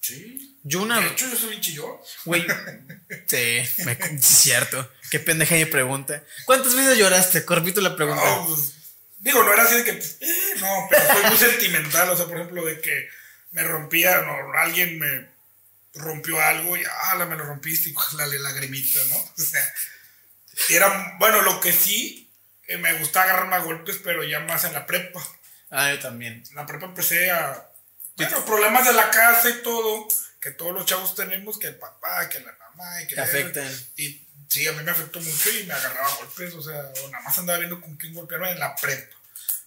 Sí. 0.00 0.58
Yo 0.64 0.82
una 0.82 1.00
De 1.00 1.06
hecho, 1.08 1.28
yo 1.28 1.36
soy 1.36 1.60
chillón. 1.60 1.96
Güey. 2.24 2.46
Sí, 3.26 3.62
me, 3.84 3.92
es 3.92 4.24
cierto. 4.24 4.90
Qué 5.10 5.18
pendeja 5.20 5.54
mi 5.54 5.64
pregunta. 5.64 6.22
¿Cuántas 6.44 6.74
veces 6.74 6.98
lloraste? 6.98 7.44
Corpito 7.44 7.80
la 7.80 7.96
pregunta. 7.96 8.22
No, 8.22 8.46
pues, 8.46 8.74
digo, 9.20 9.42
no 9.42 9.52
era 9.52 9.62
así 9.62 9.76
de 9.76 9.84
que. 9.84 9.90
eh, 9.92 10.54
no, 10.60 10.86
pero 10.90 11.02
soy 11.12 11.22
muy 11.30 11.38
sentimental. 11.38 12.10
O 12.10 12.16
sea, 12.16 12.26
por 12.26 12.36
ejemplo, 12.36 12.64
de 12.64 12.80
que 12.80 13.08
me 13.52 13.62
rompía, 13.64 14.20
no, 14.22 14.36
alguien 14.58 14.98
me 14.98 15.33
rompió 15.94 16.40
algo 16.40 16.76
y, 16.76 16.82
ah, 16.84 17.24
me 17.24 17.36
lo 17.36 17.44
rompiste 17.44 17.90
y 17.90 17.94
la 18.16 18.26
lagrimita, 18.26 19.00
¿no? 19.10 19.16
O 19.16 19.40
sea, 19.40 19.74
era, 20.68 21.16
bueno, 21.18 21.42
lo 21.42 21.60
que 21.60 21.72
sí, 21.72 22.30
eh, 22.66 22.76
me 22.76 22.92
gustaba 22.94 23.26
agarrarme 23.26 23.56
a 23.56 23.60
golpes, 23.60 24.00
pero 24.02 24.24
ya 24.24 24.40
más 24.40 24.64
en 24.64 24.72
la 24.72 24.86
prepa. 24.86 25.22
Ah, 25.70 25.92
yo 25.92 25.98
también. 25.98 26.42
En 26.48 26.56
la 26.56 26.66
prepa 26.66 26.86
empecé 26.86 27.30
a, 27.30 27.68
bueno, 28.16 28.44
problemas 28.44 28.86
de 28.86 28.92
la 28.92 29.10
casa 29.10 29.48
y 29.50 29.62
todo, 29.62 30.06
que 30.40 30.50
todos 30.50 30.72
los 30.72 30.86
chavos 30.86 31.14
tenemos, 31.14 31.58
que 31.58 31.68
el 31.68 31.76
papá, 31.76 32.28
que 32.28 32.40
la 32.40 32.52
mamá, 32.52 33.02
y 33.02 33.06
que... 33.06 33.14
Te 33.14 33.20
afectan. 33.20 33.70
Y 33.96 34.24
sí, 34.48 34.66
a 34.66 34.72
mí 34.72 34.82
me 34.82 34.90
afectó 34.90 35.20
mucho 35.20 35.50
y 35.50 35.64
me 35.64 35.74
agarraba 35.74 36.06
a 36.06 36.16
golpes, 36.16 36.54
o 36.54 36.62
sea, 36.62 36.92
o 37.02 37.08
nada 37.08 37.24
más 37.24 37.38
andaba 37.38 37.58
viendo 37.58 37.80
con 37.80 37.96
quién 37.96 38.14
golpearme 38.14 38.52
en 38.52 38.60
la 38.60 38.74
prepa. 38.76 39.16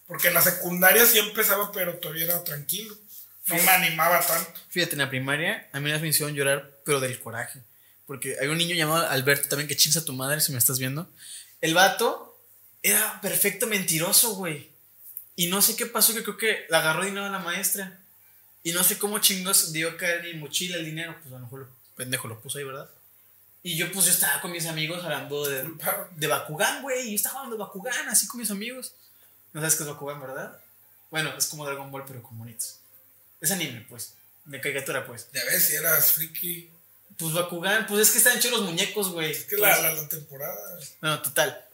Porque 0.08 0.30
en 0.30 0.34
la 0.34 0.42
secundaria 0.42 1.06
sí 1.06 1.20
empezaba, 1.20 1.72
pero 1.72 1.96
todavía 1.98 2.26
era 2.26 2.44
tranquilo. 2.44 2.98
No 3.48 3.56
me 3.56 3.70
animaba 3.72 4.20
tanto. 4.26 4.52
Fíjate, 4.70 4.94
en 4.94 5.00
la 5.00 5.10
primaria 5.10 5.70
a 5.72 5.80
mí 5.80 5.92
me 5.92 6.08
hicieron 6.08 6.36
llorar, 6.36 6.80
pero 6.84 7.00
del 7.00 7.20
coraje. 7.20 7.62
Porque 8.06 8.38
hay 8.42 8.48
un 8.48 8.58
niño 8.58 8.76
llamado 8.76 9.08
Alberto 9.10 9.50
también 9.50 9.68
que 9.68 9.76
chinza 9.76 10.00
a 10.00 10.06
tu 10.06 10.14
madre, 10.14 10.42
si 10.42 10.52
me 10.52 10.58
estás 10.58 10.80
viendo. 10.80 11.10
El 11.62 11.74
vato 11.74 12.38
era 12.84 13.20
perfecto 13.22 13.68
mentiroso, 13.68 14.36
güey. 14.36 14.70
Y 15.36 15.48
no 15.48 15.62
sé 15.62 15.76
qué 15.76 15.86
pasó, 15.86 16.14
que 16.14 16.24
creo 16.24 16.38
que 16.38 16.66
la 16.70 16.80
agarró 16.80 17.04
dinero 17.04 17.26
a 17.26 17.30
la 17.30 17.40
maestra. 17.40 18.00
Y 18.64 18.72
no 18.72 18.84
sé 18.84 18.98
cómo 18.98 19.20
chingos 19.20 19.72
dio 19.72 19.96
caer 19.98 20.24
mi 20.24 20.34
mochila 20.34 20.78
el 20.78 20.86
dinero. 20.86 21.16
Pues 21.22 21.34
a 21.34 21.38
lo 21.38 21.44
mejor 21.44 21.62
el 21.62 21.68
pendejo 21.96 22.28
lo 22.28 22.40
puso 22.40 22.58
ahí, 22.58 22.64
¿verdad? 22.64 22.90
Y 23.64 23.76
yo 23.76 23.92
pues 23.92 24.06
yo 24.06 24.12
estaba 24.12 24.42
con 24.42 24.52
mis 24.52 24.66
amigos 24.66 25.04
hablando 25.04 25.48
de, 25.48 25.70
de 26.16 26.28
Bakugan, 26.28 26.82
güey. 26.82 27.08
Y 27.08 27.12
yo 27.12 27.16
estaba 27.16 27.40
hablando 27.40 27.58
de 27.58 27.64
Bakugan, 27.64 28.10
así 28.10 28.28
con 28.28 28.40
mis 28.40 28.52
amigos. 28.52 28.94
No 29.54 29.62
sabes 29.62 29.76
qué 29.76 29.84
es 29.84 29.90
Bakugan, 29.90 30.22
¿verdad? 30.22 30.58
Bueno, 31.12 31.34
es 31.38 31.48
como 31.48 31.66
Dragon 31.66 31.92
Ball, 31.92 32.04
pero 32.06 32.22
con 32.24 32.38
monitos. 32.38 32.80
Es 33.42 33.52
anime, 33.52 33.86
pues. 33.90 34.14
De 34.46 34.62
caricatura, 34.62 35.06
pues. 35.06 35.28
Ya 35.34 35.44
ves, 35.46 35.68
si 35.68 35.76
eras 35.76 36.14
friki. 36.14 36.70
Pues 37.18 37.34
Bakugan, 37.34 37.88
pues 37.88 38.02
es 38.02 38.12
que 38.12 38.20
están 38.20 38.38
hechos 38.38 38.52
los 38.52 38.62
muñecos, 38.62 39.10
güey. 39.12 39.32
Es 39.32 39.46
que 39.46 39.58
la, 39.58 39.94
la, 39.94 40.08
temporada. 40.08 40.80
No, 41.02 41.22
total. 41.22 41.66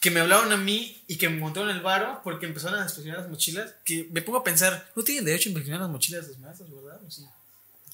Que 0.00 0.10
me 0.10 0.20
hablaron 0.20 0.52
a 0.52 0.56
mí 0.56 1.02
y 1.06 1.16
que 1.16 1.28
me 1.28 1.38
montaron 1.38 1.70
el 1.70 1.80
varo 1.80 2.20
porque 2.22 2.46
empezaron 2.46 2.80
a 2.80 2.82
inspeccionar 2.82 3.20
las 3.20 3.30
mochilas. 3.30 3.72
Que 3.84 4.08
me 4.10 4.20
pongo 4.20 4.38
a 4.38 4.44
pensar, 4.44 4.90
no 4.94 5.02
tienen 5.02 5.24
derecho 5.24 5.48
a 5.48 5.52
inspeccionar 5.52 5.80
las 5.80 5.90
mochilas 5.90 6.26
de 6.26 6.32
los 6.32 6.38
maestros, 6.40 6.70
¿verdad? 6.74 7.00
¿O 7.06 7.10
sí? 7.10 7.24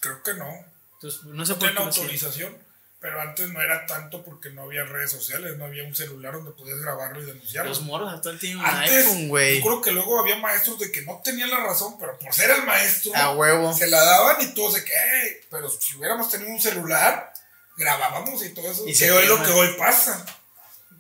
Creo 0.01 0.23
que 0.23 0.35
no. 0.35 0.51
Entonces, 0.95 1.23
no 1.25 1.47
se 1.47 1.53
no 1.53 1.59
tienen 1.59 1.79
autorización. 1.79 2.68
Pero 3.01 3.21
antes 3.21 3.49
no 3.51 3.63
era 3.63 3.87
tanto 3.87 4.25
porque 4.25 4.51
no 4.51 4.63
había 4.63 4.83
redes 4.85 5.13
sociales, 5.13 5.57
no 5.57 5.67
había 5.67 5.85
un 5.85 5.95
celular 5.95 6.33
donde 6.35 6.51
podías 6.51 6.81
grabarlo 6.81 7.23
y 7.23 7.27
denunciarlo. 7.27 7.71
Los 7.71 7.83
moros 7.83 8.13
actual 8.13 8.41
tienen 8.41 8.59
un 8.59 8.67
iPhone, 8.67 9.29
güey. 9.29 9.59
Yo 9.59 9.65
creo 9.65 9.83
que 9.83 9.93
luego 9.93 10.19
había 10.19 10.37
maestros 10.39 10.81
de 10.81 10.91
que 10.91 11.03
no 11.03 11.21
tenían 11.23 11.51
la 11.51 11.59
razón, 11.59 11.97
pero 11.99 12.19
por 12.19 12.35
ser 12.35 12.51
el 12.51 12.65
maestro, 12.65 13.15
a 13.15 13.31
huevo. 13.33 13.73
se 13.73 13.87
la 13.87 14.03
daban 14.03 14.37
y 14.41 14.53
todos 14.53 14.75
de 14.75 14.85
que, 14.85 15.47
pero 15.49 15.71
si 15.71 15.97
hubiéramos 15.97 16.29
tenido 16.29 16.51
un 16.51 16.61
celular, 16.61 17.33
grabábamos 17.77 18.45
y 18.45 18.53
todo 18.53 18.69
eso. 18.69 18.83
Y 18.85 18.97
que 18.97 19.13
hoy 19.13 19.27
lo 19.27 19.43
que 19.45 19.51
hoy 19.51 19.75
pasa. 19.79 20.27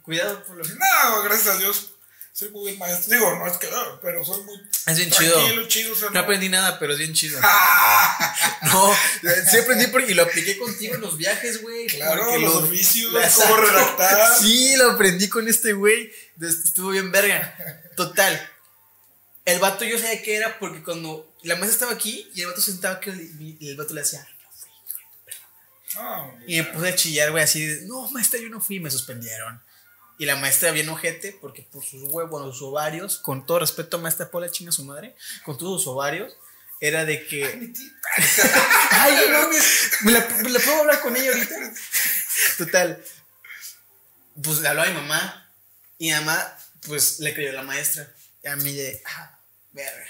Cuidado 0.03 0.43
por 0.45 0.57
lo 0.57 0.65
No, 0.65 1.23
gracias 1.25 1.57
a 1.57 1.59
Dios 1.59 1.98
soy 2.39 2.51
muy 2.51 2.77
maestro. 2.77 3.13
Digo, 3.13 3.37
no 3.37 3.49
es 3.49 3.57
que, 3.57 3.67
ah, 3.67 3.99
pero 4.01 4.25
soy 4.25 4.41
muy. 4.45 4.57
Es 4.87 4.97
bien 4.97 5.11
chido. 5.11 5.67
chido 5.67 5.93
no, 6.13 6.21
aprendí 6.21 6.49
nada, 6.49 6.79
pero 6.79 6.93
es 6.93 6.99
bien 7.01 7.13
chido. 7.13 7.41
no, 8.63 8.95
sí 9.51 9.57
aprendí 9.59 9.89
porque, 9.89 10.15
lo 10.15 10.23
apliqué 10.23 10.57
contigo 10.57 10.95
en 10.95 11.01
los 11.01 11.17
viajes, 11.17 11.61
güey. 11.63 11.89
Claro, 11.89 12.39
los 12.39 12.55
oficios, 12.55 13.13
cómo 13.35 13.57
redactar. 13.57 14.39
Sí, 14.39 14.77
lo 14.77 14.93
aprendí 14.93 15.29
con 15.29 15.49
este 15.49 15.73
güey. 15.73 16.13
Estuvo 16.41 16.91
bien 16.91 17.11
verga. 17.11 17.57
Total. 17.97 18.49
El 19.45 19.59
vato 19.59 19.85
yo 19.85 19.99
sabía 19.99 20.23
que 20.23 20.37
era 20.37 20.61
porque 20.61 20.85
cuando 20.85 21.35
la 21.43 21.57
mesa 21.57 21.73
estaba 21.73 21.93
aquí 21.93 22.31
y 22.37 22.43
el 22.43 22.47
vato 22.47 22.61
sentaba 22.61 23.01
que 23.01 23.11
y 23.11 23.69
el 23.69 23.77
vato 23.77 23.95
le 23.95 24.03
decía, 24.03 24.25
no 24.43 24.51
fui, 24.53 24.71
oh, 25.99 26.35
y 26.47 26.57
me 26.59 26.65
puse 26.65 26.89
a 26.89 26.95
chillar, 26.95 27.31
güey, 27.33 27.43
así 27.43 27.67
de, 27.67 27.87
no, 27.87 28.09
maestra, 28.11 28.39
yo 28.39 28.49
no 28.49 28.61
fui, 28.61 28.77
y 28.77 28.81
me 28.81 28.91
suspendieron. 28.91 29.61
Y 30.19 30.27
la 30.27 30.35
maestra 30.37 30.73
bien 30.73 30.89
ojete, 30.89 31.33
porque 31.41 31.63
por 31.63 31.85
sus 31.85 32.03
huevos, 32.13 32.43
sus 32.57 32.69
ovarios, 32.69 33.19
con 33.19 33.47
todo 33.47 33.61
respeto, 33.61 33.99
maestra 33.99 34.31
Paula 34.31 34.51
chinga 34.51 34.73
su 34.73 34.85
madre, 34.85 35.15
con 35.45 35.57
todos 35.57 35.83
sus 35.83 35.93
ovarios, 35.93 36.37
era 36.81 37.05
de 37.05 37.27
que. 37.27 37.45
Ay, 38.91 39.27
no 39.31 39.49
¿Me 40.03 40.13
la, 40.13 40.29
¿Me 40.43 40.51
la 40.51 40.61
puedo 40.61 40.81
hablar 40.81 41.01
con 41.01 41.17
ella 41.17 41.33
ahorita? 41.33 41.55
Total. 42.59 43.05
Pues 44.43 44.59
le 44.59 44.69
habló 44.69 44.83
a 44.83 44.87
mi 44.87 44.95
mamá. 44.95 45.53
Y 45.99 46.07
mi 46.07 46.13
mamá, 46.13 46.57
pues 46.83 47.21
le 47.21 47.35
creyó 47.35 47.51
a 47.51 47.55
la 47.55 47.63
maestra. 47.63 48.13
Y 48.43 48.49
a 48.49 48.57
mí 48.57 48.73
de, 48.73 49.03
ah, 49.05 49.39
verga, 49.73 50.07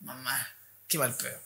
mamá, 0.00 0.48
qué 0.88 0.98
mal 0.98 1.16
pedo. 1.16 1.40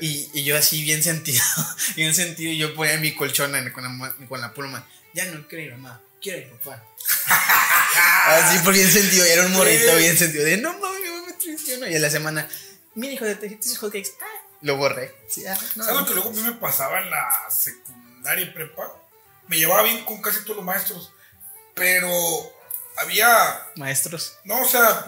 y, 0.00 0.30
y, 0.34 0.44
yo 0.44 0.56
así 0.56 0.82
bien 0.82 1.02
sentido, 1.02 1.42
bien 1.96 2.14
sentido, 2.14 2.52
y 2.52 2.58
yo 2.58 2.74
ponía 2.74 2.96
mi 2.98 3.14
colchón 3.14 3.52
con 3.72 3.84
la, 3.84 4.14
con 4.28 4.40
la 4.40 4.54
pluma. 4.54 4.86
Ya 5.14 5.24
no 5.26 5.46
ir, 5.50 5.72
mamá, 5.72 6.00
quiero 6.22 6.38
ir, 6.38 6.50
papá. 6.58 6.82
Así 8.26 8.58
por 8.60 8.72
bien 8.72 8.90
sentido, 8.90 9.24
era 9.24 9.44
un 9.46 9.52
morrito 9.52 9.96
bien 9.96 10.16
sentido. 10.16 10.44
De 10.44 10.56
no 10.56 10.72
mames, 10.78 11.00
mi 11.02 11.08
mamá 11.08 11.26
me 11.26 11.32
traiciona. 11.34 11.90
Y 11.90 11.96
en 11.96 12.02
la 12.02 12.10
semana, 12.10 12.48
mi 12.94 13.08
hijo 13.08 13.24
de 13.24 13.34
tejitos 13.34 13.76
hot 13.78 13.92
cakes, 13.92 14.12
ah, 14.20 14.46
lo 14.62 14.76
borré. 14.76 15.14
Sí, 15.28 15.44
ah, 15.46 15.56
¿Sabes 15.56 15.94
lo 15.94 16.06
que 16.06 16.14
luego 16.14 16.30
a 16.30 16.32
mí 16.32 16.40
me 16.40 16.52
pasaba 16.52 17.00
en 17.02 17.10
la 17.10 17.28
secundaria 17.50 18.44
y 18.44 18.50
prepa? 18.50 18.92
Me 19.48 19.58
llevaba 19.58 19.82
bien 19.82 20.04
con 20.04 20.22
casi 20.22 20.42
todos 20.44 20.56
los 20.56 20.64
maestros, 20.64 21.12
pero 21.74 22.10
había. 22.96 23.66
Maestros. 23.76 24.38
No, 24.44 24.62
o 24.62 24.68
sea, 24.68 25.04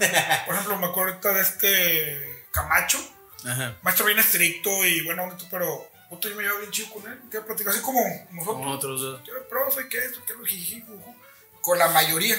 por 0.46 0.54
ejemplo, 0.54 0.76
me 0.76 0.86
acuerdo 0.86 1.12
ahorita 1.12 1.32
de 1.32 1.40
este 1.40 2.44
Camacho. 2.50 2.98
Ajá. 3.46 3.76
Maestro 3.82 4.06
bien 4.06 4.18
estricto 4.18 4.84
y 4.84 5.02
bueno, 5.04 5.36
pero 5.50 5.88
otro 6.14 6.30
yo 6.30 6.36
me 6.36 6.42
llevaba 6.42 6.60
bien 6.60 6.72
chido 6.72 6.90
con 6.90 7.10
él. 7.10 7.20
Que 7.30 7.40
platicaba 7.40 7.74
así 7.74 7.84
como 7.84 8.00
nosotros. 8.30 8.56
Como 8.56 8.70
otros 8.72 9.00
dos. 9.00 9.20
profe, 9.48 9.88
¿qué 9.88 9.98
es 9.98 10.04
esto? 10.06 10.22
¿Qué 10.26 10.32
es 10.32 10.38
lo 10.38 10.44
jiji, 10.44 10.84
Con 11.60 11.78
la 11.78 11.88
mayoría. 11.88 12.36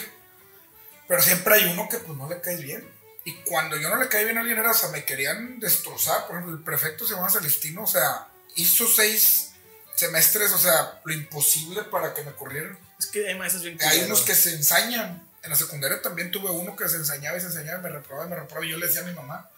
Pero 1.07 1.21
siempre 1.21 1.55
hay 1.55 1.71
uno 1.71 1.87
que 1.89 1.97
pues 1.97 2.17
no 2.17 2.27
le 2.27 2.41
cae 2.41 2.57
bien. 2.57 2.87
Y 3.23 3.33
cuando 3.41 3.75
yo 3.77 3.89
no 3.89 3.97
le 3.97 4.07
caí 4.07 4.23
bien 4.23 4.37
a 4.37 4.41
alguien 4.41 4.59
era, 4.59 4.71
o 4.71 4.73
sea, 4.73 4.89
me 4.89 5.03
querían 5.03 5.59
destrozar. 5.59 6.27
Por 6.27 6.35
ejemplo, 6.35 6.55
el 6.55 6.63
prefecto 6.63 7.07
se 7.07 7.15
llama 7.15 7.29
Celestino, 7.29 7.83
o 7.83 7.87
sea, 7.87 8.27
hizo 8.55 8.87
seis 8.87 9.51
semestres, 9.95 10.51
o 10.51 10.57
sea, 10.57 11.01
lo 11.03 11.13
imposible 11.13 11.83
para 11.83 12.13
que 12.13 12.23
me 12.23 12.33
corrieran. 12.33 12.77
Es 12.99 13.07
que 13.07 13.27
hay 13.27 13.35
maestros 13.35 13.63
bien 13.63 13.77
Hay 13.81 14.01
unos 14.01 14.21
que 14.21 14.35
se 14.35 14.53
ensañan. 14.53 15.27
En 15.41 15.49
la 15.49 15.55
secundaria 15.55 16.01
también 16.01 16.31
tuve 16.31 16.49
uno 16.49 16.75
que 16.75 16.87
se 16.89 16.97
ensañaba 16.97 17.37
y 17.37 17.41
se 17.41 17.47
ensañaba 17.47 17.79
y 17.79 17.83
me 17.83 17.89
reprobaba 17.89 18.27
y 18.27 18.29
me 18.29 18.35
reprobaba. 18.35 18.65
Y 18.65 18.69
yo 18.69 18.77
le 18.77 18.87
decía 18.87 19.01
a 19.01 19.05
mi 19.05 19.13
mamá. 19.13 19.49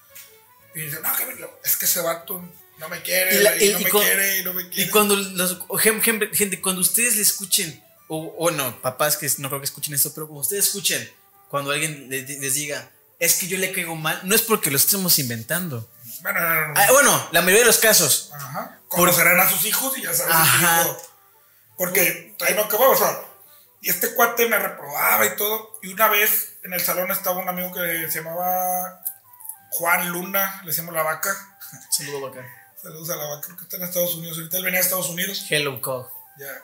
Y 0.73 0.81
dice, 0.81 0.99
no, 1.01 1.15
que 1.15 1.49
es 1.63 1.75
que 1.75 1.85
ese 1.85 2.01
vato 2.01 2.41
no 2.77 2.89
me 2.89 3.01
quiere, 3.01 3.35
y, 3.65 3.73
no 3.73 3.79
me 3.79 3.89
quiere, 3.89 4.43
no 4.43 4.53
me 4.53 4.69
quiere. 4.69 4.87
Y 4.87 4.91
cuando, 4.91 5.15
los, 5.15 5.59
gente, 5.79 6.61
cuando 6.61 6.81
ustedes 6.81 7.15
le 7.15 7.21
escuchen, 7.21 7.83
o, 8.07 8.35
o 8.37 8.51
no, 8.51 8.81
papás 8.81 9.17
que 9.17 9.29
no 9.39 9.49
creo 9.49 9.59
que 9.59 9.65
escuchen 9.65 9.93
esto, 9.93 10.13
pero 10.13 10.27
cuando 10.27 10.41
ustedes 10.41 10.65
escuchen 10.65 11.09
cuando 11.49 11.71
alguien 11.71 12.09
les, 12.09 12.53
diga, 12.53 12.89
es 13.19 13.35
que 13.35 13.47
yo 13.47 13.57
le 13.57 13.71
caigo 13.71 13.95
mal, 13.95 14.19
no 14.23 14.35
es 14.35 14.41
porque 14.41 14.69
lo 14.69 14.77
estemos 14.77 15.17
inventando. 15.19 15.89
Bueno, 16.21 16.39
ah, 16.41 16.87
bueno 16.91 17.29
la 17.31 17.41
mayoría 17.41 17.61
de 17.61 17.67
los 17.67 17.79
casos. 17.79 18.31
Ajá. 18.33 18.79
Conocerán 18.87 19.39
a 19.39 19.49
sus 19.49 19.65
hijos 19.65 19.97
y 19.97 20.03
ya 20.03 20.13
saben. 20.13 20.33
Ajá. 20.33 20.87
Porque 21.77 22.35
ahí 22.45 22.55
no 22.55 22.63
acabó, 22.63 22.89
o 22.89 22.97
sea, 22.97 23.21
y 23.81 23.89
este 23.89 24.13
cuate 24.13 24.47
me 24.47 24.57
reprobaba 24.57 25.25
y 25.25 25.35
todo. 25.35 25.79
Y 25.83 25.93
una 25.93 26.07
vez 26.07 26.57
en 26.63 26.73
el 26.73 26.81
salón 26.81 27.11
estaba 27.11 27.39
un 27.39 27.49
amigo 27.49 27.71
que 27.73 28.09
se 28.09 28.19
llamaba 28.19 29.01
Juan 29.71 30.09
Luna, 30.09 30.61
le 30.63 30.71
decimos 30.71 30.93
la 30.93 31.03
vaca. 31.03 31.35
Saludos, 31.91 32.21
vaca. 32.23 32.45
Saludos 32.87 33.09
a 33.09 33.17
la 33.17 33.25
vaca, 33.25 33.47
creo 33.47 33.57
que 33.57 33.63
está 33.63 33.75
en 33.75 33.83
Estados 33.83 34.15
Unidos. 34.15 34.37
Ahorita 34.37 34.57
él 34.59 34.63
venía 34.63 34.79
a 34.79 34.81
Estados 34.81 35.09
Unidos. 35.09 35.45
Hello, 35.49 35.81
Cole. 35.81 36.07
Ya. 36.39 36.45
Yeah. 36.45 36.63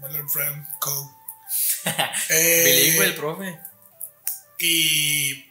My 0.00 0.08
little 0.08 0.28
friend, 0.28 0.66
Cole. 0.80 1.08
eh, 2.30 2.98
el 2.98 3.14
profe. 3.14 3.56
Y. 4.58 5.48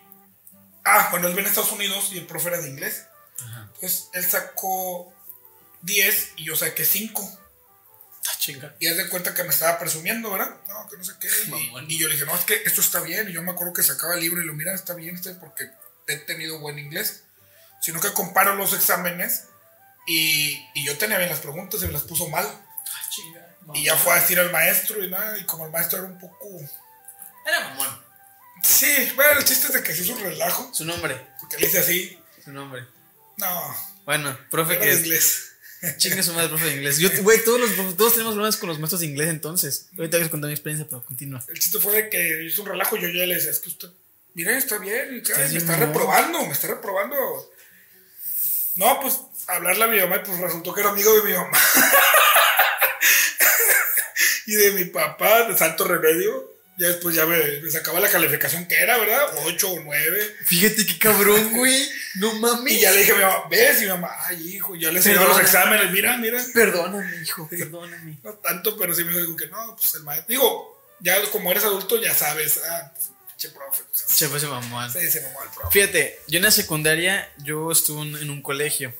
Ah, 0.83 1.07
bueno, 1.11 1.29
él 1.29 1.33
viene 1.33 1.47
a 1.47 1.49
Estados 1.49 1.71
Unidos 1.71 2.09
y 2.11 2.17
el 2.17 2.25
profe 2.25 2.49
era 2.49 2.59
de 2.59 2.67
inglés. 2.67 3.05
Entonces 3.75 4.09
él 4.11 4.25
sacó 4.25 5.13
10 5.83 6.33
y 6.35 6.43
yo 6.43 6.57
saqué 6.57 6.83
5. 6.83 7.39
Ah, 8.27 8.31
chinga. 8.37 8.75
Y 8.81 8.87
él 8.87 8.97
de 8.97 9.07
cuenta 9.07 9.33
que 9.33 9.43
me 9.43 9.51
estaba 9.51 9.79
presumiendo, 9.79 10.29
¿verdad? 10.29 10.57
No, 10.67 10.89
que 10.89 10.97
no 10.97 11.05
sé 11.05 11.13
qué. 11.21 11.29
Y, 11.87 11.97
yo 11.97 12.09
le 12.09 12.15
dije, 12.15 12.25
no, 12.25 12.35
es 12.35 12.43
que 12.43 12.63
esto 12.65 12.81
está 12.81 12.99
bien. 12.99 13.29
Y 13.29 13.31
yo 13.31 13.41
me 13.41 13.51
acuerdo 13.51 13.71
que 13.71 13.81
sacaba 13.81 14.15
el 14.15 14.19
libro 14.19 14.41
y 14.41 14.45
lo 14.45 14.55
mira, 14.55 14.73
está 14.73 14.93
bien, 14.93 15.15
está 15.15 15.39
porque 15.39 15.71
he 16.07 16.17
tenido 16.17 16.59
buen 16.59 16.79
inglés. 16.79 17.23
Sino 17.79 18.01
que 18.01 18.11
comparo 18.11 18.55
los 18.55 18.73
exámenes 18.73 19.45
y, 20.05 20.67
y 20.73 20.85
yo 20.85 20.97
tenía 20.97 21.17
bien 21.17 21.29
las 21.29 21.39
preguntas 21.39 21.81
y 21.81 21.87
me 21.87 21.93
las 21.93 22.03
puso 22.03 22.29
mal. 22.29 22.45
Ah, 22.45 23.09
chinga. 23.09 23.57
Y 23.73 23.83
ya 23.83 23.95
fue 23.95 24.13
a 24.13 24.21
decir 24.21 24.39
al 24.39 24.51
maestro 24.51 25.03
y 25.03 25.09
nada. 25.09 25.37
Y 25.37 25.45
como 25.45 25.65
el 25.65 25.71
maestro 25.71 25.99
era 25.99 26.07
un 26.07 26.19
poco. 26.19 26.47
Era 27.45 27.69
mamón. 27.69 28.05
Sí, 28.63 29.11
bueno, 29.15 29.39
el 29.39 29.45
chiste 29.45 29.67
es 29.67 29.73
de 29.73 29.83
que 29.83 29.93
se 29.93 30.03
hizo 30.03 30.13
un 30.13 30.21
relajo. 30.21 30.69
Su 30.73 30.85
nombre. 30.85 31.19
Porque 31.39 31.57
le 31.57 31.67
dice 31.67 31.79
así. 31.79 32.19
Su 32.43 32.51
nombre. 32.51 32.85
No. 33.37 33.75
Bueno, 34.05 34.37
profe 34.49 34.77
que 34.77 34.91
es. 34.91 34.99
inglés. 34.99 35.51
Chingue 35.97 36.23
su 36.23 36.33
madre, 36.33 36.49
profe 36.49 36.65
de 36.65 36.75
inglés. 36.75 36.97
Yo, 36.97 37.09
güey, 37.21 37.43
todos, 37.43 37.59
los, 37.59 37.97
todos 37.97 38.13
tenemos 38.13 38.33
problemas 38.33 38.57
con 38.57 38.69
los 38.69 38.79
maestros 38.79 39.01
de 39.01 39.07
inglés 39.07 39.29
entonces. 39.29 39.87
Ahorita 39.97 40.17
voy 40.17 40.25
a 40.25 40.31
contar 40.31 40.47
mi 40.47 40.53
experiencia, 40.53 40.87
pero 40.89 41.05
continúa. 41.05 41.43
El 41.47 41.59
chiste 41.59 41.79
fue 41.79 41.93
de 41.93 42.09
que 42.09 42.43
hizo 42.45 42.63
un 42.63 42.69
relajo 42.69 42.95
y 42.97 43.01
yo 43.01 43.07
ya 43.09 43.25
le 43.25 43.35
decía, 43.35 43.51
es 43.51 43.59
que 43.59 43.69
usted, 43.69 43.89
mire, 44.33 44.57
está 44.57 44.77
bien, 44.77 45.21
me 45.21 45.57
está 45.57 45.75
reprobando, 45.75 46.45
me 46.45 46.53
está 46.53 46.67
reprobando. 46.67 47.15
No, 48.75 48.99
pues 48.99 49.19
hablarle 49.47 49.83
a 49.83 49.87
mi 49.87 49.99
mamá 49.99 50.17
y 50.17 50.19
pues 50.19 50.39
resultó 50.39 50.73
que 50.73 50.81
era 50.81 50.89
amigo 50.89 51.13
de 51.13 51.23
mi 51.23 51.33
mamá. 51.33 51.51
y 54.45 54.55
de 54.55 54.71
mi 54.71 54.85
papá, 54.85 55.43
de 55.43 55.57
Santo 55.57 55.85
Remedio. 55.85 56.55
Ya 56.77 56.87
después 56.87 57.15
ya 57.15 57.25
me, 57.25 57.37
me 57.61 57.71
sacaba 57.71 58.01
la 58.01 58.09
calificación 58.09 58.67
que 58.67 58.75
era, 58.75 58.97
¿verdad? 58.97 59.27
8 59.45 59.71
o 59.71 59.79
9. 59.79 60.35
Fíjate 60.43 60.85
qué 60.85 60.99
cabrón, 60.99 61.53
güey. 61.53 61.89
No 62.15 62.33
mames. 62.33 62.73
Y 62.73 62.81
ya 62.81 62.91
le 62.91 62.97
dije 62.97 63.13
a 63.13 63.15
mi 63.15 63.21
mamá, 63.21 63.43
¿ves? 63.49 63.77
Y 63.77 63.85
mi 63.85 63.91
mamá, 63.91 64.09
ay, 64.25 64.55
hijo, 64.55 64.75
ya 64.75 64.91
le 64.91 64.97
enseñaba 64.97 65.29
los 65.29 65.39
exámenes, 65.39 65.89
mira, 65.91 66.17
mira. 66.17 66.43
Perdóname, 66.53 67.15
hijo, 67.23 67.47
perdóname. 67.49 68.17
No 68.23 68.33
tanto, 68.33 68.77
pero 68.77 68.93
sí 68.93 69.05
me 69.05 69.17
dijo 69.17 69.37
que 69.37 69.47
no, 69.47 69.77
pues 69.79 69.95
el 69.95 70.03
maestro. 70.03 70.27
Digo, 70.27 70.83
ya 70.99 71.15
como 71.31 71.49
eres 71.49 71.63
adulto, 71.63 72.01
ya 72.01 72.13
sabes, 72.13 72.59
ah, 72.69 72.91
pues, 72.93 73.11
che, 73.37 73.49
profe. 73.49 73.83
Pues, 73.83 74.05
Che, 74.17 74.27
pues 74.29 74.41
se 74.41 74.47
mamó. 74.47 74.89
sí, 74.89 75.09
se 75.11 75.21
mamó 75.21 75.43
el 75.43 75.49
profe. 75.49 75.71
Fíjate, 75.71 76.19
yo 76.27 76.37
en 76.37 76.43
la 76.43 76.51
secundaria, 76.51 77.29
yo 77.43 77.71
estuve 77.71 78.01
en- 78.21 78.29
un 78.29 78.41
colegio. 78.41 78.93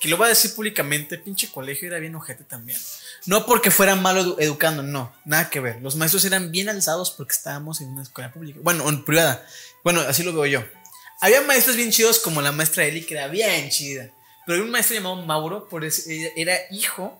Que 0.00 0.08
lo 0.08 0.16
voy 0.18 0.26
a 0.26 0.28
decir 0.30 0.54
públicamente, 0.54 1.16
pinche 1.18 1.50
colegio 1.50 1.88
era 1.88 1.98
bien 1.98 2.14
ojete 2.14 2.44
también. 2.44 2.78
No 3.26 3.46
porque 3.46 3.70
fuera 3.70 3.94
malo 3.96 4.22
edu- 4.22 4.36
educando, 4.38 4.82
no, 4.82 5.14
nada 5.24 5.48
que 5.48 5.60
ver. 5.60 5.80
Los 5.80 5.96
maestros 5.96 6.24
eran 6.26 6.50
bien 6.50 6.68
alzados 6.68 7.10
porque 7.10 7.32
estábamos 7.34 7.80
en 7.80 7.88
una 7.88 8.02
escuela 8.02 8.30
pública. 8.32 8.58
Bueno, 8.62 8.86
en 8.88 9.04
privada. 9.04 9.46
Bueno, 9.82 10.00
así 10.02 10.22
lo 10.22 10.32
veo 10.34 10.46
yo. 10.46 10.64
Había 11.20 11.40
maestros 11.42 11.76
bien 11.76 11.90
chidos 11.90 12.18
como 12.18 12.42
la 12.42 12.52
maestra 12.52 12.84
Eli, 12.84 13.02
que 13.04 13.14
era 13.14 13.28
bien 13.28 13.70
chida. 13.70 14.10
Pero 14.44 14.56
había 14.56 14.64
un 14.64 14.70
maestro 14.70 14.94
llamado 14.94 15.16
Mauro, 15.24 15.68
por 15.70 15.84
eso 15.86 16.02
era 16.36 16.54
hijo 16.70 17.18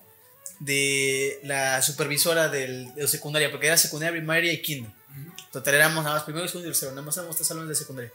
de 0.60 1.40
la 1.42 1.80
supervisora 1.82 2.48
del, 2.48 2.94
de 2.94 3.08
secundaria, 3.08 3.50
porque 3.50 3.66
era 3.66 3.76
secundaria, 3.76 4.12
primaria 4.12 4.52
y 4.52 4.60
kinder. 4.62 4.90
Total, 5.54 5.74
éramos 5.74 6.04
nada 6.04 6.16
más 6.16 6.24
primero, 6.24 6.46
segundo 6.48 6.68
y 6.68 6.72
tercero, 6.72 6.90
nada 6.92 7.02
más 7.02 7.16
éramos 7.16 7.36
tres 7.36 7.48
salones 7.48 7.68
de 7.70 7.74
secundaria. 7.76 8.12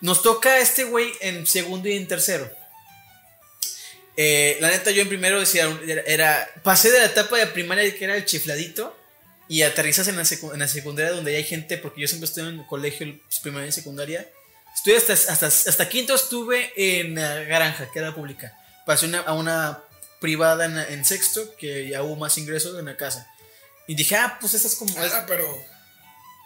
Nos 0.00 0.22
toca 0.22 0.58
este 0.58 0.84
güey 0.84 1.10
en 1.20 1.46
segundo 1.46 1.88
y 1.88 1.96
en 1.96 2.06
tercero. 2.06 2.48
Eh, 4.18 4.56
la 4.60 4.68
neta, 4.70 4.90
yo 4.90 5.02
en 5.02 5.08
primero 5.08 5.40
decía, 5.40 5.68
era, 6.06 6.48
pasé 6.62 6.90
de 6.90 6.98
la 7.00 7.06
etapa 7.06 7.36
de 7.36 7.46
primaria 7.48 7.94
que 7.96 8.04
era 8.04 8.16
el 8.16 8.24
chifladito 8.24 8.96
y 9.48 9.62
aterrizas 9.62 10.08
en 10.08 10.16
la, 10.16 10.22
en 10.52 10.58
la 10.58 10.68
secundaria 10.68 11.12
donde 11.12 11.36
hay 11.36 11.44
gente, 11.44 11.76
porque 11.78 12.00
yo 12.02 12.08
siempre 12.08 12.26
estuve 12.26 12.48
en 12.48 12.60
el 12.60 12.66
colegio 12.66 13.18
pues, 13.26 13.40
primaria 13.40 13.68
y 13.68 13.72
secundaria. 13.72 14.26
Estuve 14.74 14.96
hasta, 14.96 15.12
hasta, 15.14 15.46
hasta 15.46 15.88
quinto 15.88 16.14
estuve 16.14 16.72
en 16.76 17.14
granja, 17.14 17.90
que 17.90 17.98
era 17.98 18.14
pública. 18.14 18.54
Pasé 18.84 19.06
una- 19.06 19.20
a 19.20 19.32
una 19.32 19.82
privada 20.20 20.64
en, 20.66 20.78
en 20.78 21.04
sexto, 21.04 21.54
que 21.56 21.88
ya 21.88 22.02
hubo 22.02 22.16
más 22.16 22.36
ingresos 22.38 22.78
en 22.78 22.84
la 22.86 22.96
casa. 22.96 23.30
Y 23.86 23.94
dije, 23.94 24.16
ah, 24.16 24.36
pues 24.40 24.54
esta 24.54 24.68
es 24.68 24.74
como... 24.76 24.90
es- 25.02 25.12
Ah, 25.12 25.24
pero 25.26 25.46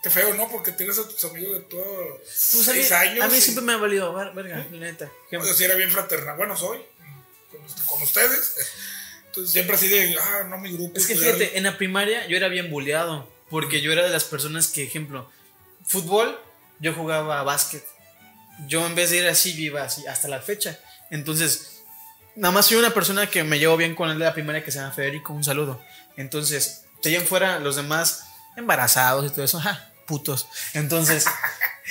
qué 0.03 0.11
feo, 0.11 0.35
¿no? 0.35 0.49
Porque 0.49 0.73
tienes 0.73 0.99
a 0.99 1.07
tus 1.09 1.25
amigos 1.25 1.59
de 1.59 1.65
todos 1.65 2.21
pues 2.53 2.69
a 2.69 2.73
mí, 2.73 2.79
seis 2.81 2.93
años. 2.93 3.25
a 3.25 3.29
mí 3.29 3.37
y- 3.39 3.41
siempre 3.41 3.65
me 3.65 3.73
ha 3.73 3.77
valido, 3.77 4.13
ver- 4.15 4.33
verga, 4.33 4.67
la 4.71 4.79
neta. 4.79 5.11
O 5.39 5.45
sea, 5.45 5.55
sí 5.55 5.65
era 5.65 5.75
bien 5.75 5.91
fraternal. 5.91 6.37
Bueno, 6.37 6.57
soy 6.57 6.79
con, 7.51 7.61
con 7.87 8.03
ustedes. 8.03 8.55
Entonces 9.27 9.53
siempre 9.53 9.77
así 9.77 9.89
de, 9.89 10.17
ah, 10.21 10.45
no, 10.49 10.59
mi 10.59 10.73
grupo. 10.73 10.99
Es 10.99 11.07
que 11.07 11.15
fíjate, 11.17 11.57
en 11.59 11.65
la 11.65 11.77
primaria 11.79 12.27
yo 12.27 12.37
era 12.37 12.49
bien 12.49 12.71
bulleado. 12.71 13.29
Porque 13.51 13.81
yo 13.81 13.91
era 13.93 14.05
de 14.05 14.11
las 14.11 14.23
personas 14.25 14.69
que, 14.69 14.85
ejemplo, 14.85 15.29
fútbol, 15.85 16.39
yo 16.79 16.95
jugaba 16.95 17.43
básquet. 17.43 17.85
Yo 18.69 18.87
en 18.87 18.95
vez 18.95 19.11
de 19.11 19.17
ir 19.19 19.29
así, 19.29 19.55
yo 19.55 19.63
iba 19.63 19.83
así 19.83 20.07
hasta 20.07 20.29
la 20.29 20.41
fecha. 20.41 20.79
Entonces, 21.11 21.83
nada 22.37 22.53
más 22.53 22.67
soy 22.67 22.77
una 22.77 22.95
persona 22.95 23.29
que 23.29 23.43
me 23.43 23.59
llevo 23.59 23.77
bien 23.77 23.97
con 23.97 24.09
el 24.09 24.19
de 24.21 24.25
la 24.25 24.35
primaria 24.35 24.63
que 24.65 24.71
se 24.71 24.79
llama 24.79 24.93
Federico. 24.93 25.33
Un 25.33 25.43
saludo. 25.43 25.83
Entonces, 26.17 26.85
en 27.03 27.27
fuera, 27.27 27.59
los 27.59 27.75
demás 27.75 28.25
embarazados 28.57 29.27
y 29.27 29.31
todo 29.35 29.45
eso, 29.45 29.59
ajá, 29.59 29.90
putos. 30.11 30.49
Entonces, 30.75 31.25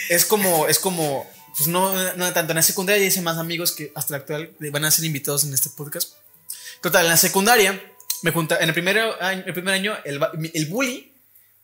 es 0.10 0.26
como, 0.26 0.68
es 0.68 0.78
como, 0.78 1.26
pues 1.56 1.70
no, 1.70 1.94
no 2.18 2.34
tanto 2.34 2.52
en 2.52 2.58
la 2.58 2.62
secundaria, 2.62 3.06
hice 3.06 3.22
más 3.22 3.38
amigos 3.38 3.72
que 3.72 3.94
hasta 3.96 4.12
la 4.12 4.18
actual 4.18 4.52
van 4.60 4.84
a 4.84 4.92
ser 4.92 5.06
invitados 5.06 5.46
en 5.46 5.54
este 5.54 5.70
podcast. 5.70 6.16
Total, 6.82 7.06
en 7.06 7.12
la 7.12 7.18
secundaria, 7.18 7.82
me 8.22 8.32
junta, 8.32 8.58
en 8.60 8.68
el 8.68 8.74
primer 8.74 9.00
año, 9.22 9.44
el 9.46 9.54
primer 9.54 9.74
año 9.74 9.98
el, 10.04 10.20
el 10.54 10.66
bully, 10.66 11.14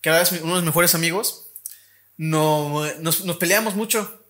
que 0.02 0.10
ahora 0.10 0.22
es 0.22 0.32
uno 0.32 0.56
de 0.56 0.62
mis 0.62 0.68
mejores 0.68 0.96
amigos, 0.96 1.48
no, 2.16 2.86
nos, 3.00 3.26
nos 3.26 3.38
peleamos 3.38 3.76
mucho. 3.76 4.22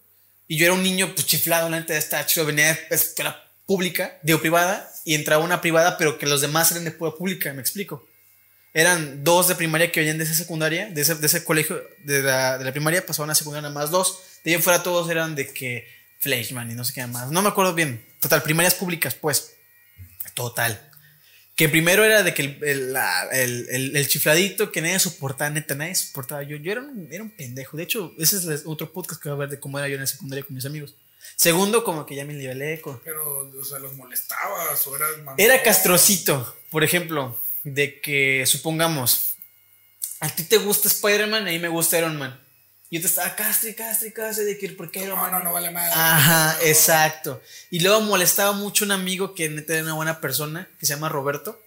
Y 0.47 0.57
yo 0.57 0.65
era 0.65 0.73
un 0.73 0.84
niño 0.84 1.13
pues, 1.13 1.28
chiflado, 1.28 1.69
la 1.69 1.80
neta 1.80 1.95
estaba 1.95 2.26
chido, 2.26 2.47
venía 2.47 2.73
de 2.73 2.95
escuela 2.95 3.43
pública, 3.67 4.17
digo 4.23 4.39
privada, 4.39 4.91
y 5.03 5.13
entraba 5.13 5.43
una 5.43 5.61
privada, 5.61 5.97
pero 5.97 6.17
que 6.17 6.26
los 6.26 6.41
demás 6.41 6.71
eran 6.71 6.86
de 6.86 6.91
pública, 6.91 7.53
me 7.53 7.61
explico. 7.61 8.03
Eran 8.76 9.23
dos 9.23 9.47
de 9.47 9.55
primaria 9.55 9.89
que 9.91 10.01
venían 10.01 10.17
de 10.17 10.26
esa 10.26 10.34
secundaria, 10.36 10.89
de 10.91 11.01
ese, 11.01 11.15
de 11.15 11.26
ese 11.26 11.43
colegio, 11.45 11.82
de 12.03 12.21
la, 12.21 12.57
de 12.57 12.65
la 12.65 12.71
primaria, 12.73 13.05
pasaban 13.05 13.30
a 13.32 13.36
secundaria 13.36 13.69
más 13.69 13.89
dos. 13.89 14.19
De 14.43 14.51
ahí 14.51 14.55
en 14.55 14.61
fuera 14.61 14.84
todos 14.84 15.09
eran 15.09 15.34
de 15.34 15.51
que 15.53 15.88
Fleischmann 16.19 16.69
y 16.69 16.76
no 16.76 16.84
sé 16.84 16.93
qué 16.93 17.07
más. 17.07 17.32
No 17.32 17.41
me 17.41 17.47
acuerdo 17.47 17.73
bien. 17.73 18.05
Total, 18.19 18.43
primarias 18.43 18.76
públicas, 18.76 19.15
pues. 19.15 19.53
Total. 20.34 20.91
Que 21.55 21.69
primero 21.69 22.03
era 22.03 22.21
de 22.21 22.34
que 22.34 22.41
el, 22.41 22.59
el, 22.63 22.91
la- 22.93 23.30
el- 23.32 23.95
el- 23.95 24.07
chifladito 24.09 24.73
que 24.73 24.82
nadie 24.82 24.99
soportaba, 24.99 25.49
neta, 25.51 25.73
nadie 25.73 25.95
soportaba. 25.95 26.43
Yo, 26.43 26.57
yo 26.57 26.73
era, 26.73 26.82
un, 26.82 27.07
era 27.09 27.23
un 27.23 27.30
pendejo. 27.30 27.78
De 27.78 27.84
hecho, 27.84 28.13
ese 28.19 28.36
es 28.53 28.63
otro 28.65 28.91
podcast 28.91 29.21
que 29.23 29.30
voy 29.30 29.38
a 29.38 29.39
ver 29.39 29.49
de 29.49 29.59
cómo 29.61 29.80
era 29.80 29.88
yo 29.88 29.95
en 29.95 30.01
la 30.01 30.07
secundaria 30.07 30.43
con 30.43 30.53
mis 30.53 30.65
amigos. 30.65 30.95
Segundo, 31.38 31.86
como 31.86 32.05
que 32.05 32.15
ya 32.15 32.26
me 32.26 32.34
nivelé. 32.34 32.82
con- 32.82 32.99
Pero, 33.05 33.49
o 33.57 33.63
sea, 33.63 33.80
los 33.80 33.93
molestabas 33.93 34.86
o 34.86 34.95
eras. 34.97 35.09
Era 35.38 35.63
castrocito, 35.63 36.57
por 36.69 36.84
ejemplo, 36.84 37.41
de 37.66 37.99
que 37.99 38.45
supongamos, 38.45 39.36
a 40.20 40.30
ti 40.30 40.43
te 40.43 40.57
gusta 40.57 40.88
Spider-Man, 40.88 41.47
a 41.47 41.51
mí 41.51 41.59
me 41.59 41.68
gusta 41.68 41.97
Iron 41.97 42.18
Man. 42.18 42.39
Y 42.89 42.97
yo 42.97 43.01
te 43.01 43.07
estaba 43.07 43.36
castre, 43.36 43.74
castre, 43.76 44.13
castre 44.13 44.45
de 44.45 44.57
que 44.57 44.70
por 44.70 44.91
qué 44.91 44.99
Iron 45.03 45.16
No, 45.18 45.22
Man. 45.24 45.32
no, 45.32 45.43
no 45.43 45.53
vale 45.53 45.72
madre. 45.72 45.91
Ajá, 45.93 46.57
No. 46.59 46.66
exacto. 46.68 47.41
Y 47.72 47.80
luego 47.82 48.01
molestaba 48.01 48.51
mucho 48.53 48.86
un 48.86 48.91
amigo 48.91 49.34
que 49.34 49.49
neta 49.49 49.74
era 49.74 49.84
una 49.84 49.93
buena 49.95 50.22
persona, 50.22 50.70
que 50.80 50.86
se 50.86 50.93
llama 50.93 51.09
Roberto. 51.09 51.61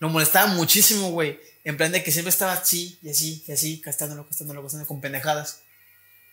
Lo 0.00 0.08
molestaba 0.08 0.46
muchísimo, 0.48 1.10
güey. 1.10 1.38
En 1.64 1.76
plan 1.76 1.92
de 1.92 2.02
que 2.02 2.10
siempre 2.10 2.30
estaba 2.30 2.54
así, 2.54 2.98
y 3.02 3.10
así, 3.10 3.44
y 3.46 3.52
así, 3.52 3.80
castándolo, 3.80 4.26
castándolo, 4.26 4.62
castándolo, 4.62 4.88
con 4.88 5.00
pendejadas. 5.00 5.60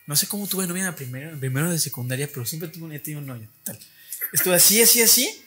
No 0.08 0.16
sé 0.16 0.26
cómo 0.28 0.48
tuve 0.48 0.66
novia 0.66 0.80
en 0.80 0.86
la 0.88 0.96
primera, 0.96 1.30
en 1.30 1.40
primero 1.40 1.70
de 1.70 1.78
secundaria, 1.78 2.28
pero 2.34 2.46
siempre 2.46 2.70
tuve 2.70 2.96
he 2.96 3.00
tenido 3.00 3.22
novia, 3.22 3.48
total. 3.64 3.80
Estuve 4.34 4.56
así, 4.56 4.82
así, 4.82 5.02
así. 5.04 5.44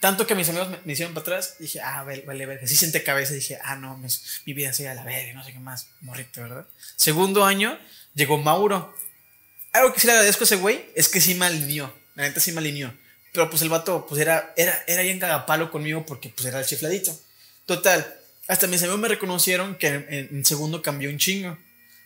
Tanto 0.00 0.26
que 0.26 0.34
mis 0.34 0.48
amigos 0.48 0.68
me, 0.68 0.78
me 0.84 0.92
hicieron 0.92 1.14
para 1.14 1.22
atrás. 1.22 1.56
Dije, 1.58 1.80
ah, 1.80 2.02
vale, 2.02 2.22
vale, 2.26 2.46
verga. 2.46 2.64
Así 2.64 2.76
senté 2.76 3.02
cabeza. 3.02 3.32
Dije, 3.32 3.58
ah, 3.62 3.76
no, 3.76 3.98
mi 4.44 4.52
vida 4.52 4.72
sigue 4.72 4.88
a 4.88 4.94
la 4.94 5.04
verga, 5.04 5.32
no 5.32 5.44
sé 5.44 5.52
qué 5.52 5.58
más. 5.58 5.88
Morrito, 6.00 6.42
¿verdad? 6.42 6.66
Segundo 6.96 7.44
año, 7.44 7.78
llegó 8.14 8.38
Mauro. 8.38 8.94
Algo 9.72 9.92
que 9.92 10.00
sí 10.00 10.06
le 10.06 10.12
agradezco 10.12 10.44
a 10.44 10.46
ese 10.46 10.56
güey 10.56 10.84
es 10.94 11.08
que 11.08 11.20
sí 11.20 11.34
me 11.34 11.46
alineó. 11.46 11.92
La 12.14 12.24
neta 12.24 12.40
sí 12.40 12.52
me 12.52 12.58
alineó. 12.58 12.94
Pero 13.32 13.50
pues 13.50 13.62
el 13.62 13.68
vato, 13.68 14.06
pues 14.06 14.20
era, 14.20 14.52
era, 14.56 14.84
era 14.86 15.02
bien 15.02 15.18
cagapalo 15.18 15.70
conmigo 15.70 16.06
porque 16.06 16.28
pues 16.28 16.46
era 16.46 16.60
el 16.60 16.66
chifladito. 16.66 17.18
Total, 17.66 18.16
hasta 18.46 18.66
mis 18.66 18.82
amigos 18.82 19.00
me 19.00 19.08
reconocieron 19.08 19.74
que 19.74 19.88
en, 19.88 20.28
en 20.30 20.44
segundo 20.44 20.82
cambió 20.82 21.10
un 21.10 21.18
chingo. 21.18 21.58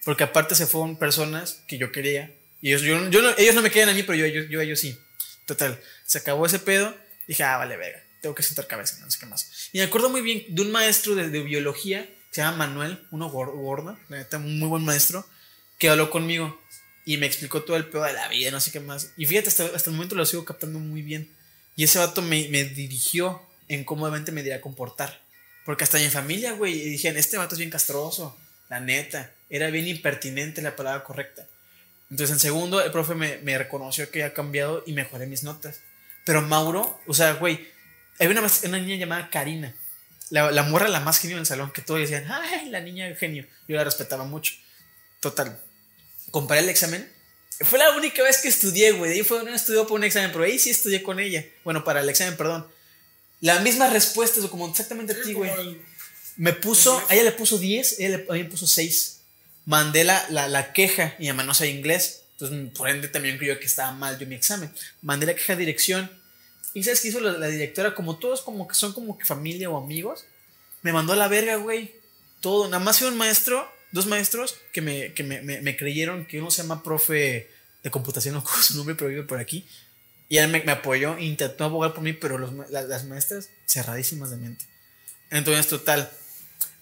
Porque 0.04 0.24
aparte 0.24 0.54
se 0.54 0.66
fueron 0.66 0.96
personas 0.96 1.60
que 1.66 1.76
yo 1.76 1.92
quería. 1.92 2.32
Y 2.62 2.68
ellos, 2.68 2.82
yo, 2.82 3.10
yo 3.10 3.20
no, 3.20 3.30
ellos 3.36 3.54
no 3.54 3.60
me 3.60 3.70
querían 3.70 3.90
a 3.90 3.92
mí, 3.92 4.02
pero 4.02 4.14
yo, 4.16 4.26
yo, 4.26 4.42
yo 4.44 4.60
a 4.60 4.62
ellos 4.62 4.80
sí. 4.80 4.98
Total, 5.44 5.78
se 6.06 6.18
acabó 6.18 6.46
ese 6.46 6.58
pedo. 6.58 6.94
Dije, 7.28 7.44
ah, 7.44 7.58
vale, 7.58 7.76
verga, 7.76 8.02
tengo 8.20 8.34
que 8.34 8.42
sentar 8.42 8.66
cabeza, 8.66 8.98
no 9.00 9.10
sé 9.10 9.18
qué 9.20 9.26
más. 9.26 9.68
Y 9.72 9.78
me 9.78 9.84
acuerdo 9.84 10.08
muy 10.08 10.22
bien 10.22 10.44
de 10.48 10.62
un 10.62 10.72
maestro 10.72 11.14
de, 11.14 11.28
de 11.28 11.40
biología, 11.42 12.04
que 12.06 12.34
se 12.34 12.40
llama 12.40 12.66
Manuel, 12.66 13.06
uno 13.12 13.30
gor- 13.30 13.54
gordo, 13.54 13.96
un 14.32 14.58
muy 14.58 14.68
buen 14.68 14.84
maestro, 14.84 15.24
que 15.78 15.88
habló 15.88 16.10
conmigo 16.10 16.60
y 17.04 17.16
me 17.18 17.26
explicó 17.26 17.62
todo 17.62 17.76
el 17.76 17.86
pedo 17.86 18.02
de 18.04 18.12
la 18.14 18.28
vida, 18.28 18.50
no 18.50 18.60
sé 18.60 18.72
qué 18.72 18.80
más. 18.80 19.12
Y 19.16 19.26
fíjate, 19.26 19.48
hasta, 19.48 19.64
hasta 19.66 19.90
el 19.90 19.96
momento 19.96 20.14
lo 20.16 20.26
sigo 20.26 20.44
captando 20.44 20.78
muy 20.78 21.02
bien. 21.02 21.30
Y 21.76 21.84
ese 21.84 21.98
vato 22.00 22.20
me, 22.22 22.48
me 22.48 22.64
dirigió 22.64 23.40
en 23.68 23.84
cómo 23.84 24.04
obviamente 24.06 24.32
me 24.32 24.42
diría 24.42 24.60
comportar. 24.60 25.22
Porque 25.64 25.84
hasta 25.84 25.98
mi 25.98 26.08
familia, 26.10 26.52
güey, 26.52 26.74
dijeron, 26.74 27.16
este 27.18 27.36
vato 27.36 27.54
es 27.54 27.58
bien 27.58 27.70
castroso, 27.70 28.36
la 28.68 28.80
neta. 28.80 29.32
Era 29.48 29.70
bien 29.70 29.86
impertinente 29.86 30.60
la 30.60 30.74
palabra 30.76 31.04
correcta. 31.04 31.46
Entonces 32.10 32.34
en 32.34 32.40
segundo, 32.40 32.82
el 32.82 32.90
profe 32.90 33.14
me, 33.14 33.38
me 33.38 33.56
reconoció 33.56 34.10
que 34.10 34.22
había 34.22 34.34
cambiado 34.34 34.82
y 34.86 34.92
mejoré 34.92 35.26
mis 35.26 35.42
notas. 35.44 35.80
Pero 36.28 36.42
Mauro, 36.42 37.00
o 37.06 37.14
sea, 37.14 37.32
güey, 37.32 37.66
había 38.20 38.38
una, 38.38 38.50
una 38.64 38.78
niña 38.78 38.96
llamada 38.96 39.30
Karina. 39.30 39.74
La, 40.28 40.50
la 40.50 40.62
morra 40.62 40.86
la 40.88 41.00
más 41.00 41.18
genio 41.20 41.38
del 41.38 41.46
salón, 41.46 41.72
que 41.72 41.80
todos 41.80 42.00
decían, 42.00 42.26
ay, 42.30 42.68
la 42.68 42.80
niña 42.80 43.08
genio. 43.16 43.46
Yo 43.66 43.76
la 43.76 43.84
respetaba 43.84 44.24
mucho. 44.24 44.52
Total. 45.20 45.58
Comparé 46.30 46.60
el 46.60 46.68
examen. 46.68 47.10
Fue 47.62 47.78
la 47.78 47.92
única 47.92 48.22
vez 48.22 48.42
que 48.42 48.48
estudié, 48.48 48.92
güey. 48.92 49.12
Ahí 49.12 49.22
fue, 49.22 49.42
no 49.42 49.54
estudió 49.54 49.86
por 49.86 49.98
un 49.98 50.04
examen, 50.04 50.30
pero 50.30 50.44
ahí 50.44 50.58
sí 50.58 50.68
estudié 50.68 51.02
con 51.02 51.18
ella. 51.18 51.46
Bueno, 51.64 51.82
para 51.82 52.00
el 52.00 52.08
examen, 52.10 52.36
perdón. 52.36 52.66
La 53.40 53.60
misma 53.60 53.88
respuesta, 53.88 54.38
como 54.50 54.68
exactamente 54.68 55.14
a 55.14 55.22
ti, 55.22 55.32
güey. 55.32 55.50
Me 56.36 56.52
puso, 56.52 57.02
a 57.08 57.14
ella 57.14 57.24
le 57.24 57.32
puso 57.32 57.56
10, 57.56 58.00
ella 58.00 58.18
le- 58.18 58.26
a 58.28 58.32
mí 58.34 58.42
me 58.42 58.50
puso 58.50 58.66
6. 58.66 59.20
Mandé 59.64 60.04
la, 60.04 60.26
la, 60.28 60.46
la 60.46 60.74
queja 60.74 61.16
y 61.18 61.28
además 61.28 61.46
no 61.46 61.54
sabía 61.54 61.72
inglés. 61.72 62.24
Entonces, 62.32 62.70
por 62.76 62.90
ende, 62.90 63.08
también 63.08 63.38
creyó 63.38 63.58
que 63.58 63.64
estaba 63.66 63.92
mal 63.92 64.18
yo 64.18 64.26
mi 64.26 64.34
examen. 64.34 64.70
Mandé 65.00 65.24
la 65.24 65.34
queja 65.34 65.54
a 65.54 65.56
dirección. 65.56 66.17
Y 66.78 66.84
¿sabes 66.84 67.00
qué 67.00 67.08
hizo 67.08 67.18
la, 67.18 67.48
directora? 67.48 67.94
Como 67.94 68.18
todos 68.18 68.42
como 68.42 68.68
que 68.68 68.74
son 68.74 68.92
como 68.92 69.18
que 69.18 69.24
familia 69.24 69.68
o 69.68 69.76
amigos. 69.76 70.26
Me 70.82 70.92
mandó 70.92 71.12
a 71.12 71.16
la 71.16 71.26
verga, 71.26 71.56
güey. 71.56 71.92
Todo. 72.40 72.68
Nada 72.68 72.78
más 72.78 73.00
fue 73.00 73.08
un 73.08 73.16
maestro, 73.16 73.68
dos 73.90 74.06
maestros 74.06 74.56
que 74.72 74.80
me, 74.80 75.12
que 75.12 75.24
me, 75.24 75.42
me, 75.42 75.60
me 75.60 75.76
creyeron 75.76 76.24
que 76.24 76.38
uno 76.38 76.52
se 76.52 76.62
llama 76.62 76.84
profe 76.84 77.50
de 77.82 77.90
computación, 77.90 78.34
no 78.36 78.44
con 78.44 78.62
su 78.62 78.76
nombre, 78.76 78.94
pero 78.94 79.10
vive 79.10 79.24
por 79.24 79.40
aquí. 79.40 79.66
Y 80.28 80.36
él 80.36 80.48
me, 80.48 80.62
me 80.62 80.70
apoyó, 80.70 81.18
intentó 81.18 81.64
abogar 81.64 81.94
por 81.94 82.04
mí, 82.04 82.12
pero 82.12 82.38
los, 82.38 82.52
las 82.70 83.04
maestras 83.06 83.48
cerradísimas 83.66 84.30
de 84.30 84.36
mente. 84.36 84.64
Entonces, 85.30 85.66
total. 85.66 86.08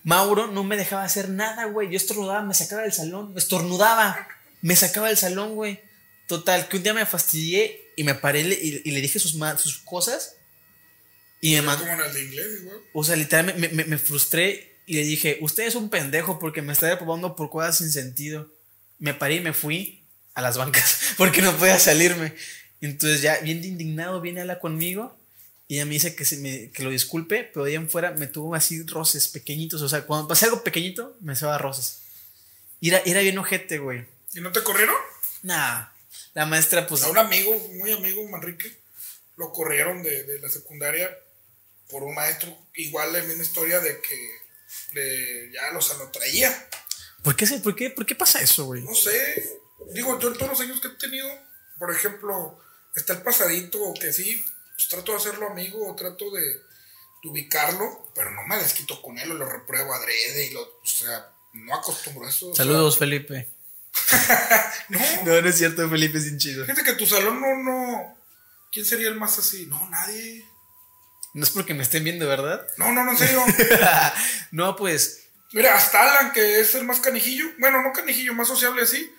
Mauro 0.02 0.46
no 0.46 0.62
me 0.62 0.76
dejaba 0.76 1.04
hacer 1.04 1.30
nada, 1.30 1.64
güey. 1.64 1.90
Yo 1.90 1.96
estornudaba, 1.96 2.42
me 2.42 2.52
sacaba 2.54 2.82
del 2.82 2.92
salón. 2.92 3.32
Estornudaba, 3.34 4.28
me 4.60 4.76
sacaba 4.76 5.08
del 5.08 5.16
salón, 5.16 5.54
güey. 5.54 5.80
Total, 6.26 6.68
que 6.68 6.76
un 6.78 6.82
día 6.82 6.94
me 6.94 7.06
fastidié 7.06 7.90
y 7.96 8.04
me 8.04 8.14
paré 8.14 8.40
y, 8.40 8.44
le- 8.44 8.82
y- 8.84 8.90
le 8.90 9.00
dije 9.00 9.18
sus, 9.18 9.36
sus 9.58 9.78
cosas. 9.78 10.34
Y 11.40 11.54
me 11.54 11.62
mandó. 11.62 11.84
Como 11.86 12.02
de 12.02 12.24
inglés, 12.24 12.46
igual. 12.62 12.78
O 12.92 13.04
sea, 13.04 13.16
literalmente 13.16 13.60
me, 13.60 13.68
me- 13.74 13.84
me 13.84 13.98
frustré 13.98 14.76
y 14.86 14.94
le 14.96 15.02
dije, 15.04 15.38
usted 15.40 15.64
es 15.66 15.74
un 15.74 15.88
pendejo 15.90 16.38
porque 16.38 16.62
me 16.62 16.72
está 16.72 16.88
reprobando 16.90 17.36
por 17.36 17.50
cosas 17.50 17.78
sin 17.78 17.90
sentido. 17.90 18.50
Me 18.98 19.14
paré 19.14 19.36
y 19.36 19.40
me 19.40 19.52
fui 19.52 20.02
a 20.34 20.42
las 20.42 20.56
bancas 20.56 21.00
porque 21.16 21.42
no 21.42 21.56
podía 21.56 21.78
salirme. 21.78 22.34
Entonces 22.80 23.22
ya 23.22 23.38
bien 23.38 23.62
indignado 23.64 24.20
viene 24.20 24.40
a 24.40 24.42
hablar 24.42 24.60
conmigo 24.60 25.16
y 25.68 25.74
ella 25.76 25.84
me 25.86 25.92
dice 25.92 26.14
que, 26.14 26.24
se 26.24 26.36
me, 26.38 26.70
que 26.70 26.82
lo 26.82 26.90
disculpe, 26.90 27.44
pero 27.52 27.64
de 27.64 27.70
ahí 27.72 27.76
en 27.76 27.88
fuera 27.90 28.12
me 28.12 28.26
tuvo 28.26 28.54
así 28.54 28.82
roces 28.84 29.28
pequeñitos. 29.28 29.82
O 29.82 29.88
sea, 29.88 30.02
cuando 30.02 30.28
pasé 30.28 30.44
algo 30.46 30.62
pequeñito, 30.62 31.16
me 31.20 31.34
daba 31.34 31.58
roces. 31.58 32.00
Y 32.80 32.88
era, 32.90 32.98
era 33.06 33.20
bien 33.20 33.38
ojete, 33.38 33.78
güey. 33.78 34.04
¿Y 34.34 34.40
no 34.40 34.52
te 34.52 34.62
corrieron? 34.62 34.94
Nah, 35.42 35.86
la 36.36 36.44
maestra 36.44 36.86
pues... 36.86 37.02
A 37.02 37.08
un 37.08 37.16
amigo, 37.16 37.50
muy 37.80 37.90
amigo, 37.92 38.22
Manrique, 38.28 38.70
lo 39.36 39.52
corrieron 39.52 40.02
de, 40.02 40.22
de 40.24 40.38
la 40.38 40.50
secundaria 40.50 41.10
por 41.88 42.02
un 42.02 42.14
maestro. 42.14 42.54
Igual 42.74 43.12
la 43.14 43.22
misma 43.22 43.42
historia 43.42 43.80
de 43.80 44.00
que 44.02 44.18
le- 44.92 45.50
ya 45.52 45.70
los 45.72 45.96
lo 45.98 46.10
traía. 46.10 46.68
¿Por 47.22 47.34
qué, 47.36 47.46
se- 47.46 47.60
por, 47.60 47.74
qué, 47.74 47.88
¿Por 47.88 48.04
qué 48.04 48.14
pasa 48.14 48.40
eso, 48.42 48.66
güey? 48.66 48.82
No 48.82 48.94
sé. 48.94 49.58
Digo, 49.94 50.18
yo 50.20 50.28
en 50.28 50.34
todos 50.34 50.50
los 50.52 50.60
años 50.60 50.78
que 50.80 50.88
he 50.88 50.90
tenido, 50.90 51.26
por 51.78 51.90
ejemplo, 51.90 52.60
está 52.94 53.14
el 53.14 53.22
pasadito 53.22 53.82
o 53.82 53.94
que 53.94 54.12
sí, 54.12 54.44
pues 54.74 54.88
trato 54.88 55.12
de 55.12 55.18
hacerlo 55.18 55.48
amigo 55.48 55.90
o 55.90 55.96
trato 55.96 56.30
de, 56.30 56.42
de 56.42 57.28
ubicarlo, 57.30 58.12
pero 58.14 58.30
no 58.32 58.46
me 58.46 58.58
desquito 58.58 59.00
con 59.00 59.18
él 59.18 59.30
o 59.30 59.34
lo 59.36 59.48
repruebo 59.48 59.94
adrede 59.94 60.46
y 60.46 60.50
lo, 60.50 60.60
o 60.62 60.86
sea, 60.86 61.32
no 61.54 61.74
acostumbro 61.74 62.26
a 62.26 62.28
eso. 62.28 62.50
o 62.50 62.54
sea, 62.54 62.64
Saludos, 62.66 62.98
Felipe. 62.98 63.48
No, 64.88 64.98
No, 65.24 65.40
no 65.42 65.48
es 65.48 65.58
cierto, 65.58 65.88
Felipe 65.88 66.18
es 66.18 66.24
bien 66.24 66.38
chido. 66.38 66.64
fíjate 66.64 66.84
que 66.84 66.92
tu 66.94 67.06
salón 67.06 67.40
no, 67.40 67.56
no. 67.56 68.16
¿Quién 68.72 68.84
sería 68.84 69.08
el 69.08 69.16
más 69.16 69.38
así? 69.38 69.66
No, 69.66 69.88
nadie. 69.88 70.44
No 71.34 71.44
es 71.44 71.50
porque 71.50 71.74
me 71.74 71.82
estén 71.82 72.04
viendo, 72.04 72.26
¿verdad? 72.26 72.66
No, 72.78 72.92
no, 72.92 73.04
no, 73.04 73.12
en 73.12 73.18
serio. 73.18 73.44
no, 74.52 74.74
pues. 74.76 75.24
Mira, 75.52 75.74
hasta 75.76 76.02
Alan, 76.02 76.32
que 76.32 76.60
es 76.60 76.74
el 76.74 76.84
más 76.84 77.00
canijillo, 77.00 77.46
bueno, 77.58 77.82
no 77.82 77.92
canijillo, 77.92 78.34
más 78.34 78.48
sociable 78.48 78.82
así. 78.82 79.12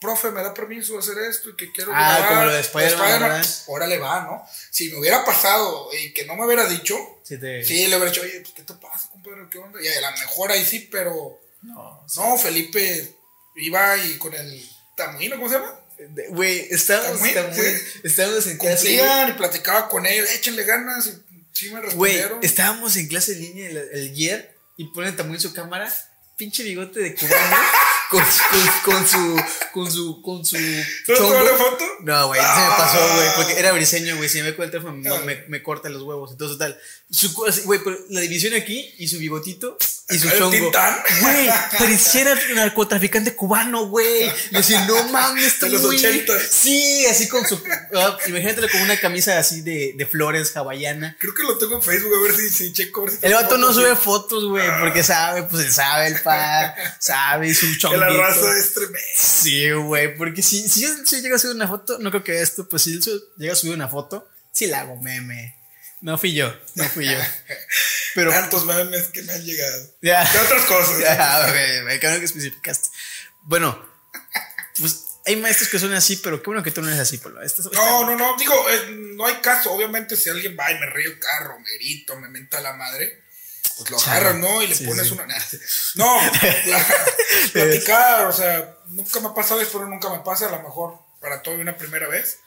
Profe, 0.00 0.30
me 0.30 0.42
da 0.42 0.52
permiso 0.52 0.94
de 0.94 0.98
hacer 0.98 1.18
esto 1.18 1.50
y 1.50 1.56
que 1.56 1.72
quiero. 1.72 1.92
Ah, 1.94 2.16
grabar, 2.18 2.28
como 2.28 2.44
lo 2.44 2.52
de 2.52 2.60
Spider-Man. 2.60 3.42
Órale 3.68 3.98
va, 3.98 4.20
¿no? 4.22 4.44
Si 4.70 4.90
me 4.90 4.98
hubiera 4.98 5.24
pasado 5.24 5.88
y 5.92 6.12
que 6.12 6.26
no 6.26 6.36
me 6.36 6.44
hubiera 6.44 6.66
dicho, 6.66 6.96
Si 7.22 7.38
te... 7.38 7.64
sí, 7.64 7.86
le 7.86 7.96
hubiera 7.96 8.10
dicho, 8.10 8.22
oye, 8.22 8.40
pues, 8.40 8.52
¿qué 8.54 8.62
te 8.62 8.74
pasa, 8.74 9.08
compadre? 9.10 9.46
¿Qué 9.50 9.58
onda? 9.58 9.80
Y 9.80 9.88
a 9.88 10.10
lo 10.10 10.16
mejor 10.18 10.52
ahí 10.52 10.64
sí, 10.64 10.88
pero. 10.90 11.40
No, 11.62 12.04
No, 12.16 12.36
Felipe 12.36 13.16
iba 13.56 13.96
y 13.98 14.16
con 14.18 14.34
el 14.34 14.68
tamuino, 14.96 15.36
¿cómo 15.36 15.48
se 15.48 15.54
llama? 15.56 15.80
Güey, 16.30 16.66
estábamos, 16.70 17.22
estábamos, 17.24 17.56
sí. 17.56 17.62
estábamos 18.02 18.46
en 18.48 18.58
clase. 18.58 18.76
Cumplían 18.86 19.28
y 19.30 19.32
platicaba 19.34 19.88
con 19.88 20.04
ellos, 20.06 20.28
échenle 20.32 20.64
ganas 20.64 21.06
y 21.06 21.10
sí 21.52 21.70
me 21.70 21.80
Güey, 21.80 22.14
respondieron. 22.14 22.38
estábamos 22.42 22.96
en 22.96 23.06
clase 23.08 23.34
de 23.34 23.40
línea 23.40 23.68
el, 23.70 23.76
el 23.76 24.12
year 24.14 24.54
y 24.76 24.86
ponen 24.92 25.14
también 25.14 25.40
su 25.40 25.52
cámara, 25.54 25.92
pinche 26.36 26.64
bigote 26.64 26.98
de 27.00 27.14
cubano, 27.14 27.56
con, 28.14 28.24
con, 28.84 28.94
con 28.94 29.06
su, 29.08 29.42
con 29.72 29.92
su, 29.92 30.22
con 30.22 30.44
su. 30.44 30.56
¿No 30.58 31.14
chongo. 31.16 31.42
la 31.42 31.50
foto? 31.56 31.84
No, 32.00 32.26
güey, 32.28 32.40
se 32.40 32.46
me 32.46 32.68
pasó, 32.76 32.98
Ah. 33.00 33.12
güey, 33.16 33.28
porque 33.36 33.58
era 33.58 33.72
briseño, 33.72 34.16
güey, 34.16 34.28
si 34.28 34.42
me 34.42 34.54
con 34.54 34.64
el 34.66 34.70
teléfono 34.70 34.96
no, 34.98 35.14
Ah. 35.16 35.20
me, 35.24 35.44
me 35.48 35.62
corta 35.62 35.88
los 35.88 36.02
huevos, 36.02 36.32
entonces 36.32 36.58
tal. 36.58 36.78
Güey, 37.64 37.80
pero 37.84 37.98
la 38.10 38.20
división 38.20 38.54
aquí 38.54 38.94
y 38.98 39.08
su 39.08 39.18
bigotito 39.18 39.76
y 40.10 40.18
su 40.18 40.28
chongo. 40.30 40.50
Tintán. 40.50 40.96
Güey, 41.20 41.48
pareciera 41.78 42.34
narcotraficante 42.54 43.34
cubano, 43.34 43.86
güey. 43.86 44.30
Decía, 44.50 44.84
no 44.86 45.02
mames, 45.12 45.44
está 45.46 45.68
los 45.68 45.82
muy- 45.82 45.96
80. 45.96 46.32
Sí, 46.50 47.06
así 47.06 47.28
con 47.28 47.46
su. 47.46 47.62
ah, 47.94 48.18
imagínatelo 48.26 48.68
con 48.70 48.82
una 48.82 48.98
camisa 48.98 49.38
así 49.38 49.60
de, 49.62 49.94
de 49.96 50.06
flores 50.06 50.56
hawaiana. 50.56 51.16
Creo 51.20 51.32
que 51.34 51.42
lo 51.44 51.56
tengo 51.56 51.76
en 51.76 51.82
Facebook, 51.82 52.12
a 52.18 52.22
ver 52.22 52.36
si, 52.36 52.50
si 52.50 52.72
checo. 52.72 53.08
Si 53.08 53.18
El 53.22 53.34
vato 53.34 53.56
no 53.58 53.72
sube 53.72 53.94
fotos, 53.96 54.44
güey, 54.46 54.66
porque 54.80 55.02
sabe, 55.02 55.44
pues 55.44 55.64
él 55.66 55.72
sabe 55.72 56.08
el 56.08 56.20
pa, 56.20 56.74
sabe 56.98 57.54
su 57.54 57.66
Que 57.72 57.78
chonguito. 57.78 58.03
La 58.10 58.28
raza 58.28 58.58
es 58.58 58.74
tremenda. 58.74 58.98
Sí, 59.16 59.70
güey, 59.72 60.16
porque 60.16 60.42
si, 60.42 60.68
si 60.68 60.82
yo 60.82 60.88
si 61.04 61.20
llega 61.20 61.36
a 61.36 61.38
subir 61.38 61.56
una 61.56 61.68
foto, 61.68 61.98
no 61.98 62.10
creo 62.10 62.24
que 62.24 62.40
esto, 62.40 62.68
pues 62.68 62.82
si 62.82 62.92
él 62.94 63.02
llega 63.36 63.52
a 63.52 63.56
subir 63.56 63.74
una 63.74 63.88
foto, 63.88 64.28
sí 64.52 64.66
la 64.66 64.80
hago 64.80 64.96
meme. 65.00 65.56
No 66.00 66.18
fui 66.18 66.34
yo, 66.34 66.54
no 66.74 66.84
fui 66.90 67.06
yo. 67.06 67.18
Pero 68.14 68.30
Tantos 68.30 68.66
memes 68.66 69.08
que 69.08 69.22
me 69.22 69.32
han 69.32 69.44
llegado. 69.44 69.90
ya. 70.02 70.24
De 70.30 70.38
otras 70.38 70.64
cosas. 70.66 70.98
Ya, 71.00 71.50
güey, 71.50 71.82
bueno 71.82 72.00
que 72.00 72.24
especificaste. 72.24 72.88
Bueno, 73.42 73.84
pues 74.78 75.04
hay 75.26 75.36
maestros 75.36 75.68
que 75.70 75.78
son 75.78 75.92
así, 75.94 76.16
pero 76.16 76.42
qué 76.42 76.46
bueno 76.50 76.62
que 76.62 76.70
tú 76.70 76.82
no 76.82 76.88
eres 76.88 77.00
así, 77.00 77.16
Polo. 77.18 77.40
Esta- 77.42 77.62
esta- 77.62 77.74
No, 77.76 78.04
no, 78.04 78.14
no. 78.16 78.36
Digo, 78.36 78.54
eh, 78.70 78.90
no 79.16 79.26
hay 79.26 79.36
caso. 79.36 79.72
Obviamente, 79.72 80.16
si 80.16 80.28
alguien 80.28 80.56
va 80.58 80.70
y 80.70 80.78
me 80.78 80.86
ríe 80.90 81.06
el 81.06 81.18
carro, 81.18 81.58
me 81.58 81.72
grito, 81.78 82.14
me 82.20 82.28
menta 82.28 82.60
la 82.60 82.74
madre, 82.74 83.23
pues 83.78 83.90
lo 83.90 83.98
Chale. 83.98 84.16
agarras, 84.20 84.36
¿no? 84.40 84.62
Y 84.62 84.66
le 84.68 84.74
Sí, 84.74 84.84
pones 84.86 85.06
sí. 85.08 85.12
una. 85.14 85.26
No, 85.96 86.20
la- 86.66 86.86
platicar, 87.52 88.26
o 88.26 88.32
sea, 88.32 88.76
nunca 88.88 89.20
me 89.20 89.28
ha 89.28 89.34
pasado, 89.34 89.60
espero 89.60 89.86
nunca 89.86 90.10
me 90.10 90.20
pase, 90.20 90.44
a 90.44 90.50
lo 90.50 90.62
mejor 90.62 90.98
para 91.20 91.42
todo 91.42 91.54
una 91.54 91.76
primera 91.76 92.08
vez. 92.08 92.38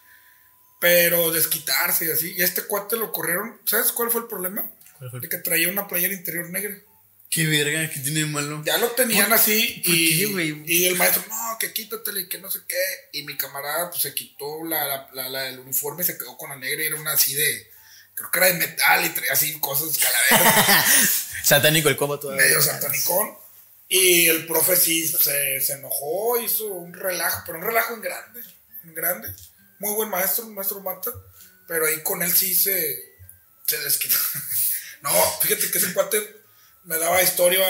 Pero 0.80 1.32
desquitarse 1.32 2.06
y 2.06 2.12
así. 2.12 2.34
Y 2.38 2.42
a 2.44 2.46
este 2.46 2.62
cuate 2.64 2.98
lo 2.98 3.12
corrieron. 3.12 3.60
¿Sabes 3.66 3.92
cuál 3.92 4.12
fue 4.12 4.22
el 4.22 4.28
problema? 4.28 4.70
¿Cuál 5.00 5.10
fue 5.10 5.20
De 5.22 5.28
que 5.30 5.38
traía 5.38 5.70
una 5.70 5.88
playera 5.88 6.14
interior 6.14 6.50
negra. 6.52 6.76
Qué 7.32 7.46
verga, 7.48 7.90
que 7.92 8.00
tiene 8.00 8.22
de 8.22 8.26
malo. 8.28 8.62
Ya 8.64 8.78
lo 8.78 8.92
tenían 8.92 9.34
así 9.34 9.82
y, 9.84 10.34
qué, 10.34 10.64
y 10.66 10.86
el 10.86 10.96
maestro, 10.96 11.24
no, 11.28 11.58
que 11.60 11.74
quítatele 11.74 12.22
y 12.22 12.30
que 12.30 12.38
no 12.38 12.50
sé 12.50 12.60
qué. 12.68 12.78
Y 13.12 13.24
mi 13.24 13.36
camarada 13.36 13.90
pues 13.90 14.04
se 14.04 14.14
quitó 14.14 14.64
la, 14.64 14.86
la, 14.86 15.10
la- 15.14 15.30
la- 15.30 15.50
el 15.50 15.60
uniforme 15.60 16.04
y 16.04 16.06
se 16.06 16.18
quedó 16.18 16.38
con 16.38 16.52
la 16.52 16.56
negra 16.56 16.82
y 16.84 16.88
era 16.88 16.96
una 16.96 17.12
así 17.14 17.34
de, 17.34 17.70
creo 18.18 18.32
que 18.32 18.38
era 18.40 18.48
de 18.48 18.54
metal 18.56 19.06
y 19.06 19.10
traía 19.10 19.32
así 19.34 19.58
cosas 19.60 19.98
calaveras, 19.98 20.86
Satánico 21.44 21.88
el 21.88 21.96
combo 21.96 22.20
todavía. 22.20 22.44
medio 22.44 22.62
satanicón. 22.62 23.38
Y 23.90 24.28
el 24.28 24.46
profe 24.46 24.76
sí 24.76 25.08
se, 25.08 25.62
se 25.62 25.74
enojó, 25.74 26.38
hizo 26.42 26.66
un 26.66 26.94
relajo, 26.94 27.44
pero 27.46 27.60
un 27.60 27.64
relajo 27.64 27.94
en 27.94 28.02
grande, 28.02 28.42
en 28.84 28.94
grande. 28.94 29.30
Muy 29.80 29.94
buen 29.94 30.10
maestro, 30.10 30.46
un 30.46 30.56
maestro 30.56 30.82
mata, 30.82 31.12
pero 31.70 31.86
ahí 31.86 32.02
con 32.04 32.22
él 32.22 32.32
sí 32.36 32.54
se, 32.54 32.98
se 33.66 33.78
desquitó. 33.80 34.18
no, 35.04 35.12
fíjate 35.42 35.72
que 35.72 35.78
ese 35.78 35.94
cuate 35.94 36.18
me 36.84 36.98
daba 36.98 37.22
historia 37.22 37.66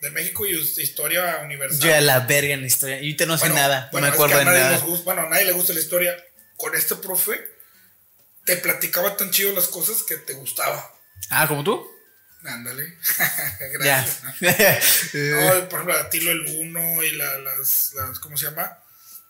de 0.00 0.10
México 0.12 0.46
y 0.46 0.52
historia 0.58 1.40
universal. 1.44 1.80
Yo 1.80 1.90
era 1.90 2.00
la 2.00 2.20
verga 2.20 2.54
en 2.54 2.62
la 2.62 2.66
historia. 2.68 2.96
Y 2.96 3.00
ahorita 3.00 3.26
no 3.26 3.36
sé 3.36 3.40
Bueno, 3.48 3.54
nada, 3.56 3.88
bueno, 3.92 4.06
no 4.06 4.10
me 4.12 4.16
es 4.16 4.18
que 4.18 4.24
acuerdo 4.24 4.36
a 4.36 4.38
de 4.38 4.44
nadie 4.46 4.60
nada. 4.60 4.72
nos 4.76 4.84
gusta- 4.84 5.04
bueno, 5.04 5.22
a 5.22 5.28
nadie 5.28 5.44
le 5.44 5.52
gusta 5.52 5.72
la 5.74 5.80
historia. 5.80 6.16
Con 6.56 6.74
este 6.74 6.94
profe, 6.96 7.38
te 8.44 8.56
platicaba 8.56 9.16
tan 9.16 9.30
chido 9.30 9.52
las 9.54 9.68
cosas 9.68 10.02
que 10.02 10.16
te 10.16 10.32
gustaba. 10.34 10.94
Ah, 11.30 11.46
¿como 11.46 11.62
tú? 11.64 11.86
Ándale. 12.44 12.96
Gracias. 13.72 14.22
No, 15.14 15.68
por 15.68 15.80
ejemplo, 15.80 15.94
a 15.94 16.08
Tilo 16.10 16.30
el 16.30 16.46
Uno 16.58 17.02
y 17.02 17.12
la- 17.12 17.38
las, 17.38 17.92
las, 17.94 18.18
¿cómo 18.18 18.36
se 18.36 18.46
llama? 18.46 18.78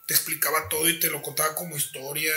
Te 0.07 0.15
explicaba 0.15 0.69
todo 0.69 0.89
y 0.89 1.01
te 1.01 1.11
lo 1.11 1.23
contaba 1.23 1.55
como 1.55 1.77
historia. 1.77 2.33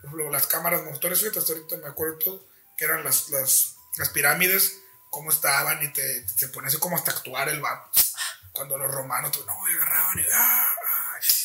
Por 0.00 0.10
ejemplo, 0.10 0.30
las 0.30 0.46
cámaras 0.46 0.82
motores, 0.84 1.22
hasta 1.24 1.52
ahorita 1.52 1.76
me 1.78 1.88
acuerdo 1.88 2.18
todo, 2.18 2.48
que 2.76 2.84
eran 2.84 3.04
las, 3.04 3.28
las, 3.30 3.76
las 3.96 4.10
pirámides, 4.10 4.78
cómo 5.10 5.30
estaban 5.30 5.82
y 5.82 5.92
te, 5.92 6.22
te 6.22 6.50
así 6.64 6.78
como 6.78 6.96
hasta 6.96 7.12
actuar 7.12 7.48
el 7.48 7.60
vato. 7.60 7.90
Cuando 8.52 8.78
los 8.78 8.90
romanos, 8.90 9.32
no, 9.46 9.70
y 9.70 9.74
agarraban 9.74 10.18
y, 10.18 10.22
ah. 10.32 10.66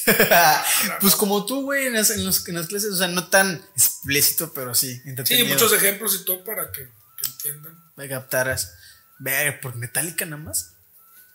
pues 1.02 1.16
como 1.16 1.46
tú, 1.46 1.64
güey, 1.64 1.88
en 1.88 1.94
las, 1.94 2.10
en, 2.10 2.26
los- 2.26 2.48
en 2.48 2.56
las 2.56 2.68
clases, 2.68 2.92
o 2.92 2.98
sea, 2.98 3.08
no 3.08 3.28
tan 3.28 3.64
explícito, 3.76 4.54
pero 4.54 4.74
sí, 4.74 5.02
Sí, 5.26 5.44
muchos 5.44 5.74
ejemplos 5.74 6.16
y 6.16 6.26
todo 6.26 6.44
para 6.44 6.72
que, 6.72 6.84
que 6.84 7.30
entiendan. 7.30 7.78
Me 7.96 8.08
captaras. 8.08 8.74
Ver, 9.20 9.60
por 9.60 9.76
Metallica 9.76 10.26
nada 10.26 10.42
más. 10.42 10.74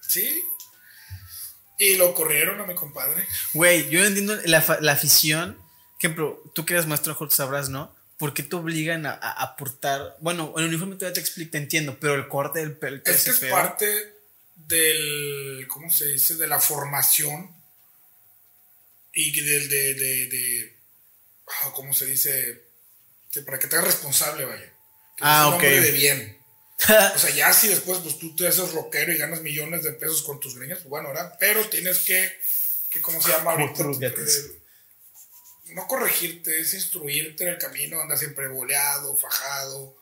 Sí. 0.09 0.43
Y 1.79 1.97
lo 1.97 2.15
corrieron 2.15 2.61
a 2.61 2.67
mi 2.67 2.75
compadre. 2.75 3.27
Güey, 3.53 3.89
yo 3.91 4.05
entiendo 4.05 4.37
la, 4.47 4.65
la 4.81 4.93
afición. 4.93 5.55
Por 5.55 5.99
ejemplo, 5.99 6.43
tú 6.55 6.65
que 6.65 6.75
eres 6.75 6.87
maestro, 6.87 7.17
sabrás, 7.31 7.69
¿no? 7.69 7.95
¿Por 8.19 8.33
qué 8.33 8.43
te 8.43 8.57
obligan 8.57 9.07
a, 9.07 9.13
aportar? 9.13 10.17
Bueno, 10.21 10.55
el 10.57 10.67
uniforme 10.67 10.97
todavía 10.97 11.15
te 11.15 11.21
explico, 11.21 11.53
te 11.53 11.59
entiendo, 11.59 11.99
pero 12.01 12.15
el 12.15 12.29
corte 12.29 12.61
del 12.61 12.77
pelo. 12.77 13.01
Es 13.05 13.25
que 13.25 13.31
es 13.31 13.39
parte 13.51 14.15
del, 14.55 15.67
¿cómo 15.69 15.91
se 15.91 16.09
dice? 16.09 16.37
De 16.37 16.47
la 16.47 16.61
formación 16.61 17.51
y 19.15 19.41
del, 19.41 19.69
de, 19.69 19.95
de, 19.95 20.27
de 20.29 20.77
ah, 21.63 21.73
¿cómo 21.75 21.93
se 21.95 22.07
dice? 22.07 22.65
Para 23.45 23.59
que 23.59 23.67
te 23.67 23.77
hagas 23.77 23.89
responsable, 23.89 24.45
vaya. 24.45 24.67
Que 25.17 25.23
Ah, 25.23 25.49
ok. 25.49 25.63
de 25.63 25.91
bien. 25.93 26.39
O 27.15 27.19
sea, 27.19 27.31
ya 27.31 27.53
si 27.53 27.69
después 27.69 28.01
pues 28.01 28.19
tú 28.19 28.35
te 28.35 28.49
haces 28.49 28.73
rockero 28.73 29.13
y 29.13 29.17
ganas 29.17 29.41
millones 29.43 29.85
de 29.85 29.93
pesos 29.93 30.23
con 30.23 30.41
tus 30.41 30.57
greñas, 30.57 30.79
pues 30.81 30.91
bueno, 30.91 31.09
¿verdad? 31.09 31.37
Pero 31.39 31.69
tienes 31.69 32.01
que, 32.01 32.37
que 32.91 33.01
¿cómo 33.01 33.23
se 33.23 33.31
llama 33.31 33.53
ahorita? 33.53 33.85
Eh, 34.07 34.61
no 35.69 35.87
corregirte, 35.87 36.61
es 36.61 36.75
instruirte 36.75 37.45
en 37.45 37.51
el 37.51 37.59
camino, 37.59 38.01
andar 38.01 38.19
siempre 38.19 38.49
boleado, 38.49 39.17
fajado, 39.17 39.97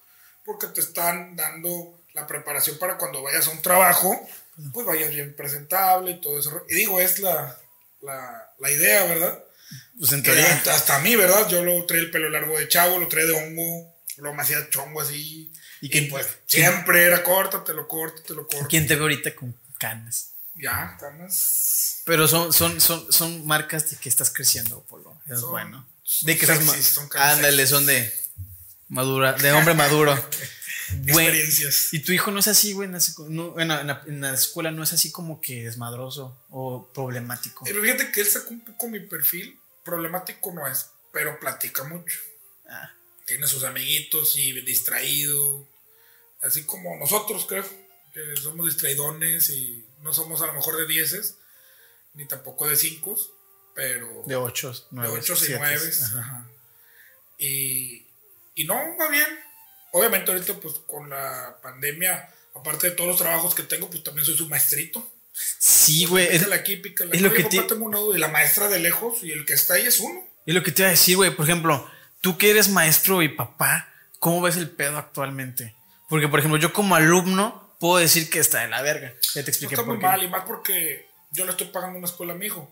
porque 0.45 0.67
te 0.69 0.81
están 0.81 1.37
dando 1.37 2.03
la 2.15 2.27
preparación 2.27 2.79
para 2.79 2.99
cuando 2.99 3.23
vayas 3.23 3.47
a 3.47 3.51
un 3.51 3.63
trabajo, 3.63 4.29
pues 4.73 4.87
vayas 4.87 5.11
bien 5.11 5.35
presentable 5.37 6.13
y 6.13 6.21
todo 6.21 6.39
eso. 6.39 6.65
Y 6.69 6.75
digo, 6.75 7.01
es 7.01 7.19
la, 7.21 7.59
la, 8.01 8.52
la 8.63 8.71
idea, 8.71 9.05
¿verdad? 9.05 9.45
Pues 9.99 10.13
en 10.13 10.23
Que 10.23 10.33
teoría. 10.33 10.55
hasta, 10.55 10.75
hasta 10.75 10.97
a 10.97 11.01
mí, 11.01 11.15
¿verdad? 11.17 11.49
Yo 11.49 11.63
lo 11.65 11.85
traía 11.85 12.05
el 12.05 12.11
pelo 12.11 12.31
largo 12.31 12.59
de 12.59 12.69
chavo, 12.69 12.99
lo 12.99 13.09
traía 13.09 13.27
de 13.27 13.33
hongo, 13.35 13.95
lo 14.19 14.33
me 14.35 14.43
hacía 14.43 14.69
chongo 14.71 15.01
así. 15.03 15.53
¿Y 15.81 15.91
quién- 15.91 16.09
pues 16.09 16.27
siempre 16.47 17.03
era 17.05 17.23
córtatelo, 17.23 17.87
córtatelo, 17.89 18.43
córtatelo. 18.43 18.69
¿Quién 18.69 18.87
te 18.87 18.95
ve 18.95 19.03
ahorita 19.03 19.35
con 19.35 19.55
canas? 19.79 20.31
Ya, 20.55 20.97
canas. 21.01 22.03
Pero 22.05 22.29
son, 22.29 22.53
son, 22.53 22.81
son, 22.81 23.13
son 23.13 23.47
marcas 23.47 23.91
de 23.91 23.97
que 23.97 24.09
estás 24.09 24.31
creciendo, 24.31 24.83
Polo. 24.85 25.21
Es 25.29 25.41
Son- 25.41 25.51
bueno. 25.51 25.87
son 26.03 26.27
De 26.27 26.37
que 26.37 26.43
estás 26.47 26.59
sexys, 26.65 26.87
son 26.87 27.09
canas 27.09 27.37
Ándale, 27.37 27.67
son 27.67 27.87
de 27.87 28.13
madura, 28.89 29.33
de 29.35 29.53
hombre 29.53 29.75
maduro. 29.75 30.13
Güey, 30.91 31.27
Experiencias. 31.27 31.93
Y 31.95 32.01
tu 32.01 32.13
hijo 32.13 32.31
no 32.31 32.41
es 32.41 32.49
así, 32.49 32.73
güey. 32.73 32.87
En 32.89 32.93
la, 32.93 33.01
no, 33.29 33.59
en 33.61 33.69
la- 33.69 34.03
en 34.07 34.25
escuela 34.25 34.71
no 34.71 34.83
es 34.83 34.93
así 34.93 35.11
como 35.11 35.41
que 35.41 35.65
desmadroso 35.65 36.39
o 36.51 36.89
problemático. 36.93 37.65
Pero 37.65 37.83
fíjate 37.83 38.11
que 38.13 38.21
él 38.21 38.27
sacó 38.27 38.51
un 38.51 38.65
poco 38.65 38.89
mi 38.89 39.01
perfil. 39.01 39.59
Problemático 39.85 40.53
no 40.53 40.67
es, 40.69 40.87
pero 41.13 41.39
platica 41.41 41.85
mucho. 41.85 42.19
Ah, 42.69 42.93
Tiene 43.27 43.47
sus 43.47 43.65
amiguitos 43.65 44.37
y 44.37 44.53
distraído. 44.63 45.67
Así 46.43 46.65
como 46.65 46.97
nosotros, 46.99 47.47
creo. 47.49 47.65
Que 48.13 48.37
somos 48.41 48.67
distraidones 48.67 49.49
y 49.51 49.85
no 50.03 50.13
somos 50.13 50.43
a 50.43 50.47
lo 50.47 50.53
mejor 50.53 50.77
de 50.77 50.87
dieces, 50.87 51.37
ni 52.15 52.27
tampoco 52.27 52.69
de 52.69 52.77
cinco, 52.77 53.19
pero 53.75 54.23
de 54.27 54.37
ocho, 54.37 54.73
de 54.91 55.09
ocho 55.09 55.35
y 55.47 55.49
nueve. 55.59 55.91
Y, 57.39 58.07
y 58.55 58.65
no, 58.65 58.75
va 58.99 59.09
bien. 59.09 59.27
Obviamente 59.93 60.33
ahorita 60.33 60.55
pues 60.55 60.75
con 60.87 61.09
la 61.11 61.57
pandemia, 61.63 62.29
aparte 62.55 62.91
de 62.91 62.97
todos 62.97 63.09
los 63.09 63.19
trabajos 63.19 63.55
que 63.55 63.63
tengo, 63.63 63.89
pues 63.89 64.03
también 64.03 64.27
soy 64.27 64.37
su 64.37 64.49
maestrito. 64.49 65.09
Sí, 65.33 66.05
güey. 66.07 66.27
Es, 66.35 66.51
aquí, 66.51 66.77
pícala 66.77 67.11
es 67.15 67.23
lo 67.23 67.33
que 67.33 67.45
tengo 67.45 67.85
una 67.85 67.99
duda, 67.99 68.17
y 68.17 68.21
la 68.21 68.29
maestra 68.29 68.69
de 68.69 68.79
lejos 68.81 69.23
y 69.23 69.33
el 69.33 69.47
que 69.47 69.55
está 69.55 69.75
ahí 69.75 69.87
es 69.87 70.01
uno. 70.01 70.23
es 70.45 70.55
lo 70.55 70.63
que 70.63 70.73
te 70.73 70.83
iba 70.83 70.89
a 70.89 70.93
decir, 70.93 71.17
güey. 71.17 71.31
Por 71.31 71.47
ejemplo, 71.47 71.91
tú 72.21 72.37
que 72.37 72.51
eres 72.51 72.69
maestro 72.69 73.23
y 73.23 73.29
papá, 73.29 73.89
¿cómo 74.19 74.43
ves 74.43 74.57
el 74.57 74.69
pedo 74.71 74.99
actualmente? 74.99 75.75
Porque, 76.09 76.29
por 76.29 76.39
ejemplo, 76.39 76.59
yo 76.61 76.73
como 76.73 76.95
alumno 76.95 77.75
puedo 77.81 77.97
decir 77.99 78.29
que 78.29 78.39
está 78.39 78.61
de 78.61 78.69
la 78.69 78.83
verga. 78.83 79.15
Ya 79.35 79.43
te 79.43 79.43
No 79.43 79.49
expliqué 79.49 79.75
está 79.75 79.85
por 79.85 79.95
muy 79.95 80.01
qué. 80.01 80.07
mal, 80.07 80.23
y 80.23 80.29
más 80.29 80.45
porque 80.47 81.09
yo 81.31 81.45
le 81.45 81.53
estoy 81.53 81.69
pagando 81.69 81.99
una 81.99 82.07
escuela 82.07 82.35
a 82.35 82.37
mi 82.37 82.47
hijo. 82.47 82.71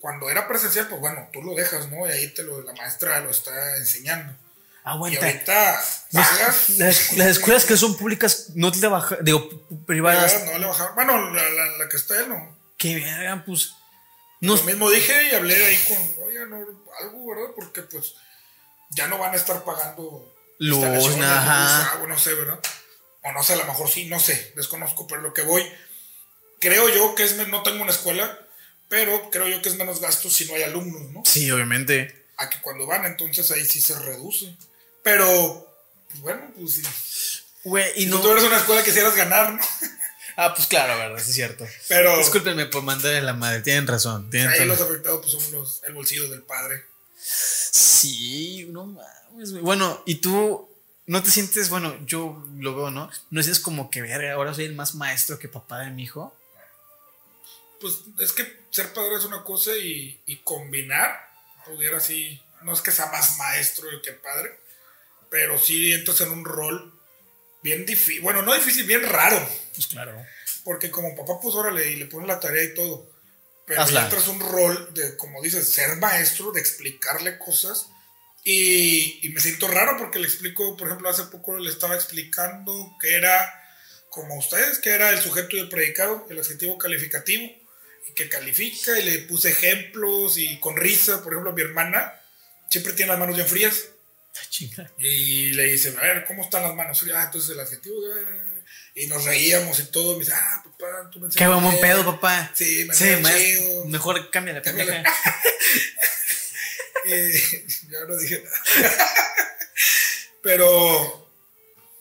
Cuando 0.00 0.30
era 0.30 0.48
presencial, 0.48 0.86
pues 0.88 1.00
bueno, 1.00 1.28
tú 1.32 1.42
lo 1.42 1.54
dejas, 1.54 1.90
¿no? 1.90 2.06
Y 2.08 2.10
ahí 2.12 2.28
te 2.32 2.42
lo, 2.42 2.62
la 2.62 2.72
maestra 2.72 3.20
lo 3.20 3.30
está 3.30 3.76
enseñando. 3.76 4.34
Y 4.88 4.94
Aguanta. 4.94 5.26
ahorita. 5.26 5.82
Las, 6.78 7.12
las 7.16 7.26
escuelas 7.28 7.64
que 7.64 7.76
son 7.76 7.96
públicas 7.96 8.50
no 8.54 8.72
te 8.72 8.86
bajan, 8.86 9.18
digo, 9.22 9.48
privadas. 9.86 10.44
No 10.46 10.58
le 10.58 10.66
bajaron. 10.66 10.94
Bueno, 10.94 11.30
la, 11.34 11.48
la, 11.50 11.66
la 11.78 11.88
que 11.88 11.96
está 11.96 12.18
él 12.20 12.28
no. 12.28 12.56
Qué 12.76 12.94
verga, 12.96 13.42
pues. 13.44 13.74
No, 14.40 14.54
Lo 14.54 14.62
mismo 14.62 14.88
dije 14.90 15.30
y 15.32 15.34
hablé 15.34 15.66
ahí 15.66 15.76
con, 15.88 16.24
oye, 16.26 16.38
no, 16.48 16.56
algo, 17.00 17.26
¿verdad? 17.28 17.50
Porque 17.56 17.82
pues 17.82 18.14
ya 18.90 19.08
no 19.08 19.18
van 19.18 19.32
a 19.32 19.36
estar 19.36 19.64
pagando 19.64 20.32
Luz, 20.60 20.84
ajá. 20.84 21.96
luz, 21.98 22.08
no 22.08 22.18
sé, 22.18 22.34
¿verdad? 22.34 22.60
O 23.22 23.32
no 23.32 23.42
sé, 23.42 23.54
a 23.54 23.56
lo 23.56 23.64
mejor 23.64 23.90
sí, 23.90 24.06
no 24.06 24.18
sé, 24.20 24.52
desconozco, 24.56 25.06
pero 25.06 25.22
lo 25.22 25.34
que 25.34 25.42
voy, 25.42 25.64
creo 26.60 26.88
yo 26.88 27.14
que 27.14 27.24
es, 27.24 27.36
no 27.48 27.62
tengo 27.62 27.82
una 27.82 27.90
escuela, 27.92 28.38
pero 28.88 29.28
creo 29.30 29.48
yo 29.48 29.60
que 29.60 29.68
es 29.68 29.76
menos 29.76 30.00
gasto 30.00 30.30
si 30.30 30.46
no 30.46 30.54
hay 30.54 30.62
alumnos, 30.62 31.02
¿no? 31.10 31.22
Sí, 31.24 31.50
obviamente. 31.50 32.26
A 32.36 32.48
que 32.48 32.60
cuando 32.60 32.86
van, 32.86 33.04
entonces 33.04 33.50
ahí 33.50 33.64
sí 33.64 33.80
se 33.80 33.98
reduce. 33.98 34.56
Pero, 35.10 35.74
pues 36.08 36.20
bueno, 36.20 36.52
pues 36.54 36.74
sí. 36.74 36.82
Güey, 37.64 37.92
y 37.96 38.00
Si 38.02 38.06
no. 38.06 38.16
tú 38.16 38.22
tuvieras 38.22 38.44
una 38.44 38.58
escuela 38.58 38.84
quisieras 38.84 39.16
ganar, 39.16 39.52
¿no? 39.54 39.60
Ah, 40.40 40.54
pues 40.54 40.68
claro, 40.68 40.96
verdad, 40.96 41.18
sí 41.20 41.30
es 41.30 41.34
cierto. 41.34 41.66
Pero 41.88 42.16
Discúlpenme 42.16 42.66
por 42.66 42.84
mandarle 42.84 43.20
la 43.22 43.32
madre, 43.32 43.60
tienen 43.60 43.88
razón. 43.88 44.30
Tienen 44.30 44.48
ahí 44.50 44.64
los 44.66 44.80
afectados 44.80 45.20
pues 45.20 45.32
son 45.32 45.50
los, 45.50 45.82
el 45.82 45.94
bolsillo 45.94 46.28
del 46.28 46.42
padre. 46.42 46.84
Sí, 47.20 48.68
no 48.70 48.86
mames. 48.86 49.60
Bueno, 49.60 50.00
y 50.06 50.16
tú 50.16 50.68
no 51.06 51.22
te 51.24 51.32
sientes, 51.32 51.70
bueno, 51.70 51.96
yo 52.06 52.40
lo 52.56 52.76
veo, 52.76 52.90
¿no? 52.92 53.10
No 53.30 53.42
sientes 53.42 53.60
como 53.60 53.90
que, 53.90 54.00
verga, 54.00 54.34
ahora 54.34 54.54
soy 54.54 54.66
el 54.66 54.76
más 54.76 54.94
maestro 54.94 55.40
que 55.40 55.48
papá 55.48 55.80
de 55.80 55.90
mi 55.90 56.04
hijo. 56.04 56.32
Pues 57.80 57.94
es 58.20 58.30
que 58.30 58.60
ser 58.70 58.92
padre 58.92 59.16
es 59.16 59.24
una 59.24 59.42
cosa 59.42 59.72
y, 59.76 60.20
y 60.26 60.36
combinar, 60.42 61.18
pudiera 61.66 61.96
así, 61.96 62.40
no 62.62 62.72
es 62.74 62.80
que 62.80 62.92
sea 62.92 63.06
más 63.06 63.38
maestro 63.38 63.88
que 64.02 64.12
padre, 64.12 64.56
pero 65.30 65.58
sí 65.58 65.92
entras 65.92 66.20
en 66.22 66.30
un 66.30 66.44
rol 66.44 66.94
bien 67.62 67.84
difícil, 67.86 68.20
bueno, 68.22 68.42
no 68.42 68.54
difícil, 68.54 68.84
bien 68.86 69.02
raro, 69.02 69.38
Pues 69.74 69.86
claro. 69.88 70.14
porque 70.64 70.90
como 70.90 71.14
papá 71.16 71.40
pues 71.40 71.54
órale 71.54 71.90
y 71.90 71.96
le 71.96 72.06
pones 72.06 72.28
la 72.28 72.40
tarea 72.40 72.62
y 72.64 72.74
todo, 72.74 73.10
pero 73.66 73.82
Hazla. 73.82 74.04
entras 74.04 74.24
en 74.28 74.34
un 74.36 74.40
rol 74.40 74.94
de, 74.94 75.16
como 75.16 75.42
dices, 75.42 75.68
ser 75.68 75.96
maestro, 75.96 76.52
de 76.52 76.60
explicarle 76.60 77.38
cosas 77.38 77.88
y, 78.44 79.26
y 79.26 79.30
me 79.30 79.40
siento 79.40 79.68
raro 79.68 79.96
porque 79.98 80.18
le 80.18 80.26
explico, 80.26 80.76
por 80.76 80.86
ejemplo, 80.88 81.08
hace 81.10 81.24
poco 81.24 81.58
le 81.58 81.68
estaba 81.70 81.94
explicando 81.96 82.96
que 83.00 83.14
era, 83.16 83.52
como 84.08 84.38
ustedes, 84.38 84.78
que 84.78 84.90
era 84.90 85.10
el 85.10 85.20
sujeto 85.20 85.56
y 85.56 85.60
el 85.60 85.68
predicado, 85.68 86.26
el 86.30 86.38
adjetivo 86.38 86.78
calificativo, 86.78 87.44
y 88.08 88.12
que 88.14 88.28
califica 88.30 88.98
y 88.98 89.02
le 89.04 89.18
puse 89.26 89.50
ejemplos 89.50 90.38
y 90.38 90.58
con 90.60 90.76
risa, 90.76 91.22
por 91.22 91.32
ejemplo, 91.34 91.52
mi 91.52 91.60
hermana 91.60 92.14
siempre 92.70 92.94
tiene 92.94 93.10
las 93.10 93.18
manos 93.18 93.36
bien 93.36 93.48
frías. 93.48 93.88
Ah, 94.40 94.46
Chinga. 94.50 94.90
Y 94.98 95.50
le 95.52 95.64
dice, 95.64 95.94
a 95.98 96.00
ver, 96.02 96.24
¿cómo 96.26 96.42
están 96.44 96.62
las 96.62 96.74
manos? 96.74 97.04
Ah, 97.14 97.24
entonces 97.26 97.50
el 97.50 97.60
adjetivo. 97.60 97.96
eh, 98.16 98.62
Y 98.94 99.06
nos 99.06 99.24
reíamos 99.24 99.78
y 99.80 99.84
todo. 99.90 100.14
Me 100.14 100.20
dice, 100.24 100.32
ah, 100.34 100.62
papá, 100.64 101.10
tú 101.12 101.20
me 101.20 101.28
Qué 101.28 101.46
buen 101.46 101.60
bien". 101.62 101.80
pedo, 101.80 102.04
papá. 102.04 102.50
Sí, 102.54 102.84
me 102.86 102.94
Sí, 102.94 103.04
chido. 103.22 103.84
Mejor 103.86 104.30
cambia 104.30 104.54
la 104.54 104.62
pendeja. 104.62 105.02
Y 107.04 107.10
yo 107.90 108.04
no 108.06 108.16
dije 108.18 108.42
nada. 108.44 108.58
Pero 110.42 111.30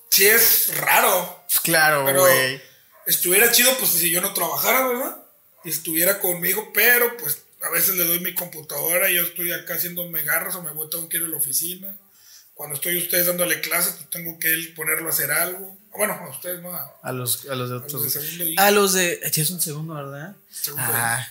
sí 0.10 0.26
es 0.28 0.76
raro. 0.78 1.44
Pues 1.48 1.60
claro, 1.62 2.04
güey. 2.14 2.62
estuviera 3.06 3.52
chido, 3.52 3.76
pues 3.78 3.92
si 3.92 4.10
yo 4.10 4.22
no 4.22 4.34
trabajara, 4.34 4.88
¿verdad? 4.88 5.18
Y 5.64 5.70
estuviera 5.70 6.20
conmigo, 6.20 6.72
pero 6.74 7.18
pues 7.18 7.40
a 7.62 7.70
veces 7.70 7.96
le 7.96 8.06
doy 8.06 8.20
mi 8.20 8.34
computadora 8.34 9.10
y 9.10 9.16
yo 9.16 9.24
estoy 9.24 9.52
acá 9.52 9.74
haciéndome 9.76 10.24
garras 10.24 10.56
o 10.56 10.62
me 10.64 10.72
voy, 10.72 10.90
tengo 10.90 11.10
que 11.10 11.18
ir 11.18 11.24
a 11.24 11.28
la 11.28 11.38
oficina. 11.38 11.98
Cuando 12.58 12.76
estoy 12.76 12.98
ustedes 12.98 13.28
dándole 13.28 13.62
clases, 13.62 13.94
pues 13.94 14.10
tengo 14.10 14.38
que 14.40 14.52
él 14.52 14.74
ponerlo 14.76 15.08
a 15.08 15.12
hacer 15.14 15.32
algo. 15.32 15.78
Bueno, 15.96 16.14
a 16.14 16.30
ustedes 16.30 16.62
no, 16.62 16.76
a, 16.76 16.92
A 17.04 17.12
los, 17.12 17.46
a 17.48 17.56
los 17.56 17.70
de 17.70 17.76
a 17.76 17.80
los 17.80 17.92
de 17.92 17.98
otros. 17.98 18.12
segundo 18.12 18.44
y 18.44 18.56
A 18.58 18.72
los 18.72 18.94
de. 18.94 19.22
Ya 19.32 19.42
es 19.44 19.50
un 19.52 19.62
segundo, 19.62 19.94
¿verdad? 19.94 20.36
segundo. 20.52 20.84
Ah. 20.92 21.26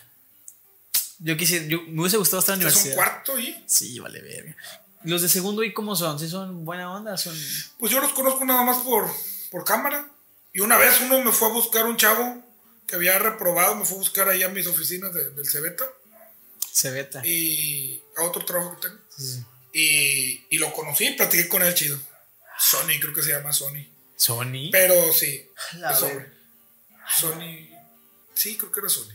Yo 1.19 1.37
quisiera. 1.37 1.67
Yo, 1.67 1.83
me 1.83 2.01
hubiese 2.03 2.17
gustado 2.17 2.41
estar 2.41 2.57
en 2.57 2.63
la 2.63 2.69
¿Es 2.69 2.77
un 2.77 2.81
universidad. 2.83 2.97
cuarto 3.05 3.39
y? 3.39 3.65
Sí, 3.67 3.99
vale, 3.99 4.21
verga. 4.23 4.57
Los 5.03 5.23
de 5.23 5.29
segundo 5.29 5.63
y 5.65 5.73
cómo 5.73 5.95
son? 5.97 6.19
¿Sí 6.19 6.29
son 6.29 6.65
buena 6.65 6.93
onda? 6.95 7.17
¿Son 7.17 7.37
Pues 7.79 7.93
yo 7.93 8.01
los 8.01 8.13
conozco 8.13 8.45
nada 8.45 8.63
más 8.63 8.79
por, 8.79 9.09
por 9.51 9.65
cámara. 9.65 10.09
Y 10.53 10.61
una 10.61 10.77
vez 10.79 11.01
uno 11.01 11.23
me 11.23 11.33
fue 11.33 11.49
a 11.49 11.53
buscar 11.53 11.87
un 11.87 11.97
chavo 11.97 12.43
que 12.87 12.97
había 12.97 13.19
reprobado, 13.19 13.75
me 13.77 13.85
fue 13.85 13.97
a 13.97 13.99
buscar 14.01 14.29
ahí 14.29 14.43
a 14.43 14.49
mis 14.49 14.67
oficinas 14.67 15.13
de- 15.13 15.31
del 15.31 15.47
Cebeta 15.47 15.85
cebeta? 16.73 17.27
y 17.27 18.01
a 18.17 18.23
otro 18.23 18.45
trabajo 18.45 18.77
que 18.77 18.89
tengo. 18.89 19.01
Sí. 19.17 19.45
Y, 19.79 20.47
y 20.49 20.59
lo 20.59 20.73
conocí, 20.73 21.11
platiqué 21.11 21.49
con 21.49 21.63
él 21.63 21.75
chido. 21.75 22.01
Sony, 22.59 22.99
creo 22.99 23.13
que 23.13 23.23
se 23.23 23.35
llama 23.35 23.53
Sony. 23.53 23.85
¿Sony? 24.17 24.71
Pero 24.73 25.13
sí, 25.13 25.51
La 25.75 25.93
es 25.93 26.01
hombre. 26.01 26.33
Sony, 27.21 27.69
sí, 28.33 28.57
creo 28.57 28.73
que 28.73 28.81
era 28.81 28.89
Sony. 28.89 29.13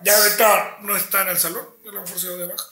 Ya 0.00 0.16
ahorita 0.16 0.78
no 0.80 0.96
está 0.96 1.22
en 1.22 1.28
el 1.28 1.38
salón, 1.38 1.64
a 1.88 1.92
lo 1.92 2.02
mejor 2.02 2.18
se 2.18 2.28
de 2.30 2.46
baja. 2.46 2.64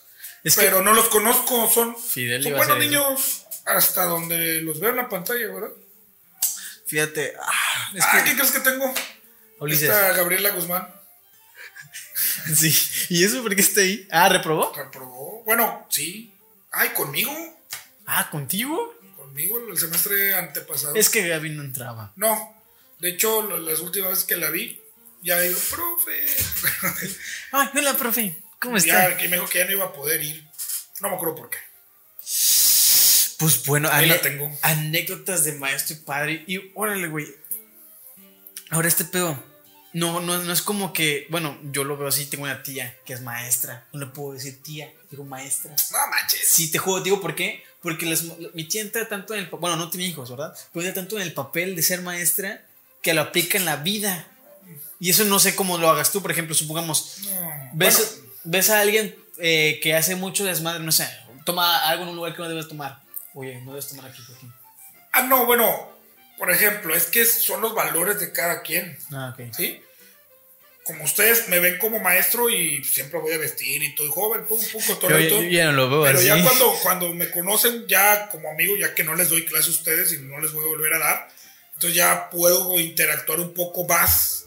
Es 0.43 0.57
que- 0.57 0.63
Pero 0.63 0.83
no 0.83 0.93
los 0.93 1.09
conozco, 1.11 1.71
son, 1.71 1.97
Fidel 1.97 2.43
son 2.43 2.57
buenos 2.57 2.79
niños 2.79 3.43
hasta 3.67 4.07
donde 4.07 4.61
los 4.63 4.81
veo 4.81 4.91
en 4.91 4.97
la 4.97 5.09
pantalla, 5.09 5.47
¿verdad? 5.47 5.71
Fíjate. 6.87 7.35
Ah, 7.41 7.93
es 7.95 8.03
ah, 8.05 8.17
que. 8.17 8.25
¿quién 8.25 8.37
crees 8.37 8.51
que 8.51 8.61
tengo? 8.61 8.93
Ulises. 9.61 9.91
Esta 9.91 10.13
Gabriela 10.15 10.51
Guzmán 10.51 10.93
Sí. 12.57 12.75
¿Y 13.11 13.23
eso 13.23 13.43
por 13.43 13.55
qué 13.55 13.61
está 13.63 13.83
ahí? 13.83 14.09
Ah, 14.11 14.29
¿reprobó? 14.29 14.73
reprobó. 14.75 15.45
Bueno, 15.45 15.87
sí. 15.89 16.30
Ay, 16.71 16.91
conmigo. 16.91 17.33
Ah, 18.07 18.29
¿contigo? 18.31 18.95
Conmigo 19.17 19.59
el 19.71 19.79
semestre 19.79 20.35
antepasado. 20.35 20.95
Es 20.95 21.09
que 21.11 21.27
Gaby 21.29 21.51
no 21.51 21.63
entraba. 21.63 22.13
No. 22.17 22.57
De 22.99 23.11
hecho, 23.11 23.43
las 23.59 23.81
últimas 23.81 24.11
veces 24.11 24.25
que 24.25 24.37
la 24.37 24.51
vi, 24.51 24.81
ya 25.23 25.41
digo, 25.41 25.59
profe. 25.71 26.27
Ay, 27.53 27.69
hola, 27.77 27.97
profe. 27.97 28.37
¿Cómo 28.61 28.77
ya, 28.79 29.05
está? 29.07 29.17
que 29.17 29.29
me 29.29 29.37
dijo 29.37 29.49
que 29.49 29.59
ya 29.59 29.65
no 29.65 29.73
iba 29.73 29.85
a 29.87 29.93
poder 29.93 30.23
ir. 30.23 30.47
No 31.01 31.09
me 31.09 31.15
acuerdo 31.17 31.35
por 31.37 31.51
qué. 31.51 31.59
Pues 33.39 33.65
bueno, 33.65 33.89
Ahí 33.91 34.07
la 34.07 34.21
tengo. 34.21 34.51
anécdotas 34.63 35.45
de 35.45 35.53
maestro 35.53 35.97
y 35.97 36.01
padre. 36.01 36.45
Y 36.47 36.71
órale, 36.75 37.09
güey. 37.09 37.27
Ahora 38.69 38.89
este 38.89 39.05
pedo. 39.05 39.43
No, 39.93 40.21
no, 40.21 40.39
no 40.39 40.53
es 40.53 40.63
como 40.63 40.93
que, 40.93 41.27
bueno, 41.31 41.59
yo 41.73 41.85
lo 41.85 41.97
veo 41.97 42.09
así, 42.09 42.27
tengo 42.27 42.45
una 42.45 42.63
tía 42.63 42.97
que 43.05 43.13
es 43.13 43.21
maestra, 43.23 43.87
no 43.93 44.01
le 44.01 44.07
puedo 44.07 44.33
decir 44.35 44.63
tía, 44.63 44.93
digo 45.11 45.25
maestra. 45.25 45.71
No 45.71 45.99
manches. 46.11 46.47
Sí, 46.47 46.71
te 46.71 46.79
juego, 46.79 47.01
digo, 47.01 47.21
¿por 47.21 47.35
qué? 47.35 47.65
Porque 47.83 48.07
las- 48.07 48.25
mi 48.55 48.65
tía 48.65 48.83
entra 48.83 49.09
tanto 49.09 49.35
en 49.35 49.41
el, 49.41 49.47
bueno, 49.51 49.77
no 49.77 49.91
tiene 49.91 50.07
hijos, 50.07 50.31
¿verdad? 50.31 50.55
Pero 50.73 50.87
entra 50.87 51.03
tanto 51.03 51.17
en 51.17 51.23
el 51.23 51.33
papel 51.33 51.75
de 51.75 51.83
ser 51.83 52.03
maestra 52.03 52.63
que 53.03 53.15
lo 53.15 53.23
aplica 53.23 53.59
en 53.59 53.65
la 53.65 53.77
vida. 53.77 54.27
Y 55.01 55.11
eso 55.11 55.25
no 55.25 55.39
sé 55.39 55.57
cómo 55.57 55.79
lo 55.79 55.89
hagas 55.91 56.13
tú, 56.13 56.21
por 56.23 56.31
ejemplo, 56.31 56.55
supongamos, 56.55 57.19
No. 57.25 57.31
ves, 57.73 57.97
Bueno, 58.21 58.33
ves 58.45 58.71
a 58.71 58.81
alguien 58.81 59.17
eh, 59.39 59.81
que 59.83 59.95
hace 59.95 60.15
mucho 60.17 60.45
desmadre, 60.45 60.85
no 60.85 60.93
sé, 60.93 61.09
toma 61.47 61.89
algo 61.89 62.03
en 62.03 62.11
un 62.11 62.17
lugar 62.17 62.35
que 62.37 62.43
no 62.43 62.49
debes 62.51 62.69
tomar. 62.69 63.01
Oye, 63.33 63.59
no 63.63 63.71
debes 63.71 63.89
tomar 63.89 64.07
aquí, 64.07 64.21
Joaquín. 64.23 64.53
ah, 65.13 65.23
no, 65.23 65.47
bueno, 65.47 65.91
por 66.41 66.51
ejemplo, 66.51 66.93
es 66.97 67.05
que 67.07 67.25
son 67.25 67.61
los 67.61 67.75
valores 67.75 68.19
de 68.19 68.33
cada 68.33 68.63
quien, 68.63 68.99
Ah, 69.13 69.37
ok. 69.39 69.55
¿sí? 69.55 69.81
Como 70.83 71.05
ustedes 71.05 71.47
me 71.49 71.61
ven 71.61 71.79
como 71.79 72.01
maestro 72.01 72.49
y 72.49 72.83
siempre 72.83 73.21
voy 73.21 73.33
a 73.35 73.39
vestir 73.39 73.81
y 73.83 73.89
estoy 73.91 74.09
joven, 74.09 74.45
pum, 74.47 74.59
Yo, 74.61 74.79
cotorreo. 74.87 75.21
yo 75.21 75.43
ya 75.43 75.67
no 75.67 75.73
lo 75.73 75.91
veo 75.91 76.03
Pero 76.03 76.19
así. 76.19 76.27
ya 76.27 76.43
cuando, 76.43 76.73
cuando 76.83 77.15
me 77.15 77.31
conocen 77.31 77.87
ya 77.87 78.29
como 78.31 78.51
amigo, 78.51 78.75
ya 78.77 78.93
que 78.95 79.05
no 79.05 79.15
les 79.15 79.29
doy 79.29 79.45
clase 79.45 79.69
a 79.69 79.73
ustedes 79.73 80.13
y 80.15 80.19
no 80.19 80.41
les 80.41 80.53
voy 80.53 80.65
a 80.65 80.69
volver 80.69 80.95
a 80.95 80.99
dar, 80.99 81.29
entonces 81.75 81.95
ya 81.95 82.29
puedo 82.31 82.77
interactuar 82.81 83.39
un 83.39 83.55
poco 83.55 83.85
más, 83.87 84.47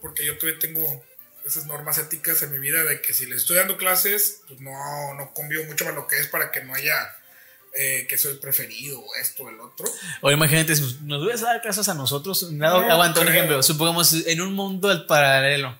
porque 0.00 0.24
yo 0.24 0.36
todavía 0.38 0.60
tengo 0.60 1.04
esas 1.44 1.66
normas 1.66 1.98
éticas 1.98 2.42
en 2.42 2.52
mi 2.52 2.58
vida 2.58 2.84
de 2.84 3.00
que 3.00 3.14
si 3.14 3.26
les 3.26 3.38
estoy 3.38 3.56
dando 3.56 3.76
clases, 3.78 4.42
pues 4.46 4.60
no, 4.60 5.14
no 5.14 5.32
convivo 5.34 5.64
mucho 5.64 5.84
con 5.86 5.94
lo 5.96 6.06
que 6.06 6.18
es 6.18 6.28
para 6.28 6.52
que 6.52 6.62
no 6.62 6.74
haya 6.74 7.16
eh, 7.74 8.06
que 8.08 8.18
soy 8.18 8.34
preferido 8.34 9.02
esto 9.20 9.44
o 9.44 9.48
el 9.48 9.58
otro. 9.60 9.86
O 10.20 10.30
imagínate, 10.30 10.76
si 10.76 10.82
nos 11.02 11.22
hubieras 11.22 11.40
dado 11.40 11.60
clases 11.62 11.88
a 11.88 11.94
nosotros. 11.94 12.50
No 12.52 12.66
aguanta 12.68 13.20
un 13.20 13.28
ejemplo. 13.28 13.62
Supongamos 13.62 14.12
en 14.12 14.40
un 14.40 14.52
mundo 14.54 14.90
al 14.90 15.06
paralelo. 15.06 15.76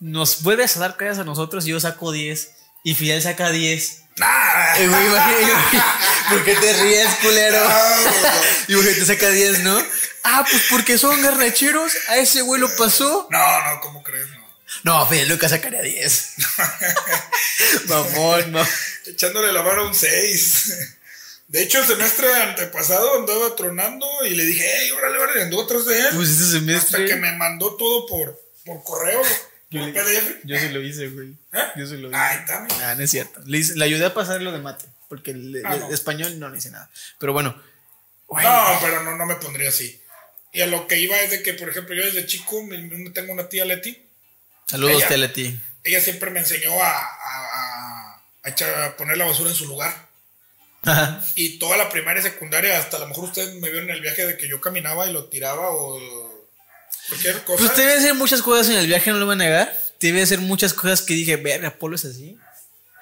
Nos 0.00 0.36
puedes 0.36 0.78
dar 0.78 0.96
clases 0.96 1.18
a 1.18 1.24
nosotros 1.24 1.66
y 1.66 1.70
yo 1.70 1.80
saco 1.80 2.12
10 2.12 2.52
y 2.84 2.94
Fidel 2.94 3.22
saca 3.22 3.50
10. 3.50 4.02
¡Nah! 4.16 4.76
Eh, 4.78 4.88
güey, 4.88 5.06
imagínate, 5.06 5.82
¿Por 6.30 6.44
qué 6.44 6.54
te 6.54 6.72
ríes, 6.82 7.08
culero? 7.22 7.58
Ah, 7.68 8.02
Y 8.68 8.74
güey, 8.74 8.94
te 8.94 9.04
saca 9.04 9.28
10, 9.28 9.60
¿no? 9.60 9.78
Ah, 10.24 10.44
pues 10.50 10.64
porque 10.70 10.96
son 10.96 11.20
garnacheros. 11.20 11.92
A 12.08 12.16
ese 12.16 12.40
güey 12.42 12.60
lo 12.60 12.74
pasó. 12.76 13.28
No, 13.30 13.64
no, 13.74 13.80
¿cómo 13.80 14.02
crees? 14.02 14.26
No. 14.30 14.46
No, 14.84 15.06
Fidel 15.06 15.28
nunca 15.28 15.48
sacaría 15.48 15.82
10. 15.82 16.34
Mamón, 17.88 18.52
no. 18.52 18.66
echándole 19.06 19.52
la 19.52 19.62
mano 19.62 19.82
a 19.82 19.88
un 19.88 19.94
6. 19.94 20.95
De 21.48 21.62
hecho, 21.62 21.78
el 21.78 21.86
semestre 21.86 22.32
antepasado 22.42 23.18
andaba 23.20 23.54
tronando 23.54 24.06
y 24.24 24.30
le 24.30 24.44
dije, 24.44 24.64
hey, 24.68 24.90
órale, 24.90 25.18
órale, 25.18 25.42
anduvo 25.42 25.62
atrás 25.62 25.84
de 25.84 25.98
él. 26.00 26.06
Pues 26.14 26.28
este 26.30 26.44
hasta 26.44 26.58
semestre. 26.58 27.06
que 27.06 27.16
me 27.16 27.32
mandó 27.36 27.76
todo 27.76 28.06
por, 28.06 28.42
por 28.64 28.82
correo, 28.82 29.22
Yo 29.70 29.80
por 29.80 29.88
le- 29.88 29.92
PDF. 30.02 30.40
Yo 30.44 30.58
se 30.58 30.70
lo 30.70 30.82
hice, 30.82 31.08
güey. 31.08 31.28
¿Eh? 31.52 31.62
Yo 31.76 31.86
se 31.86 31.98
lo 31.98 32.08
hice. 32.08 32.16
Ay, 32.16 32.38
dame. 32.48 32.68
Ah, 32.82 32.94
no 32.96 33.02
es 33.04 33.10
cierto. 33.12 33.40
Le, 33.46 33.58
hice- 33.58 33.76
le 33.76 33.84
ayudé 33.84 34.06
a 34.06 34.14
pasar 34.14 34.42
lo 34.42 34.50
de 34.50 34.58
mate. 34.58 34.86
Porque 35.08 35.30
el, 35.30 35.62
Ah, 35.64 35.74
el 35.74 35.80
no. 35.80 35.90
español 35.90 36.38
no 36.40 36.48
le 36.48 36.58
hice 36.58 36.70
nada. 36.72 36.90
Pero 37.20 37.32
bueno. 37.32 37.62
güey, 38.26 38.44
No, 38.44 38.78
pero 38.82 39.04
no, 39.04 39.16
no 39.16 39.24
me 39.26 39.36
pondría 39.36 39.68
así. 39.68 40.00
Y 40.52 40.62
a 40.62 40.66
lo 40.66 40.88
que 40.88 40.98
iba 40.98 41.16
es 41.20 41.30
de 41.30 41.42
que, 41.44 41.52
por 41.54 41.68
ejemplo, 41.68 41.94
yo 41.94 42.04
desde 42.04 42.26
chico 42.26 42.60
tengo 43.14 43.32
una 43.32 43.48
tía 43.48 43.64
Leti. 43.64 44.02
Saludos, 44.66 44.96
ella- 44.96 45.08
Teleti. 45.08 45.60
Ella 45.84 46.00
siempre 46.00 46.30
me 46.32 46.40
enseñó 46.40 46.72
a, 46.82 46.90
a- 46.90 47.46
a- 47.52 48.22
a 48.42 48.48
echar, 48.50 48.82
a 48.82 48.96
poner 48.96 49.16
la 49.16 49.26
basura 49.26 49.50
en 49.50 49.56
su 49.56 49.66
lugar. 49.66 50.05
Y 51.34 51.58
toda 51.58 51.76
la 51.76 51.88
primaria 51.88 52.20
y 52.20 52.24
secundaria, 52.24 52.78
hasta 52.78 52.96
a 52.96 53.00
lo 53.00 53.08
mejor 53.08 53.24
ustedes 53.24 53.54
me 53.54 53.70
vieron 53.70 53.90
en 53.90 53.96
el 53.96 54.00
viaje 54.00 54.26
de 54.26 54.36
que 54.36 54.48
yo 54.48 54.60
caminaba 54.60 55.06
y 55.06 55.12
lo 55.12 55.24
tiraba 55.24 55.70
o 55.70 56.46
cualquier 57.08 57.42
cosa. 57.44 57.58
Pues 57.58 57.74
te 57.74 57.82
voy 57.82 57.92
a 57.92 57.98
hacer 57.98 58.14
muchas 58.14 58.42
cosas 58.42 58.68
en 58.68 58.76
el 58.76 58.86
viaje, 58.86 59.10
no 59.10 59.18
lo 59.18 59.26
voy 59.26 59.34
a 59.34 59.38
negar. 59.38 59.76
Te 59.98 60.12
voy 60.12 60.20
a 60.20 60.24
hacer 60.24 60.40
muchas 60.40 60.74
cosas 60.74 61.02
que 61.02 61.14
dije, 61.14 61.36
verga, 61.36 61.70
Polo 61.78 61.96
es 61.96 62.04
así. 62.04 62.38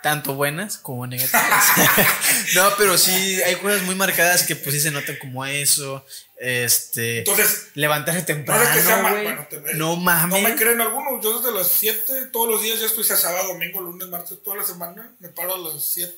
Tanto 0.03 0.35
buenas 0.35 0.77
como 0.77 1.07
negativas. 1.07 1.65
no, 2.55 2.69
pero 2.77 2.99
sí, 2.99 3.43
hay 3.43 3.57
cosas 3.57 3.83
muy 3.83 3.95
marcadas 3.95 4.43
que 4.43 4.55
pues 4.55 4.75
sí 4.75 4.81
se 4.81 4.91
notan 4.91 5.17
como 5.17 5.45
eso. 5.47 6.05
Este. 6.37 7.19
Entonces, 7.21 7.69
levantarse 7.75 8.21
no 8.21 8.27
temprano. 8.27 8.63
es 8.63 8.69
que 8.71 8.81
sea 8.83 9.03
mal, 9.03 9.13
güey. 9.13 9.25
bueno, 9.25 9.47
te- 9.49 9.61
no 9.75 9.95
No 9.95 9.97
mames. 9.97 10.43
me 10.43 10.55
creen 10.57 10.81
algunos. 10.81 11.23
Yo 11.23 11.39
desde 11.39 11.55
las 11.55 11.69
7, 11.69 12.27
todos 12.33 12.49
los 12.51 12.63
días, 12.63 12.81
ya 12.81 12.87
estoy 12.87 13.05
sábado, 13.05 13.49
domingo, 13.49 13.81
lunes, 13.81 14.09
martes, 14.09 14.43
toda 14.43 14.57
la 14.57 14.65
semana. 14.65 15.13
Me 15.21 15.29
paro 15.29 15.55
a 15.55 15.59
las 15.59 15.83
7. 15.85 16.13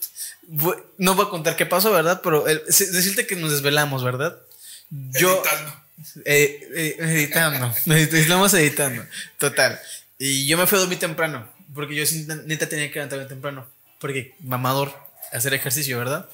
Bu- 0.51 0.83
No 0.99 1.15
voy 1.15 1.27
a 1.27 1.31
contar 1.31 1.55
qué 1.57 1.67
pasó, 1.67 1.93
¿verdad? 1.93 2.21
Pero 2.23 2.49
el- 2.49 2.63
decirte 2.67 3.27
que 3.27 3.37
nos 3.37 3.51
desvelamos, 3.53 4.03
¿verdad? 4.03 4.37
Yo. 4.91 5.43
Editando. 5.43 5.83
Eh, 6.25 6.69
eh, 6.75 6.97
editando. 6.99 7.75
Estamos 7.87 8.55
editando. 8.55 9.05
Total. 9.39 9.79
Y 10.19 10.47
yo 10.47 10.57
me 10.57 10.67
fui 10.67 10.77
a 10.77 10.81
dormir 10.81 10.99
temprano. 10.99 11.47
Porque 11.75 11.95
yo 11.95 12.05
neta 12.47 12.69
tenía 12.69 12.89
que 12.89 12.95
levantarme 12.95 13.27
temprano. 13.27 13.67
Porque 13.99 14.35
mamador, 14.41 14.95
hacer 15.33 15.53
ejercicio, 15.55 15.99
¿verdad? 15.99 16.27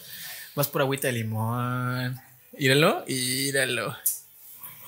Vas 0.54 0.68
por 0.68 0.82
agüita 0.82 1.08
de 1.08 1.14
limón. 1.14 2.20
Íralo, 2.58 3.04
íralo. 3.06 3.96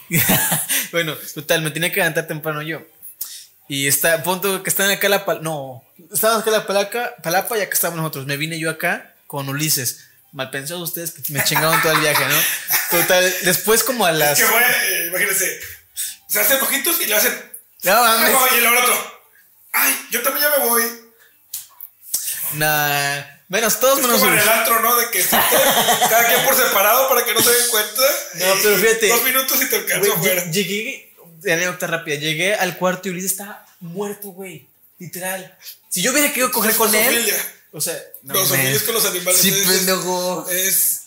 bueno, 0.93 1.15
total, 1.35 1.63
me 1.63 1.71
tenía 1.71 1.91
que 1.91 1.97
levantar 1.97 2.27
temprano 2.27 2.63
yo. 2.63 2.83
Y 3.69 3.87
está, 3.87 4.23
punto 4.23 4.63
que 4.63 4.69
están 4.69 4.91
acá 4.91 5.09
la 5.09 5.25
No, 5.41 5.83
estábamos 6.13 6.43
acá 6.43 6.51
la 6.51 6.67
palaca, 6.67 7.15
palapa 7.23 7.57
y 7.57 7.63
acá 7.63 7.73
estábamos 7.73 8.03
nosotros. 8.03 8.27
Me 8.27 8.37
vine 8.37 8.59
yo 8.59 8.71
acá 8.71 9.15
con 9.27 9.49
Ulises. 9.49 10.05
Mal 10.33 10.51
pensados 10.51 10.83
ustedes 10.83 11.13
que 11.13 11.33
me 11.33 11.43
chingaron 11.45 11.81
todo 11.81 11.93
el 11.93 12.01
viaje, 12.01 12.25
¿no? 12.27 12.37
Total, 12.91 13.35
después 13.45 13.85
como 13.85 14.05
a 14.05 14.13
las. 14.13 14.39
Es 14.39 14.45
que, 14.45 14.55
eh, 14.55 15.07
imagínense. 15.07 15.61
Se 16.29 16.41
hacen 16.41 16.61
ojitos 16.61 17.01
y 17.01 17.07
le 17.07 17.15
hacen. 17.15 17.33
No 17.85 17.95
mames. 17.95 18.35
Y 18.55 18.59
el 18.59 18.67
otro. 18.67 19.23
Ay, 19.73 20.07
yo 20.11 20.23
también 20.23 20.45
ya 20.45 20.59
me 20.59 20.69
voy. 20.69 20.83
Nah, 22.55 23.23
menos 23.49 23.79
todos 23.81 23.99
Es 23.99 24.07
menos 24.07 24.21
como 24.21 24.33
en 24.33 24.39
el 24.39 24.49
antro, 24.49 24.81
¿no? 24.81 24.97
De 24.97 25.11
que 25.11 25.23
cada 25.25 26.27
quien 26.29 26.45
por 26.45 26.55
separado 26.57 27.09
para 27.09 27.25
que 27.25 27.35
no 27.35 27.43
se 27.43 27.51
den 27.53 27.69
cuenta. 27.71 28.03
No, 28.35 28.55
pero 28.63 28.77
fíjate. 28.79 29.09
Dos 29.09 29.23
minutos 29.25 29.63
y 29.63 29.69
te 29.69 29.77
alcanzo 29.77 30.01
Güey, 30.01 30.13
afuera. 30.13 30.45
lle- 30.47 30.53
llegué, 30.53 31.15
anécdota 31.53 31.87
rápida, 31.87 32.17
llegué 32.17 32.55
al 32.55 32.77
cuarto 32.79 33.09
y 33.09 33.13
Ulises 33.13 33.33
estaba 33.33 33.67
muerto, 33.81 34.29
güey. 34.29 34.67
Literal. 34.99 35.57
Si 35.89 36.03
yo 36.03 36.13
hubiera 36.13 36.29
querido 36.29 36.51
coger 36.53 36.75
con 36.77 36.95
él. 36.95 37.35
O 37.73 37.81
sea, 37.81 38.01
no, 38.23 38.35
Los 38.35 38.49
con 38.85 38.95
los 38.95 39.05
animales. 39.05 39.41
Sí, 39.41 39.49
es- 39.51 39.67
pendejo. 39.69 40.49
Es. 40.49 41.01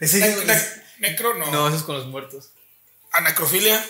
Ese 0.00 0.18
ne- 0.18 0.44
ne- 0.44 0.68
necro, 0.98 1.34
no. 1.34 1.46
No, 1.52 1.68
eso 1.68 1.76
es 1.76 1.82
con 1.84 1.96
los 1.96 2.06
muertos. 2.06 2.50
Anacrofilia. 3.12 3.84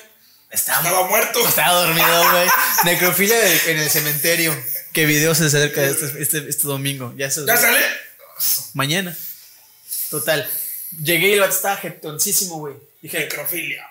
Estaba, 0.51 0.87
Estaba 0.87 1.09
muerto. 1.09 1.49
estaba 1.49 1.81
dormido, 1.81 2.31
güey. 2.31 2.49
Necrofilia 2.85 3.37
en 3.71 3.79
el 3.79 3.91
cementerio. 3.91 4.55
¿Qué 4.95 5.05
video 5.07 5.35
se 5.35 5.45
acerca 5.47 5.85
este, 5.85 6.23
este, 6.23 6.49
este 6.49 6.67
domingo? 6.69 7.13
Ya, 7.17 7.31
se- 7.31 7.45
¿Ya 7.45 7.57
sale? 7.57 7.81
Mañana. 8.73 9.17
Total. 10.09 10.49
Llegué 11.03 11.29
y 11.31 11.33
el 11.33 11.41
vato 11.41 11.55
estaba 11.55 11.77
jetoncísimo, 11.77 12.59
güey. 12.59 12.75
Dije, 13.03 13.19
Necrofilia. 13.19 13.85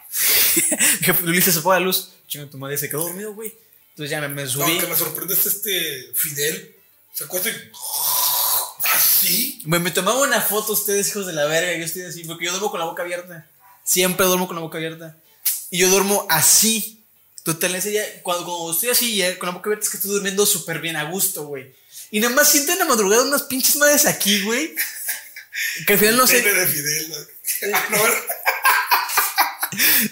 Dije, 1.00 1.12
Ulises 1.24 1.54
se 1.56 1.62
fue 1.62 1.76
a 1.76 1.80
la 1.80 1.86
luz. 1.86 2.14
Chinga, 2.28 2.50
tu 2.50 2.58
madre 2.58 2.78
se 2.78 2.90
quedó 2.90 3.02
dormido, 3.04 3.34
güey. 3.34 3.54
Entonces 3.90 4.10
ya 4.10 4.22
me, 4.22 4.30
me 4.30 4.44
No, 4.46 4.50
subí. 4.50 4.78
que 4.80 4.88
me 4.88 4.96
sorprende 4.96 5.34
es 5.36 5.46
este 5.46 6.12
Fidel. 6.16 6.76
Se 7.14 7.26
acuesta 7.26 7.50
y. 7.50 7.72
¿Así? 8.96 9.62
Me, 9.66 9.80
me 9.80 9.92
tomaba 9.92 10.22
una 10.22 10.42
foto 10.42 10.74
ustedes, 10.74 11.10
hijos 11.10 11.28
de 11.28 11.34
la 11.34 11.46
verga. 11.46 11.78
Yo 11.78 11.84
estoy 11.86 12.04
así, 12.04 12.24
porque 12.24 12.46
yo 12.46 12.52
duermo 12.52 12.72
con 12.72 12.80
la 12.80 12.86
boca 12.86 13.04
abierta. 13.04 13.46
Siempre 13.84 14.26
duermo 14.26 14.48
con 14.48 14.56
la 14.56 14.62
boca 14.62 14.78
abierta. 14.78 15.18
Y 15.70 15.80
yo 15.80 15.90
duermo 15.90 16.26
así. 16.30 17.03
Total, 17.44 17.76
ese 17.76 17.90
día, 17.90 18.22
cuando, 18.24 18.46
cuando 18.46 18.72
estoy 18.74 18.90
así 18.90 19.16
ya, 19.18 19.38
con 19.38 19.48
la 19.50 19.56
boca 19.56 19.68
abierta, 19.68 19.84
es 19.86 19.90
que 19.92 19.98
estoy 19.98 20.12
durmiendo 20.12 20.46
súper 20.46 20.80
bien 20.80 20.96
a 20.96 21.04
gusto, 21.10 21.44
güey. 21.46 21.76
Y 22.12 22.20
nada 22.20 22.34
más 22.34 22.50
siento 22.50 22.72
en 22.72 22.80
la 22.80 22.86
madrugada 22.86 23.24
unas 23.24 23.44
pinches 23.44 23.76
madres 23.76 24.06
aquí, 24.06 24.42
güey. 24.44 24.74
Que 25.86 25.94
al 25.94 26.00
final 26.00 26.18
no 26.18 26.28
sé. 26.28 26.42
De 26.42 26.68
Fidel. 26.68 27.10
¿no? 27.10 27.76
Ah, 27.78 27.86
no, 27.90 27.98
era- 27.98 28.22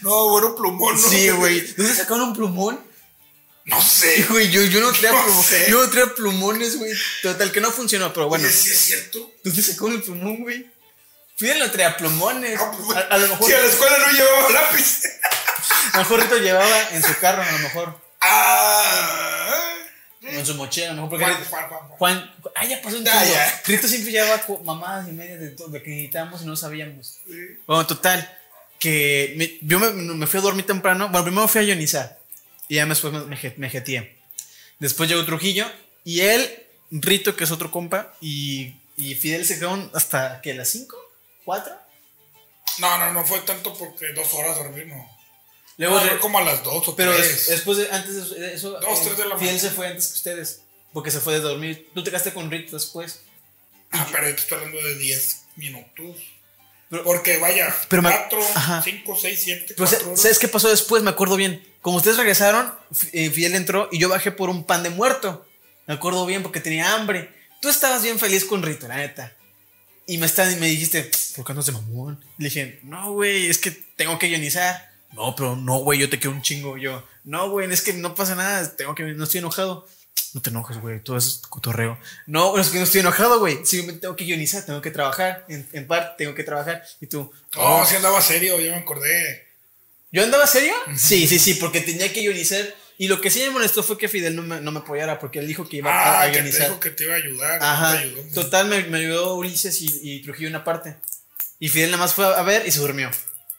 no, 0.01 0.29
bueno, 0.29 0.55
plumón, 0.55 0.99
¿no? 0.99 1.09
Sí, 1.09 1.29
güey. 1.29 1.61
¿Dónde 1.75 1.95
sacaron 1.95 2.29
un 2.29 2.33
plumón? 2.35 2.79
No 3.65 3.79
sé. 3.81 4.23
Güey, 4.29 4.49
yo, 4.49 4.63
yo 4.63 4.81
no 4.81 4.91
traía 4.91 5.11
No 5.11 5.23
plumones. 5.23 5.67
Yo 5.67 5.83
no 5.83 5.89
traía 5.91 6.15
plumones, 6.15 6.77
güey. 6.77 6.91
Total, 7.21 7.51
que 7.51 7.61
no 7.61 7.71
funcionó, 7.71 8.11
pero 8.11 8.27
bueno. 8.27 8.45
Oye, 8.47 8.53
sí 8.53 8.69
es 8.71 8.77
cierto. 8.79 9.31
¿Dónde 9.43 9.61
sacó 9.61 9.87
el 9.87 10.01
plumón, 10.01 10.37
güey? 10.41 10.67
Fidel 11.37 11.59
no 11.59 11.69
traía 11.71 11.95
plumones. 11.95 12.59
Pues, 12.59 12.97
A, 12.97 13.01
a 13.01 13.17
lo 13.19 13.27
mejor, 13.27 13.47
Si 13.47 13.53
a 13.53 13.59
la 13.61 13.67
escuela 13.67 13.97
no 13.99 14.11
llevaba 14.11 14.49
lápiz. 14.49 15.01
a 15.93 15.97
lo 15.97 15.99
mejor 16.03 16.21
Rito 16.21 16.37
llevaba 16.37 16.89
en 16.91 17.03
su 17.03 17.17
carro, 17.19 17.41
a 17.43 17.51
lo 17.51 17.59
mejor. 17.59 18.01
Ah. 18.21 19.67
O 20.23 20.27
en 20.27 20.45
su 20.45 20.55
mochila, 20.55 20.91
a 20.91 20.93
lo 20.93 21.03
mejor. 21.03 21.09
Porque 21.09 21.25
Juan, 21.25 21.43
Juan, 21.45 21.69
Juan, 21.69 21.89
Juan. 21.97 22.35
Ah, 22.55 22.65
ya 22.65 22.81
pasó 22.81 22.97
un 22.97 23.03
tiempo. 23.03 23.19
ya. 23.25 23.61
Rito 23.65 23.87
siempre 23.87 24.11
llevaba 24.11 24.41
mamadas 24.63 25.07
y 25.09 25.11
medias 25.11 25.39
de 25.39 25.49
todo, 25.51 25.69
de 25.69 25.81
que 25.81 25.89
necesitábamos 25.89 26.41
y 26.41 26.45
no 26.45 26.55
sabíamos. 26.55 27.17
Sí. 27.25 27.33
Bueno, 27.65 27.85
total. 27.87 28.37
Que 28.79 29.33
me- 29.37 29.57
yo 29.61 29.79
me, 29.79 29.91
me 29.91 30.27
fui 30.27 30.39
a 30.39 30.43
dormir 30.43 30.65
temprano. 30.65 31.09
Bueno, 31.09 31.23
primero 31.25 31.47
fui 31.47 31.61
a 31.61 31.63
ionizar. 31.63 32.19
Y 32.67 32.75
ya 32.75 32.85
después 32.85 33.13
me, 33.13 33.25
me 33.57 33.69
jeteé. 33.69 34.17
Después 34.79 35.09
llegó 35.09 35.25
Trujillo. 35.25 35.69
Y 36.03 36.21
él, 36.21 36.63
Rito, 36.91 37.35
que 37.35 37.43
es 37.43 37.51
otro 37.51 37.69
compa. 37.71 38.13
Y, 38.21 38.73
y 38.97 39.15
Fidel 39.15 39.45
se 39.45 39.55
quedaron 39.59 39.89
hasta 39.93 40.41
que 40.41 40.53
las 40.53 40.69
5, 40.69 40.95
4. 41.45 41.73
No, 42.79 42.97
no, 42.97 43.11
no 43.13 43.25
fue 43.25 43.39
tanto 43.41 43.73
porque 43.77 44.13
dos 44.13 44.33
horas 44.33 44.55
dormir, 44.57 44.87
no. 44.87 45.20
Luego, 45.89 45.99
No, 45.99 46.09
re- 46.11 46.19
como 46.19 46.37
a 46.37 46.43
las 46.43 46.63
2 46.63 46.87
o 46.87 46.95
pero 46.95 47.13
3. 47.15 47.27
des- 47.27 47.47
después 47.49 47.77
de, 47.77 47.91
antes 47.91 48.29
de 48.31 48.53
eso, 48.53 48.71
Dos, 48.79 48.99
eh, 48.99 49.01
tres 49.05 49.17
de 49.17 49.25
la 49.25 49.35
mañana. 49.35 49.59
se 49.59 49.69
fue 49.71 49.87
antes 49.87 50.07
que 50.07 50.13
ustedes. 50.13 50.61
Porque 50.93 51.09
se 51.11 51.19
fue 51.19 51.33
de 51.33 51.39
dormir. 51.39 51.89
Tú 51.93 52.03
te 52.03 52.09
quedaste 52.11 52.33
con 52.33 52.51
Rito 52.51 52.75
después. 52.75 53.21
Ah, 53.91 54.07
pero 54.11 54.29
yo 54.29 54.35
estoy 54.35 54.57
hablando 54.59 54.81
de 54.83 54.97
10 54.97 55.41
minutos. 55.55 56.17
Pero- 56.89 57.03
Porque 57.03 57.37
vaya, 57.37 57.73
Pero 57.87 58.01
me- 58.01 58.09
4, 58.09 58.39
ajá. 58.55 58.81
5, 58.83 59.17
6, 59.19 59.39
7, 59.43 59.73
Pero, 59.75 59.87
4 59.89 60.07
horas. 60.09 60.21
¿sabes 60.21 60.39
qué 60.39 60.47
pasó 60.49 60.69
después? 60.69 61.01
Me 61.03 61.09
acuerdo 61.09 61.35
bien. 61.35 61.65
Como 61.81 61.97
ustedes 61.97 62.17
regresaron, 62.17 62.73
eh, 63.13 63.29
Fidel 63.29 63.55
entró 63.55 63.87
y 63.91 63.97
yo 63.99 64.07
bajé 64.09 64.31
por 64.31 64.49
un 64.49 64.65
pan 64.65 64.83
de 64.83 64.89
muerto. 64.91 65.45
Me 65.87 65.93
acuerdo 65.95 66.25
bien 66.25 66.43
porque 66.43 66.59
tenía 66.59 66.93
hambre. 66.93 67.31
Tú 67.61 67.69
estabas 67.69 68.03
bien 68.03 68.19
feliz 68.19 68.45
con 68.45 68.61
Rito, 68.61 68.87
la 68.87 68.97
neta. 68.97 69.35
Y 70.05 70.17
me, 70.17 70.25
está- 70.25 70.45
me 70.45 70.67
dijiste, 70.67 71.09
¿por 71.35 71.45
qué 71.45 71.53
no 71.53 71.61
se 71.63 71.71
mamón? 71.71 72.23
Le 72.37 72.45
dije, 72.49 72.79
no, 72.83 73.13
güey, 73.13 73.49
es 73.49 73.57
que 73.57 73.71
tengo 73.71 74.19
que 74.19 74.27
ionizar. 74.27 74.90
No, 75.13 75.35
pero 75.35 75.55
no, 75.55 75.77
güey, 75.79 75.99
yo 75.99 76.09
te 76.09 76.19
quiero 76.19 76.35
un 76.35 76.41
chingo. 76.41 76.77
Yo, 76.77 77.05
no, 77.23 77.49
güey, 77.49 77.71
es 77.71 77.81
que 77.81 77.93
no 77.93 78.15
pasa 78.15 78.35
nada, 78.35 78.75
tengo 78.75 78.95
que, 78.95 79.03
no 79.03 79.23
estoy 79.23 79.39
enojado. 79.39 79.87
No 80.33 80.41
te 80.41 80.49
enojes, 80.49 80.77
güey, 80.79 81.03
todo 81.03 81.17
es 81.17 81.41
cotorreo. 81.49 81.97
No, 82.25 82.57
es 82.57 82.69
que 82.69 82.77
no 82.77 82.85
estoy 82.85 83.01
enojado, 83.01 83.39
güey. 83.39 83.65
Simplemente 83.65 84.01
tengo 84.01 84.15
que 84.15 84.23
ionizar, 84.23 84.65
tengo 84.65 84.81
que 84.81 84.91
trabajar. 84.91 85.45
En, 85.49 85.67
en 85.73 85.87
parte, 85.87 86.23
tengo 86.23 86.33
que 86.35 86.43
trabajar. 86.43 86.83
Y 87.01 87.07
tú, 87.07 87.31
No, 87.55 87.85
si 87.85 87.95
andaba 87.97 88.21
serio, 88.21 88.59
ya 88.61 88.71
me 88.71 88.77
acordé. 88.77 89.47
¿Yo 90.13 90.23
andaba 90.23 90.47
serio? 90.47 90.73
Sí, 90.95 91.27
sí, 91.27 91.37
sí, 91.39 91.55
porque 91.55 91.81
tenía 91.81 92.11
que 92.13 92.21
ionizar. 92.23 92.65
Y 92.97 93.07
lo 93.07 93.19
que 93.19 93.29
sí 93.31 93.39
me 93.41 93.49
molestó 93.49 93.83
fue 93.83 93.97
que 93.97 94.07
Fidel 94.07 94.35
no 94.35 94.41
me, 94.43 94.61
no 94.61 94.71
me 94.71 94.79
apoyara, 94.79 95.19
porque 95.19 95.39
él 95.39 95.47
dijo 95.47 95.67
que 95.67 95.77
iba 95.77 95.91
a, 95.91 96.19
Ah, 96.19 96.21
a 96.21 96.25
que 96.27 96.33
te 96.33 96.37
ionizar. 96.39 96.67
dijo 96.67 96.79
que 96.79 96.91
te 96.91 97.03
iba 97.03 97.13
a 97.13 97.17
ayudar. 97.17 97.59
Ajá. 97.61 97.93
te 97.93 97.97
ayudó. 97.99 98.21
Total, 98.33 98.67
me, 98.67 98.83
me 98.83 98.99
ayudó 98.99 99.35
Ulises 99.35 99.81
y, 99.81 99.87
y 100.03 100.21
Trujillo 100.21 100.49
una 100.49 100.63
parte. 100.63 100.95
Y 101.59 101.69
Fidel 101.69 101.91
nada 101.91 102.03
más 102.03 102.13
fue 102.13 102.25
a 102.25 102.41
ver 102.43 102.65
y 102.67 102.71
se 102.71 102.79
durmió. 102.79 103.09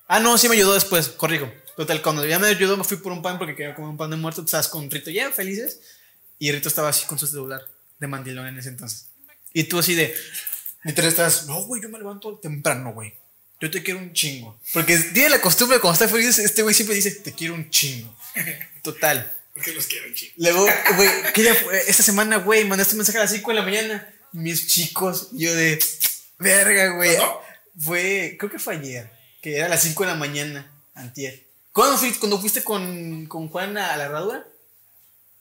Ah, 0.09 0.21
no, 0.21 0.37
sí 0.39 0.49
me 0.49 0.57
ayudó 0.57 0.75
después, 0.75 1.09
corrijo. 1.09 1.51
Total, 1.77 2.03
cuando 2.03 2.27
ya 2.27 2.39
me 2.39 2.49
ayudó, 2.49 2.77
me 2.77 2.85
fui 2.85 2.99
por 2.99 3.13
un 3.13 3.23
pan 3.23 3.39
porque 3.39 3.55
quería 3.55 3.75
comer 3.75 3.91
un 3.91 3.97
pan 3.97 4.11
de 4.11 4.17
muerto. 4.17 4.43
Estabas 4.43 4.69
con 4.69 4.91
Rito 4.91 5.11
ya 5.11 5.31
felices. 5.31 5.81
Y 6.39 6.53
Rito 6.53 6.69
estaba 6.69 6.89
así 6.89 7.07
con 7.07 7.19
su 7.19 7.27
celular 7.27 7.63
de 7.99 8.07
mandilón 8.07 8.47
en 8.47 8.59
ese 8.59 8.69
entonces. 8.69 9.09
Y 9.53 9.65
tú 9.65 9.79
así 9.79 9.95
de. 9.95 10.15
Literal 10.85 11.11
estás, 11.11 11.47
no, 11.47 11.63
güey, 11.65 11.81
yo 11.81 11.89
me 11.89 11.99
levanto 11.99 12.37
temprano, 12.39 12.93
güey. 12.93 13.15
Yo 13.61 13.71
te 13.71 13.83
quiero 13.83 14.01
un 14.01 14.13
chingo. 14.13 14.59
Porque 14.73 14.99
tiene 14.99 15.31
la 15.31 15.41
costumbre, 15.41 15.79
cuando 15.79 15.95
está 15.95 16.09
feliz, 16.09 16.37
este 16.41 16.63
güey 16.63 16.75
siempre 16.75 16.97
dice, 16.97 17.13
te 17.13 17.33
quiero 17.33 17.55
un 17.55 17.71
chingo. 17.71 18.15
Total. 18.83 19.33
Porque 19.55 19.73
los 19.73 19.87
quiero, 19.87 20.13
chicos. 20.13 20.35
Luego, 20.39 20.67
güey, 20.97 21.09
¿qué 21.33 21.43
día 21.43 21.55
fue? 21.55 21.79
esta 21.89 22.03
semana, 22.03 22.39
güey, 22.39 22.65
mandaste 22.65 22.95
un 22.95 22.99
mensaje 22.99 23.19
a 23.19 23.23
las 23.23 23.31
5 23.31 23.51
de 23.51 23.55
la 23.55 23.63
mañana. 23.63 24.15
Mis 24.33 24.67
chicos, 24.67 25.29
yo 25.33 25.55
de, 25.55 25.79
verga, 26.39 26.97
güey. 26.97 27.17
¿Cuándo? 27.17 27.43
Fue, 27.79 28.37
creo 28.39 28.51
que 28.51 28.59
fue 28.59 28.75
ayer, 28.75 29.11
que 29.43 29.57
era 29.57 29.67
a 29.67 29.69
las 29.69 29.83
5 29.83 30.05
de 30.05 30.09
la 30.09 30.17
mañana, 30.17 30.73
antier. 30.95 31.47
¿Cuándo 31.73 31.99
fuiste, 31.99 32.19
cuando 32.19 32.41
fuiste 32.41 32.63
con, 32.63 33.27
con 33.27 33.49
Juan 33.49 33.77
a 33.77 33.97
la 33.97 34.05
herradura? 34.05 34.47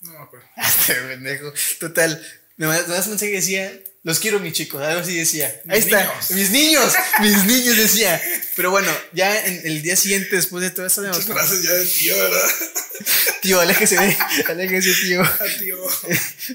No, 0.02 0.30
pero. 0.32 0.44
Este 0.58 0.96
pendejo. 0.96 1.54
Total, 1.80 2.26
me 2.58 2.68
mandaste 2.68 2.92
un 3.04 3.10
mensaje 3.10 3.32
que 3.32 3.38
decía, 3.38 3.80
los 4.04 4.20
quiero, 4.20 4.40
mis 4.40 4.54
chicos. 4.54 4.82
Algo 4.82 5.02
así 5.02 5.16
decía. 5.16 5.62
Ahí 5.70 5.80
está, 5.80 6.04
niños. 6.04 6.32
mis 6.32 6.50
niños, 6.50 6.94
mis 7.22 7.46
niños 7.46 7.78
decía. 7.78 8.22
Pero 8.56 8.72
bueno, 8.72 8.92
ya 9.14 9.46
en 9.46 9.62
el 9.64 9.84
día 9.84 9.96
siguiente, 9.96 10.36
después 10.36 10.64
de 10.64 10.72
todo 10.72 10.88
eso, 10.88 11.04
Muchas 11.04 11.28
gracias 11.28 11.62
ya 11.62 11.74
de 11.74 11.86
tío, 11.86 12.18
¿verdad? 12.18 12.50
tío, 13.42 13.60
aléjese 13.60 13.96
de, 13.98 14.18
aléjese, 14.48 14.94
tío. 15.04 15.22
Ah, 15.22 15.40
tío. 15.60 15.78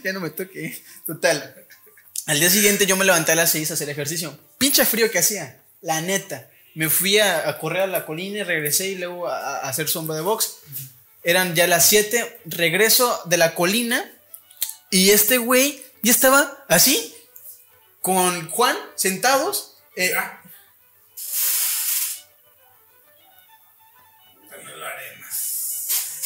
ya 0.03 0.13
no 0.13 0.21
me 0.21 0.31
toque. 0.31 0.83
Total. 1.07 1.55
Al 2.27 2.41
día 2.41 2.51
siguiente 2.51 2.87
yo 2.87 2.97
me 2.97 3.05
levanté 3.05 3.33
a 3.33 3.37
las 3.37 3.53
6 3.53 3.71
a 3.71 3.75
hacer 3.75 3.89
ejercicio. 3.89 4.37
Pinche 4.59 4.85
frío 4.85 5.09
que 5.13 5.21
hacía. 5.21 5.63
La 5.81 6.01
neta. 6.01 6.51
Me 6.77 6.89
fui 6.91 7.19
a, 7.19 7.49
a 7.49 7.59
correr 7.59 7.83
a 7.83 7.87
la 7.87 8.05
colina 8.07 8.39
y 8.39 8.43
regresé 8.43 8.89
y 8.89 8.95
luego 8.97 9.29
a, 9.29 9.59
a 9.61 9.69
hacer 9.69 9.89
sombra 9.89 10.15
de 10.17 10.23
box. 10.23 10.57
Eran 11.25 11.55
ya 11.55 11.67
las 11.67 11.87
7. 11.87 12.41
Regreso 12.45 13.23
de 13.25 13.37
la 13.39 13.55
colina 13.55 14.09
y 14.91 15.11
este 15.11 15.39
güey 15.39 15.83
ya 16.03 16.13
estaba 16.13 16.65
así. 16.69 17.15
Con 18.03 18.51
Juan 18.51 18.77
sentados. 18.95 19.79
eh, 19.97 20.13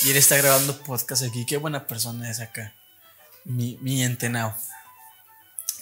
y 0.02 0.10
él 0.10 0.16
está 0.16 0.36
grabando 0.36 0.82
podcast 0.82 1.22
aquí. 1.22 1.44
Qué 1.46 1.56
buena 1.58 1.86
persona 1.86 2.30
es 2.30 2.40
acá. 2.40 2.74
Mi, 3.44 3.78
mi 3.80 4.02
entenao. 4.02 4.56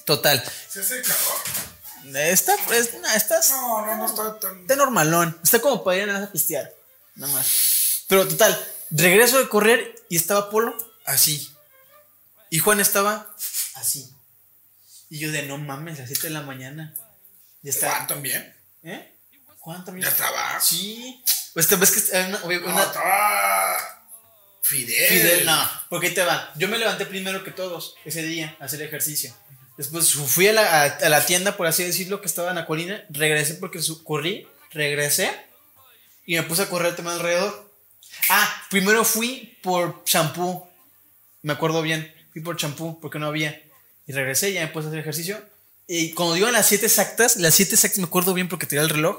Total. 0.05 0.43
¿Se 0.69 0.81
hace 0.81 1.03
calor? 1.03 1.78
Está, 2.07 2.55
es- 2.75 2.95
no, 2.95 3.09
estás, 3.15 3.51
No, 3.51 3.87
no, 3.87 3.97
no 3.97 4.07
está 4.07 4.39
tan. 4.41 4.61
Está 4.61 4.77
normalón. 4.77 5.39
Está 5.43 5.61
como 5.61 5.83
para 5.85 5.99
ir 5.99 6.07
más 6.07 6.23
a 6.23 6.33
pistear. 6.33 6.73
Nada 7.15 7.33
más. 7.33 8.05
Pero 8.09 8.27
total, 8.27 8.59
regreso 8.91 9.39
de 9.39 9.49
correr 9.49 9.95
y 10.09 10.17
estaba 10.17 10.51
Polo 10.51 10.77
así. 11.05 11.53
Y 12.51 12.59
Juan 12.59 12.81
estaba 12.81 13.35
así. 13.75 14.13
Y 15.11 15.19
yo 15.19 15.31
de 15.33 15.43
no 15.43 15.59
mames, 15.59 15.99
a 15.99 16.03
las 16.03 16.09
7 16.11 16.29
de 16.29 16.35
la 16.35 16.43
mañana. 16.43 16.95
Ya 17.63 17.71
está. 17.71 17.91
Juan 17.91 18.07
también. 18.07 18.57
¿Eh? 18.83 19.15
Juan 19.59 19.85
también. 19.85 20.05
Ya 20.07 20.11
estaba. 20.11 20.61
Sí. 20.61 21.23
Pues 21.55 21.67
te 21.67 21.77
ves 21.77 21.91
que 21.91 22.17
una, 22.19 22.29
No, 22.41 22.83
estaba. 22.83 23.77
Fidel. 24.63 25.09
Fidel, 25.09 25.47
no. 25.47 25.71
Porque 25.89 26.09
ahí 26.09 26.15
te 26.15 26.25
va. 26.25 26.53
Yo 26.57 26.69
me 26.69 26.79
levanté 26.79 27.07
primero 27.07 27.43
que 27.43 27.51
todos 27.51 27.95
ese 28.05 28.23
día 28.23 28.57
a 28.61 28.67
hacer 28.67 28.83
ejercicio. 28.83 29.35
Después 29.79 30.13
fui 30.13 30.49
a 30.49 30.53
la, 30.53 30.83
a- 30.83 31.09
la 31.09 31.25
tienda, 31.25 31.57
por 31.57 31.67
así 31.67 31.83
decirlo, 31.85 32.21
que 32.21 32.27
estaba 32.27 32.51
en 32.51 32.57
la 32.57 32.67
colina. 32.67 33.03
Regresé 33.09 33.55
porque 33.55 33.81
su- 33.81 34.05
corrí. 34.05 34.47
Regresé. 34.73 35.31
Y 36.27 36.35
me 36.35 36.43
puse 36.43 36.63
a 36.63 36.69
correr 36.69 36.95
también 36.95 37.17
alrededor. 37.17 37.73
Ah, 38.29 38.63
primero 38.69 39.05
fui 39.05 39.57
por 39.63 40.05
champú. 40.05 40.67
Me 41.43 41.55
acuerdo 41.55 41.81
bien. 41.81 42.13
Fui 42.33 42.43
por 42.43 42.57
champú 42.57 43.01
porque 43.01 43.19
no 43.19 43.27
había. 43.29 43.59
Y 44.07 44.13
regresé, 44.13 44.53
ya 44.53 44.61
me 44.63 44.69
puse 44.69 44.87
a 44.87 44.89
hacer 44.91 45.01
ejercicio. 45.01 45.43
Y 45.87 46.13
cuando 46.13 46.35
digo 46.35 46.51
las 46.51 46.67
7 46.67 46.85
exactas, 46.85 47.37
las 47.37 47.55
7 47.55 47.75
exactas 47.75 47.99
me 47.99 48.05
acuerdo 48.05 48.35
bien 48.35 48.49
porque 48.49 48.67
tiré 48.67 48.83
el 48.83 48.91
reloj. 48.91 49.19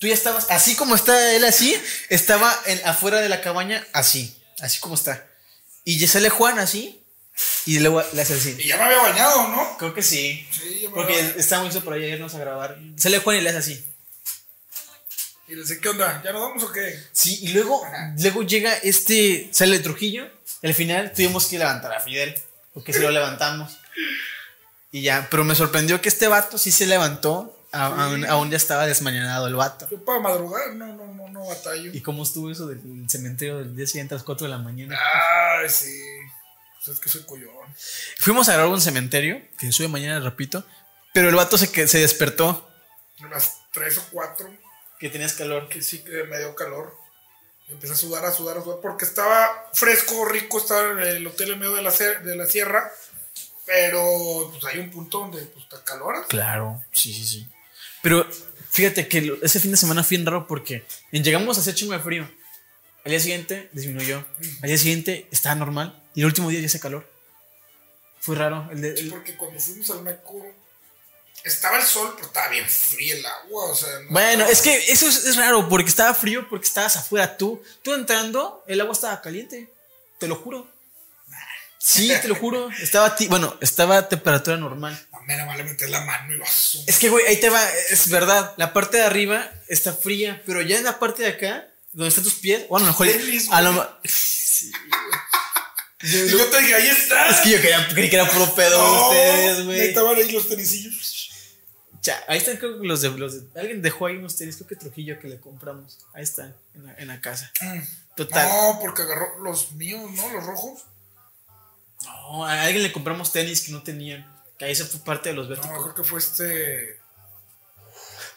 Tú 0.00 0.08
ya 0.08 0.14
estabas, 0.14 0.46
así 0.50 0.74
como 0.74 0.96
está 0.96 1.34
él 1.36 1.44
así, 1.44 1.76
estaba 2.08 2.52
en, 2.66 2.80
afuera 2.84 3.20
de 3.20 3.28
la 3.28 3.40
cabaña 3.40 3.86
así, 3.92 4.36
así 4.58 4.80
como 4.80 4.96
está. 4.96 5.24
Y 5.84 5.98
ya 5.98 6.08
sale 6.08 6.30
Juan 6.30 6.58
así, 6.58 7.00
y 7.66 7.78
luego 7.80 8.02
le 8.12 8.22
hace 8.22 8.34
así. 8.34 8.56
Y 8.58 8.68
ya 8.68 8.76
me 8.76 8.84
había 8.84 8.98
bañado, 8.98 9.48
¿no? 9.48 9.76
Creo 9.78 9.94
que 9.94 10.02
sí. 10.02 10.46
Sí, 10.50 10.80
ya 10.82 10.88
me 10.90 10.94
Porque 10.94 11.14
había 11.18 11.30
estábamos 11.36 11.74
listos 11.74 11.84
para 11.84 11.98
irnos 11.98 12.34
a 12.34 12.38
grabar. 12.38 12.78
Sale 12.96 13.18
Juan 13.20 13.36
y 13.36 13.40
le 13.40 13.48
hace 13.50 13.58
así. 13.58 13.86
Y 15.48 15.54
le 15.54 15.60
decía, 15.60 15.76
¿qué 15.80 15.88
onda? 15.90 16.22
¿Ya 16.24 16.32
nos 16.32 16.40
vamos 16.42 16.62
o 16.62 16.72
qué? 16.72 16.98
Sí, 17.12 17.38
y 17.42 17.48
luego, 17.48 17.82
luego 18.18 18.42
llega 18.44 18.72
este, 18.82 19.48
sale 19.52 19.78
Trujillo. 19.80 20.26
al 20.62 20.74
final 20.74 21.12
tuvimos 21.12 21.46
que 21.46 21.58
levantar 21.58 21.92
a 21.92 22.00
Fidel, 22.00 22.34
porque 22.72 22.92
se 22.94 23.00
lo 23.00 23.10
levantamos. 23.10 23.76
Y 24.90 25.02
ya, 25.02 25.26
pero 25.30 25.44
me 25.44 25.54
sorprendió 25.54 26.00
que 26.00 26.08
este 26.08 26.28
vato 26.28 26.56
sí 26.56 26.70
se 26.72 26.86
levantó, 26.86 27.58
a- 27.72 27.86
aún, 28.06 28.24
aún 28.24 28.50
ya 28.50 28.56
estaba 28.56 28.86
desmañanado 28.86 29.46
el 29.48 29.54
vato. 29.56 29.86
Yo 29.90 30.02
para 30.04 30.20
madrugar, 30.20 30.72
no, 30.76 30.86
no, 30.94 31.12
no, 31.12 31.28
no 31.28 31.46
batallo. 31.46 31.90
¿Y 31.92 32.00
cómo 32.00 32.22
estuvo 32.22 32.50
eso 32.50 32.66
del 32.66 32.80
cementerio 33.08 33.58
del 33.58 33.76
día 33.76 33.86
siguiente 33.86 34.14
a 34.14 34.16
las 34.18 34.24
4 34.24 34.46
de 34.46 34.50
la 34.52 34.58
mañana? 34.58 34.96
Ay, 35.60 35.68
sí. 35.68 36.00
Pues 36.84 36.96
es 36.96 37.00
que 37.00 37.08
soy 37.08 37.22
collón. 37.22 37.54
Fuimos 38.18 38.48
a 38.48 38.54
grabar 38.54 38.72
un 38.72 38.80
cementerio, 38.80 39.40
que 39.58 39.72
sube 39.72 39.88
mañana, 39.88 40.20
repito, 40.20 40.64
pero 41.14 41.28
el 41.28 41.34
vato 41.34 41.56
se, 41.56 41.72
que, 41.72 41.88
se 41.88 41.98
despertó, 41.98 42.68
las 43.30 43.60
3 43.72 43.98
o 43.98 44.02
4, 44.10 44.54
que 44.98 45.08
tenías 45.08 45.32
calor. 45.32 45.68
que 45.68 45.82
sí 45.82 46.04
que 46.04 46.24
me 46.24 46.38
dio 46.38 46.54
calor. 46.54 46.96
Empecé 47.68 47.94
a 47.94 47.96
sudar, 47.96 48.24
a 48.26 48.32
sudar, 48.32 48.58
a 48.58 48.62
sudar, 48.62 48.80
porque 48.82 49.06
estaba 49.06 49.70
fresco, 49.72 50.26
rico, 50.26 50.58
estaba 50.58 50.90
en 50.92 50.98
el 50.98 51.26
hotel 51.26 51.52
en 51.52 51.60
medio 51.60 51.74
de 51.74 51.82
la, 51.82 51.90
de 51.90 52.36
la 52.36 52.46
sierra. 52.46 52.92
Pero 53.64 54.50
pues 54.52 54.64
hay 54.66 54.78
un 54.78 54.90
punto 54.90 55.20
donde 55.20 55.40
pues 55.46 55.66
te 55.68 55.76
caloras. 55.84 56.26
Claro, 56.26 56.84
sí, 56.92 57.14
sí, 57.14 57.24
sí. 57.24 57.48
Pero 58.02 58.28
fíjate 58.70 59.08
que 59.08 59.38
ese 59.42 59.60
fin 59.60 59.70
de 59.70 59.78
semana 59.78 60.04
fue 60.04 60.18
bien 60.18 60.26
raro 60.26 60.46
porque 60.46 60.84
llegamos 61.10 61.56
a 61.56 61.62
hacer 61.62 61.74
chingo 61.74 61.94
de 61.94 62.00
frío. 62.00 62.28
Al 63.04 63.10
día 63.10 63.20
siguiente 63.20 63.68
disminuyó. 63.72 64.24
Al 64.62 64.68
día 64.68 64.78
siguiente 64.78 65.28
estaba 65.30 65.54
normal. 65.54 66.02
Y 66.14 66.20
el 66.20 66.26
último 66.26 66.48
día 66.50 66.60
ya 66.60 66.66
hace 66.66 66.80
calor. 66.80 67.08
Fue 68.20 68.36
raro. 68.36 68.68
El 68.72 68.80
de- 68.80 68.94
el- 68.94 69.10
porque 69.10 69.36
cuando 69.36 69.60
fuimos 69.60 69.90
al 69.90 70.02
Meco 70.02 70.42
estaba 71.42 71.76
el 71.78 71.84
sol, 71.84 72.12
pero 72.14 72.28
estaba 72.28 72.48
bien 72.48 72.66
fría 72.66 73.14
el 73.16 73.26
agua. 73.26 73.66
O 73.70 73.74
sea, 73.74 73.88
no 74.00 74.10
Bueno, 74.10 74.46
estaba- 74.48 74.50
es 74.50 74.62
que 74.62 74.92
eso 74.92 75.06
es, 75.08 75.24
es 75.26 75.36
raro 75.36 75.68
porque 75.68 75.90
estaba 75.90 76.14
frío 76.14 76.48
porque 76.48 76.66
estabas 76.66 76.96
afuera 76.96 77.36
tú. 77.36 77.62
Tú 77.82 77.92
entrando, 77.92 78.64
el 78.66 78.80
agua 78.80 78.94
estaba 78.94 79.20
caliente. 79.20 79.68
Te 80.18 80.26
lo 80.28 80.36
juro. 80.36 80.72
Sí, 81.78 82.10
te 82.22 82.28
lo 82.28 82.34
juro. 82.34 82.70
Estaba, 82.80 83.14
ti- 83.14 83.28
bueno, 83.28 83.58
estaba 83.60 83.98
a 83.98 84.08
temperatura 84.08 84.56
normal. 84.56 84.98
A 85.12 85.20
mí 85.20 85.26
nada 85.26 85.44
más 85.44 85.58
le 85.58 85.64
meter 85.64 85.90
la 85.90 86.00
mano 86.00 86.32
y 86.32 86.38
vas. 86.38 86.78
Es 86.86 86.98
que, 86.98 87.10
güey, 87.10 87.26
ahí 87.26 87.36
te 87.38 87.50
va, 87.50 87.62
es 87.90 88.08
verdad. 88.08 88.54
La 88.56 88.72
parte 88.72 88.96
de 88.96 89.02
arriba 89.02 89.52
está 89.68 89.92
fría, 89.92 90.42
pero 90.46 90.62
ya 90.62 90.78
en 90.78 90.84
la 90.84 90.98
parte 90.98 91.24
de 91.24 91.28
acá, 91.28 91.68
donde 91.94 92.08
están 92.08 92.24
tus 92.24 92.34
pies, 92.34 92.68
bueno, 92.68 92.86
mejor. 92.86 93.08
A 93.50 93.62
lo 93.62 93.98
Sí, 94.04 94.70
Y 96.02 96.06
güey. 96.20 96.28
yo 96.30 96.50
te 96.50 96.60
dije, 96.60 96.74
ahí 96.74 96.88
está. 96.88 97.28
Es 97.30 97.40
que 97.40 97.50
yo 97.50 97.60
quería, 97.62 97.88
creí 97.88 98.10
que 98.10 98.16
era 98.16 98.30
puro 98.30 98.54
pedo 98.54 98.70
de 98.78 98.86
No, 98.86 99.08
ustedes, 99.08 99.64
güey. 99.64 99.80
Estaban 99.80 100.16
ahí 100.16 100.30
los 100.30 100.48
tenisillos. 100.48 101.30
Ya, 102.02 102.22
ahí 102.28 102.36
están 102.36 102.58
creo 102.58 102.78
que 102.78 102.86
los 102.86 103.00
de, 103.00 103.08
los 103.10 103.52
de- 103.54 103.58
Alguien 103.60 103.80
dejó 103.80 104.04
ahí 104.06 104.16
unos 104.16 104.36
tenis, 104.36 104.56
creo 104.56 104.68
que 104.68 104.76
Trujillo 104.76 105.18
que 105.18 105.28
le 105.28 105.40
compramos. 105.40 105.98
Ahí 106.12 106.22
están, 106.22 106.54
en 106.74 106.84
la, 106.84 106.94
en 106.98 107.08
la 107.08 107.20
casa. 107.22 107.50
Total. 108.14 108.46
No, 108.46 108.78
porque 108.82 109.00
agarró 109.02 109.38
los 109.42 109.72
míos, 109.72 110.10
¿no? 110.12 110.30
Los 110.30 110.44
rojos. 110.44 110.82
No, 112.04 112.44
a 112.44 112.62
alguien 112.64 112.82
le 112.82 112.92
compramos 112.92 113.32
tenis 113.32 113.62
que 113.62 113.72
no 113.72 113.82
tenían. 113.82 114.30
Que 114.58 114.66
ahí 114.66 114.74
se 114.76 114.84
fue 114.84 115.00
parte 115.00 115.30
de 115.30 115.34
los 115.36 115.48
No, 115.48 115.54
vértigos. 115.54 115.82
creo 115.82 115.94
que 115.94 116.04
fue 116.04 116.18
este. 116.18 117.00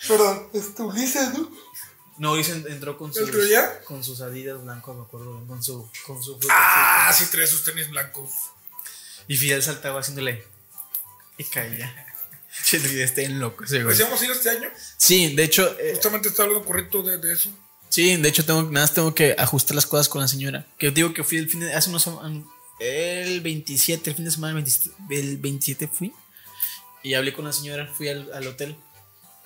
Perdón, 0.08 0.50
este 0.54 0.82
Ulises, 0.84 1.34
¿no? 1.34 1.52
No, 2.18 2.36
dicen 2.36 2.66
entró 2.68 2.98
con 2.98 3.10
¿El 3.10 3.16
sus, 3.16 3.30
con 3.86 4.04
sus 4.04 4.22
adidas 4.22 4.62
blancos, 4.64 4.96
me 4.96 5.04
acuerdo. 5.04 5.46
Con 5.48 5.64
su. 5.64 5.90
Con 6.06 6.22
su 6.24 6.40
Ah, 6.50 7.14
sí, 7.18 7.26
traía 7.32 7.48
sus 7.48 7.64
tenis 7.64 7.90
blancos. 7.90 8.32
Y 9.28 9.38
Fidel 9.38 9.62
saltaba 9.62 10.00
haciéndole. 10.00 10.44
Y 11.38 11.44
caía. 11.46 12.06
Che, 12.66 12.80
Fidel 12.80 13.02
está 13.04 13.22
en 13.22 13.40
loco 13.40 13.64
ese 13.66 13.84
güey. 13.84 13.96
Pues 13.98 14.22
ir 14.24 14.32
este 14.32 14.50
año. 14.50 14.70
Sí, 14.98 15.36
de 15.36 15.44
hecho. 15.44 15.78
eh, 15.80 15.92
Justamente 15.94 16.30
estaba 16.30 16.48
hablando 16.48 16.66
correcto 16.68 17.04
de, 17.04 17.18
de 17.20 17.34
eso. 17.34 17.52
Sí, 17.90 18.16
de 18.18 18.30
hecho 18.30 18.44
tengo, 18.44 18.64
nada 18.64 18.86
más 18.86 18.94
tengo 18.94 19.14
que 19.14 19.36
ajustar 19.38 19.76
las 19.76 19.86
cosas 19.86 20.10
con 20.10 20.22
la 20.22 20.28
señora. 20.28 20.66
Que 20.78 20.92
digo 20.92 21.14
que 21.14 21.24
fui 21.24 21.38
el 21.38 21.50
fin 21.50 21.60
de, 21.62 21.74
hace 21.74 21.90
unos 21.90 22.10
el 22.80 23.42
27, 23.42 24.10
el 24.10 24.16
fin 24.16 24.26
de 24.26 24.32
semana 24.32 24.52
el 24.52 24.64
27, 24.64 24.96
el 25.12 25.38
27 25.38 25.88
fui 25.88 26.14
y 27.04 27.14
hablé 27.14 27.34
con 27.34 27.46
la 27.46 27.54
señora, 27.54 27.88
fui 27.96 28.10
al, 28.10 28.32
al 28.34 28.48
hotel 28.48 28.76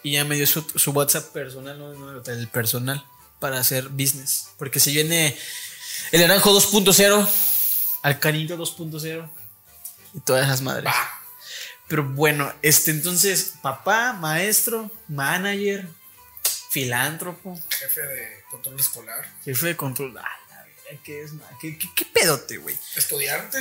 y 0.03 0.13
ya 0.13 0.25
me 0.25 0.35
dio 0.35 0.47
su, 0.47 0.61
su 0.75 0.91
WhatsApp 0.91 1.31
personal, 1.31 1.77
no, 1.77 1.93
no 1.93 2.23
el 2.25 2.47
personal 2.47 3.05
para 3.39 3.59
hacer 3.59 3.89
business, 3.89 4.49
porque 4.57 4.79
se 4.79 4.91
viene 4.91 5.37
el 6.11 6.21
naranjo 6.21 6.51
2.0, 6.53 7.27
alcanito 8.03 8.57
2.0 8.57 9.29
y 10.13 10.19
todas 10.21 10.45
esas 10.45 10.61
madres. 10.61 10.91
Pero 11.87 12.03
bueno, 12.05 12.53
este 12.61 12.91
entonces 12.91 13.53
papá, 13.61 14.13
maestro, 14.13 14.89
manager, 15.07 15.87
filántropo, 16.69 17.59
Jefe 17.69 18.01
de 18.01 18.43
control 18.49 18.79
escolar. 18.79 19.33
Jefe 19.43 19.67
de 19.67 19.75
control. 19.75 20.17
Ah, 20.17 20.39
la 20.49 20.97
¿qué 21.03 21.23
es? 21.23 21.31
¿Qué, 21.59 21.77
qué, 21.77 21.89
qué 21.95 22.05
pedote, 22.05 22.57
güey? 22.57 22.77
Estudiante. 22.95 23.57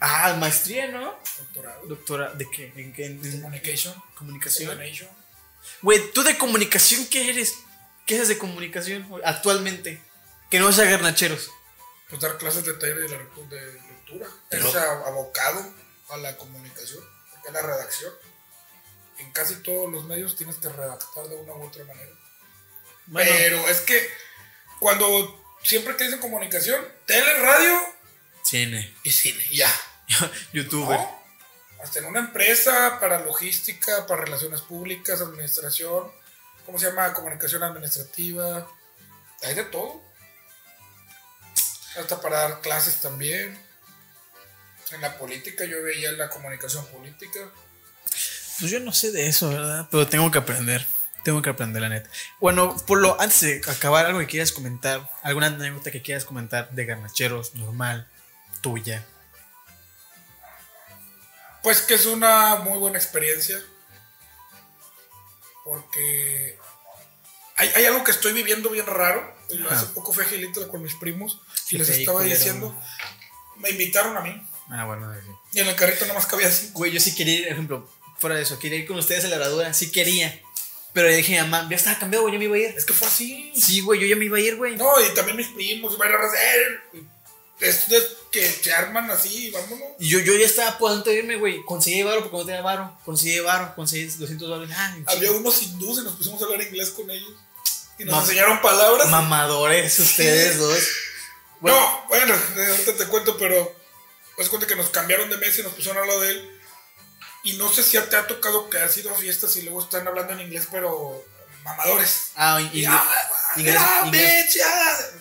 Ah, 0.00 0.36
maestría, 0.38 0.88
¿no? 0.88 1.18
Doctorado. 1.38 1.86
Doctora, 1.86 2.34
¿de 2.34 2.46
qué? 2.50 2.72
¿En 2.76 2.92
qué? 2.92 3.06
¿En 3.06 3.18
Communication. 3.18 3.94
comunicación? 4.14 4.68
Coordination. 4.68 5.08
Güey, 5.82 6.12
¿tú 6.12 6.22
de 6.22 6.38
comunicación 6.38 7.06
qué 7.06 7.30
eres? 7.30 7.54
¿Qué 8.06 8.14
haces 8.16 8.28
de 8.28 8.38
comunicación 8.38 9.08
actualmente? 9.24 10.02
Que 10.50 10.60
no 10.60 10.72
sea 10.72 10.84
garnacheros. 10.90 11.50
Pues 12.08 12.20
dar 12.20 12.38
clases 12.38 12.64
de 12.64 12.74
taller 12.74 12.98
de, 13.00 13.08
la, 13.08 13.16
de 13.18 13.72
lectura. 13.72 14.28
Pero- 14.48 14.70
sea, 14.70 14.84
abocado 15.06 15.74
a 16.10 16.16
la 16.18 16.36
comunicación, 16.36 17.04
porque 17.32 17.48
es 17.48 17.54
la 17.54 17.62
redacción. 17.62 18.12
En 19.18 19.32
casi 19.32 19.56
todos 19.62 19.90
los 19.90 20.04
medios 20.04 20.36
tienes 20.36 20.56
que 20.56 20.68
redactar 20.68 21.26
de 21.28 21.36
una 21.36 21.54
u 21.54 21.64
otra 21.66 21.84
manera. 21.84 22.12
Bueno, 23.06 23.30
Pero 23.36 23.68
es 23.68 23.80
que 23.80 24.08
cuando 24.78 25.56
siempre 25.62 25.96
que 25.96 26.04
dicen 26.04 26.20
comunicación, 26.20 26.86
tele, 27.06 27.34
radio 27.38 27.78
cine. 28.44 28.94
y 29.02 29.10
cine, 29.10 29.44
ya. 29.50 29.72
Youtuber. 30.52 30.98
¿no? 30.98 31.25
Hasta 31.82 31.98
en 31.98 32.06
una 32.06 32.20
empresa 32.20 32.98
para 33.00 33.20
logística, 33.20 34.06
para 34.06 34.24
relaciones 34.24 34.62
públicas, 34.62 35.20
administración, 35.20 36.10
¿cómo 36.64 36.78
se 36.78 36.86
llama? 36.86 37.12
Comunicación 37.12 37.62
administrativa. 37.62 38.66
Hay 39.42 39.54
de 39.54 39.64
todo. 39.64 40.02
Hasta 41.98 42.20
para 42.20 42.40
dar 42.40 42.60
clases 42.60 43.00
también. 43.00 43.58
En 44.92 45.00
la 45.00 45.18
política 45.18 45.64
yo 45.64 45.82
veía 45.82 46.12
la 46.12 46.28
comunicación 46.28 46.86
política. 46.86 47.40
Pues 48.58 48.70
yo 48.70 48.80
no 48.80 48.92
sé 48.92 49.12
de 49.12 49.26
eso, 49.26 49.48
¿verdad? 49.50 49.88
Pero 49.90 50.06
tengo 50.06 50.30
que 50.30 50.38
aprender. 50.38 50.86
Tengo 51.24 51.42
que 51.42 51.50
aprender, 51.50 51.82
la 51.82 51.88
neta. 51.88 52.08
Bueno, 52.40 52.76
por 52.86 53.00
lo 53.00 53.20
antes 53.20 53.40
de 53.40 53.60
acabar, 53.66 54.06
algo 54.06 54.20
que 54.20 54.26
quieras 54.26 54.52
comentar, 54.52 55.10
alguna 55.22 55.48
anécdota 55.48 55.90
que 55.90 56.00
quieras 56.00 56.24
comentar 56.24 56.70
de 56.70 56.86
garnacheros, 56.86 57.56
normal, 57.56 58.08
tuya. 58.60 59.04
Pues 61.66 61.82
que 61.82 61.94
es 61.94 62.06
una 62.06 62.54
muy 62.58 62.78
buena 62.78 62.96
experiencia. 62.96 63.60
Porque 65.64 66.56
hay, 67.56 67.68
hay 67.74 67.84
algo 67.86 68.04
que 68.04 68.12
estoy 68.12 68.32
viviendo 68.32 68.70
bien 68.70 68.86
raro. 68.86 69.34
Ajá. 69.52 69.74
Hace 69.74 69.86
poco 69.86 70.12
fui 70.12 70.22
a 70.22 70.28
Gilitla 70.28 70.68
con 70.68 70.80
mis 70.80 70.94
primos 70.94 71.40
y 71.68 71.78
les 71.78 71.88
estaba 71.88 72.22
diciendo. 72.22 72.72
Me 73.56 73.70
invitaron 73.70 74.16
a 74.16 74.20
mí. 74.20 74.40
Ah, 74.70 74.84
bueno, 74.84 75.12
sí. 75.12 75.28
Y 75.54 75.58
en 75.58 75.66
el 75.66 75.74
carrito 75.74 76.02
nada 76.02 76.14
más 76.14 76.26
cabía 76.26 76.46
así. 76.46 76.70
Güey, 76.72 76.92
yo 76.92 77.00
sí 77.00 77.16
quería 77.16 77.34
ir, 77.34 77.42
por 77.46 77.52
ejemplo, 77.54 77.90
fuera 78.16 78.36
de 78.36 78.42
eso, 78.42 78.60
quería 78.60 78.78
ir 78.78 78.86
con 78.86 78.98
ustedes 78.98 79.24
a 79.24 79.28
la 79.28 79.34
herradura, 79.34 79.74
sí 79.74 79.90
quería. 79.90 80.40
Pero 80.92 81.08
le 81.08 81.16
dije 81.16 81.42
mamá, 81.42 81.66
ya 81.68 81.74
estaba 81.74 81.98
cambiado, 81.98 82.22
güey, 82.22 82.34
yo 82.34 82.38
me 82.38 82.44
iba 82.44 82.54
a 82.54 82.58
ir. 82.60 82.76
Es 82.76 82.84
que 82.84 82.92
fue 82.92 83.08
así. 83.08 83.52
Sí, 83.56 83.80
güey, 83.80 83.98
yo 83.98 84.06
ya 84.06 84.14
me 84.14 84.26
iba 84.26 84.36
a 84.36 84.40
ir, 84.40 84.54
güey. 84.54 84.76
No, 84.76 84.92
y 85.00 85.12
también 85.14 85.36
mis 85.36 85.48
primos, 85.48 85.98
razas, 85.98 86.38
eh, 86.94 87.02
Es 87.58 87.88
de 87.88 88.00
que 88.30 88.50
se 88.50 88.72
arman 88.72 89.10
así, 89.10 89.50
vámonos. 89.50 89.88
Y 89.98 90.08
yo, 90.08 90.18
yo 90.20 90.34
ya 90.36 90.46
estaba 90.46 90.70
a 90.70 90.78
punto 90.78 91.10
de 91.10 91.16
irme, 91.16 91.36
güey. 91.36 91.62
Conseguí 91.64 92.02
varo 92.02 92.20
porque 92.22 92.36
no 92.36 92.44
tenía 92.46 92.62
varo. 92.62 92.98
Conseguí 93.04 93.40
varo, 93.40 93.74
conseguí 93.74 94.04
200 94.06 94.48
dólares. 94.48 94.74
Ah, 94.78 94.94
Había 95.06 95.32
unos 95.32 95.62
hindúes 95.62 95.98
y 95.98 96.02
nos 96.02 96.14
pusimos 96.14 96.40
a 96.42 96.44
hablar 96.46 96.62
inglés 96.62 96.90
con 96.90 97.10
ellos. 97.10 97.32
Y 97.98 98.04
nos 98.04 98.14
Mam- 98.14 98.20
enseñaron 98.22 98.60
palabras. 98.60 99.08
Mamadores 99.08 99.98
ustedes 99.98 100.58
dos. 100.58 100.78
Bueno, 101.60 101.78
No, 101.80 102.04
bueno, 102.08 102.34
eh, 102.34 102.66
ahorita 102.70 102.96
te 102.96 103.06
cuento, 103.06 103.38
pero 103.38 103.74
pues 104.36 104.48
cuenta 104.50 104.66
que 104.66 104.76
nos 104.76 104.90
cambiaron 104.90 105.30
de 105.30 105.38
mesa 105.38 105.60
y 105.60 105.64
nos 105.64 105.72
pusieron 105.72 106.02
a 106.02 106.06
lo 106.06 106.20
de 106.20 106.30
él. 106.32 106.60
Y 107.44 107.54
no 107.54 107.72
sé 107.72 107.82
si 107.82 107.98
te 107.98 108.16
ha 108.16 108.26
tocado 108.26 108.68
que 108.68 108.78
has 108.78 108.94
ido 108.98 109.10
a 109.10 109.14
fiestas 109.16 109.56
y 109.56 109.62
luego 109.62 109.80
están 109.82 110.06
hablando 110.06 110.32
en 110.34 110.40
inglés, 110.42 110.66
pero 110.70 111.24
mamadores. 111.64 112.32
ah, 112.36 112.60
Y, 112.60 112.64
inglés, 112.80 112.86
ah, 112.90 113.30
inglés, 113.56 113.76
ah, 113.78 114.00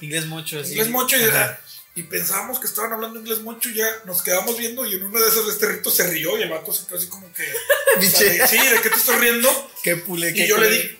inglés, 0.02 0.24
ah. 0.24 0.28
mucho. 0.28 0.60
así. 0.60 0.72
Inglés 0.72 0.90
mucho 0.90 1.16
y, 1.18 1.24
Ajá. 1.24 1.60
Y 1.96 2.04
pensábamos 2.04 2.60
que 2.60 2.68
estaban 2.68 2.92
hablando 2.94 3.20
inglés 3.20 3.40
mucho 3.40 3.70
y 3.70 3.76
ya 3.76 3.88
nos 4.04 4.22
quedamos 4.22 4.58
viendo 4.58 4.86
y 4.86 4.96
en 4.96 5.04
una 5.06 5.20
de 5.20 5.28
esas 5.30 5.48
este 5.48 5.68
rito 5.68 5.90
se 5.90 6.06
rió 6.08 6.38
y 6.38 6.44
el 6.44 6.50
vato 6.50 6.74
se 6.74 6.86
quedó 6.86 6.98
así 6.98 7.08
como 7.08 7.32
que... 7.34 7.44
de- 8.00 8.48
sí, 8.48 8.58
¿de 8.58 8.82
qué 8.82 8.90
te 8.90 8.96
estás 8.98 9.20
riendo? 9.20 9.72
Qué 9.82 9.96
pule, 9.96 10.32
Y 10.36 10.46
yo 10.48 10.58
le 10.58 10.70
di, 10.70 11.00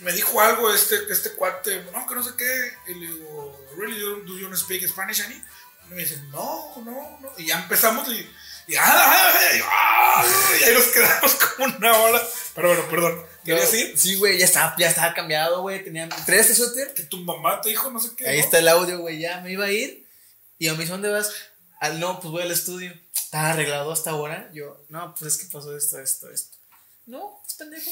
me 0.00 0.12
dijo 0.12 0.40
algo 0.40 0.72
este, 0.72 0.96
este 1.10 1.30
cuate, 1.32 1.82
no, 1.92 2.06
que 2.06 2.14
no 2.14 2.22
sé 2.22 2.30
qué. 2.36 2.72
Y 2.92 2.94
le 2.94 3.06
digo, 3.06 3.66
¿really 3.78 3.98
do, 3.98 4.38
you 4.38 4.54
speak 4.56 4.86
Spanish, 4.86 5.22
Annie? 5.22 5.42
Y 5.90 5.94
me 5.94 6.02
dice, 6.02 6.18
no, 6.30 6.74
no, 6.84 7.18
no. 7.20 7.32
Y 7.38 7.46
ya 7.46 7.60
empezamos 7.60 8.06
y, 8.08 8.28
y, 8.66 8.74
ah, 8.76 8.82
ah, 8.84 9.32
ah, 9.34 9.56
y, 9.56 9.60
ah, 9.64 10.26
y 10.60 10.64
ahí 10.64 10.74
nos 10.74 10.84
quedamos 10.86 11.34
como 11.56 11.74
una 11.76 11.96
hora. 11.98 12.22
Pero 12.54 12.68
bueno, 12.68 12.88
perdón. 12.90 13.26
¿Querías 13.44 13.72
No, 13.72 13.78
ir? 13.78 13.98
Sí, 13.98 14.14
güey, 14.16 14.38
ya 14.38 14.44
estaba, 14.46 14.74
ya 14.78 14.88
estaba 14.88 15.14
cambiado, 15.14 15.60
güey. 15.62 15.84
Tenía. 15.84 16.08
¿Traes 16.26 16.50
este 16.50 16.54
suéter? 16.54 16.94
Que 16.94 17.02
tu 17.04 17.18
mamá 17.18 17.60
te 17.60 17.68
dijo 17.70 17.90
no 17.90 18.00
sé 18.00 18.10
qué. 18.16 18.26
Ahí 18.28 18.38
¿no? 18.38 18.44
está 18.44 18.58
el 18.58 18.68
audio, 18.68 18.98
güey. 18.98 19.20
Ya 19.20 19.40
me 19.40 19.52
iba 19.52 19.66
a 19.66 19.70
ir. 19.70 20.03
Y 20.64 20.68
a 20.68 20.72
mí, 20.72 20.86
¿dónde 20.86 21.10
vas? 21.10 21.30
Al 21.78 22.00
no, 22.00 22.20
pues 22.20 22.32
voy 22.32 22.40
al 22.40 22.50
estudio. 22.50 22.90
Estaba 23.14 23.50
arreglado 23.50 23.92
hasta 23.92 24.12
ahora. 24.12 24.50
Yo, 24.54 24.82
no, 24.88 25.14
pues 25.14 25.34
es 25.34 25.38
que 25.42 25.52
pasó 25.52 25.76
esto, 25.76 26.00
esto, 26.00 26.30
esto. 26.30 26.56
No, 27.04 27.42
pues 27.42 27.52
pendejo. 27.52 27.90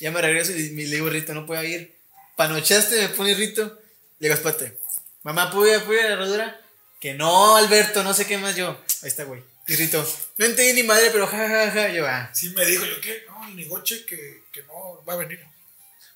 Ya 0.00 0.10
me 0.10 0.22
regreso 0.22 0.52
y 0.52 0.70
me 0.70 0.86
le 0.86 0.94
digo, 0.96 1.10
Rito, 1.10 1.34
no 1.34 1.44
puedo 1.44 1.62
ir. 1.62 1.94
Panochaste, 2.34 2.96
me 2.96 3.08
pone 3.10 3.34
Rito. 3.34 3.78
Le 4.20 4.28
digo, 4.28 4.36
espérate. 4.36 4.78
Mamá, 5.22 5.50
¿puedo 5.50 5.70
ir, 5.70 5.84
¿puedo 5.84 6.00
ir 6.00 6.06
a 6.06 6.08
la 6.08 6.14
herradura? 6.14 6.60
Que 6.98 7.12
no, 7.12 7.56
Alberto, 7.56 8.02
no 8.02 8.14
sé 8.14 8.26
qué 8.26 8.38
más 8.38 8.56
yo. 8.56 8.70
Ahí 9.02 9.08
está, 9.08 9.24
güey. 9.24 9.42
Y 9.68 9.76
Rito, 9.76 10.02
no 10.38 10.46
entendí 10.46 10.80
ni 10.80 10.82
madre, 10.82 11.10
pero 11.12 11.26
jajaja. 11.26 11.66
Ja, 11.66 11.70
ja. 11.72 11.88
Yo, 11.90 12.06
ah. 12.06 12.30
Sí 12.32 12.54
me 12.56 12.64
dijo, 12.64 12.86
yo 12.86 13.02
qué, 13.02 13.24
no, 13.28 13.48
el 13.48 13.54
negoche 13.54 14.06
que, 14.06 14.44
que 14.50 14.62
no 14.62 15.04
va 15.06 15.12
a 15.12 15.16
venir. 15.16 15.44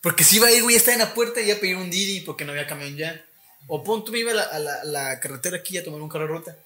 Porque 0.01 0.25
si 0.25 0.37
iba 0.37 0.47
a 0.47 0.53
ir, 0.53 0.63
güey, 0.63 0.75
estaba 0.75 0.95
en 0.95 1.01
la 1.01 1.13
puerta 1.13 1.43
y 1.43 1.49
iba 1.49 1.59
a 1.59 1.61
pedir 1.61 1.77
un 1.77 1.91
Didi 1.91 2.23
porque 2.23 2.47
no 2.47 2.53
había 2.53 2.67
camión 2.67 2.97
ya. 2.97 3.23
O 3.67 3.85
pon, 3.85 4.05
tú 4.05 4.13
me 4.13 4.21
iba 4.21 4.33
a 4.33 4.35
la, 4.35 4.43
a 4.45 4.59
la, 4.59 4.75
a 4.81 4.85
la 4.85 5.21
carretera 5.21 5.59
aquí 5.59 5.77
a 5.77 5.85
tomar 5.85 6.01
un 6.01 6.09
carro 6.09 6.27
de 6.27 6.33
ruta. 6.33 6.59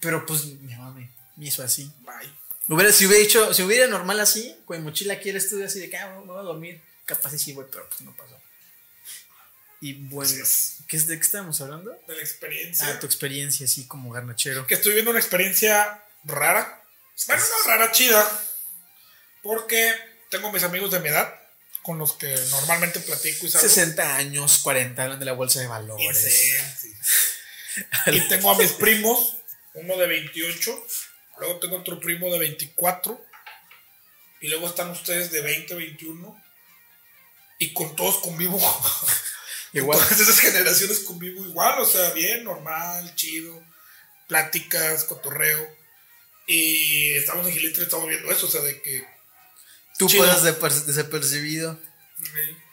Pero 0.00 0.24
pues 0.26 0.44
mi 0.44 0.74
mamá 0.74 0.92
me, 0.92 1.10
me 1.36 1.46
hizo 1.46 1.62
así. 1.62 1.90
Bye. 2.00 2.32
Hubiera, 2.68 2.92
si 2.92 3.06
hubiera 3.06 3.22
hecho, 3.22 3.54
si 3.54 3.62
hubiera 3.62 3.86
normal 3.86 4.20
así, 4.20 4.56
con 4.64 4.78
mi 4.78 4.84
mochila 4.84 5.14
aquí 5.14 5.30
al 5.30 5.36
estudio 5.36 5.66
así 5.66 5.80
de 5.80 5.88
que 5.88 5.96
ah, 5.96 6.20
me 6.20 6.26
voy 6.26 6.38
a 6.38 6.42
dormir. 6.42 6.80
Capaz 7.04 7.30
sí, 7.30 7.38
sí, 7.38 7.52
güey, 7.52 7.68
pero 7.70 7.88
pues 7.88 8.00
no 8.00 8.14
pasó. 8.16 8.36
Y 9.80 9.92
bueno, 9.92 10.30
es. 10.30 10.78
¿qué 10.88 10.96
es 10.96 11.06
de 11.06 11.16
qué 11.16 11.22
estábamos 11.22 11.60
hablando? 11.60 11.90
De 12.06 12.14
la 12.14 12.20
experiencia. 12.20 12.88
Ah, 12.88 12.98
tu 12.98 13.06
experiencia 13.06 13.66
así 13.66 13.86
como 13.86 14.10
garnachero. 14.10 14.66
que 14.66 14.74
estoy 14.74 14.94
viendo 14.94 15.10
una 15.10 15.20
experiencia 15.20 16.02
rara. 16.24 16.82
Bueno, 17.26 17.42
no 17.42 17.70
rara, 17.70 17.92
chida. 17.92 18.42
Porque 19.42 19.92
tengo 20.28 20.50
mis 20.50 20.64
amigos 20.64 20.90
de 20.90 21.00
mi 21.00 21.08
edad 21.08 21.32
con 21.86 21.98
los 21.98 22.14
que 22.14 22.34
normalmente 22.50 22.98
platico 22.98 23.46
y 23.46 23.48
salgo. 23.48 23.68
60 23.68 24.16
años, 24.16 24.58
40, 24.58 25.04
hablan 25.04 25.20
de 25.20 25.24
la 25.24 25.34
bolsa 25.34 25.60
de 25.60 25.68
valores. 25.68 26.18
Sí, 26.18 26.56
sí. 26.80 27.84
Y 28.06 28.20
tengo 28.28 28.50
a 28.50 28.58
mis 28.58 28.72
primos, 28.72 29.36
uno 29.74 29.96
de 29.96 30.08
28, 30.08 30.86
luego 31.38 31.60
tengo 31.60 31.76
otro 31.76 32.00
primo 32.00 32.28
de 32.32 32.40
24, 32.40 33.24
y 34.40 34.48
luego 34.48 34.66
están 34.66 34.90
ustedes 34.90 35.30
de 35.30 35.42
20, 35.42 35.76
21, 35.76 36.44
y 37.60 37.72
con 37.72 37.94
todos 37.94 38.18
convivo. 38.18 38.58
Igual. 39.72 39.98
Con 39.98 40.08
todas 40.08 40.20
esas 40.20 40.40
generaciones 40.40 41.00
convivo 41.00 41.44
igual, 41.44 41.78
o 41.80 41.84
sea, 41.84 42.10
bien, 42.10 42.44
normal, 42.44 43.14
chido, 43.14 43.62
pláticas, 44.26 45.04
cotorreo. 45.04 45.68
Y 46.46 47.12
estamos 47.12 47.46
en 47.46 47.52
Gilitro 47.52 47.82
y 47.82 47.84
estamos 47.84 48.08
viendo 48.08 48.32
eso, 48.32 48.46
o 48.46 48.50
sea, 48.50 48.62
de 48.62 48.80
que 48.80 49.06
Tú 49.98 50.08
Chido. 50.08 50.24
desaper- 50.26 50.84
desapercibido. 50.84 51.78
Sí. 52.22 52.30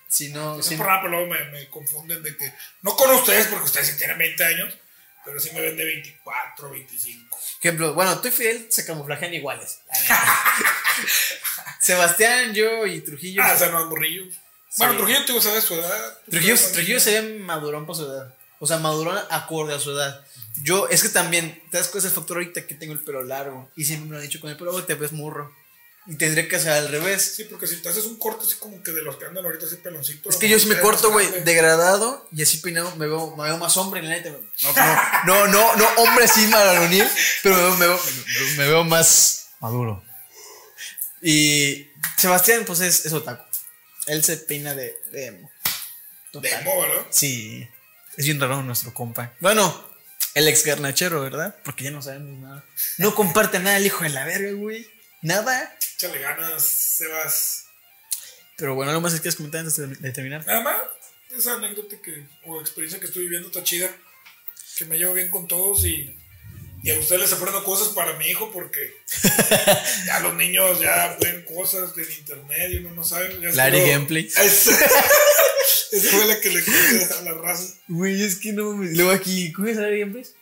Si 0.07 0.29
no, 0.29 0.61
si 0.61 0.75
por 0.75 0.85
nada, 0.85 1.01
pero 1.01 1.13
luego 1.17 1.33
me, 1.33 1.43
me 1.51 1.69
confunden 1.69 2.21
de 2.21 2.37
que. 2.37 2.53
No 2.81 2.95
con 2.95 3.09
ustedes, 3.11 3.47
porque 3.47 3.65
ustedes 3.65 3.87
sí 3.87 3.97
tienen 3.97 4.17
20 4.17 4.43
años, 4.45 4.73
pero 5.25 5.39
sí 5.39 5.49
me 5.53 5.61
ven 5.61 5.75
de 5.75 5.85
24, 5.85 6.69
25. 6.69 7.37
ejemplo, 7.59 7.93
bueno, 7.93 8.19
tú 8.19 8.27
y 8.27 8.31
Fidel 8.31 8.67
se 8.69 8.85
camuflajean 8.85 9.33
iguales. 9.33 9.79
Sebastián, 11.79 12.53
yo 12.53 12.85
y 12.85 13.01
Trujillo. 13.01 13.41
Ah, 13.43 13.53
o 13.55 13.57
sea, 13.57 13.69
no 13.69 13.81
es 13.81 13.87
morrillos. 13.87 14.35
Bueno, 14.77 14.97
Trujillo, 14.97 15.25
tú 15.25 15.41
sabes 15.41 15.63
su 15.63 15.75
edad. 15.75 16.19
Trujillo, 16.29 16.55
Trujillo 16.73 16.99
se 16.99 17.21
ve 17.21 17.39
madurón 17.39 17.85
por 17.85 17.95
su 17.95 18.05
edad. 18.05 18.35
O 18.59 18.67
sea, 18.67 18.77
madurón 18.77 19.17
acorde 19.29 19.73
a 19.73 19.79
su 19.79 19.91
edad. 19.91 20.25
Yo, 20.61 20.87
es 20.89 21.01
que 21.03 21.09
también, 21.09 21.61
te 21.71 21.77
das 21.77 21.87
cuenta 21.89 22.07
del 22.07 22.15
factor 22.15 22.37
ahorita 22.37 22.67
que 22.67 22.75
tengo 22.75 22.93
el 22.93 22.99
pelo 23.03 23.23
largo. 23.23 23.71
Y 23.75 23.85
siempre 23.85 24.05
me 24.07 24.11
lo 24.11 24.17
han 24.17 24.27
dicho 24.27 24.39
con 24.39 24.49
el 24.49 24.57
pelo 24.57 24.83
te 24.83 24.95
ves 24.95 25.11
murro. 25.11 25.53
Y 26.05 26.15
tendría 26.15 26.49
que 26.49 26.57
hacer 26.57 26.71
al 26.71 26.89
revés. 26.89 27.35
Sí, 27.37 27.45
porque 27.45 27.65
si 27.65 27.77
te 27.77 27.87
haces 27.87 28.05
un 28.05 28.17
corte 28.17 28.45
así 28.45 28.55
como 28.55 28.83
que 28.83 28.91
de 28.91 29.01
los 29.03 29.15
que 29.15 29.25
andan 29.25 29.45
ahorita 29.45 29.65
así 29.65 29.77
peloncito. 29.77 30.29
Es 30.29 30.35
que 30.35 30.49
yo 30.49 30.59
si 30.59 30.67
me 30.67 30.77
corto, 30.79 31.11
güey, 31.11 31.27
degradado 31.43 32.27
y 32.31 32.43
así 32.43 32.57
peinado, 32.57 32.93
me 32.97 33.07
veo, 33.07 33.35
me 33.37 33.45
veo 33.45 33.57
más 33.57 33.77
hombre, 33.77 34.01
la 34.01 34.09
neta. 34.09 34.29
No, 34.29 34.37
no, 35.25 35.47
no, 35.47 35.75
no, 35.77 35.87
hombre 35.97 36.25
así 36.25 36.45
maronil, 36.47 37.07
pero 37.41 37.55
me 37.77 37.87
veo, 37.87 37.97
me, 37.97 38.11
veo, 38.33 38.57
me 38.57 38.67
veo 38.67 38.83
más 38.83 39.51
maduro. 39.61 40.03
Y 41.21 41.89
Sebastián, 42.17 42.65
pues 42.65 42.81
es, 42.81 43.05
es 43.05 43.13
otaku. 43.13 43.45
Él 44.07 44.23
se 44.25 44.35
peina 44.37 44.75
de, 44.75 44.97
de 45.11 45.27
emo. 45.27 45.51
Total. 46.31 46.51
Demo, 46.51 46.81
¿verdad? 46.81 47.07
Sí, 47.11 47.65
es 48.17 48.25
bien 48.25 48.41
raro 48.41 48.61
nuestro 48.61 48.93
compa. 48.93 49.33
Bueno, 49.39 49.89
el 50.33 50.47
ex 50.49 50.65
garnachero, 50.65 51.21
¿verdad? 51.21 51.55
Porque 51.63 51.85
ya 51.85 51.91
no 51.91 52.01
sabemos 52.01 52.39
nada. 52.39 52.65
No 52.97 53.15
comparte 53.15 53.59
nada 53.59 53.77
el 53.77 53.85
hijo 53.85 54.03
de 54.03 54.09
la 54.09 54.25
verga, 54.25 54.51
güey. 54.51 54.85
Nada. 55.23 55.73
Échale 55.95 56.19
ganas, 56.19 56.63
Sebas. 56.63 57.65
Pero 58.57 58.75
bueno, 58.75 58.91
algo 58.91 59.01
más 59.01 59.13
que 59.13 59.21
quieres 59.21 59.37
comentar 59.37 59.61
antes 59.61 59.77
de, 59.77 60.11
terminar. 60.11 60.45
Nada 60.45 60.61
más, 60.61 60.77
esa 61.35 61.55
anécdota 61.55 61.95
que, 62.03 62.27
o 62.45 62.59
experiencia 62.59 62.99
que 62.99 63.05
estoy 63.05 63.23
viviendo 63.23 63.47
está 63.47 63.63
chida. 63.63 63.89
Que 64.77 64.85
me 64.85 64.97
llevo 64.97 65.13
bien 65.13 65.29
con 65.29 65.47
todos 65.47 65.85
y, 65.85 66.13
y 66.83 66.91
a 66.91 66.99
ustedes 66.99 67.21
les 67.21 67.33
aprendo 67.33 67.63
cosas 67.63 67.89
para 67.89 68.13
mi 68.17 68.25
hijo 68.25 68.51
porque 68.51 68.95
ya 70.05 70.19
los 70.19 70.35
niños 70.35 70.79
ya 70.81 71.17
ven 71.21 71.43
cosas 71.43 71.95
del 71.95 72.11
internet 72.11 72.71
y 72.71 72.77
uno 72.77 72.91
no 72.91 73.03
sabe. 73.03 73.37
Larry 73.53 73.81
Gameplay. 73.89 74.25
Esa, 74.37 74.71
esa 75.91 76.17
fue 76.17 76.25
la 76.25 76.39
que 76.41 76.49
le 76.49 76.63
conté 76.63 77.13
a 77.13 77.21
la 77.21 77.33
raza. 77.35 77.75
Güey, 77.87 78.21
es 78.23 78.35
que 78.35 78.51
no 78.51 78.73
mames. 78.73 78.97
Luego 78.97 79.11
aquí, 79.11 79.53
¿conoces 79.53 79.77
a 79.77 79.81
Larry 79.81 79.99
Gameplays? 80.01 80.33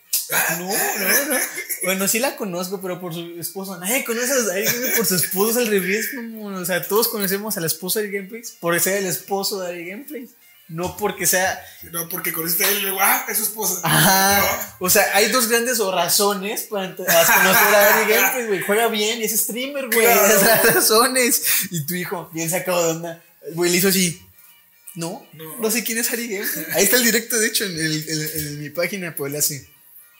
No, 0.60 0.68
no, 0.68 1.26
no. 1.34 1.38
Bueno, 1.84 2.08
sí 2.08 2.20
la 2.20 2.36
conozco, 2.36 2.80
pero 2.82 3.00
por 3.02 3.14
su 3.14 3.40
esposo. 3.40 3.78
Nadie 3.80 4.04
conoce 4.04 4.32
a 4.32 4.36
Gameplays 4.38 4.98
por 4.98 5.06
su 5.06 5.16
esposo, 5.16 5.52
es 5.52 5.58
al 5.58 5.68
revés. 5.68 6.10
mamón. 6.14 6.56
O 6.56 6.66
sea, 6.66 6.86
todos 6.88 7.08
conocemos 7.08 7.58
al 7.58 7.66
esposo 7.66 8.00
de 8.00 8.06
Larry 8.06 8.18
Gameplays 8.18 8.52
por 8.60 8.80
ser 8.80 8.98
el 8.98 9.06
esposo 9.08 9.60
de 9.60 9.68
Larry 9.68 9.90
Gameplays. 9.90 10.30
No 10.70 10.96
porque 10.96 11.26
sea. 11.26 11.60
No, 11.92 12.08
porque 12.08 12.32
con 12.32 12.48
este 12.48 12.64
ah, 13.02 13.26
es 13.28 13.38
su 13.38 13.44
esposa. 13.44 13.82
Ajá. 13.84 14.78
O 14.80 14.90
sea, 14.90 15.06
hay 15.16 15.30
dos 15.30 15.50
grandes 15.50 15.80
o 15.82 15.92
razones 15.92 16.62
para 16.70 16.96
conocer 16.96 17.16
a 17.16 17.72
Larry 17.72 18.14
Gameplays, 18.14 18.48
güey. 18.48 18.62
Juega 18.62 18.88
bien 18.88 19.20
y 19.20 19.26
es 19.26 19.38
streamer, 19.38 19.88
güey. 19.88 20.00
Claro. 20.06 20.26
Esas 20.36 20.74
razones. 20.76 21.42
Y 21.72 21.86
tu 21.86 21.96
hijo, 21.96 22.30
bien 22.34 22.50
sacado 22.50 22.86
de 22.86 22.92
onda. 22.92 23.24
Güey, 23.54 23.70
le 23.72 23.78
hizo 23.78 23.90
así. 23.90 24.22
No, 24.96 25.26
no, 25.34 25.58
No. 25.58 25.72
sé 25.72 25.84
quién 25.84 25.98
es 25.98 26.10
Harry 26.12 26.28
Gameplays. 26.30 26.68
Ahí 26.76 26.84
está 26.84 26.98
el 26.98 27.04
directo, 27.04 27.38
de 27.40 27.48
hecho, 27.48 27.66
en, 27.66 27.72
el- 27.78 28.10
en- 28.10 28.48
en 28.48 28.62
mi 28.62 28.70
página, 28.70 29.14
pues 29.16 29.32
le 29.32 29.40
hace. 29.40 29.68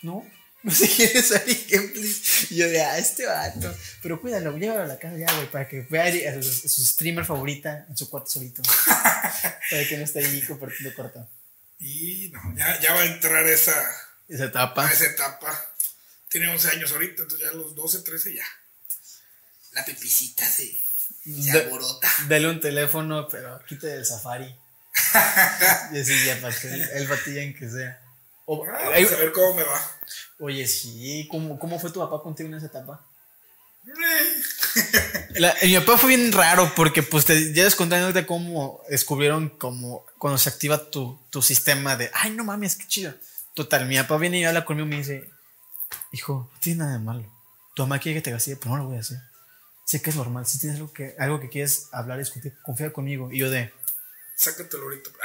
No, 0.04 0.26
no 0.64 0.72
sé 0.72 0.88
quién 0.90 1.10
es 1.16 1.32
Harry 1.32 1.66
Gameplays. 1.70 2.52
Y 2.52 2.56
yo 2.58 2.68
de, 2.70 2.82
ah, 2.84 2.98
este 2.98 3.26
vato. 3.26 3.76
Pero 4.02 4.20
cuídalo, 4.22 4.58
llévalo 4.58 4.84
a 4.84 4.88
la 4.88 5.00
casa 5.00 5.18
ya, 5.18 5.34
güey, 5.36 5.50
para 5.52 5.68
que 5.68 5.82
vea 5.90 6.06
a 6.06 6.42
su, 6.44 6.50
a 6.50 6.70
su 6.70 6.86
streamer 6.86 7.26
favorita 7.26 7.86
en 7.90 7.98
su 7.98 8.10
cuarto 8.10 8.30
solito. 8.30 8.62
para 9.70 9.88
que 9.88 9.98
no 9.98 10.04
esté 10.04 10.20
ahí 10.26 10.42
compartiendo 10.46 10.94
cuarto. 10.96 11.28
Y 11.80 12.30
no, 12.34 12.56
ya, 12.56 12.80
ya 12.80 12.94
va 12.94 13.02
a 13.02 13.06
entrar 13.06 13.48
esa, 13.48 13.74
Esa 14.28 14.46
etapa. 14.46 14.88
esa 14.92 15.06
etapa. 15.06 15.74
Tiene 16.30 16.48
11 16.50 16.70
años 16.70 16.92
ahorita, 16.92 17.24
entonces 17.24 17.40
ya 17.46 17.50
a 17.52 17.56
los 17.56 17.76
12, 17.76 18.02
13 18.02 18.36
ya. 18.36 18.46
La 19.74 19.84
pepicita 19.86 20.46
se, 20.46 20.66
se 21.24 21.52
Da- 21.52 21.60
alborota. 21.62 22.10
Dale 22.28 22.48
un 22.50 22.60
teléfono, 22.60 23.28
pero 23.30 23.60
quita 23.68 23.92
el 23.94 24.06
safari. 24.06 24.46
y 25.94 26.00
así 26.00 26.26
ya 26.26 26.40
para 26.42 26.56
que 26.56 26.68
él 26.68 27.08
batilla 27.08 27.42
en 27.42 27.54
que 27.56 27.70
sea. 27.70 28.01
O- 28.54 28.66
Ah, 28.66 28.90
hay- 28.94 29.06
a 29.06 29.10
ver 29.10 29.32
cómo 29.32 29.54
me 29.56 29.64
va. 29.64 29.82
oye, 30.40 30.68
sí, 30.68 31.26
¿cómo, 31.32 31.58
¿cómo 31.58 31.80
fue 31.80 31.90
tu 31.92 32.00
papá 32.02 32.22
contigo 32.22 32.50
en 32.50 32.56
esa 32.56 32.66
etapa? 32.66 33.06
La- 35.36 35.56
mi 35.64 35.76
papá 35.80 35.98
fue 35.98 36.10
bien 36.16 36.32
raro 36.32 36.72
porque 36.76 37.02
pues 37.02 37.26
te 37.26 37.54
ya 37.54 37.70
contando 37.72 38.12
de 38.12 38.26
cómo 38.26 38.82
descubrieron 38.90 39.50
como 39.50 40.06
cuando 40.18 40.38
se 40.38 40.50
activa 40.50 40.90
tu, 40.92 41.18
tu 41.30 41.42
sistema 41.42 41.96
de, 41.96 42.12
ay, 42.14 42.32
no 42.32 42.44
mames, 42.44 42.76
qué 42.76 42.86
chido. 42.88 43.14
Total, 43.54 43.86
mi 43.88 43.98
papá 43.98 44.18
viene 44.18 44.40
y 44.40 44.46
habla 44.46 44.66
conmigo 44.66 44.86
y 44.88 44.90
me 44.92 44.98
dice, 44.98 45.30
hijo, 46.12 46.50
no 46.54 46.60
tiene 46.60 46.80
nada 46.80 46.94
de 46.94 47.00
malo. 47.00 47.24
Tu 47.76 47.84
mamá 47.84 48.00
quiere 48.00 48.20
que 48.20 48.24
te 48.24 48.32
castigue, 48.32 48.58
pero 48.58 48.72
no 48.72 48.78
lo 48.78 48.86
voy 48.86 48.98
a 48.98 49.02
hacer. 49.02 49.18
Sé 49.86 50.02
que 50.02 50.10
es 50.10 50.16
normal, 50.16 50.46
si 50.46 50.60
tienes 50.60 50.78
algo 50.80 50.92
que, 50.94 51.16
algo 51.18 51.40
que 51.40 51.50
quieres 51.50 51.88
hablar, 51.92 52.20
discutir, 52.20 52.54
confía 52.62 52.92
conmigo. 52.94 53.32
Y 53.32 53.40
yo 53.40 53.50
de, 53.50 53.74
Sácatelo 54.36 54.84
ahorita. 54.84 55.10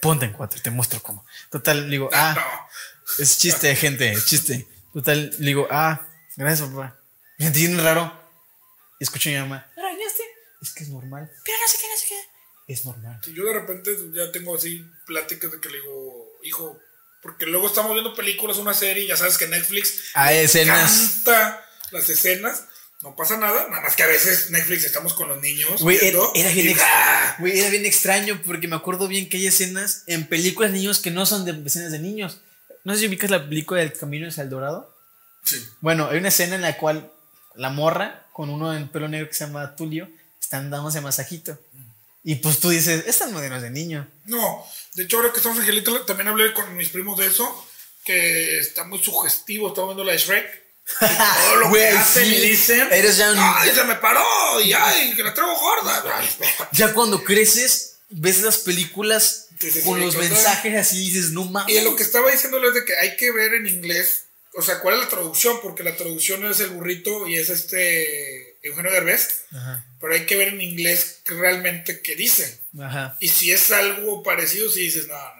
ponte 0.00 0.26
en 0.26 0.32
cuatro, 0.32 0.60
te 0.60 0.70
muestro 0.70 1.02
cómo. 1.02 1.24
Total, 1.50 1.82
le 1.84 1.90
digo, 1.90 2.10
ah, 2.12 2.68
es 3.18 3.38
chiste, 3.38 3.74
gente, 3.76 4.12
es 4.12 4.26
chiste. 4.26 4.66
Total, 4.92 5.30
le 5.38 5.46
digo, 5.46 5.68
ah, 5.70 6.06
gracias, 6.36 6.68
papá. 6.68 6.96
Me 7.38 7.46
sentí 7.46 7.66
bien 7.66 7.82
raro. 7.82 8.18
Y 8.98 9.04
escucho 9.04 9.30
a 9.30 9.32
mi 9.32 9.38
mamá, 9.38 9.66
¿me 9.76 9.82
regañaste? 9.82 10.22
Es 10.60 10.72
que 10.72 10.82
es 10.84 10.90
normal. 10.90 11.30
Pero 11.44 11.56
no 11.58 11.72
sé 11.72 11.78
qué, 11.78 11.86
no 11.88 11.96
sé 11.96 12.06
qué. 12.08 12.72
Es 12.72 12.84
normal. 12.84 13.20
Yo 13.34 13.44
de 13.44 13.52
repente 13.54 13.96
ya 14.14 14.30
tengo 14.30 14.54
así 14.54 14.84
pláticas 15.06 15.50
de 15.52 15.60
que 15.60 15.68
le 15.70 15.80
digo, 15.80 16.28
hijo, 16.42 16.78
porque 17.22 17.46
luego 17.46 17.66
estamos 17.66 17.92
viendo 17.92 18.14
películas, 18.14 18.58
una 18.58 18.74
serie, 18.74 19.04
y 19.04 19.08
ya 19.08 19.16
sabes 19.16 19.36
que 19.38 19.46
Netflix 19.48 20.10
Hay 20.14 20.38
escenas. 20.38 21.20
canta 21.24 21.66
las 21.90 22.08
escenas, 22.08 22.64
no 23.02 23.16
pasa 23.16 23.36
nada, 23.38 23.66
nada 23.68 23.82
más 23.82 23.96
que 23.96 24.02
a 24.02 24.06
veces 24.06 24.50
Netflix 24.50 24.84
estamos 24.84 25.14
con 25.14 25.28
los 25.28 25.40
niños. 25.40 25.80
Güey, 25.80 25.96
era, 25.96 26.18
viendo, 26.18 26.32
era 26.34 26.50
bien 26.50 26.66
y, 26.66 26.70
ex- 26.70 26.80
¡ah! 26.84 27.36
güey, 27.38 27.58
era 27.58 27.70
bien 27.70 27.86
extraño 27.86 28.40
porque 28.44 28.68
me 28.68 28.76
acuerdo 28.76 29.08
bien 29.08 29.28
que 29.28 29.38
hay 29.38 29.46
escenas 29.46 30.04
en 30.06 30.26
películas 30.26 30.72
de 30.72 30.78
niños 30.78 30.98
que 30.98 31.10
no 31.10 31.24
son 31.26 31.44
de 31.44 31.52
escenas 31.66 31.92
de 31.92 31.98
niños. 31.98 32.40
No 32.84 32.94
sé 32.94 33.00
si 33.00 33.06
ubicas 33.08 33.30
la 33.30 33.48
película 33.48 33.80
del 33.80 33.92
Camino 33.92 34.28
hacia 34.28 34.42
el 34.42 34.50
Dorado. 34.50 34.94
Sí. 35.44 35.62
Bueno, 35.80 36.08
hay 36.10 36.18
una 36.18 36.28
escena 36.28 36.54
en 36.56 36.62
la 36.62 36.76
cual 36.76 37.10
la 37.54 37.70
morra 37.70 38.26
con 38.32 38.50
uno 38.50 38.74
en 38.74 38.88
pelo 38.88 39.08
negro 39.08 39.28
que 39.28 39.34
se 39.34 39.46
llama 39.46 39.74
Tulio 39.76 40.08
están 40.40 40.70
dándose 40.70 41.00
masajito. 41.00 41.58
Y 42.22 42.36
pues 42.36 42.60
tú 42.60 42.68
dices, 42.68 43.04
esta 43.06 43.26
no 43.28 43.42
es 43.42 43.62
de 43.62 43.70
niño. 43.70 44.06
No, 44.26 44.64
de 44.94 45.04
hecho 45.04 45.16
ahora 45.16 45.30
que 45.30 45.38
estamos 45.38 45.56
en 45.58 45.62
Angelito 45.62 46.04
también 46.04 46.28
hablé 46.28 46.52
con 46.52 46.76
mis 46.76 46.90
primos 46.90 47.18
de 47.18 47.26
eso, 47.26 47.66
que 48.04 48.58
está 48.58 48.84
muy 48.84 49.02
sugestivo, 49.02 49.68
estamos 49.68 49.90
viendo 49.90 50.04
la 50.04 50.12
de 50.12 50.18
Shrek. 50.18 50.69
Todo 50.98 51.56
lo 51.56 51.68
Güey, 51.70 51.82
que 51.90 51.98
hacen 51.98 52.24
sí. 52.24 52.34
y 52.34 52.40
dicen, 52.50 52.88
Eres 52.90 53.16
ya 53.16 53.30
un- 53.32 53.38
¡ay, 53.38 53.70
se 53.74 53.84
me 53.84 53.94
paró! 53.96 54.60
¡Y 54.60 54.72
ay, 54.72 55.14
que 55.14 55.22
la 55.22 55.32
traigo 55.34 55.54
gorda! 55.58 56.22
Ya 56.72 56.92
cuando 56.92 57.22
creces, 57.24 57.96
ves 58.08 58.40
las 58.42 58.58
películas 58.58 59.46
con 59.84 60.00
los 60.00 60.16
mensajes 60.16 60.76
así 60.76 61.02
y 61.02 61.10
dices, 61.10 61.30
no 61.30 61.44
mames. 61.44 61.74
Y 61.74 61.80
lo 61.82 61.96
que 61.96 62.02
estaba 62.02 62.30
diciéndole 62.30 62.68
es 62.68 62.74
de 62.74 62.84
que 62.84 62.96
hay 62.96 63.16
que 63.16 63.30
ver 63.30 63.54
en 63.54 63.66
inglés, 63.66 64.24
o 64.54 64.62
sea, 64.62 64.80
¿cuál 64.80 64.96
es 64.96 65.00
la 65.02 65.08
traducción? 65.08 65.60
Porque 65.62 65.82
la 65.84 65.96
traducción 65.96 66.44
es 66.50 66.60
el 66.60 66.70
burrito 66.70 67.26
y 67.28 67.36
es 67.38 67.50
este 67.50 68.58
Eugenio 68.62 68.90
Derbez, 68.92 69.44
Ajá, 69.52 69.86
pero 70.00 70.14
hay 70.14 70.26
que 70.26 70.36
ver 70.36 70.48
en 70.48 70.60
inglés 70.60 71.20
realmente 71.26 72.00
qué 72.02 72.14
dicen. 72.16 72.60
ajá. 72.80 73.16
Y 73.20 73.28
si 73.28 73.52
es 73.52 73.70
algo 73.72 74.22
parecido, 74.22 74.68
si 74.70 74.80
dices, 74.80 75.06
no, 75.08 75.14
no. 75.14 75.39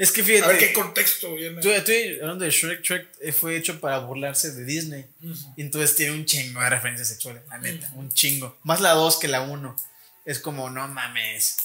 Es 0.00 0.12
que 0.12 0.22
A 0.22 0.24
ver 0.24 0.56
qué 0.56 0.68
fíjate, 0.68 0.72
contexto 0.72 1.34
viene. 1.34 1.58
estoy, 1.58 1.74
estoy 1.74 2.20
hablando 2.22 2.46
de 2.46 2.50
Shrek. 2.50 2.80
Shrek 2.80 3.32
fue 3.34 3.54
hecho 3.54 3.80
para 3.80 3.98
burlarse 3.98 4.50
de 4.50 4.64
Disney. 4.64 5.04
Y 5.56 5.60
entonces 5.60 5.94
tiene 5.94 6.12
un 6.12 6.24
chingo 6.24 6.58
de 6.62 6.70
referencias 6.70 7.08
sexuales, 7.08 7.42
la 7.50 7.58
neta, 7.58 7.92
un 7.96 8.10
chingo. 8.10 8.56
Más 8.62 8.80
la 8.80 8.92
2 8.92 9.18
que 9.18 9.28
la 9.28 9.42
1. 9.42 9.76
Es 10.24 10.38
como, 10.38 10.70
no 10.70 10.88
mames. 10.88 11.56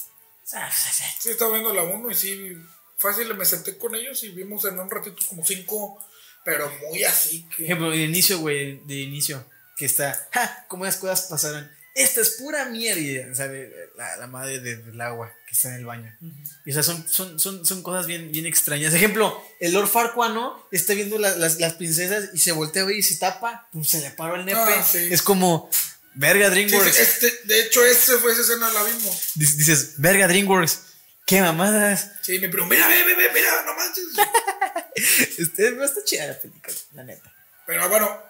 Sí, 1.18 1.30
estaba 1.30 1.52
viendo 1.52 1.72
la 1.72 1.84
1 1.84 2.10
y 2.10 2.14
sí, 2.14 2.52
fácil, 2.98 3.34
me 3.34 3.46
senté 3.46 3.78
con 3.78 3.94
ellos 3.94 4.22
y 4.22 4.28
vimos 4.28 4.66
en 4.66 4.78
un 4.80 4.90
ratito 4.90 5.24
como 5.26 5.42
cinco, 5.42 5.98
pero 6.44 6.70
muy 6.90 7.04
así 7.04 7.48
que... 7.56 7.64
ejemplo, 7.64 7.90
de 7.90 8.04
inicio, 8.04 8.38
güey, 8.40 8.82
de 8.84 8.96
inicio, 8.96 9.48
que 9.78 9.86
está, 9.86 10.28
ja, 10.32 10.66
¿cómo 10.68 10.84
las 10.84 10.98
cosas 10.98 11.22
pasaron? 11.22 11.70
Esta 11.96 12.20
es 12.20 12.30
pura 12.32 12.66
mierda, 12.66 13.00
y 13.00 13.34
sale 13.34 13.72
la, 13.96 14.16
la 14.18 14.26
madre 14.26 14.60
de- 14.60 14.76
del 14.76 15.00
agua 15.00 15.32
que 15.48 15.52
está 15.54 15.68
en 15.70 15.76
el 15.76 15.86
baño. 15.86 16.14
Y 16.66 16.70
o 16.70 16.74
sea, 16.74 16.82
son, 16.82 17.08
son, 17.08 17.40
son, 17.40 17.64
son 17.64 17.82
cosas 17.82 18.06
bien, 18.06 18.30
bien 18.30 18.44
extrañas. 18.44 18.92
Ejemplo, 18.92 19.42
el 19.60 19.72
Lord 19.72 19.88
Farquaad 19.88 20.36
está 20.72 20.92
viendo 20.92 21.18
la- 21.18 21.34
las, 21.36 21.58
las 21.58 21.72
princesas 21.74 22.30
y 22.34 22.38
se 22.38 22.52
voltea 22.52 22.82
a 22.82 22.84
ver 22.86 22.96
y 22.96 23.02
se 23.02 23.16
tapa, 23.16 23.68
pues 23.72 23.88
se 23.88 24.00
le 24.00 24.10
paró 24.10 24.36
el 24.36 24.44
nepe. 24.44 24.58
Ah, 24.60 24.84
sí. 24.86 25.08
Es 25.10 25.22
como, 25.22 25.70
verga, 26.14 26.50
DreamWorks. 26.50 26.94
sí, 26.94 27.00
este, 27.02 27.32
de 27.44 27.60
hecho, 27.62 27.82
ese 27.84 28.18
fue 28.18 28.32
esa 28.32 28.42
escena, 28.42 28.70
la 28.72 28.82
vimos. 28.84 29.30
Dices, 29.34 29.56
dices, 29.56 29.94
verga, 29.96 30.28
DreamWorks, 30.28 30.80
qué 31.26 31.40
mamadas. 31.40 32.10
Sí, 32.20 32.38
me 32.38 32.50
preguntó, 32.50 32.74
mira, 32.74 32.88
ve, 32.88 33.04
ve, 33.04 33.14
ve, 33.14 33.30
mira, 33.32 33.64
no 33.64 33.74
manches. 33.74 34.04
Este, 35.38 35.70
no 35.72 35.84
está 35.84 36.02
chida 36.04 36.26
la 36.26 36.38
película, 36.38 36.74
la 36.94 37.04
neta. 37.04 37.32
Pero 37.66 37.88
bueno, 37.88 38.22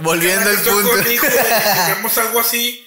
Volviendo 0.00 0.48
al 0.50 0.56
punto. 0.60 0.90
con 0.90 1.04
mi 1.04 1.10
hijo 1.14 1.26
de 1.26 1.32
que 1.32 1.38
vemos 1.94 2.18
algo 2.18 2.40
así, 2.40 2.84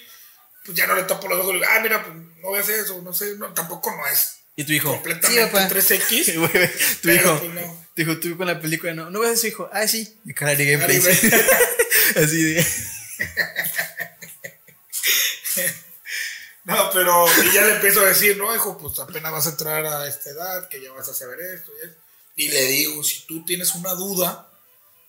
pues 0.68 0.76
ya 0.78 0.86
no 0.86 0.94
le 0.94 1.04
tapo 1.04 1.26
los 1.28 1.38
ojos. 1.40 1.54
Le 1.54 1.60
digo, 1.60 1.70
ah, 1.74 1.80
mira, 1.80 2.04
pues 2.04 2.14
no 2.42 2.50
veas 2.52 2.68
eso, 2.68 3.00
no 3.02 3.12
sé, 3.14 3.36
no, 3.36 3.52
tampoco 3.54 3.90
no 3.90 4.06
es 4.06 4.36
Y 4.54 4.64
tu 4.64 4.72
hijo. 4.74 4.90
completamente 4.92 5.46
papá. 5.46 5.68
3X. 5.68 6.34
Güey, 6.38 6.48
güey, 6.52 6.68
tu 6.68 6.98
Pero, 7.02 7.14
hijo. 7.22 7.38
pues, 7.40 7.54
no. 7.54 7.86
Tu 7.96 8.02
hijo, 8.02 8.20
tú 8.20 8.36
con 8.36 8.46
la 8.46 8.60
película, 8.60 8.92
no. 8.92 9.08
¿No 9.10 9.20
ves 9.20 9.30
a 9.32 9.36
su 9.36 9.46
hijo? 9.46 9.70
Ah, 9.72 9.88
sí. 9.88 10.18
Y 10.26 10.34
cara 10.34 10.54
de 10.54 10.66
gameplay. 10.70 10.98
Así 12.16 12.42
de. 12.42 12.66
No, 16.64 16.90
pero 16.92 17.24
y 17.44 17.52
ya 17.54 17.64
le 17.64 17.76
empiezo 17.76 18.00
a 18.00 18.08
decir, 18.08 18.36
no, 18.36 18.54
hijo, 18.54 18.76
pues 18.76 18.98
apenas 18.98 19.32
vas 19.32 19.46
a 19.46 19.50
entrar 19.50 19.86
a 19.86 20.06
esta 20.06 20.28
edad, 20.28 20.68
que 20.68 20.82
ya 20.82 20.92
vas 20.92 21.08
a 21.08 21.14
saber 21.14 21.40
esto 21.40 21.72
y 21.72 21.86
esto. 21.86 21.98
Y 22.36 22.48
le 22.50 22.62
digo, 22.66 23.02
si 23.02 23.26
tú 23.26 23.42
tienes 23.46 23.74
una 23.74 23.94
duda, 23.94 24.52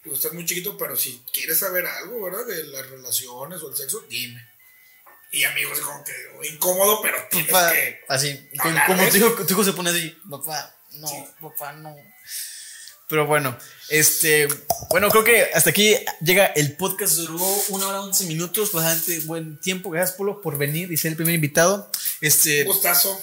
digo, 0.01 0.15
estás 0.15 0.31
muy 0.31 0.45
chiquito, 0.45 0.77
pero 0.77 0.95
si 0.95 1.21
quieres 1.33 1.59
saber 1.59 1.85
algo, 1.85 2.23
¿verdad? 2.23 2.45
De 2.45 2.63
las 2.63 2.89
relaciones 2.89 3.61
o 3.61 3.69
el 3.69 3.75
sexo, 3.75 4.05
dime. 4.09 4.41
Y 5.31 5.43
amigos, 5.43 5.79
como 5.81 6.03
que 6.03 6.47
incómodo, 6.49 7.01
pero 7.01 7.17
tienes 7.29 7.51
Papá, 7.51 7.71
que... 7.71 8.01
así. 8.07 8.49
Como, 8.87 9.09
tu, 9.09 9.17
hijo, 9.17 9.29
tu 9.45 9.53
hijo 9.53 9.63
se 9.63 9.73
pone 9.73 9.91
así. 9.91 10.17
Papá, 10.29 10.75
no, 10.93 11.07
Sí. 11.07 11.15
papá, 11.39 11.73
no. 11.73 11.95
Pero 13.07 13.25
bueno, 13.25 13.57
este. 13.89 14.47
Bueno, 14.89 15.09
creo 15.09 15.23
que 15.23 15.49
hasta 15.53 15.71
aquí 15.71 15.95
llega 16.21 16.45
el 16.47 16.75
podcast. 16.77 17.15
Duró 17.15 17.43
una 17.69 17.87
hora, 17.87 18.01
once 18.01 18.23
minutos. 18.25 18.71
Bastante 18.71 19.19
buen 19.21 19.59
tiempo. 19.59 19.89
Gracias, 19.89 20.15
Polo, 20.15 20.41
por 20.41 20.57
venir 20.57 20.91
y 20.91 20.97
ser 20.97 21.11
el 21.11 21.15
primer 21.15 21.33
invitado. 21.35 21.91
Este. 22.21 22.61
Un 22.61 22.67
gustazo. 22.67 23.19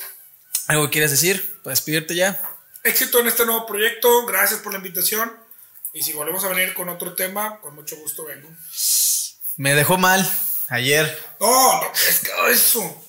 ¿Algo 0.66 0.86
que 0.86 0.90
quieras 0.92 1.12
decir? 1.12 1.60
Para 1.62 1.72
despedirte 1.72 2.14
ya. 2.16 2.40
Éxito 2.82 3.20
en 3.20 3.28
este 3.28 3.44
nuevo 3.46 3.66
proyecto, 3.66 4.26
gracias 4.26 4.60
por 4.60 4.72
la 4.72 4.78
invitación. 4.78 5.32
Y 5.92 6.02
si 6.02 6.12
volvemos 6.12 6.44
a 6.44 6.48
venir 6.48 6.74
con 6.74 6.88
otro 6.88 7.14
tema, 7.14 7.60
con 7.60 7.74
mucho 7.74 7.96
gusto 7.96 8.24
vengo. 8.24 8.48
Me 9.56 9.74
dejó 9.74 9.98
mal 9.98 10.28
ayer. 10.68 11.24
No, 11.40 11.80
no, 11.82 11.92
es 12.08 12.20
que 12.20 12.30
eso. 12.50 13.02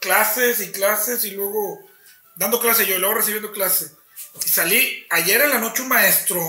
Clases 0.00 0.60
y 0.60 0.70
clases 0.72 1.24
y 1.24 1.30
luego 1.32 1.78
dando 2.36 2.60
clase 2.60 2.86
yo 2.86 2.94
y 2.96 2.98
luego 2.98 3.14
recibiendo 3.14 3.52
clase. 3.52 3.90
Y 4.44 4.48
salí 4.48 5.06
ayer 5.10 5.40
en 5.42 5.50
la 5.50 5.58
noche 5.58 5.82
un 5.82 5.88
maestro. 5.88 6.40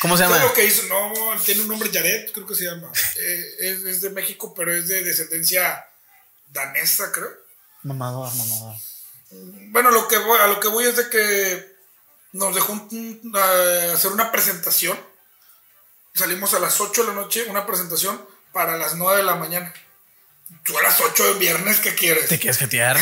¿Cómo 0.00 0.16
se 0.16 0.22
llama? 0.24 0.36
¿Sabes 0.36 0.48
lo 0.50 0.54
que 0.54 0.64
hizo? 0.64 0.82
No, 0.86 1.12
tiene 1.44 1.62
un 1.62 1.68
nombre 1.68 1.90
Jared, 1.92 2.30
creo 2.32 2.46
que 2.46 2.54
se 2.54 2.64
llama. 2.64 2.90
Eh, 3.16 3.44
es, 3.60 3.82
es 3.84 4.00
de 4.02 4.10
México, 4.10 4.54
pero 4.54 4.74
es 4.74 4.88
de 4.88 5.02
descendencia 5.02 5.86
danesa, 6.48 7.10
creo. 7.12 7.30
Mamador, 7.82 8.34
mamador. 8.34 8.74
Bueno, 9.70 9.90
lo 9.90 10.06
que 10.08 10.18
voy, 10.18 10.38
a 10.40 10.46
lo 10.46 10.60
que 10.60 10.68
voy 10.68 10.84
es 10.86 10.96
de 10.96 11.08
que 11.08 11.76
nos 12.32 12.54
dejó 12.54 12.72
un- 12.72 13.32
a 13.34 13.92
hacer 13.94 14.12
una 14.12 14.30
presentación. 14.30 14.98
Salimos 16.14 16.54
a 16.54 16.58
las 16.60 16.80
8 16.80 17.02
de 17.02 17.08
la 17.08 17.14
noche, 17.14 17.44
una 17.48 17.66
presentación 17.66 18.26
para 18.56 18.78
las 18.78 18.94
9 18.94 19.18
de 19.18 19.22
la 19.22 19.34
mañana. 19.34 19.70
Tú 20.64 20.78
a 20.78 20.82
las 20.82 20.98
8 20.98 21.34
de 21.34 21.38
viernes, 21.38 21.78
¿qué 21.80 21.94
quieres? 21.94 22.26
¿Te 22.26 22.38
quieres 22.38 22.56
jetear? 22.56 22.98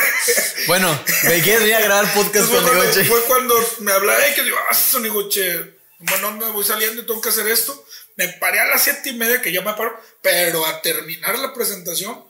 bueno, 0.68 0.88
me 1.24 1.40
quieres 1.42 1.62
venir 1.62 1.74
a 1.74 1.80
grabar 1.80 2.14
podcast 2.14 2.48
Fue 2.48 2.62
con 2.62 2.72
Nigoche. 2.78 3.04
fue 3.06 3.24
cuando 3.24 3.54
me 3.80 3.90
hablaba, 3.90 4.24
"Ey, 4.24 4.34
que 4.36 4.44
digo, 4.44 4.56
ah, 4.70 4.72
Sonigoche, 4.72 5.78
bueno, 5.98 6.30
me 6.30 6.48
voy 6.52 6.62
saliendo 6.64 7.02
y 7.02 7.06
tengo 7.06 7.20
que 7.20 7.30
hacer 7.30 7.48
esto. 7.48 7.84
Me 8.14 8.28
paré 8.34 8.60
a 8.60 8.66
las 8.66 8.84
7 8.84 9.10
y 9.10 9.14
media, 9.14 9.42
que 9.42 9.50
ya 9.50 9.62
me 9.62 9.72
paro, 9.72 10.00
pero 10.22 10.64
a 10.64 10.80
terminar 10.80 11.36
la 11.40 11.52
presentación, 11.52 12.22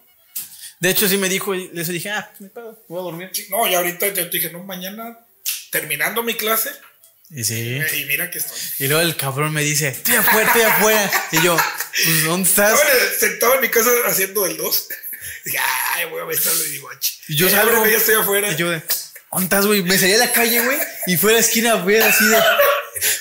De 0.80 0.88
hecho, 0.88 1.06
sí 1.06 1.18
me 1.18 1.28
dijo 1.28 1.54
y 1.54 1.68
les 1.68 1.88
dije, 1.88 2.10
ah, 2.10 2.32
me 2.38 2.48
voy 2.88 2.98
a 2.98 3.02
dormir. 3.02 3.30
sí, 3.34 3.46
no, 3.50 3.66
y 3.66 3.74
ahorita 3.74 4.06
te, 4.14 4.24
te 4.24 4.30
dije, 4.38 4.50
no, 4.50 4.60
mañana 4.64 5.18
terminando 5.70 6.22
mi 6.22 6.34
clase, 6.34 6.70
Y 7.30 7.42
sí. 7.44 7.80
y 7.96 8.04
mira 8.04 8.30
que 8.30 8.38
estoy. 8.38 8.56
Y 8.78 8.86
luego 8.88 9.02
el 9.02 9.16
cabrón 9.16 9.52
me 9.52 9.62
dice, 9.62 9.88
estoy 9.88 10.14
afuera, 10.16 10.46
estoy 10.46 10.62
afuera. 10.62 11.10
Y 11.32 11.42
yo, 11.42 11.56
pues, 11.56 12.24
¿dónde 12.24 12.48
estás? 12.48 12.78
En- 12.80 13.20
sentado 13.20 13.54
en 13.56 13.60
mi 13.62 13.68
casa 13.70 13.90
haciendo 14.06 14.46
el 14.46 14.56
2. 14.56 14.88
Dije, 15.44 15.58
ay, 15.94 16.04
voy 16.06 16.20
a 16.22 16.24
besarle 16.24 16.68
Nigoche. 16.70 17.12
Y 17.28 17.36
yo 17.36 17.48
salgo. 17.50 17.86
ya 17.86 17.96
estoy 17.96 18.14
afuera. 18.14 18.50
Y 18.50 18.56
yo 18.56 18.70
de, 18.70 18.82
¿dónde 19.32 19.44
estás, 19.44 19.66
güey? 19.66 19.82
Me 19.82 19.98
salí 19.98 20.12
a 20.14 20.18
la 20.18 20.32
calle, 20.32 20.60
güey. 20.64 20.78
Y 21.06 21.16
fue 21.16 21.32
a 21.32 21.34
la 21.34 21.40
esquina 21.40 21.72
a 21.72 21.84
ver 21.84 22.02
así 22.02 22.24
de, 22.26 22.38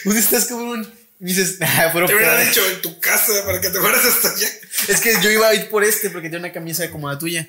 ¿dónde 0.05 0.19
estás, 0.19 0.45
cabrón? 0.45 0.93
Y 1.19 1.23
me 1.23 1.29
dices, 1.33 1.57
ah, 1.61 1.89
pero 1.93 2.07
te 2.07 2.15
hubiera 2.15 2.39
dicho 2.39 2.65
en 2.69 2.81
tu 2.81 2.99
casa 2.99 3.43
para 3.45 3.59
que 3.61 3.69
te 3.69 3.79
fueras 3.79 4.05
hasta 4.05 4.29
allá. 4.31 4.47
Es 4.89 4.99
que 5.01 5.15
yo 5.21 5.29
iba 5.31 5.47
a 5.47 5.55
ir 5.55 5.69
por 5.69 5.83
este 5.83 6.09
porque 6.09 6.29
tiene 6.29 6.45
una 6.45 6.53
camisa 6.53 6.89
como 6.91 7.09
la 7.11 7.17
tuya. 7.17 7.47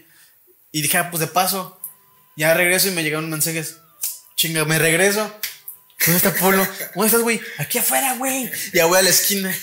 Y 0.73 0.83
dije, 0.83 0.97
ah, 0.99 1.11
pues 1.11 1.21
de 1.21 1.27
paso. 1.27 1.81
Ya 2.37 2.55
regreso 2.55 2.89
y 2.89 2.93
me 2.93 3.03
llegaron 3.03 3.29
mensajes. 3.31 3.77
Chinga, 4.37 4.65
me 4.65 4.79
regreso. 4.79 5.33
¿Dónde 6.01 6.17
está 6.17 6.35
Polo? 6.35 6.67
¿Dónde 6.95 7.07
estás, 7.07 7.23
güey? 7.23 7.41
Aquí 7.59 7.79
afuera, 7.79 8.15
güey. 8.17 8.51
Ya 8.73 8.87
voy 8.87 8.99
a 8.99 9.03
la 9.03 9.11
esquina. 9.11 9.55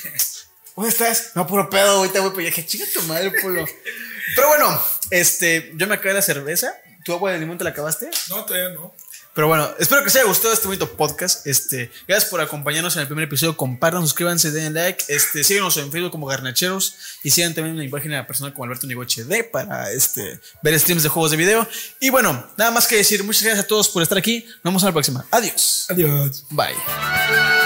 ¿Dónde 0.76 0.90
estás? 0.90 1.32
No, 1.36 1.46
puro 1.46 1.70
pedo, 1.70 1.98
ahorita, 1.98 2.20
güey. 2.20 2.46
Ya 2.46 2.50
dije, 2.50 2.66
chinga 2.66 2.86
tu 2.94 3.02
madre, 3.04 3.32
Polo. 3.42 3.66
Pero 4.36 4.48
bueno, 4.48 4.84
este, 5.12 5.72
yo 5.76 5.88
me 5.88 5.96
acabé 5.96 6.14
la 6.14 6.22
cerveza. 6.22 6.74
¿Tu 7.04 7.14
agua 7.14 7.32
de 7.32 7.40
limón 7.40 7.58
te 7.58 7.64
la 7.64 7.72
acabaste? 7.72 8.10
No, 8.30 8.46
todavía 8.46 8.70
no. 8.70 8.96
Pero 9.34 9.48
bueno, 9.48 9.70
espero 9.80 10.02
que 10.02 10.08
os 10.08 10.16
haya 10.16 10.26
gustado 10.26 10.54
este 10.54 10.68
bonito 10.68 10.92
podcast. 10.92 11.48
Este, 11.48 11.90
gracias 12.08 12.30
por 12.30 12.42
acompañarnos 12.42 12.96
en 12.96 13.04
el 13.04 13.08
primer 13.08 13.26
episodio. 13.26 13.56
Compartan, 13.56 14.02
suscríbanse, 14.02 14.52
den 14.52 14.74
like. 14.74 15.06
Este, 15.08 15.44
síguenos 15.44 15.78
en 15.78 15.92
Facebook 15.92 16.12
como 16.12 16.26
Garnacheros 16.26 16.96
y 17.24 17.32
sigan 17.32 17.54
también 17.54 17.76
en 17.78 17.82
mi 17.86 17.90
página 17.90 18.28
personal 18.28 18.54
como 18.54 18.66
Alberto 18.66 18.88
Nigoche 18.88 19.24
D 19.24 19.46
para 19.46 19.92
este, 19.92 20.40
ver 20.62 20.78
streams 20.78 21.04
de 21.04 21.10
juegos 21.10 21.32
de 21.32 21.38
video. 21.38 21.68
Y 22.00 22.10
bueno, 22.10 22.46
nada 22.58 22.72
más 22.72 22.88
que 22.88 22.98
decir, 22.98 23.24
muchas 23.24 23.44
gracias 23.44 23.66
a 23.66 23.68
todos 23.68 23.88
por 23.88 24.04
estar 24.04 24.18
aquí. 24.18 24.44
Nos 24.46 24.64
vemos 24.64 24.84
en 24.84 24.88
la 24.88 24.94
próxima. 24.94 25.26
Adiós. 25.32 25.86
Adiós. 25.90 26.46
Bye. 26.50 27.61